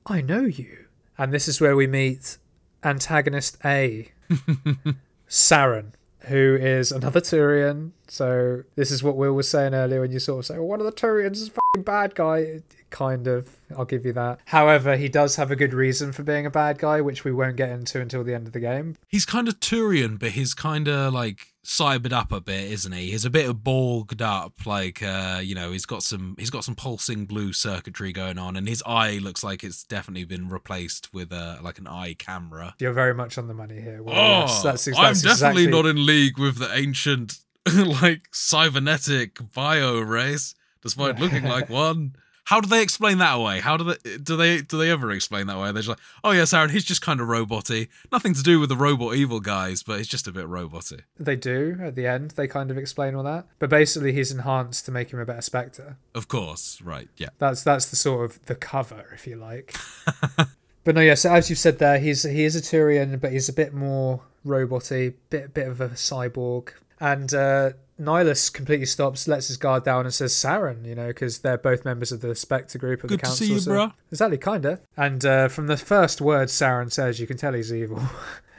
I 0.07 0.21
know 0.21 0.41
you. 0.41 0.87
And 1.17 1.33
this 1.33 1.47
is 1.47 1.61
where 1.61 1.77
we 1.77 1.87
meet 1.87 2.39
antagonist 2.83 3.57
A, 3.65 4.11
Saren, 5.29 5.93
who 6.27 6.59
is 6.61 6.91
another 6.91 7.21
Turian. 7.21 7.93
So 8.09 8.65
this 8.75 8.91
is 8.91 9.01
what 9.01 9.17
Will 9.17 9.33
was 9.33 9.49
saying 9.49 9.75
earlier 9.75 10.01
when 10.01 10.11
you 10.11 10.19
sort 10.19 10.41
of 10.41 10.47
say, 10.47 10.55
well, 10.55 10.67
one 10.67 10.81
of 10.81 10.87
the 10.87 10.93
Turians 10.93 11.37
is 11.37 11.53
a 11.77 11.79
bad 11.79 12.17
guy. 12.17 12.63
Kind 12.91 13.29
of, 13.29 13.57
I'll 13.79 13.85
give 13.85 14.05
you 14.05 14.13
that. 14.15 14.41
However, 14.47 14.97
he 14.97 15.09
does 15.09 15.37
have 15.37 15.53
a 15.53 15.57
good 15.57 15.73
reason 15.73 16.11
for 16.11 16.25
being 16.25 16.47
a 16.47 16.51
bad 16.51 16.79
guy, 16.79 17.01
which 17.01 17.23
we 17.23 17.31
won't 17.31 17.55
get 17.55 17.69
into 17.69 18.01
until 18.01 18.25
the 18.25 18.35
end 18.35 18.49
of 18.49 18.53
the 18.53 18.59
game. 18.59 18.97
he's 19.07 19.25
kind 19.25 19.47
of 19.47 19.61
Turian, 19.61 20.19
but 20.19 20.31
he's 20.31 20.53
kind 20.53 20.89
of 20.89 21.15
like 21.15 21.47
cybered 21.63 22.13
up 22.13 22.33
a 22.33 22.41
bit, 22.41 22.71
isn't 22.73 22.93
he? 22.93 23.11
He's 23.11 23.25
a 23.25 23.31
bit 23.31 23.49
of 23.49 23.57
borged 23.57 24.21
up, 24.23 24.67
like 24.67 25.03
uh, 25.03 25.41
you 25.43 25.55
know, 25.55 25.73
he's 25.73 25.87
got 25.87 26.03
some 26.03 26.35
he's 26.39 26.51
got 26.51 26.65
some 26.65 26.75
pulsing 26.75 27.27
blue 27.27 27.53
circuitry 27.53 28.13
going 28.13 28.39
on, 28.39 28.57
and 28.57 28.69
his 28.69 28.83
eye 28.87 29.19
looks 29.19 29.45
like 29.45 29.63
it's 29.63 29.85
definitely 29.85 30.25
been 30.25 30.49
replaced 30.49 31.13
with 31.13 31.33
uh, 31.33 31.59
like 31.63 31.79
an 31.79 31.87
eye 31.87 32.15
camera. 32.19 32.75
You're 32.79 32.93
very 32.93 33.15
much 33.15 33.37
on 33.39 33.47
the 33.49 33.55
money 33.55 33.81
here. 33.81 34.03
Will. 34.03 34.13
Oh, 34.13 34.41
Yes, 34.41 34.63
that's, 34.63 34.89
ex- 34.89 34.97
I'm 34.99 35.13
definitely 35.15 35.65
exactly- 35.65 35.67
not 35.69 35.87
in 35.87 36.07
league 36.07 36.39
with 36.39 36.59
the 36.59 36.75
ancient 36.75 37.39
like 37.75 38.23
cybernetic 38.33 39.39
bio 39.53 40.01
race, 40.01 40.55
despite 40.83 41.19
looking 41.19 41.45
like 41.45 41.69
one. 41.71 42.15
How 42.51 42.61
do 42.61 42.69
they 42.69 42.83
explain 42.83 43.19
that 43.19 43.35
away? 43.35 43.61
How 43.61 43.77
do 43.77 43.85
they 43.85 44.17
do 44.17 44.37
they 44.37 44.61
do 44.61 44.77
they 44.77 44.91
ever 44.91 45.13
explain 45.13 45.47
that 45.47 45.57
away? 45.57 45.71
They're 45.71 45.83
just 45.83 45.89
like, 45.89 46.01
oh 46.25 46.33
yes, 46.33 46.53
Aaron, 46.53 46.71
he's 46.71 46.85
just 46.85 47.01
kind 47.01 47.21
of 47.21 47.29
roboty. 47.29 47.87
Nothing 48.11 48.35
to 48.35 48.43
do 48.43 48.59
with 48.59 48.69
the 48.69 48.77
robot 48.77 49.15
evil 49.15 49.39
guys, 49.39 49.85
but 49.85 49.99
he's 49.99 50.09
just 50.09 50.27
a 50.27 50.33
bit 50.33 50.47
roboty. 50.47 51.03
They 51.17 51.37
do 51.37 51.79
at 51.81 51.95
the 51.95 52.09
end. 52.09 52.33
They 52.33 52.49
kind 52.49 52.73
of 52.73 52.77
explain 52.77 53.15
all 53.15 53.23
that, 53.23 53.47
but 53.61 53.71
basically 53.71 54.13
he's 54.13 54.33
enhanced 54.33 54.85
to 54.87 54.91
make 54.91 55.13
him 55.13 55.21
a 55.21 55.25
better 55.25 55.43
Spectre. 55.43 55.97
Of 56.13 56.27
course, 56.27 56.83
right? 56.83 57.09
Yeah. 57.17 57.29
That's 57.39 57.63
that's 57.63 57.87
the 57.87 57.95
sort 57.95 58.25
of 58.25 58.45
the 58.47 58.57
cover, 58.57 59.07
if 59.15 59.29
you 59.29 59.37
like. 59.37 59.77
but 60.83 60.97
no, 60.97 61.03
yes, 61.03 61.25
as 61.25 61.51
you 61.51 61.55
said 61.55 61.79
there, 61.79 62.01
he's 62.01 62.25
he 62.25 62.43
is 62.43 62.57
a 62.57 62.61
Turian, 62.61 63.21
but 63.21 63.31
he's 63.31 63.49
a 63.49 63.53
bit 63.53 63.73
more 63.73 64.23
roboty, 64.45 65.15
bit 65.31 65.55
bit 65.55 65.69
of 65.69 65.81
a 65.81 65.91
cyborg. 65.91 66.71
And 66.99 67.33
uh, 67.33 67.71
Nihlus 68.01 68.53
completely 68.53 68.87
stops, 68.87 69.29
lets 69.29 69.49
his 69.49 69.57
guard 69.59 69.85
down, 69.85 70.07
and 70.07 70.15
says 70.15 70.33
Saren, 70.33 70.87
you 70.87 70.95
know, 70.95 71.09
because 71.09 71.41
they're 71.41 71.59
both 71.59 71.85
members 71.85 72.11
of 72.13 72.21
the 72.23 72.35
Spectre 72.35 72.79
group 72.79 73.05
of 73.05 73.11
Good 73.11 73.19
the 73.21 73.23
to 73.23 73.27
council. 73.27 73.47
see 73.47 73.53
you, 73.53 73.61
so- 73.61 73.71
bruh. 73.73 73.93
Exactly, 74.11 74.39
kinda. 74.39 74.81
And 74.97 75.25
uh, 75.25 75.49
from 75.49 75.67
the 75.67 75.77
first 75.77 76.21
word 76.21 76.49
Saren 76.49 76.91
says, 76.91 77.21
you 77.21 77.27
can 77.27 77.37
tell 77.37 77.53
he's 77.53 77.73
evil. 77.73 78.01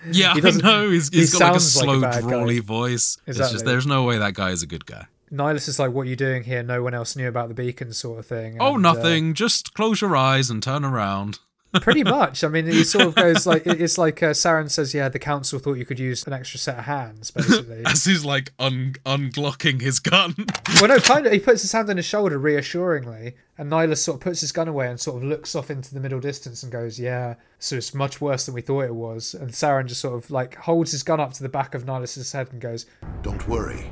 Yeah, 0.10 0.34
He 0.34 0.40
I 0.40 0.42
doesn't- 0.42 0.64
know. 0.64 0.90
He's, 0.90 1.10
he 1.10 1.20
he's 1.20 1.32
got 1.34 1.50
like 1.52 1.56
a 1.58 1.60
sounds 1.60 1.76
like 1.78 1.84
a 1.84 1.90
slow, 1.92 2.02
bad 2.02 2.24
guy. 2.24 2.28
drawly 2.30 2.58
voice. 2.60 3.20
It's 3.28 3.38
just 3.38 3.66
there's 3.66 3.86
no 3.86 4.02
way 4.04 4.18
that 4.18 4.34
guy 4.34 4.50
is 4.50 4.64
a 4.64 4.66
good 4.66 4.88
guy. 4.88 5.06
Nihlus 5.32 5.68
is 5.68 5.78
like, 5.78 5.92
"What 5.92 6.08
are 6.08 6.10
you 6.10 6.16
doing 6.16 6.42
here? 6.42 6.64
No 6.64 6.82
one 6.82 6.96
else 6.96 7.16
knew 7.16 7.28
about 7.28 7.50
the 7.50 7.54
beacon, 7.54 7.94
sort 7.94 8.18
of 8.18 8.26
thing." 8.26 8.58
Oh, 8.60 8.76
And, 8.78 8.84
uh, 8.84 8.94
nothing. 8.94 9.36
Just 9.36 9.76
close 9.76 10.02
your 10.02 10.16
eyes 10.16 10.50
and 10.50 10.64
turn 10.64 10.84
around. 10.84 11.38
Pretty 11.80 12.04
much. 12.04 12.44
I 12.44 12.50
mean, 12.50 12.66
he 12.66 12.84
sort 12.84 13.06
of 13.06 13.16
goes 13.16 13.48
like 13.48 13.66
it's 13.66 13.98
like 13.98 14.22
uh, 14.22 14.32
Saren 14.32 14.70
says, 14.70 14.94
"Yeah, 14.94 15.08
the 15.08 15.20
council 15.20 15.58
thought 15.58 15.76
you 15.76 15.86
could 15.86 16.00
use 16.00 16.28
an 16.28 16.34
extra 16.34 16.60
set 16.60 16.78
of 16.80 16.86
hands." 16.86 17.32
Basically, 17.32 17.84
As 17.86 18.04
he's 18.04 18.26
like 18.26 18.52
un- 18.60 18.96
unglocking 19.06 19.82
his 19.82 20.00
gun. 20.00 20.36
well, 20.76 20.88
no, 20.90 21.00
kind 21.00 21.26
of. 21.26 21.32
He 21.32 21.40
puts 21.40 21.62
his 21.62 21.72
hand 21.72 21.90
on 21.90 21.98
his 21.98 22.06
shoulder 22.06 22.38
reassuringly, 22.38 23.36
and 23.58 23.72
Nihlus 23.72 24.00
sort 24.00 24.16
of 24.16 24.22
puts 24.22 24.42
his 24.42 24.52
gun 24.52 24.68
away 24.68 24.90
and 24.90 25.00
sort 25.00 25.18
of 25.18 25.24
looks 25.24 25.56
off 25.56 25.72
into 25.72 25.94
the 25.94 26.02
middle 26.02 26.20
distance 26.20 26.62
and 26.64 26.72
goes, 26.72 27.00
"Yeah, 27.00 27.36
so 27.60 27.78
it's 27.78 27.94
much 27.94 28.20
worse 28.20 28.46
than 28.46 28.56
we 28.56 28.62
thought 28.62 28.82
it 28.82 28.96
was." 28.96 29.34
And 29.34 29.52
Saren 29.52 29.86
just 29.86 30.02
sort 30.02 30.16
of 30.22 30.30
like 30.30 30.56
holds 30.56 30.92
his 30.92 31.04
gun 31.04 31.20
up 31.20 31.34
to 31.34 31.44
the 31.44 31.50
back 31.50 31.74
of 31.74 31.86
Nihlus's 31.86 32.32
head 32.32 32.50
and 32.52 32.60
goes, 32.60 32.86
Don't 33.22 33.48
worry. 33.48 33.92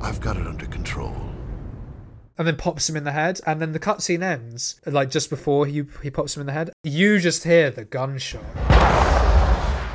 I've 0.00 0.20
got 0.20 0.36
it 0.36 0.46
under 0.46 0.66
control. 0.66 1.14
And 2.38 2.46
then 2.46 2.56
pops 2.56 2.88
him 2.88 2.96
in 2.96 3.04
the 3.04 3.12
head, 3.12 3.40
and 3.46 3.60
then 3.60 3.72
the 3.72 3.80
cutscene 3.80 4.22
ends 4.22 4.80
like 4.86 5.10
just 5.10 5.28
before 5.28 5.66
he 5.66 5.84
he 6.02 6.10
pops 6.10 6.36
him 6.36 6.40
in 6.40 6.46
the 6.46 6.52
head. 6.52 6.70
You 6.84 7.18
just 7.18 7.44
hear 7.44 7.70
the 7.70 7.84
gunshot. 7.84 8.42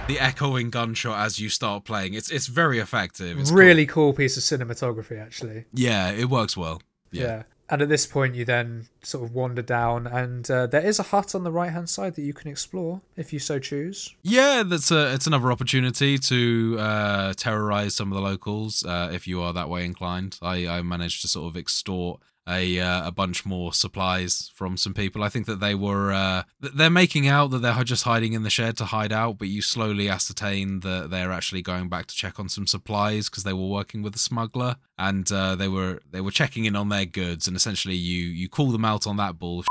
the 0.07 0.19
echoing 0.19 0.69
gunshot 0.69 1.17
as 1.25 1.39
you 1.39 1.49
start 1.49 1.85
playing. 1.85 2.13
It's 2.13 2.29
it's 2.29 2.47
very 2.47 2.79
effective. 2.79 3.39
It's 3.39 3.51
really 3.51 3.85
cool 3.85 4.13
piece 4.13 4.37
of 4.37 4.43
cinematography, 4.43 5.19
actually. 5.19 5.65
Yeah, 5.73 6.11
it 6.11 6.29
works 6.29 6.57
well. 6.57 6.81
Yeah. 7.11 7.23
Yeah. 7.23 7.43
And 7.69 7.81
at 7.81 7.89
this 7.89 8.05
point, 8.05 8.35
you 8.35 8.43
then 8.43 8.87
sort 9.01 9.23
of 9.23 9.33
wander 9.33 9.61
down, 9.61 10.05
and 10.05 10.51
uh, 10.51 10.67
there 10.67 10.85
is 10.85 10.99
a 10.99 11.03
hut 11.03 11.33
on 11.33 11.43
the 11.43 11.51
right 11.51 11.71
hand 11.71 11.89
side 11.89 12.15
that 12.15 12.21
you 12.21 12.33
can 12.33 12.51
explore 12.51 13.01
if 13.15 13.31
you 13.31 13.39
so 13.39 13.57
choose. 13.57 14.13
Yeah, 14.21 14.63
that's 14.63 14.91
a 14.91 15.13
it's 15.13 15.25
another 15.27 15.49
opportunity 15.51 16.19
to 16.19 16.77
uh, 16.77 17.33
terrorize 17.35 17.95
some 17.95 18.11
of 18.11 18.15
the 18.15 18.21
locals 18.21 18.85
uh, 18.85 19.09
if 19.13 19.27
you 19.27 19.41
are 19.41 19.53
that 19.53 19.69
way 19.69 19.85
inclined. 19.85 20.37
I, 20.41 20.67
I 20.67 20.81
managed 20.81 21.21
to 21.21 21.27
sort 21.29 21.47
of 21.47 21.57
extort 21.57 22.19
a 22.47 22.79
uh, 22.79 23.07
a 23.07 23.11
bunch 23.11 23.45
more 23.45 23.73
supplies 23.73 24.51
from 24.53 24.77
some 24.77 24.93
people. 24.93 25.23
I 25.23 25.29
think 25.29 25.45
that 25.45 25.59
they 25.59 25.75
were 25.75 26.11
uh, 26.11 26.43
they're 26.59 26.89
making 26.89 27.27
out 27.27 27.51
that 27.51 27.59
they're 27.59 27.83
just 27.83 28.03
hiding 28.03 28.33
in 28.33 28.43
the 28.43 28.49
shed 28.49 28.77
to 28.77 28.85
hide 28.85 29.11
out, 29.11 29.37
but 29.37 29.47
you 29.47 29.61
slowly 29.61 30.09
ascertain 30.09 30.81
that 30.81 31.09
they're 31.09 31.31
actually 31.31 31.61
going 31.61 31.89
back 31.89 32.07
to 32.07 32.15
check 32.15 32.39
on 32.39 32.49
some 32.49 32.67
supplies 32.67 33.29
because 33.29 33.43
they 33.43 33.53
were 33.53 33.67
working 33.67 34.01
with 34.01 34.15
a 34.15 34.19
smuggler 34.19 34.75
and 34.97 35.31
uh, 35.31 35.55
they 35.55 35.67
were 35.67 36.01
they 36.11 36.21
were 36.21 36.31
checking 36.31 36.65
in 36.65 36.75
on 36.75 36.89
their 36.89 37.05
goods 37.05 37.47
and 37.47 37.55
essentially 37.55 37.95
you 37.95 38.23
you 38.25 38.49
call 38.49 38.71
them 38.71 38.85
out 38.85 39.07
on 39.07 39.17
that 39.17 39.39
bullshit 39.39 39.69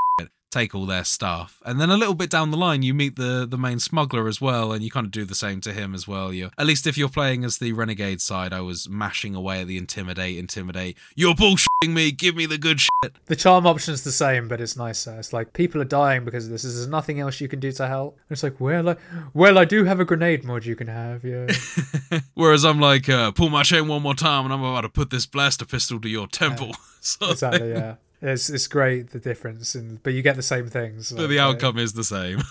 take 0.53 0.75
all 0.75 0.87
their 0.87 1.05
stuff. 1.05 1.61
And 1.65 1.81
then 1.81 1.91
a 1.91 1.97
little 1.97 2.15
bit 2.15 2.31
down 2.31 2.51
the 2.51 2.57
line, 2.57 2.83
you 2.83 2.95
meet 2.95 3.17
the 3.17 3.47
the 3.49 3.59
main 3.59 3.81
smuggler 3.81 4.29
as 4.29 4.41
well, 4.41 4.73
and 4.73 4.85
you 4.85 4.91
kind 4.91 5.07
of 5.07 5.11
do 5.11 5.25
the 5.25 5.35
same 5.35 5.61
to 5.63 5.73
him 5.73 5.95
as 5.95 6.07
well. 6.07 6.33
You 6.33 6.51
at 6.59 6.67
least 6.67 6.87
if 6.87 6.97
you're 6.97 7.09
playing 7.09 7.45
as 7.45 7.59
the 7.59 7.73
renegade 7.73 8.21
side, 8.21 8.53
I 8.53 8.61
was 8.61 8.89
mashing 8.89 9.35
away 9.35 9.63
at 9.63 9.67
the 9.67 9.79
intimidate, 9.79 10.37
intimidate. 10.37 10.97
You're 11.15 11.35
bullshitting 11.35 11.89
me. 11.89 12.13
Give 12.13 12.37
me 12.37 12.47
the 12.47 12.59
good 12.59 12.81
shit. 12.81 13.13
The 13.27 13.37
charm 13.37 13.67
option's 13.67 14.05
the 14.05 14.13
same, 14.13 14.49
but 14.49 14.61
it's 14.61 14.77
nicer. 14.77 15.19
It's 15.19 15.33
like 15.33 15.53
people 15.53 15.81
are 15.81 15.87
dying 15.87 16.25
because 16.25 16.45
of 16.45 16.53
this. 16.53 16.63
There's 16.63 16.87
nothing 16.87 17.19
else 17.21 17.41
you 17.41 17.49
can 17.49 17.61
do 17.61 17.73
to 17.73 17.87
help. 17.89 18.19
And 18.29 18.35
it's 18.35 18.43
like, 18.43 18.61
well, 18.61 18.91
I, 18.91 18.97
well, 19.35 19.59
I 19.59 19.65
do 19.65 19.85
have 19.85 20.01
a 20.01 20.05
grenade 20.05 20.45
mod 20.45 20.65
you 20.65 20.77
can 20.77 20.89
have. 20.89 21.25
Yeah. 21.25 21.49
Whereas 22.35 22.65
I'm 22.65 22.81
like, 22.81 23.09
uh, 23.09 23.33
pull 23.33 23.49
my 23.49 23.63
chain 23.63 23.89
one 23.89 24.03
more 24.03 24.15
time, 24.15 24.45
and 24.45 24.53
I'm 24.53 24.63
about 24.63 24.83
to 24.83 24.89
put 24.89 25.11
this 25.11 25.27
blaster 25.27 25.65
pistol 25.65 26.01
to 26.01 26.09
your 26.09 26.27
temple. 26.27 26.75
so 27.01 27.31
exactly. 27.31 27.73
Yeah. 27.83 27.95
It's 28.23 28.49
it's 28.49 28.67
great 28.69 29.11
the 29.11 29.19
difference, 29.19 29.75
and 29.75 30.03
but 30.03 30.15
you 30.15 30.23
get 30.23 30.37
the 30.37 30.43
same 30.43 30.69
things. 30.69 31.09
so 31.09 31.17
like, 31.17 31.29
the 31.29 31.39
uh, 31.41 31.49
outcome 31.49 31.79
is 31.79 31.93
the 31.93 32.05
same. 32.05 32.41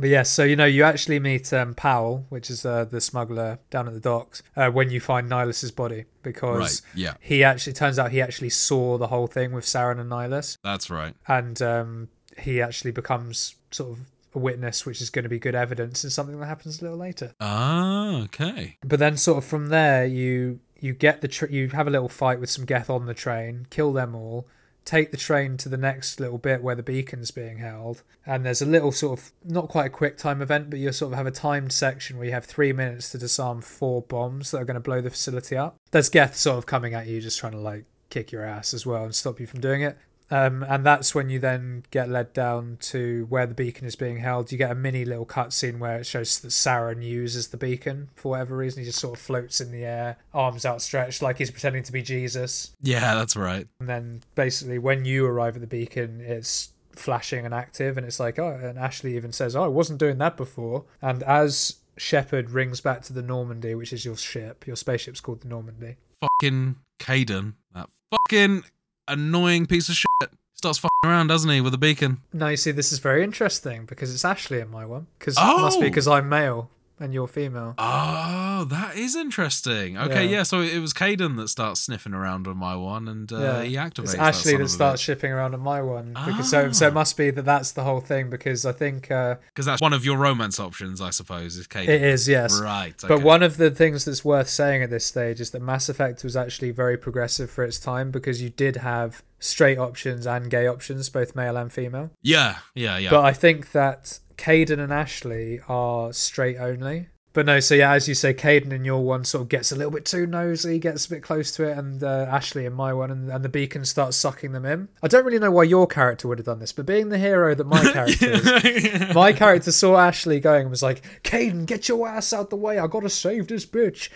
But 0.00 0.08
yes, 0.08 0.30
so 0.30 0.44
you 0.44 0.56
know 0.56 0.64
you 0.64 0.82
actually 0.82 1.20
meet 1.20 1.52
um, 1.52 1.74
Powell, 1.74 2.24
which 2.30 2.48
is 2.48 2.64
uh, 2.64 2.86
the 2.86 3.02
smuggler 3.02 3.58
down 3.68 3.86
at 3.86 3.92
the 3.92 4.00
docks, 4.00 4.42
uh, 4.56 4.70
when 4.70 4.88
you 4.88 4.98
find 4.98 5.30
Nihlus's 5.30 5.70
body 5.72 6.06
because 6.22 6.58
Right, 6.58 6.80
yeah. 6.94 7.14
he 7.20 7.44
actually 7.44 7.74
turns 7.74 7.98
out 7.98 8.10
he 8.10 8.22
actually 8.22 8.48
saw 8.48 8.96
the 8.96 9.08
whole 9.08 9.26
thing 9.26 9.52
with 9.52 9.66
Saren 9.66 10.00
and 10.00 10.10
Nihlus, 10.10 10.56
That's 10.64 10.88
right. 10.88 11.14
and 11.28 11.60
um, 11.60 12.08
he 12.38 12.62
actually 12.62 12.92
becomes 12.92 13.56
sort 13.70 13.90
of 13.90 13.98
a 14.34 14.38
witness, 14.38 14.86
which 14.86 15.02
is 15.02 15.10
going 15.10 15.24
to 15.24 15.28
be 15.28 15.38
good 15.38 15.54
evidence 15.54 16.02
in 16.02 16.08
something 16.08 16.40
that 16.40 16.46
happens 16.46 16.80
a 16.80 16.84
little 16.84 16.96
later. 16.98 17.34
Ah, 17.38 18.22
okay. 18.22 18.78
But 18.82 19.00
then, 19.00 19.18
sort 19.18 19.36
of 19.36 19.44
from 19.44 19.66
there, 19.68 20.06
you 20.06 20.60
you 20.80 20.94
get 20.94 21.20
the 21.20 21.28
tr- 21.28 21.50
you 21.50 21.68
have 21.68 21.86
a 21.86 21.90
little 21.90 22.08
fight 22.08 22.40
with 22.40 22.48
some 22.48 22.64
Geth 22.64 22.88
on 22.88 23.04
the 23.04 23.12
train, 23.12 23.66
kill 23.68 23.92
them 23.92 24.14
all, 24.14 24.46
take 24.84 25.10
the 25.10 25.16
train 25.16 25.56
to 25.58 25.68
the 25.68 25.76
next 25.76 26.20
little 26.20 26.38
bit 26.38 26.62
where 26.62 26.74
the 26.74 26.82
beacon's 26.82 27.30
being 27.30 27.58
held, 27.58 28.02
and 28.26 28.44
there's 28.44 28.62
a 28.62 28.66
little 28.66 28.92
sort 28.92 29.18
of 29.18 29.32
not 29.44 29.68
quite 29.68 29.86
a 29.86 29.90
quick 29.90 30.16
time 30.16 30.42
event, 30.42 30.70
but 30.70 30.78
you 30.78 30.90
sort 30.92 31.12
of 31.12 31.16
have 31.18 31.26
a 31.26 31.30
timed 31.30 31.72
section 31.72 32.16
where 32.16 32.26
you 32.26 32.32
have 32.32 32.44
three 32.44 32.72
minutes 32.72 33.10
to 33.10 33.18
disarm 33.18 33.60
four 33.60 34.02
bombs 34.02 34.50
that 34.50 34.58
are 34.58 34.64
going 34.64 34.74
to 34.74 34.80
blow 34.80 35.00
the 35.00 35.10
facility 35.10 35.56
up. 35.56 35.76
There's 35.90 36.08
Geth 36.08 36.36
sort 36.36 36.58
of 36.58 36.66
coming 36.66 36.94
at 36.94 37.06
you, 37.06 37.20
just 37.20 37.38
trying 37.38 37.52
to 37.52 37.58
like 37.58 37.84
kick 38.08 38.32
your 38.32 38.44
ass 38.44 38.74
as 38.74 38.84
well 38.84 39.04
and 39.04 39.14
stop 39.14 39.40
you 39.40 39.46
from 39.46 39.60
doing 39.60 39.82
it. 39.82 39.96
Um, 40.30 40.62
and 40.68 40.86
that's 40.86 41.14
when 41.14 41.28
you 41.28 41.38
then 41.38 41.84
get 41.90 42.08
led 42.08 42.32
down 42.32 42.78
to 42.82 43.26
where 43.28 43.46
the 43.46 43.54
beacon 43.54 43.86
is 43.86 43.96
being 43.96 44.18
held. 44.18 44.52
You 44.52 44.58
get 44.58 44.70
a 44.70 44.74
mini 44.74 45.04
little 45.04 45.26
cutscene 45.26 45.78
where 45.78 45.98
it 45.98 46.06
shows 46.06 46.38
that 46.40 46.48
Saren 46.48 47.02
uses 47.02 47.48
the 47.48 47.56
beacon 47.56 48.10
for 48.14 48.30
whatever 48.30 48.56
reason. 48.56 48.82
He 48.82 48.86
just 48.86 49.00
sort 49.00 49.18
of 49.18 49.22
floats 49.22 49.60
in 49.60 49.72
the 49.72 49.84
air, 49.84 50.18
arms 50.32 50.64
outstretched, 50.64 51.22
like 51.22 51.38
he's 51.38 51.50
pretending 51.50 51.82
to 51.82 51.92
be 51.92 52.02
Jesus. 52.02 52.72
Yeah, 52.80 53.14
that's 53.14 53.36
right. 53.36 53.66
And 53.80 53.88
then 53.88 54.22
basically, 54.34 54.78
when 54.78 55.04
you 55.04 55.26
arrive 55.26 55.56
at 55.56 55.60
the 55.60 55.66
beacon, 55.66 56.20
it's 56.20 56.72
flashing 56.92 57.44
and 57.44 57.54
active, 57.54 57.96
and 57.96 58.06
it's 58.06 58.20
like, 58.20 58.38
oh, 58.38 58.60
and 58.62 58.78
Ashley 58.78 59.16
even 59.16 59.32
says, 59.32 59.56
oh, 59.56 59.64
I 59.64 59.68
wasn't 59.68 59.98
doing 59.98 60.18
that 60.18 60.36
before. 60.36 60.84
And 61.02 61.22
as 61.24 61.76
Shepard 61.96 62.50
rings 62.50 62.80
back 62.80 63.02
to 63.02 63.12
the 63.12 63.22
Normandy, 63.22 63.74
which 63.74 63.92
is 63.92 64.04
your 64.04 64.16
ship, 64.16 64.66
your 64.66 64.76
spaceship's 64.76 65.20
called 65.20 65.40
the 65.40 65.48
Normandy. 65.48 65.96
Fucking 66.20 66.76
Kaidan, 66.98 67.54
that 67.74 67.88
fucking 68.10 68.64
annoying 69.10 69.66
piece 69.66 69.88
of 69.88 69.94
shit, 69.94 70.30
starts 70.54 70.78
fucking 70.78 70.90
around, 71.04 71.26
doesn't 71.28 71.50
he, 71.50 71.60
with 71.60 71.74
a 71.74 71.78
beacon? 71.78 72.18
Now 72.32 72.48
you 72.48 72.56
see, 72.56 72.70
this 72.70 72.92
is 72.92 72.98
very 72.98 73.22
interesting 73.24 73.84
because 73.86 74.12
it's 74.14 74.24
Ashley 74.24 74.60
in 74.60 74.70
my 74.70 74.84
one. 74.86 75.06
Because 75.18 75.36
it 75.36 75.40
must 75.40 75.80
be 75.80 75.86
Oh! 75.86 75.88
because 75.88 76.06
I'm 76.08 76.28
male 76.28 76.70
and 77.00 77.12
you're 77.14 77.26
female. 77.26 77.74
Oh, 77.78 78.64
that 78.68 78.96
is 78.96 79.16
interesting. 79.16 79.96
Okay, 79.98 80.24
Yeah. 80.26 80.30
yeah. 80.38 80.42
so 80.42 80.60
it 80.60 80.78
was 80.78 80.92
Kaidan 80.92 81.36
that 81.38 81.48
starts 81.48 81.80
sniffing 81.80 82.12
around 82.14 82.46
on 82.46 82.56
my 82.56 82.76
one, 82.76 83.08
and 83.08 83.32
uh, 83.32 83.38
yeah, 83.38 83.62
he 83.62 83.74
activates. 83.76 83.98
It's 84.04 84.12
that 84.12 84.20
Ashley 84.20 84.52
son 84.52 84.60
that, 84.62 84.68
starts 84.68 85.02
shipping 85.02 85.32
around 85.32 85.54
on 85.54 85.60
my 85.60 85.80
one. 85.82 86.12
Because 86.26 86.50
so 86.50 86.70
so 86.72 86.86
it 86.86 86.90
Ah. 86.90 86.94
must 86.94 87.16
be 87.16 87.30
that 87.30 87.44
that's 87.44 87.72
the 87.72 87.84
whole 87.84 88.00
thing. 88.00 88.30
Because 88.30 88.64
I 88.66 88.72
think 88.72 89.10
uh, 89.10 89.36
because 89.48 89.66
that's 89.66 89.80
one 89.82 89.92
of 89.92 90.04
your 90.04 90.18
romance 90.18 90.60
options, 90.60 91.00
I 91.00 91.10
suppose, 91.10 91.56
is 91.56 91.66
Kaidan. 91.66 91.88
it 91.88 92.02
is 92.02 92.28
yes. 92.28 92.60
Right. 92.60 92.94
But 93.08 93.22
one 93.22 93.42
of 93.42 93.56
the 93.56 93.70
things 93.70 94.04
that's 94.04 94.24
worth 94.24 94.48
saying 94.48 94.82
at 94.82 94.90
this 94.90 95.06
stage 95.06 95.40
is 95.40 95.50
that 95.50 95.62
Mass 95.62 95.88
Effect 95.88 96.22
was 96.22 96.36
actually 96.36 96.70
very 96.70 96.96
progressive 96.98 97.50
for 97.50 97.64
its 97.64 97.78
time 97.78 98.10
because 98.10 98.42
you 98.42 98.50
did 98.50 98.76
have 98.76 99.22
straight 99.38 99.78
options 99.78 100.26
and 100.26 100.50
gay 100.50 100.66
options, 100.66 101.08
both 101.08 101.34
male 101.34 101.56
and 101.56 101.72
female. 101.72 102.10
Yeah, 102.22 102.58
yeah, 102.74 102.98
yeah. 102.98 103.08
But 103.10 103.24
I 103.24 103.32
think 103.32 103.72
that 103.72 104.18
Kaidan 104.40 104.80
and 104.80 104.92
Ashley 104.92 105.60
are 105.68 106.14
straight 106.14 106.56
only. 106.56 107.08
But 107.32 107.46
no, 107.46 107.60
so 107.60 107.76
yeah, 107.76 107.92
as 107.92 108.08
you 108.08 108.14
say, 108.14 108.34
Kaidan 108.34 108.72
in 108.72 108.84
your 108.84 109.04
one 109.04 109.24
sort 109.24 109.42
of 109.42 109.48
gets 109.48 109.70
a 109.70 109.76
little 109.76 109.92
bit 109.92 110.04
too 110.04 110.26
nosy, 110.26 110.80
gets 110.80 111.06
a 111.06 111.10
bit 111.10 111.22
close 111.22 111.52
to 111.52 111.64
it, 111.64 111.78
and 111.78 112.02
uh, 112.02 112.26
Ashley 112.28 112.64
in 112.64 112.72
my 112.72 112.92
one, 112.92 113.10
and, 113.10 113.30
and 113.30 113.44
the 113.44 113.48
beacon 113.48 113.84
starts 113.84 114.16
sucking 114.16 114.50
them 114.50 114.64
in. 114.64 114.88
I 115.00 115.08
don't 115.08 115.24
really 115.24 115.38
know 115.38 115.50
why 115.52 115.64
your 115.64 115.86
character 115.86 116.26
would 116.26 116.38
have 116.38 116.46
done 116.46 116.58
this, 116.58 116.72
but 116.72 116.86
being 116.86 117.10
the 117.10 117.18
hero 117.18 117.54
that 117.54 117.66
my 117.66 117.82
character 117.92 118.30
is, 118.32 119.14
my 119.14 119.32
character 119.32 119.70
saw 119.70 119.98
Ashley 119.98 120.40
going 120.40 120.62
and 120.62 120.70
was 120.70 120.82
like, 120.82 121.02
Kaidan, 121.22 121.66
get 121.66 121.88
your 121.88 122.08
ass 122.08 122.32
out 122.32 122.50
the 122.50 122.56
way, 122.56 122.78
I 122.78 122.86
gotta 122.88 123.10
save 123.10 123.46
this 123.46 123.66
bitch. 123.66 124.08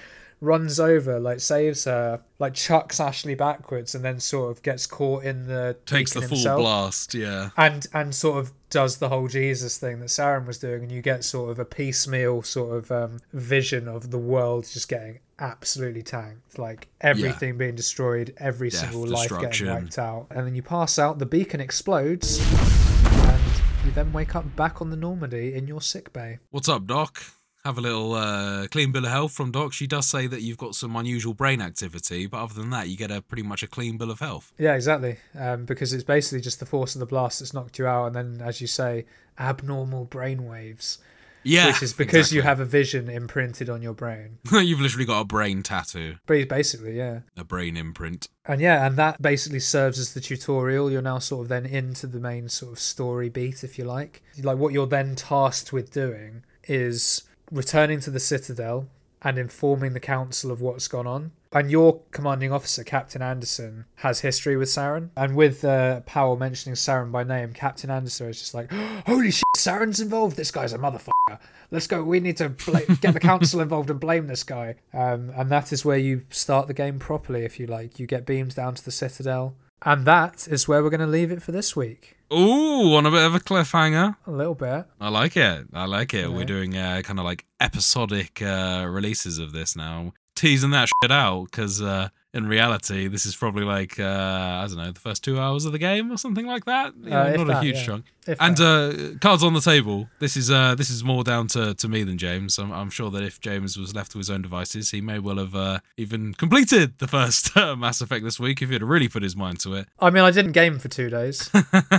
Runs 0.45 0.79
over, 0.79 1.19
like 1.19 1.41
saves 1.41 1.85
her, 1.85 2.21
like 2.39 2.53
chucks 2.53 3.01
Ashley 3.01 3.35
backwards, 3.35 3.95
and 3.95 4.05
then 4.05 4.21
sort 4.21 4.51
of 4.51 4.63
gets 4.63 4.87
caught 4.87 5.25
in 5.25 5.47
the 5.47 5.77
Takes 5.87 6.13
the 6.13 6.21
full 6.21 6.37
himself 6.37 6.61
blast. 6.61 7.15
Yeah. 7.15 7.51
and 7.57 7.87
and 7.95 8.15
sort 8.15 8.39
of 8.39 8.53
does 8.69 8.99
the 8.99 9.09
whole 9.09 9.29
Jesus 9.29 9.79
thing 9.79 10.01
that 10.01 10.09
Saren 10.09 10.47
was 10.47 10.59
doing, 10.59 10.83
and 10.83 10.93
you 10.93 11.01
get 11.01 11.25
sort 11.25 11.51
of 11.51 11.59
a 11.59 11.65
piecemeal 11.65 12.43
sort 12.43 12.77
of 12.77 12.93
um, 12.93 13.21
vision 13.33 13.89
of 13.89 14.11
the 14.11 14.19
world 14.19 14.67
just 14.71 14.89
getting 14.89 15.21
absolutely 15.39 16.03
tanked, 16.03 16.59
like 16.59 16.89
everything 17.01 17.57
being 17.57 17.75
destroyed, 17.75 18.35
every 18.37 18.69
Death, 18.69 18.91
single 18.91 19.07
life 19.07 19.31
getting 19.41 19.69
wiped 19.69 19.99
out, 19.99 20.27
and 20.31 20.47
then 20.47 20.55
you 20.55 20.63
pass 20.63 20.99
out, 20.99 21.19
the 21.19 21.27
beacon 21.27 21.61
explodes, 21.61 22.39
and 22.41 23.43
you 23.85 23.93
then 23.93 24.13
wake 24.13 24.35
up 24.35 24.57
back 24.57 24.83
on 24.83 24.91
the 24.91 24.97
Normandy 24.97 25.55
in 25.55 25.67
your 25.67 25.81
sick 25.81 26.13
bay. 26.13 26.39
What's 26.51 26.69
up, 26.69 26.87
Doc? 26.87 27.23
Have 27.65 27.79
a 27.79 27.81
little 27.81 28.12
uh, 28.12 28.67
clean 28.71 28.93
bill 28.93 29.07
of 29.07 29.11
health 29.11 29.33
from 29.33 29.51
Doc. 29.51 29.73
She 29.73 29.87
does 29.87 30.07
say 30.07 30.27
that 30.27 30.43
you've 30.43 30.59
got 30.59 30.75
some 30.75 30.95
unusual 30.97 31.33
brain 31.33 31.62
activity, 31.62 32.27
but 32.27 32.43
other 32.43 32.53
than 32.53 32.69
that, 32.71 32.89
you 32.89 32.97
get 32.99 33.11
a 33.11 33.23
pretty 33.23 33.43
much 33.43 33.62
a 33.62 33.67
clean 33.67 33.97
bill 33.97 34.11
of 34.11 34.21
health. 34.21 34.53
Yeah, 34.59 34.75
exactly. 34.75 35.17
Um, 35.35 35.65
because 35.65 35.95
it's 35.95 36.05
basically 36.05 36.43
just 36.43 36.61
the 36.61 36.67
force 36.67 36.95
of 36.95 36.99
the 37.01 37.07
blast 37.07 37.41
that's 37.41 37.55
knocked 37.55 37.79
you 37.79 37.87
out, 37.87 38.09
and 38.09 38.15
then, 38.15 38.47
as 38.47 38.61
you 38.61 38.67
say, 38.67 39.07
abnormal 39.39 40.05
brain 40.05 40.45
waves, 40.47 40.99
Yeah, 41.43 41.69
which 41.69 41.83
is 41.83 41.95
because 41.95 42.35
you 42.35 42.43
have 42.43 42.61
a 42.61 42.67
vision 42.67 43.09
imprinted 43.09 43.71
on 43.71 43.81
your 43.81 43.95
brain. 43.95 44.41
you've 44.53 44.83
literally 44.83 45.07
got 45.07 45.21
a 45.21 45.25
brain 45.25 45.62
tattoo, 45.62 46.17
Basically, 46.27 46.99
yeah. 46.99 47.21
a 47.35 47.45
brain 47.45 47.79
imprint. 47.79 48.29
And 48.45 48.61
yeah, 48.61 48.87
and 48.87 48.99
that 48.99 49.23
basically 49.23 49.61
serves 49.61 49.99
as 49.99 50.12
the 50.12 50.21
tutorial. 50.21 50.91
You're 50.91 51.01
now 51.01 51.19
sort 51.19 51.45
of 51.45 51.49
then 51.49 51.65
into 51.65 52.07
the 52.09 52.21
main 52.21 52.51
sort 52.51 52.73
of 52.73 52.79
story 52.79 53.31
beat, 53.31 53.65
if 53.65 53.79
you 53.79 53.87
like. 53.87 54.23
Like 54.43 54.59
what 54.59 54.75
you're 54.75 54.87
then 54.87 55.17
tasked 55.17 55.73
with 55.73 55.91
doing 55.91 56.45
is 56.69 57.23
returning 57.51 58.01
to 58.01 58.11
the 58.11 58.21
Citadel 58.21 58.89
and 59.25 59.39
informing 59.39 59.95
the 59.95 60.01
council 60.01 60.51
of 60.51 60.61
what's 60.61 60.87
gone 60.87 61.07
on. 61.07 61.33
And 61.51 61.71
your 61.71 62.01
commanding 62.11 62.53
officer, 62.53 62.85
Captain 62.85 63.23
Anderson, 63.23 63.87
has 63.97 64.21
history 64.21 64.57
with 64.57 64.69
Saren. 64.69 65.11
And 65.17 65.35
with 65.35 65.65
uh, 65.65 66.01
Powell 66.01 66.37
mentioning 66.37 66.75
Saren 66.75 67.11
by 67.11 67.25
name, 67.25 67.53
Captain 67.53 67.91
Anderson 67.91 68.29
is 68.29 68.41
just 68.41 68.55
like, 68.55 68.71
"Holy 69.07 69.31
shit, 69.31 69.45
Saren's 69.57 70.01
involved. 70.01 70.37
This 70.37 70.51
guy's 70.51 70.73
a 70.73 70.79
motherfucker. 70.79 71.39
Let's 71.71 71.87
go. 71.87 72.03
We 72.05 72.21
need 72.21 72.37
to 72.39 72.51
get 73.01 73.15
the 73.15 73.21
council 73.21 73.61
involved 73.61 73.89
and 73.89 74.01
blame 74.01 74.27
this 74.27 74.43
guy." 74.43 74.75
Um, 74.93 75.31
and 75.35 75.49
that 75.51 75.73
is 75.73 75.85
where 75.85 75.97
you 75.97 76.23
start 76.29 76.67
the 76.67 76.75
game 76.75 76.99
properly, 76.99 77.45
if 77.45 77.59
you 77.59 77.67
like. 77.67 77.99
You 77.99 78.07
get 78.07 78.27
beamed 78.27 78.57
down 78.57 78.75
to 78.75 78.85
the 78.85 78.91
Citadel, 78.91 79.55
and 79.83 80.05
that 80.07 80.49
is 80.49 80.69
where 80.69 80.83
we're 80.83 80.91
going 80.91 81.01
to 81.01 81.07
leave 81.07 81.31
it 81.31 81.43
for 81.43 81.53
this 81.53 81.77
week. 81.77 82.14
Ooh, 82.33 82.95
on 82.95 83.07
a 83.07 83.11
bit 83.11 83.22
of 83.25 83.35
a 83.35 83.41
cliffhanger. 83.41 84.16
A 84.27 84.31
little 84.31 84.55
bit. 84.55 84.87
I 85.01 85.09
like 85.09 85.37
it. 85.37 85.66
I 85.72 85.85
like 85.87 86.14
it. 86.14 86.33
We're 86.33 86.45
doing 86.45 86.77
uh, 86.77 87.03
kind 87.05 87.18
of 87.18 87.25
like 87.25 87.45
episodic 87.61 88.41
uh, 88.43 88.87
releases 88.89 89.39
of 89.39 89.53
this 89.53 89.77
now. 89.77 90.12
Teasing 90.35 90.70
that 90.70 90.89
shit 91.03 91.12
out 91.12 91.45
because 91.45 91.81
uh, 91.81 92.09
in 92.33 92.47
reality, 92.49 93.07
this 93.07 93.25
is 93.25 93.37
probably 93.37 93.62
like, 93.64 94.01
uh, 94.01 94.05
I 94.05 94.66
don't 94.66 94.77
know, 94.79 94.91
the 94.91 94.99
first 94.99 95.22
two 95.22 95.39
hours 95.39 95.64
of 95.64 95.70
the 95.72 95.79
game 95.79 96.11
or 96.11 96.16
something 96.16 96.47
like 96.47 96.64
that. 96.64 96.93
You 96.97 97.11
know, 97.11 97.20
Uh, 97.20 97.27
if 97.27 97.41
not 97.47 97.51
a 97.51 97.61
huge 97.61 97.77
yeah. 97.77 97.85
chunk. 97.85 98.05
If 98.27 98.41
And 98.41 98.59
uh, 98.61 99.18
cards 99.20 99.43
on 99.43 99.53
the 99.55 99.61
table. 99.61 100.09
This 100.18 100.37
is 100.37 100.51
uh, 100.51 100.75
this 100.75 100.91
is 100.91 101.05
more 101.05 101.25
down 101.25 101.47
to, 101.49 101.75
to 101.75 101.89
me 101.89 102.05
than 102.05 102.18
James. 102.18 102.59
I'm, 102.59 102.72
I'm 102.72 102.91
sure 102.91 103.11
that 103.11 103.22
if 103.22 103.41
James 103.41 103.77
was 103.77 103.95
left 103.95 104.12
to 104.12 104.18
his 104.18 104.31
own 104.31 104.43
devices, 104.43 104.91
he 104.91 105.01
may 105.01 105.18
well 105.18 105.37
have 105.37 105.55
uh, 105.55 105.81
even 105.97 106.35
completed 106.35 106.99
the 106.99 107.07
first 107.07 107.57
uh, 107.57 107.77
Mass 107.77 108.01
Effect 108.01 108.25
this 108.25 108.41
week 108.41 108.62
if 108.62 108.70
he'd 108.70 108.83
really 108.83 109.09
put 109.09 109.22
his 109.22 109.37
mind 109.37 109.61
to 109.61 109.75
it. 109.75 109.89
I 110.01 110.11
mean, 110.11 110.25
I 110.25 110.31
didn't 110.31 110.53
game 110.53 110.79
for 110.79 110.89
two 110.89 111.11
days, 111.11 111.51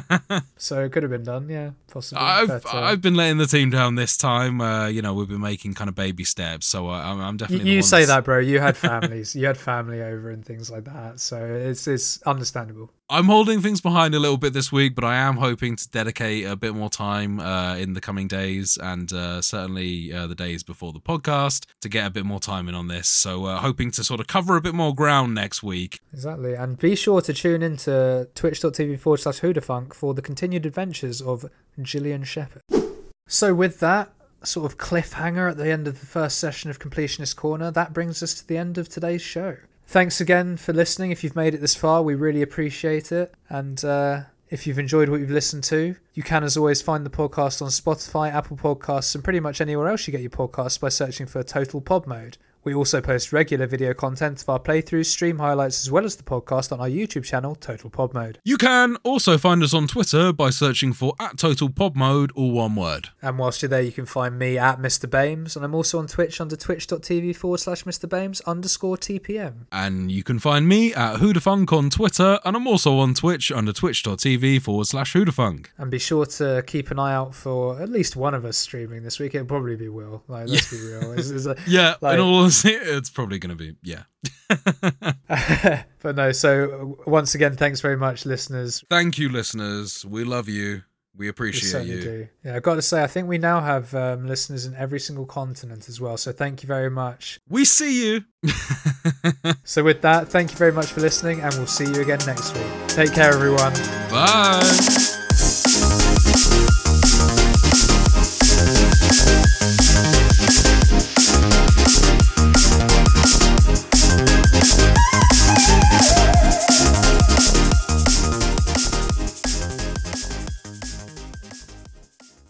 so 0.57 0.84
it 0.84 0.91
could 0.91 1.03
have 1.03 1.11
been 1.11 1.23
done. 1.23 1.49
Yeah, 1.49 1.71
possibly. 1.91 2.23
I've 2.23 2.47
but, 2.47 2.65
uh, 2.73 2.80
I've 2.80 3.01
been 3.01 3.15
letting 3.15 3.38
the 3.38 3.47
team 3.47 3.69
down 3.69 3.95
this 3.95 4.17
time. 4.17 4.61
Uh, 4.61 4.88
you 4.88 5.01
know, 5.01 5.13
we've 5.13 5.30
been 5.30 5.41
making 5.41 5.73
kind 5.73 5.89
of 5.89 5.95
baby 5.95 6.23
steps, 6.23 6.65
so 6.65 6.89
I'm, 6.89 7.19
I'm 7.21 7.38
definitely. 7.38 7.65
the 7.65 7.71
you 7.71 7.82
say 7.82 8.01
that's- 8.01 8.07
that, 8.07 8.23
bro. 8.23 8.39
You 8.39 8.59
had 8.59 8.78
families. 8.78 9.36
you 9.36 9.45
had 9.45 9.57
family 9.57 10.01
over 10.01 10.32
and 10.32 10.45
things 10.45 10.71
like 10.71 10.86
that, 10.86 11.19
so 11.19 11.43
it's 11.45 11.88
it's 11.88 12.21
understandable. 12.23 12.91
I'm 13.08 13.26
holding 13.26 13.62
things 13.62 13.82
behind 13.82 14.16
a 14.16 14.20
little 14.20 14.38
bit 14.38 14.53
this 14.53 14.72
week, 14.72 14.95
but 14.95 15.03
I 15.03 15.16
am 15.16 15.38
hoping 15.38 15.76
to 15.76 15.89
dedicate 15.89 16.47
a 16.47 16.56
bit 16.56 16.74
more 16.74 16.89
time 16.89 17.39
uh, 17.39 17.76
in 17.76 17.93
the 17.93 18.01
coming 18.01 18.28
days 18.28 18.80
and 18.82 19.14
uh, 19.14 19.43
certainly 19.43 20.12
uh, 20.12 20.26
the 20.26 20.34
days 20.34 20.64
before 20.64 20.91
the 20.91 20.99
podcast 20.99 21.68
to 21.82 21.89
get 21.89 22.08
a 22.08 22.10
bit 22.10 22.26
more 22.26 22.39
time 22.39 22.68
in 22.68 22.74
on 22.74 22.88
this. 22.88 23.08
So, 23.08 23.45
uh, 23.45 23.60
hoping 23.60 23.91
to 23.91 24.03
sort 24.03 24.22
of 24.22 24.28
cover 24.28 24.56
a 24.58 24.62
bit 24.62 24.74
more 24.74 24.95
ground 24.95 25.36
next 25.36 25.62
week. 25.62 25.99
Exactly, 26.14 26.56
and 26.56 26.80
be 26.80 26.95
sure 26.95 27.22
to 27.22 27.32
tune 27.32 27.62
in 27.62 27.78
to 27.78 28.28
twitch.tv 28.34 28.97
forward 28.99 29.20
slash 29.20 29.41
Hoodafunk 29.41 29.93
for 29.93 30.16
the 30.16 30.24
continued 30.24 30.66
adventures 30.66 31.22
of 31.22 31.45
Gillian 31.80 32.24
Shepard. 32.24 32.64
So, 33.28 33.53
with 33.53 33.80
that 33.82 34.12
sort 34.43 34.72
of 34.72 34.80
cliffhanger 34.80 35.51
at 35.51 35.58
the 35.58 35.72
end 35.72 35.88
of 35.88 35.99
the 35.99 36.08
first 36.08 36.39
session 36.39 36.72
of 36.72 36.80
Completionist 36.80 37.36
Corner, 37.36 37.70
that 37.70 37.93
brings 37.93 38.24
us 38.24 38.34
to 38.34 38.47
the 38.47 38.58
end 38.58 38.80
of 38.80 38.89
today's 38.89 39.22
show. 39.22 39.58
Thanks 39.88 40.19
again 40.19 40.57
for 40.57 40.73
listening. 40.73 41.11
If 41.11 41.23
you've 41.23 41.36
made 41.36 41.53
it 41.53 41.61
this 41.61 41.75
far, 41.75 42.01
we 42.01 42.15
really 42.15 42.41
appreciate 42.41 43.11
it. 43.11 43.33
And 43.49 43.83
uh, 43.86 44.23
if 44.49 44.65
you've 44.65 44.79
enjoyed 44.79 45.09
what 45.09 45.19
you've 45.19 45.29
listened 45.31 45.63
to, 45.65 45.95
you 46.13 46.23
can, 46.23 46.43
as 46.43 46.57
always, 46.57 46.81
find 46.81 47.05
the 47.05 47.09
podcast 47.09 47.61
on 47.61 47.69
Spotify, 47.69 48.31
Apple 48.31 48.57
Podcasts, 48.57 49.15
and 49.15 49.23
pretty 49.23 49.39
much 49.39 49.61
anywhere 49.61 49.88
else 49.88 50.07
you 50.07 50.11
get 50.11 50.21
your 50.21 50.31
podcasts 50.31 50.79
by 50.79 50.89
searching 50.89 51.27
for 51.27 51.43
Total 51.43 51.81
Pod 51.81 52.07
Mode. 52.07 52.38
We 52.66 52.74
also 52.74 52.99
post 52.99 53.32
regular 53.32 53.68
video 53.68 53.93
content 53.93 54.41
of 54.41 54.49
our 54.49 54.59
playthroughs, 54.59 55.05
stream 55.05 55.38
highlights, 55.38 55.84
as 55.84 55.91
well 55.91 56.03
as 56.03 56.16
the 56.16 56.24
podcast 56.24 56.72
on 56.72 56.80
our 56.80 56.89
YouTube 56.89 57.24
channel, 57.24 57.53
Total 57.53 57.91
Pod 57.91 58.11
Mode. 58.16 58.39
You 58.43 58.57
can 58.57 58.95
also 59.03 59.38
find 59.38 59.61
us 59.61 59.72
on 59.72 59.86
Twitter 59.88 60.34
by 60.34 60.49
searching 60.49 60.91
for 60.91 61.13
at 61.20 61.38
Total 61.38 61.70
Pod 61.70 61.95
Mode, 61.95 62.32
all 62.32 62.49
one 62.51 62.76
word. 62.76 63.09
And 63.22 63.38
whilst 63.38 63.61
you're 63.61 63.70
there, 63.70 63.84
you 63.84 63.91
can 63.91 64.07
find 64.07 64.39
me 64.39 64.57
at 64.57 64.80
Mr. 64.80 65.07
Bames, 65.07 65.55
and 65.55 65.63
I'm 65.63 65.76
also 65.76 65.99
on 65.99 66.07
Twitch 66.07 66.41
under 66.41 66.55
twitch.tv 66.55 67.36
forward 67.36 67.59
slash 67.59 67.84
Mr. 67.84 68.09
Bames 68.09 68.41
underscore 68.41 68.97
TPM. 68.97 69.68
And 69.72 70.11
you 70.11 70.24
can 70.24 70.39
find 70.39 70.68
me 70.68 70.91
at 70.91 71.18
Hoodafunk 71.18 71.72
on 71.72 71.91
Twitter, 71.91 72.39
and 72.43 72.55
I'm 72.57 72.66
also 72.66 72.97
on 72.97 73.13
Twitch 73.13 73.51
under 73.51 73.74
twitch.tv 73.74 74.59
forward 74.63 74.88
slash 74.88 75.13
Hoodafunk. 75.13 75.68
And 75.78 75.91
be 75.91 75.99
sure 75.99 76.26
to 76.26 76.63
keep 76.66 76.89
an 76.89 76.97
eye 76.97 77.13
out 77.13 77.36
for 77.36 77.80
at 77.80 77.89
least 77.89 78.16
one 78.16 78.34
of 78.34 78.43
us 78.43 78.57
streaming 78.57 79.03
this 79.03 79.20
week. 79.20 79.36
It'll 79.36 79.45
probably 79.45 79.76
be 79.76 79.88
Will. 79.88 80.24
Like, 80.28 80.47
let's 80.47 80.72
be 80.72 80.82
real. 80.82 81.11
It's, 81.11 81.30
it's 81.30 81.45
a, 81.45 81.55
Yeah, 81.68 81.93
like- 82.01 82.16
in 82.16 82.22
all 82.22 82.55
it's 82.66 83.10
probably 83.10 83.39
going 83.39 83.56
to 83.58 83.64
be, 83.64 83.76
yeah. 83.84 84.03
but 86.01 86.16
no, 86.16 86.32
so 86.32 86.97
once 87.06 87.36
again, 87.36 87.56
thanks 87.56 87.82
very 87.82 87.97
much, 87.97 88.26
listeners. 88.26 88.84
Thank 88.89 89.18
you, 89.18 89.30
listeners. 89.30 90.06
We 90.06 90.24
love 90.24 90.47
you. 90.47 90.84
We 91.18 91.26
We 91.26 91.30
appreciate 91.30 91.70
certainly 91.70 91.95
you. 91.95 92.01
do. 92.01 92.28
Yeah, 92.43 92.56
I've 92.58 92.64
got 92.64 92.76
to 92.76 92.82
say, 92.82 93.01
I 93.01 93.08
think 93.08 93.28
we 93.30 93.38
now 93.38 93.62
have 93.62 93.95
um, 93.95 94.28
listeners 94.28 94.66
in 94.66 94.76
every 94.76 94.99
single 94.99 95.26
continent 95.26 95.88
as 95.88 96.01
well. 96.01 96.18
So 96.18 96.34
thank 96.34 96.62
you 96.62 96.68
very 96.68 96.89
much. 96.89 97.39
We 97.49 97.66
see 97.66 98.06
you. 98.06 98.26
So 99.64 99.84
with 99.84 100.01
that, 100.01 100.28
thank 100.30 100.51
you 100.51 100.58
very 100.58 100.72
much 100.72 100.88
for 100.91 101.01
listening, 101.01 101.41
and 101.41 101.53
we'll 101.56 101.66
see 101.68 101.86
you 101.86 102.01
again 102.01 102.20
next 102.28 102.53
week. 102.56 102.68
Take 102.88 103.14
care, 103.14 103.34
everyone. 103.34 103.74
Bye. 104.12 104.62